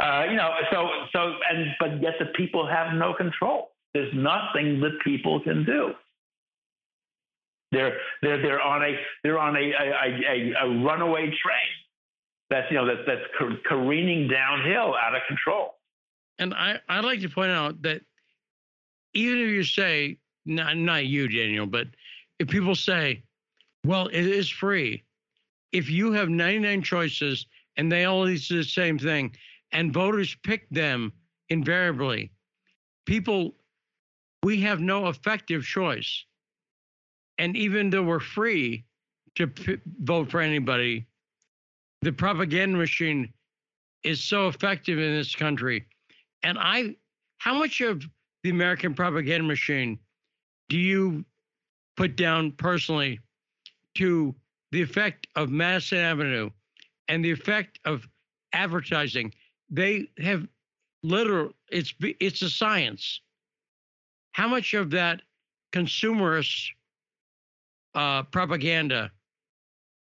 Uh, 0.00 0.24
you 0.30 0.36
know, 0.36 0.50
so 0.72 0.88
so 1.12 1.34
and 1.50 1.66
but 1.78 2.02
yet 2.02 2.14
the 2.18 2.26
people 2.36 2.66
have 2.66 2.94
no 2.94 3.12
control. 3.12 3.72
There's 3.92 4.12
nothing 4.14 4.80
that 4.80 4.98
people 5.04 5.40
can 5.40 5.64
do. 5.64 5.92
They're 7.74 7.96
they're 8.22 8.40
they're 8.40 8.62
on 8.62 8.82
a 8.82 8.94
they're 9.22 9.38
on 9.38 9.56
a 9.56 9.60
a, 9.60 10.54
a, 10.62 10.66
a 10.66 10.84
runaway 10.84 11.26
train 11.26 11.74
that's 12.50 12.70
you 12.70 12.76
know 12.76 12.86
that's 12.86 13.06
that's 13.06 13.56
careening 13.66 14.28
downhill 14.28 14.94
out 14.94 15.14
of 15.14 15.22
control. 15.28 15.74
And 16.38 16.54
I 16.54 16.78
I'd 16.88 17.04
like 17.04 17.20
to 17.20 17.28
point 17.28 17.50
out 17.50 17.82
that 17.82 18.02
even 19.14 19.38
if 19.40 19.48
you 19.48 19.64
say 19.64 20.18
not 20.46 20.76
not 20.76 21.06
you 21.06 21.28
Daniel, 21.28 21.66
but 21.66 21.88
if 22.38 22.48
people 22.48 22.74
say, 22.74 23.22
well, 23.84 24.08
it 24.08 24.26
is 24.26 24.48
free. 24.48 25.04
If 25.72 25.90
you 25.90 26.12
have 26.12 26.28
99 26.28 26.82
choices 26.82 27.46
and 27.76 27.90
they 27.90 28.04
all 28.04 28.26
do 28.26 28.38
the 28.38 28.62
same 28.62 28.98
thing, 28.98 29.34
and 29.72 29.92
voters 29.92 30.36
pick 30.44 30.68
them 30.70 31.12
invariably, 31.48 32.30
people 33.06 33.54
we 34.42 34.60
have 34.60 34.80
no 34.80 35.08
effective 35.08 35.64
choice. 35.64 36.24
And 37.38 37.56
even 37.56 37.90
though 37.90 38.02
we're 38.02 38.20
free 38.20 38.84
to 39.34 39.46
p- 39.46 39.78
vote 40.00 40.30
for 40.30 40.40
anybody, 40.40 41.06
the 42.02 42.12
propaganda 42.12 42.76
machine 42.76 43.32
is 44.02 44.22
so 44.22 44.48
effective 44.48 44.98
in 44.98 45.16
this 45.16 45.34
country. 45.34 45.86
And 46.42 46.58
I, 46.58 46.96
how 47.38 47.54
much 47.58 47.80
of 47.80 48.04
the 48.42 48.50
American 48.50 48.94
propaganda 48.94 49.46
machine 49.46 49.98
do 50.68 50.78
you 50.78 51.24
put 51.96 52.16
down 52.16 52.52
personally 52.52 53.20
to 53.96 54.34
the 54.72 54.82
effect 54.82 55.26
of 55.36 55.50
Madison 55.50 55.98
Avenue 55.98 56.50
and 57.08 57.24
the 57.24 57.30
effect 57.30 57.80
of 57.84 58.06
advertising? 58.52 59.32
They 59.70 60.08
have 60.18 60.46
literal, 61.02 61.52
it's, 61.70 61.94
it's 62.00 62.42
a 62.42 62.50
science 62.50 63.20
how 64.34 64.48
much 64.48 64.74
of 64.74 64.90
that 64.90 65.22
consumerist 65.72 66.70
uh, 67.94 68.22
propaganda 68.24 69.10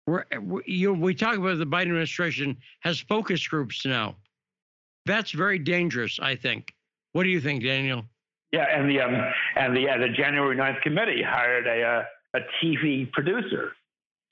we're, 0.07 0.25
you, 0.67 0.93
we 0.93 1.15
talk 1.15 1.37
about 1.37 1.59
the 1.59 1.67
Biden 1.67 1.83
administration 1.83 2.57
has 2.81 2.99
focus 3.01 3.47
groups 3.47 3.87
now. 3.87 4.17
That's 5.07 5.31
very 5.31 5.59
dangerous, 5.59 6.19
I 6.21 6.35
think. 6.37 6.73
What 7.13 7.25
do 7.25 7.29
you 7.29 7.41
think, 7.41 7.63
Daniel? 7.63 8.05
Yeah, 8.53 8.67
and 8.75 8.91
the 8.91 9.01
um, 9.01 9.15
and 9.57 9.77
the 9.77 9.89
uh, 9.89 9.99
the 9.99 10.09
January 10.09 10.57
9th 10.57 10.83
committee 10.83 11.23
hired 11.23 11.67
a 11.67 11.83
uh, 11.83 12.05
a 12.35 12.41
TV 12.63 13.11
producer 13.13 13.73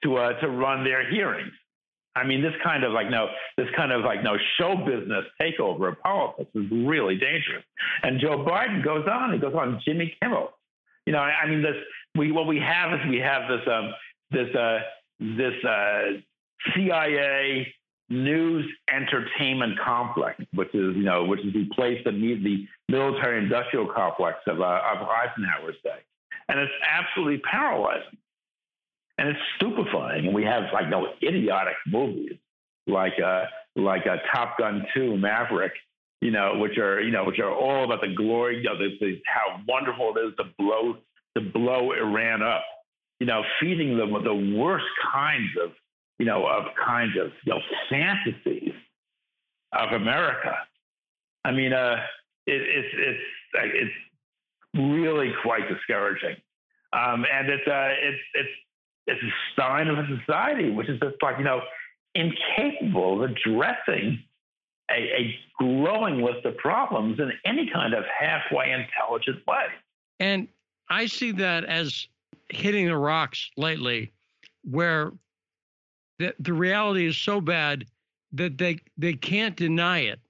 to 0.05 0.17
uh, 0.17 0.33
to 0.41 0.49
run 0.49 0.85
their 0.85 1.09
hearings. 1.09 1.53
I 2.17 2.25
mean, 2.25 2.43
this 2.43 2.53
kind 2.63 2.85
of 2.85 2.93
like 2.93 3.09
no, 3.09 3.29
this 3.57 3.69
kind 3.77 3.93
of 3.93 4.03
like 4.03 4.23
no 4.23 4.37
show 4.59 4.77
business 4.77 5.25
takeover 5.41 5.89
of 5.93 6.01
politics 6.01 6.51
is 6.55 6.67
really 6.71 7.17
dangerous. 7.17 7.65
And 8.03 8.21
Joe 8.21 8.45
Biden 8.45 8.85
goes 8.85 9.07
on. 9.11 9.33
He 9.33 9.39
goes 9.39 9.55
on 9.55 9.81
Jimmy 9.85 10.15
Kimmel. 10.21 10.51
You 11.07 11.13
know, 11.15 11.21
I, 11.21 11.43
I 11.45 11.49
mean, 11.49 11.63
this 11.63 11.77
we 12.17 12.33
what 12.33 12.47
we 12.47 12.59
have 12.59 12.93
is 12.93 13.01
we 13.09 13.19
have 13.19 13.43
this 13.49 13.67
um 13.67 13.93
this 14.31 14.55
uh 14.55 14.79
this 15.21 15.65
uh 15.65 16.03
CIA 16.75 17.73
news 18.11 18.67
entertainment 18.93 19.79
complex, 19.79 20.43
which 20.53 20.75
is 20.75 20.97
you 20.97 21.05
know 21.05 21.25
which 21.25 21.41
replaced 21.55 22.05
the 22.05 22.11
the 22.11 22.67
military 22.89 23.43
industrial 23.43 23.87
complex 23.87 24.39
of 24.47 24.61
uh, 24.61 24.81
of 24.93 25.09
Eisenhower's 25.09 25.77
day. 25.83 26.01
and 26.49 26.59
it's 26.59 26.73
absolutely 26.89 27.39
paralyzing, 27.39 28.19
and 29.19 29.29
it's 29.29 29.39
stupefying. 29.57 30.27
And 30.27 30.35
we 30.35 30.45
have 30.45 30.65
like 30.73 30.89
no 30.89 31.09
idiotic 31.23 31.77
movies 31.87 32.37
like 32.87 33.15
uh, 33.25 33.45
like 33.77 34.07
a 34.07 34.13
uh, 34.13 34.17
Top 34.35 34.59
Gun 34.59 34.85
Two 34.95 35.17
Maverick, 35.17 35.73
you 36.21 36.33
know, 36.33 36.59
which 36.59 36.79
are 36.79 37.01
you 37.01 37.13
know 37.13 37.25
which 37.25 37.39
are 37.39 37.53
all 37.53 37.85
about 37.85 38.01
the 38.01 38.15
glory, 38.15 38.59
you 38.59 38.65
know, 38.65 38.75
how 39.27 39.61
wonderful 39.69 40.15
it 40.17 40.21
is 40.21 40.35
to 40.37 40.45
blow 40.59 40.97
to 41.37 41.43
blow 41.43 41.93
Iran 41.93 42.43
up, 42.43 42.63
you 43.19 43.27
know, 43.27 43.43
feeding 43.61 43.97
them 43.97 44.13
the 44.25 44.57
worst 44.59 44.87
kinds 45.13 45.51
of 45.63 45.71
you 46.19 46.27
know 46.27 46.47
of 46.47 46.65
kinds 46.85 47.13
of 47.21 47.33
you 47.45 47.55
know 47.55 47.61
fantasies 47.89 48.75
of 49.73 49.93
America. 49.93 50.55
I 51.45 51.53
mean, 51.53 51.73
uh, 51.73 51.97
it, 52.47 52.61
it's 52.61 52.95
it's 52.95 53.75
it's 53.75 53.95
really 54.75 55.33
quite 55.43 55.69
discouraging, 55.69 56.37
um, 56.93 57.25
and 57.33 57.49
it's 57.49 57.67
uh, 57.67 57.89
it's 58.03 58.21
it's 58.35 58.49
it's 59.07 59.23
a 59.23 59.61
sign 59.61 59.89
of 59.89 59.99
a 59.99 60.07
society 60.19 60.71
which 60.71 60.89
is 60.89 61.01
just 61.01 61.17
like 61.23 61.39
you 61.39 61.45
know 61.45 61.61
incapable 62.15 63.23
of 63.23 63.31
addressing 63.31 64.23
a, 64.91 64.95
a 64.95 65.39
growing 65.59 66.23
list 66.23 66.45
of 66.45 66.57
problems 66.57 67.19
in 67.19 67.31
any 67.45 67.71
kind 67.73 67.95
of 67.95 68.05
halfway 68.19 68.73
intelligent 68.73 69.47
way. 69.47 69.67
And 70.19 70.49
I 70.91 71.07
see 71.07 71.33
that 71.33 71.65
as 71.65 72.09
hitting 72.49 72.87
the 72.87 72.97
rocks 72.97 73.51
lately, 73.57 74.13
where 74.63 75.13
the, 76.19 76.35
the 76.41 76.53
reality 76.53 77.07
is 77.07 77.17
so 77.17 77.41
bad 77.41 77.87
that 78.33 78.59
they 78.59 78.79
they 78.99 79.15
can't 79.15 79.57
deny 79.57 80.01
it, 80.01 80.21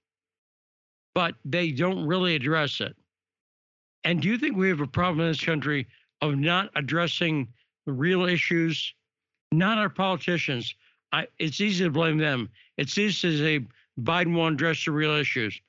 but 1.15 1.35
they 1.45 1.73
don't 1.73 2.07
really 2.07 2.35
address 2.35 2.81
it. 2.81 2.95
And 4.05 4.23
do 4.23 4.29
you 4.29 4.39
think 4.39 4.57
we 4.57 4.69
have 4.69 4.81
a 4.81 4.87
problem 4.87 5.21
in 5.21 5.33
this 5.33 5.45
country 5.45 5.87
of 6.23 6.37
not 6.37 6.71
addressing 6.77 7.49
the 7.87 7.93
real 7.93 8.25
issues? 8.25 8.95
Not 9.53 9.79
our 9.79 9.89
politicians. 9.89 10.75
I, 11.13 11.27
it's 11.39 11.61
easy 11.61 11.85
to 11.85 11.91
blame 11.91 12.19
them. 12.19 12.49
It's 12.77 12.97
easy 12.97 13.31
to 13.31 13.39
say 13.39 13.67
Biden 14.01 14.35
won't 14.35 14.55
address 14.55 14.85
the 14.85 14.93
real 14.93 15.13
issues. 15.13 15.61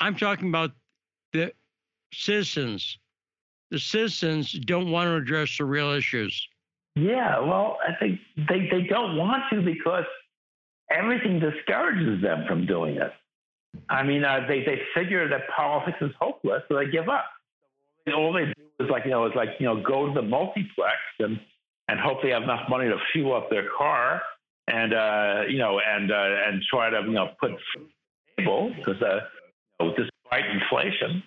I'm 0.00 0.16
talking 0.16 0.48
about 0.48 0.72
the 1.32 1.52
citizens. 2.12 2.98
The 3.70 3.78
citizens 3.78 4.52
don't 4.52 4.90
want 4.90 5.08
to 5.08 5.14
address 5.14 5.56
the 5.58 5.64
real 5.64 5.90
issues. 5.90 6.48
Yeah, 6.96 7.38
well, 7.38 7.78
I 7.86 7.94
think 7.94 8.18
they, 8.48 8.68
they 8.70 8.82
don't 8.82 9.16
want 9.16 9.44
to 9.52 9.62
because 9.62 10.04
everything 10.90 11.38
discourages 11.38 12.20
them 12.20 12.44
from 12.48 12.66
doing 12.66 12.96
it. 12.96 13.12
I 13.88 14.02
mean, 14.02 14.24
uh, 14.24 14.40
they, 14.48 14.64
they 14.64 14.80
figure 14.94 15.28
that 15.28 15.42
politics 15.56 15.98
is 16.00 16.10
hopeless, 16.20 16.62
so 16.68 16.76
they 16.76 16.90
give 16.90 17.08
up. 17.08 17.26
All 18.12 18.32
they 18.32 18.46
do 18.46 18.84
is 18.84 18.90
like, 18.90 19.04
you 19.04 19.12
know, 19.12 19.26
is 19.26 19.32
like, 19.36 19.50
you 19.60 19.66
know, 19.66 19.80
go 19.80 20.08
to 20.08 20.12
the 20.12 20.22
multiplex 20.22 20.96
and, 21.20 21.38
and 21.86 22.00
hope 22.00 22.22
they 22.22 22.30
have 22.30 22.42
enough 22.42 22.68
money 22.68 22.88
to 22.88 22.96
fuel 23.12 23.36
up 23.36 23.50
their 23.50 23.68
car 23.76 24.20
and, 24.66 24.92
uh, 24.92 25.42
you 25.48 25.58
know, 25.58 25.80
and, 25.80 26.10
uh, 26.10 26.48
and 26.48 26.62
try 26.68 26.90
to, 26.90 27.02
you 27.02 27.12
know, 27.12 27.28
put 27.40 27.52
table 28.36 28.72
because, 28.76 29.00
uh, 29.00 29.20
you 29.78 29.86
know, 29.86 29.94
despite 29.94 30.44
inflation. 30.50 31.22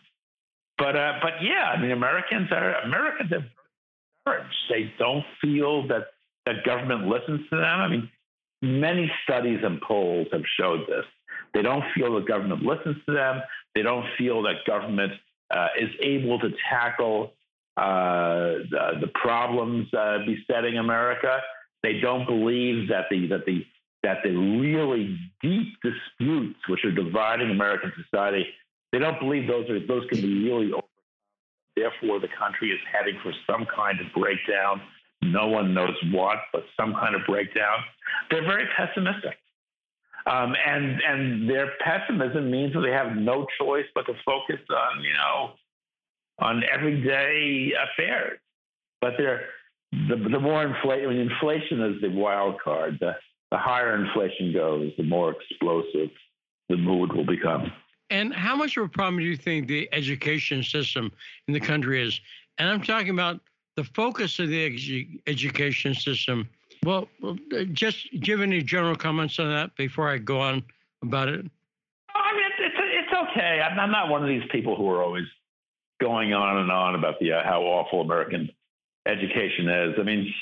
But, 0.84 0.98
uh, 0.98 1.14
but 1.22 1.42
yeah, 1.42 1.72
I 1.74 1.82
mean, 1.82 1.92
Americans 1.92 2.50
are, 2.52 2.76
Americans 2.82 3.32
are 3.32 3.46
discouraged. 4.26 4.56
They 4.70 4.94
don't 5.00 5.24
feel 5.42 5.88
that, 5.88 6.08
the 6.46 6.56
government 6.66 7.08
listens 7.08 7.40
to 7.50 7.56
them. 7.56 7.80
I 7.80 7.88
mean, 7.88 8.10
many 8.62 9.10
studies 9.24 9.60
and 9.64 9.80
polls 9.80 10.28
have 10.34 10.42
showed 10.60 10.82
this. 10.90 11.06
They 11.54 11.62
don't 11.62 11.86
feel 11.96 12.16
the 12.16 12.26
government 12.26 12.64
listens 12.64 12.98
to 13.06 13.14
them. 13.14 13.42
They 13.76 13.82
don't 13.82 14.06
feel 14.18 14.42
that 14.42 14.56
government 14.68 15.14
uh, 15.56 15.68
is 15.80 15.90
able 16.02 16.40
to 16.40 16.50
tackle 16.70 17.32
uh, 17.78 18.68
the, 18.70 18.92
the, 19.00 19.08
problems 19.14 19.88
besetting 20.26 20.80
America. 20.80 21.40
They 21.82 22.02
don't 22.02 22.26
believe 22.26 22.90
that 22.90 23.06
the 23.10 23.28
that 23.28 23.46
the 23.46 23.66
that 24.04 24.18
the 24.24 24.32
really 24.32 25.18
deep 25.42 25.78
disputes 25.82 26.60
which 26.68 26.84
are 26.84 26.92
dividing 26.92 27.52
American 27.52 27.94
society, 28.04 28.46
they 28.94 29.00
don't 29.00 29.20
believe 29.20 29.48
those 29.48 29.68
are 29.70 29.86
those 29.86 30.08
can 30.10 30.22
be 30.22 30.46
really 30.46 30.68
overcome. 30.68 30.82
Therefore, 31.76 32.20
the 32.20 32.30
country 32.38 32.70
is 32.70 32.80
heading 32.90 33.20
for 33.24 33.34
some 33.50 33.66
kind 33.76 34.00
of 34.00 34.06
breakdown. 34.14 34.80
No 35.24 35.48
one 35.48 35.74
knows 35.74 35.96
what, 36.12 36.38
but 36.54 36.64
some 36.80 36.94
kind 36.94 37.16
of 37.16 37.22
breakdown. 37.26 37.80
They're 38.30 38.46
very 38.46 38.66
pessimistic. 38.78 39.36
Um, 40.28 40.54
and 40.66 41.02
and 41.02 41.50
their 41.50 41.72
pessimism 41.84 42.52
means 42.52 42.74
that 42.74 42.82
they 42.82 42.92
have 42.92 43.18
no 43.18 43.48
choice 43.60 43.86
but 43.96 44.06
to 44.06 44.14
focus 44.24 44.62
on 44.70 45.04
you 45.04 45.14
know 45.14 45.54
on 46.40 46.64
everyday 46.72 47.74
affairs. 47.74 48.40
But 49.02 49.14
they're 49.18 49.48
the, 49.92 50.16
the 50.16 50.40
more 50.40 50.64
inflation, 50.64 51.10
mean, 51.10 51.32
inflation 51.32 51.82
is 51.82 52.02
the 52.02 52.10
wild 52.10 52.62
card. 52.62 52.98
The, 53.00 53.14
the 53.52 53.58
higher 53.58 53.96
inflation 53.96 54.54
goes, 54.54 54.92
the 54.98 55.04
more 55.04 55.34
explosive 55.34 56.10
the 56.70 56.78
mood 56.78 57.14
will 57.14 57.26
become. 57.26 57.72
And 58.14 58.34
how 58.34 58.56
much 58.56 58.78
of 58.78 58.84
a 58.84 58.88
problem 58.88 59.18
do 59.18 59.26
you 59.26 59.36
think 59.36 59.68
the 59.68 59.90
education 59.92 60.64
system 60.64 61.12
in 61.48 61.54
the 61.54 61.60
country 61.60 62.08
is? 62.08 62.22
And 62.60 62.70
I'm 62.70 62.82
talking 62.82 63.10
about 63.10 63.40
the 63.76 63.84
focus 63.84 64.38
of 64.38 64.50
the 64.50 64.70
edu- 64.70 65.20
education 65.26 65.96
system 65.96 66.48
well, 66.84 67.08
just 67.72 68.10
give 68.20 68.42
any 68.42 68.62
general 68.62 68.96
comments 68.96 69.40
on 69.40 69.50
that 69.50 69.76
before 69.78 70.10
I 70.10 70.18
go 70.18 70.40
on 70.40 70.64
about 71.02 71.30
it. 71.30 71.46
I 72.14 72.34
mean, 72.34 72.44
it's 72.60 72.76
it's 72.78 73.32
okay. 73.32 73.62
I'm, 73.62 73.80
I'm 73.80 73.92
not 73.92 74.10
one 74.10 74.22
of 74.22 74.28
these 74.28 74.44
people 74.52 74.76
who 74.76 74.90
are 74.90 75.02
always 75.02 75.26
going 76.02 76.34
on 76.34 76.58
and 76.58 76.72
on 76.72 76.96
about 76.96 77.20
the 77.20 77.32
uh, 77.32 77.44
how 77.44 77.62
awful 77.62 78.02
American 78.02 78.50
education 79.06 79.70
is. 79.70 79.96
I 79.98 80.04
mean, 80.04 80.34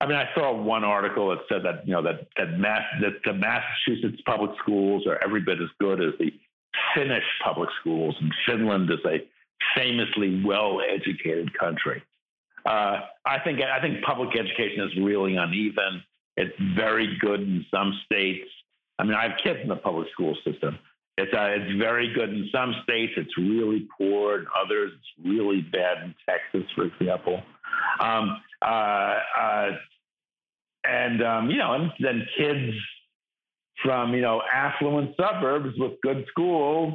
I 0.00 0.06
mean, 0.06 0.16
I 0.16 0.28
saw 0.34 0.52
one 0.52 0.84
article 0.84 1.30
that 1.30 1.38
said 1.48 1.64
that 1.64 1.86
you 1.86 1.92
know 1.92 2.02
that 2.02 2.26
that, 2.36 2.58
Mass, 2.58 2.82
that 3.02 3.20
the 3.24 3.32
Massachusetts 3.32 4.20
public 4.26 4.50
schools 4.60 5.06
are 5.06 5.22
every 5.22 5.40
bit 5.40 5.60
as 5.60 5.68
good 5.78 6.02
as 6.02 6.12
the 6.18 6.32
Finnish 6.94 7.24
public 7.44 7.68
schools, 7.80 8.14
and 8.20 8.32
Finland 8.46 8.90
is 8.90 9.04
a 9.04 9.18
famously 9.74 10.42
well-educated 10.44 11.56
country. 11.58 12.02
Uh, 12.64 13.00
I 13.24 13.38
think 13.44 13.60
I 13.60 13.80
think 13.80 14.02
public 14.02 14.36
education 14.36 14.82
is 14.84 14.96
really 14.98 15.36
uneven. 15.36 16.02
It's 16.36 16.54
very 16.74 17.16
good 17.20 17.40
in 17.40 17.64
some 17.70 17.98
states. 18.04 18.48
I 18.98 19.04
mean, 19.04 19.14
I 19.14 19.28
have 19.28 19.38
kids 19.42 19.60
in 19.62 19.68
the 19.68 19.76
public 19.76 20.08
school 20.12 20.36
system. 20.44 20.78
It's 21.18 21.32
uh, 21.32 21.48
it's 21.48 21.78
very 21.78 22.12
good 22.12 22.30
in 22.30 22.48
some 22.52 22.74
states. 22.82 23.12
It's 23.16 23.36
really 23.38 23.88
poor 23.96 24.40
in 24.40 24.46
others. 24.60 24.92
It's 24.94 25.26
really 25.26 25.62
bad 25.62 26.02
in 26.04 26.14
Texas, 26.28 26.68
for 26.74 26.84
example. 26.84 27.40
Um, 28.00 28.40
uh, 28.60 29.18
uh, 29.40 29.70
and 30.84 31.22
um, 31.22 31.50
you 31.50 31.58
know, 31.58 31.72
and 31.72 31.92
then 32.00 32.26
kids 32.36 32.74
from 33.82 34.14
you 34.14 34.22
know 34.22 34.42
affluent 34.52 35.14
suburbs 35.16 35.74
with 35.78 35.92
good 36.02 36.24
schools 36.28 36.94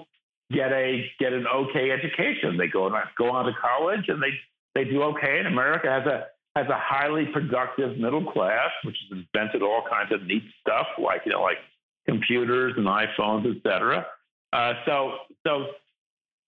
get 0.52 0.72
a 0.72 1.06
get 1.20 1.34
an 1.34 1.46
okay 1.48 1.92
education. 1.92 2.58
They 2.58 2.68
go 2.68 2.90
go 3.18 3.32
on 3.32 3.46
to 3.46 3.52
college 3.54 4.06
and 4.08 4.22
they 4.22 4.32
they 4.76 4.90
do 4.90 5.04
okay. 5.04 5.40
And 5.40 5.48
America 5.48 5.90
has 5.90 6.06
a 6.06 6.28
has 6.56 6.68
a 6.68 6.78
highly 6.78 7.26
productive 7.32 7.98
middle 7.98 8.30
class, 8.32 8.70
which 8.84 8.98
has 9.10 9.20
invented 9.20 9.62
all 9.62 9.84
kinds 9.90 10.12
of 10.12 10.24
neat 10.26 10.44
stuff 10.60 10.88
like 11.02 11.22
you 11.26 11.32
know 11.32 11.42
like 11.42 11.58
computers 12.08 12.74
and 12.78 12.86
iPhones, 12.86 13.50
et 13.50 13.62
cetera. 13.64 14.06
Uh, 14.54 14.74
so 14.86 15.12
so 15.46 15.68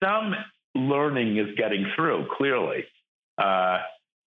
some 0.02 0.34
learning 0.74 1.38
is 1.38 1.56
getting 1.56 1.86
through 1.96 2.26
clearly, 2.36 2.84
uh, 3.38 3.78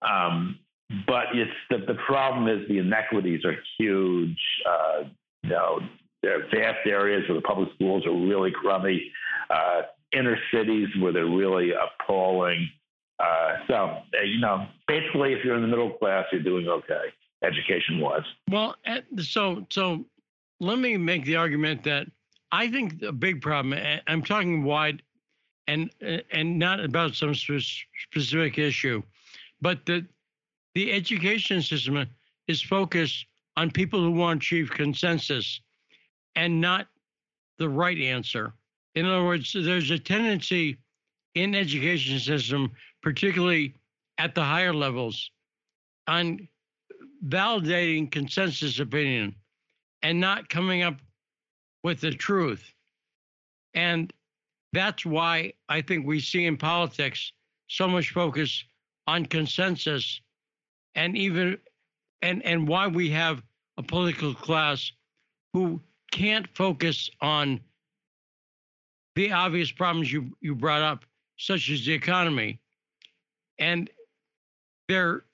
um, 0.02 0.58
but 1.06 1.26
it's 1.34 1.50
the, 1.70 1.78
the 1.92 1.98
problem 2.06 2.48
is 2.48 2.66
the 2.68 2.78
inequities 2.78 3.44
are 3.44 3.56
huge. 3.78 4.38
Uh, 4.68 5.04
you 5.42 5.50
know, 5.50 5.80
there 6.22 6.40
are 6.40 6.44
vast 6.50 6.86
areas 6.86 7.28
where 7.28 7.36
the 7.36 7.42
public 7.42 7.68
schools 7.74 8.06
are 8.06 8.12
really 8.12 8.50
crummy. 8.50 9.10
Uh, 9.50 9.82
inner 10.12 10.38
cities 10.52 10.88
where 11.00 11.12
they're 11.12 11.26
really 11.26 11.72
appalling. 11.72 12.68
Uh, 13.18 13.56
so, 13.66 13.74
uh, 13.74 14.22
you 14.24 14.40
know, 14.40 14.66
basically, 14.86 15.32
if 15.32 15.44
you're 15.44 15.56
in 15.56 15.62
the 15.62 15.68
middle 15.68 15.90
class, 15.90 16.24
you're 16.32 16.42
doing 16.42 16.68
okay, 16.68 17.12
education 17.42 18.00
wise. 18.00 18.22
Well, 18.50 18.76
so 19.18 19.66
so 19.70 20.04
let 20.60 20.78
me 20.78 20.96
make 20.96 21.24
the 21.24 21.36
argument 21.36 21.84
that 21.84 22.06
I 22.52 22.70
think 22.70 23.02
a 23.02 23.12
big 23.12 23.42
problem. 23.42 23.78
I'm 24.06 24.22
talking 24.22 24.62
wide, 24.62 25.02
and 25.66 25.90
and 26.32 26.58
not 26.58 26.80
about 26.80 27.14
some 27.14 27.34
specific 27.34 28.58
issue, 28.58 29.02
but 29.60 29.84
the 29.84 30.06
the 30.74 30.92
education 30.92 31.60
system 31.60 32.06
is 32.46 32.62
focused 32.62 33.26
on 33.58 33.72
people 33.72 33.98
who 33.98 34.12
want 34.12 34.40
to 34.40 34.46
achieve 34.46 34.70
consensus, 34.70 35.60
and 36.36 36.60
not 36.60 36.86
the 37.58 37.68
right 37.68 37.98
answer. 37.98 38.52
In 38.94 39.04
other 39.04 39.24
words, 39.24 39.52
there's 39.52 39.90
a 39.90 39.98
tendency 39.98 40.76
in 41.34 41.56
education 41.56 42.20
system 42.20 42.70
particularly 43.02 43.74
at 44.18 44.36
the 44.36 44.44
higher 44.44 44.72
levels, 44.72 45.32
on 46.06 46.46
validating 47.26 48.08
consensus 48.08 48.78
opinion 48.78 49.34
and 50.02 50.20
not 50.20 50.48
coming 50.48 50.82
up 50.82 50.94
with 51.82 52.00
the 52.00 52.12
truth. 52.12 52.72
And 53.74 54.12
that's 54.72 55.04
why 55.04 55.52
I 55.68 55.82
think 55.82 56.06
we 56.06 56.20
see 56.20 56.46
in 56.46 56.56
politics 56.56 57.32
so 57.66 57.88
much 57.88 58.10
focus 58.10 58.62
on 59.08 59.26
consensus 59.26 60.20
and 60.94 61.16
even 61.16 61.58
and 62.22 62.44
and 62.44 62.68
why 62.68 62.86
we 62.86 63.10
have 63.10 63.42
a 63.78 63.82
political 63.82 64.34
class 64.34 64.92
who 65.54 65.80
can't 66.10 66.46
focus 66.54 67.08
on 67.22 67.60
the 69.16 69.32
obvious 69.32 69.72
problems 69.72 70.12
you 70.12 70.30
you 70.40 70.54
brought 70.54 70.82
up 70.82 71.04
such 71.38 71.70
as 71.70 71.86
the 71.86 71.92
economy 71.92 72.60
and 73.58 73.90
they're 74.88 75.24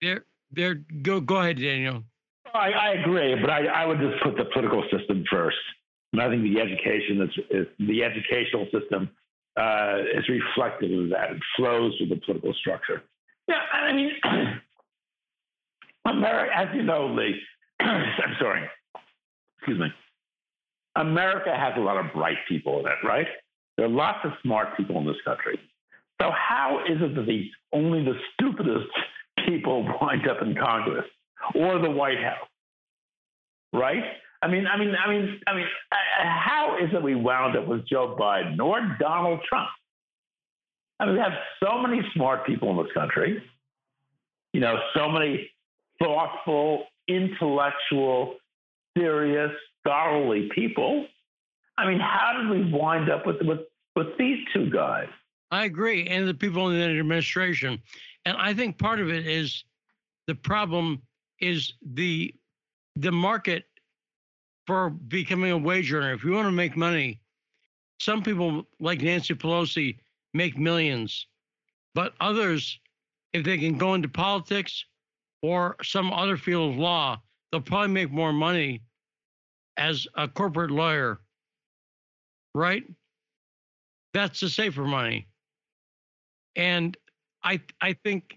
they're 0.00 0.24
they're 0.52 0.76
go 1.02 1.20
go 1.20 1.36
ahead 1.36 1.56
daniel 1.56 2.04
I, 2.56 2.70
I 2.70 2.88
agree, 2.92 3.34
but 3.34 3.50
I, 3.50 3.66
I 3.66 3.86
would 3.86 3.98
just 3.98 4.22
put 4.22 4.36
the 4.36 4.44
political 4.52 4.82
system 4.90 5.24
first. 5.30 5.56
And 6.12 6.22
I 6.22 6.28
think 6.30 6.42
the 6.42 6.60
education 6.60 7.20
is, 7.22 7.44
is 7.50 7.66
the 7.78 8.02
educational 8.02 8.66
system 8.72 9.10
uh, 9.56 9.98
is 10.14 10.28
reflective 10.28 10.90
of 10.98 11.10
that. 11.10 11.32
It 11.32 11.42
flows 11.56 11.94
with 12.00 12.10
the 12.10 12.20
political 12.24 12.54
structure. 12.54 13.02
Yeah, 13.48 13.60
I 13.72 13.92
mean, 13.92 14.12
America, 16.06 16.52
as 16.56 16.68
you 16.74 16.82
know, 16.82 17.06
Lee, 17.06 17.40
I'm 17.80 18.36
sorry, 18.40 18.62
excuse 19.58 19.78
me. 19.78 19.88
America 20.96 21.54
has 21.54 21.74
a 21.76 21.80
lot 21.80 21.98
of 21.98 22.12
bright 22.14 22.38
people 22.48 22.80
in 22.80 22.86
it, 22.86 23.06
right? 23.06 23.26
There 23.76 23.86
are 23.86 23.90
lots 23.90 24.18
of 24.24 24.32
smart 24.42 24.76
people 24.76 24.98
in 24.98 25.06
this 25.06 25.16
country. 25.24 25.58
So 26.20 26.30
how 26.30 26.82
is 26.88 26.96
it 27.02 27.14
that 27.14 27.26
the 27.26 27.50
only 27.72 28.02
the 28.02 28.14
stupidest 28.34 28.88
people 29.46 29.82
wind 30.00 30.26
up 30.28 30.40
in 30.40 30.54
Congress? 30.54 31.04
or 31.54 31.78
the 31.78 31.90
White 31.90 32.18
House, 32.18 32.48
right? 33.72 34.02
I 34.42 34.48
mean, 34.48 34.66
I 34.66 34.78
mean, 34.78 34.94
I 34.94 35.10
mean, 35.10 35.40
I 35.46 35.54
mean, 35.54 35.66
uh, 35.92 35.94
uh, 35.94 36.24
how 36.24 36.76
is 36.82 36.90
it 36.92 37.02
we 37.02 37.14
wound 37.14 37.56
up 37.56 37.66
with 37.66 37.86
Joe 37.88 38.16
Biden 38.18 38.58
or 38.60 38.96
Donald 39.00 39.40
Trump? 39.48 39.68
I 41.00 41.06
mean, 41.06 41.14
we 41.14 41.20
have 41.20 41.32
so 41.62 41.78
many 41.78 42.00
smart 42.14 42.46
people 42.46 42.70
in 42.70 42.76
this 42.76 42.92
country, 42.92 43.42
you 44.52 44.60
know, 44.60 44.76
so 44.94 45.08
many 45.08 45.50
thoughtful, 46.00 46.84
intellectual, 47.08 48.36
serious, 48.96 49.52
scholarly 49.80 50.48
people. 50.54 51.06
I 51.78 51.86
mean, 51.86 52.00
how 52.00 52.32
did 52.40 52.50
we 52.50 52.72
wind 52.72 53.10
up 53.10 53.26
with 53.26 53.36
with 53.42 53.60
with 53.94 54.18
these 54.18 54.38
two 54.52 54.70
guys? 54.70 55.08
I 55.50 55.64
agree, 55.64 56.06
and 56.08 56.26
the 56.26 56.34
people 56.34 56.70
in 56.70 56.78
the 56.78 56.98
administration, 56.98 57.80
and 58.24 58.36
I 58.36 58.54
think 58.54 58.78
part 58.78 59.00
of 59.00 59.10
it 59.10 59.26
is 59.26 59.64
the 60.26 60.34
problem 60.34 61.02
is 61.40 61.74
the 61.94 62.34
the 62.96 63.12
market 63.12 63.64
for 64.66 64.90
becoming 64.90 65.52
a 65.52 65.58
wage 65.58 65.92
earner. 65.92 66.12
If 66.12 66.24
you 66.24 66.32
want 66.32 66.46
to 66.46 66.52
make 66.52 66.76
money, 66.76 67.20
some 68.00 68.22
people 68.22 68.66
like 68.80 69.00
Nancy 69.00 69.34
Pelosi 69.34 69.98
make 70.34 70.58
millions, 70.58 71.26
but 71.94 72.14
others, 72.20 72.80
if 73.32 73.44
they 73.44 73.58
can 73.58 73.78
go 73.78 73.94
into 73.94 74.08
politics 74.08 74.84
or 75.42 75.76
some 75.82 76.12
other 76.12 76.36
field 76.36 76.72
of 76.72 76.78
law, 76.78 77.20
they'll 77.50 77.60
probably 77.60 77.92
make 77.92 78.10
more 78.10 78.32
money 78.32 78.82
as 79.76 80.06
a 80.16 80.26
corporate 80.26 80.70
lawyer, 80.70 81.20
right? 82.54 82.84
That's 84.14 84.40
the 84.40 84.48
safer 84.48 84.84
money. 84.84 85.28
And 86.56 86.96
I 87.44 87.60
I 87.80 87.92
think 88.04 88.34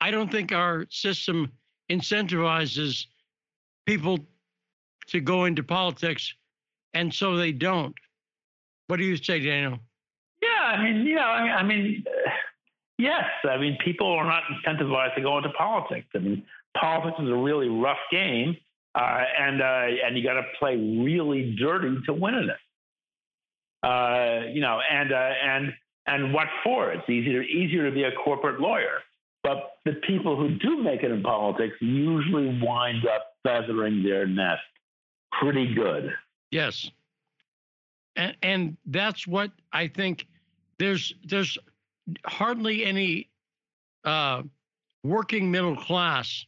I 0.00 0.10
don't 0.10 0.30
think 0.30 0.52
our 0.52 0.86
system 0.90 1.50
incentivizes 1.90 3.06
people 3.86 4.18
to 5.08 5.20
go 5.20 5.44
into 5.44 5.62
politics, 5.62 6.34
and 6.94 7.12
so 7.12 7.36
they 7.36 7.52
don't. 7.52 7.94
What 8.86 8.98
do 8.98 9.04
you 9.04 9.16
say, 9.16 9.40
Daniel? 9.40 9.78
Yeah, 10.42 10.62
I 10.62 10.82
mean, 10.82 11.06
you 11.06 11.14
know, 11.14 11.22
I, 11.22 11.58
I 11.58 11.62
mean, 11.62 12.04
yes, 13.02 13.24
I 13.48 13.58
mean, 13.58 13.76
people 13.84 14.06
are 14.06 14.24
not 14.24 14.42
incentivized 14.44 15.14
to 15.16 15.20
go 15.20 15.36
into 15.36 15.50
politics. 15.50 16.06
I 16.14 16.18
mean, 16.18 16.44
politics 16.78 17.18
is 17.20 17.28
a 17.28 17.34
really 17.34 17.68
rough 17.68 17.98
game, 18.10 18.56
uh, 18.94 19.24
and 19.38 19.60
uh, 19.60 19.86
and 20.06 20.16
you 20.16 20.22
got 20.22 20.34
to 20.34 20.44
play 20.58 20.76
really 20.76 21.54
dirty 21.58 21.96
to 22.06 22.12
win 22.12 22.34
in 22.34 22.50
it. 22.50 22.56
Uh, 23.82 24.46
you 24.52 24.60
know, 24.60 24.80
and 24.90 25.12
uh, 25.12 25.30
and 25.44 25.72
and 26.06 26.32
what 26.32 26.46
for? 26.62 26.92
It's 26.92 27.08
easier 27.08 27.42
easier 27.42 27.88
to 27.88 27.94
be 27.94 28.04
a 28.04 28.12
corporate 28.12 28.60
lawyer. 28.60 29.00
But 29.42 29.72
the 29.84 29.94
people 30.06 30.36
who 30.36 30.56
do 30.56 30.80
make 30.80 31.02
it 31.02 31.10
in 31.10 31.20
politics 31.22 31.74
usually 31.80 32.60
wind 32.62 33.04
up 33.06 33.32
feathering 33.42 34.04
their 34.04 34.24
nest 34.24 34.62
pretty 35.40 35.74
good. 35.74 36.12
Yes. 36.52 36.88
And, 38.14 38.36
and 38.42 38.76
that's 38.86 39.26
what 39.26 39.50
I 39.72 39.88
think 39.88 40.28
there's 40.78 41.12
there's 41.24 41.58
hardly 42.26 42.84
any 42.84 43.30
uh, 44.04 44.42
working 45.04 45.50
middle 45.50 45.76
class 45.76 46.44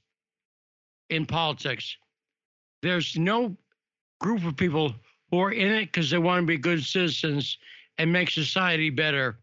in 1.10 1.26
politics. 1.26 1.96
There's 2.82 3.16
no 3.16 3.56
group 4.20 4.44
of 4.44 4.56
people 4.56 4.94
who 5.30 5.40
are 5.40 5.52
in 5.52 5.72
it 5.72 5.86
because 5.86 6.10
they 6.10 6.18
want 6.18 6.42
to 6.42 6.46
be 6.46 6.56
good 6.56 6.82
citizens 6.82 7.58
and 7.98 8.12
make 8.12 8.30
society 8.30 8.90
better, 8.90 9.38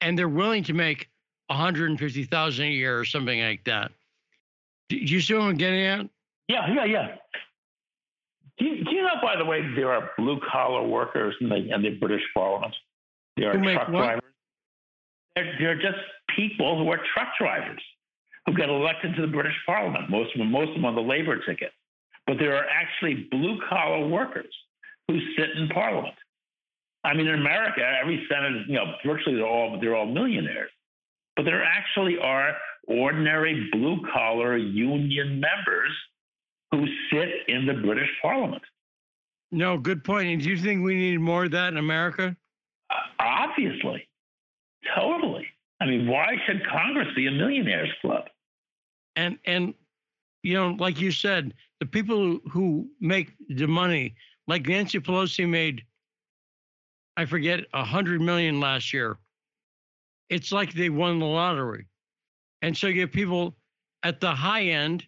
and 0.00 0.18
they're 0.18 0.28
willing 0.28 0.64
to 0.64 0.72
make 0.72 1.08
150,000 1.48 2.64
a 2.64 2.68
year 2.68 2.98
or 2.98 3.04
something 3.04 3.40
like 3.40 3.64
that. 3.64 3.92
Do 4.88 4.96
you 4.96 5.20
see 5.20 5.34
what 5.34 5.42
I'm 5.42 5.56
getting 5.56 5.84
at? 5.84 6.08
Yeah, 6.48 6.72
yeah, 6.72 6.84
yeah. 6.84 7.08
Do 8.58 8.66
you, 8.66 8.84
do 8.84 8.94
you 8.94 9.02
know, 9.02 9.14
by 9.22 9.36
the 9.36 9.44
way, 9.44 9.62
there 9.74 9.92
are 9.92 10.10
blue 10.18 10.38
collar 10.50 10.86
workers 10.86 11.34
in 11.40 11.48
the, 11.48 11.56
in 11.56 11.82
the 11.82 11.90
British 11.90 12.22
Parliament? 12.34 12.74
There 13.36 13.50
are 13.50 13.62
truck 13.62 13.88
drivers. 13.88 14.21
They're, 15.34 15.54
they're 15.58 15.80
just 15.80 15.98
people 16.36 16.78
who 16.78 16.90
are 16.90 17.00
truck 17.14 17.28
drivers 17.38 17.82
who 18.46 18.54
get 18.54 18.68
elected 18.68 19.14
to 19.16 19.22
the 19.22 19.28
British 19.28 19.54
Parliament. 19.66 20.10
Most 20.10 20.34
of 20.34 20.38
them, 20.38 20.50
most 20.50 20.68
of 20.70 20.74
them 20.74 20.84
on 20.84 20.94
the 20.94 21.00
Labour 21.00 21.38
ticket. 21.46 21.70
But 22.26 22.38
there 22.38 22.56
are 22.56 22.66
actually 22.66 23.28
blue 23.30 23.58
collar 23.68 24.06
workers 24.06 24.54
who 25.08 25.18
sit 25.36 25.50
in 25.56 25.68
Parliament. 25.68 26.14
I 27.04 27.14
mean, 27.14 27.26
in 27.26 27.34
America, 27.34 27.80
every 28.00 28.24
senator, 28.30 28.62
you 28.68 28.74
know, 28.74 28.94
virtually 29.04 29.36
they're 29.36 29.46
all 29.46 29.78
they're 29.80 29.96
all 29.96 30.06
millionaires 30.06 30.70
but 31.36 31.44
there 31.44 31.62
actually 31.62 32.18
are 32.18 32.54
ordinary 32.86 33.68
blue 33.72 34.00
collar 34.12 34.56
union 34.56 35.40
members 35.40 35.92
who 36.70 36.86
sit 37.10 37.28
in 37.48 37.66
the 37.66 37.74
British 37.74 38.08
Parliament. 38.20 38.62
No, 39.50 39.78
good 39.78 40.04
point. 40.04 40.28
And 40.28 40.42
do 40.42 40.48
you 40.48 40.56
think 40.56 40.84
we 40.84 40.94
need 40.94 41.18
more 41.18 41.44
of 41.44 41.50
that 41.52 41.68
in 41.72 41.78
America? 41.78 42.36
Uh, 42.90 42.94
obviously. 43.18 44.06
Totally. 44.96 45.46
I 45.80 45.86
mean, 45.86 46.06
why 46.06 46.36
should 46.46 46.66
Congress 46.66 47.08
be 47.16 47.26
a 47.26 47.30
millionaires 47.30 47.92
club? 48.00 48.24
And 49.16 49.38
and 49.44 49.74
you 50.42 50.54
know, 50.54 50.76
like 50.78 51.00
you 51.00 51.10
said, 51.10 51.54
the 51.80 51.86
people 51.86 52.38
who 52.50 52.88
make 53.00 53.32
the 53.48 53.66
money, 53.66 54.14
like 54.46 54.66
Nancy 54.66 54.98
Pelosi 54.98 55.48
made, 55.48 55.82
I 57.16 57.24
forget, 57.26 57.60
a 57.74 57.84
hundred 57.84 58.20
million 58.20 58.60
last 58.60 58.92
year 58.92 59.18
it's 60.32 60.50
like 60.50 60.72
they 60.72 60.88
won 60.88 61.18
the 61.18 61.26
lottery. 61.26 61.86
And 62.62 62.74
so 62.74 62.86
you 62.86 63.02
have 63.02 63.12
people 63.12 63.54
at 64.02 64.18
the 64.18 64.34
high 64.34 64.62
end 64.62 65.04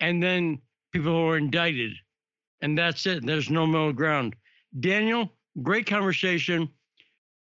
and 0.00 0.22
then 0.22 0.60
people 0.92 1.12
who 1.12 1.28
are 1.28 1.38
indicted. 1.38 1.92
And 2.60 2.76
that's 2.76 3.06
it. 3.06 3.24
There's 3.24 3.48
no 3.48 3.66
middle 3.66 3.94
ground. 3.94 4.36
Daniel, 4.80 5.32
great 5.62 5.86
conversation. 5.86 6.68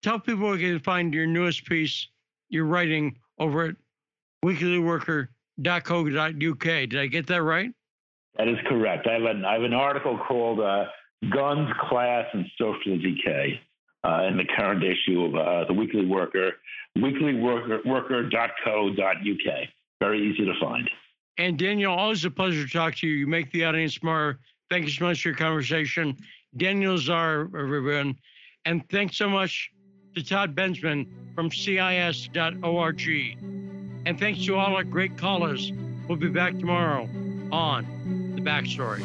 Tell 0.04 0.20
people 0.20 0.48
where 0.48 0.58
you 0.58 0.74
can 0.74 0.84
find 0.84 1.14
your 1.14 1.26
newest 1.26 1.66
piece 1.66 2.10
you're 2.50 2.66
writing 2.66 3.16
over 3.40 3.66
at 3.66 3.76
weeklyworker.co.uk. 4.46 6.60
Did 6.60 6.98
I 6.98 7.08
get 7.08 7.28
that 7.28 7.42
right? 7.42 7.72
That 8.38 8.48
is 8.48 8.58
correct. 8.68 9.08
I 9.08 9.14
have 9.14 9.24
an, 9.24 9.44
I 9.46 9.54
have 9.54 9.64
an 9.64 9.74
article 9.74 10.20
called 10.28 10.60
uh, 10.60 10.86
Guns, 11.32 11.70
Class, 11.90 12.26
and 12.34 12.46
Social 12.60 12.98
Decay 12.98 13.60
uh, 14.04 14.28
in 14.30 14.38
the 14.38 14.44
current 14.58 14.84
issue 14.84 15.24
of 15.24 15.36
uh, 15.36 15.66
the 15.68 15.74
Weekly 15.74 16.06
Worker, 16.06 16.52
weeklyworker.co.uk. 16.98 19.68
Very 20.00 20.30
easy 20.30 20.46
to 20.46 20.54
find. 20.60 20.90
And 21.38 21.58
Daniel, 21.58 21.94
always 21.94 22.26
a 22.26 22.32
pleasure 22.32 22.66
to 22.66 22.72
talk 22.72 22.96
to 22.98 23.08
you. 23.08 23.16
You 23.16 23.28
make 23.28 23.52
the 23.52 23.64
audience 23.64 23.96
smarter. 23.96 24.40
Thank 24.70 24.86
you 24.86 24.92
so 24.92 25.06
much 25.06 25.24
for 25.24 25.30
your 25.30 25.38
conversation. 25.38 26.18
Daniel 26.58 26.98
Lazare, 26.98 27.46
everyone. 27.58 28.18
And 28.66 28.88
thanks 28.90 29.18
so 29.18 29.30
much 29.30 29.72
to 30.16 30.24
Todd 30.24 30.56
Bensman 30.56 31.08
from 31.36 31.50
CIS.org. 31.52 33.02
And 34.06 34.20
thanks 34.20 34.46
to 34.46 34.56
all 34.56 34.76
our 34.76 34.84
great 34.84 35.18
callers. 35.18 35.72
We'll 36.08 36.18
be 36.18 36.30
back 36.30 36.58
tomorrow 36.58 37.10
on 37.52 38.34
The 38.36 38.42
Backstory. 38.42 39.02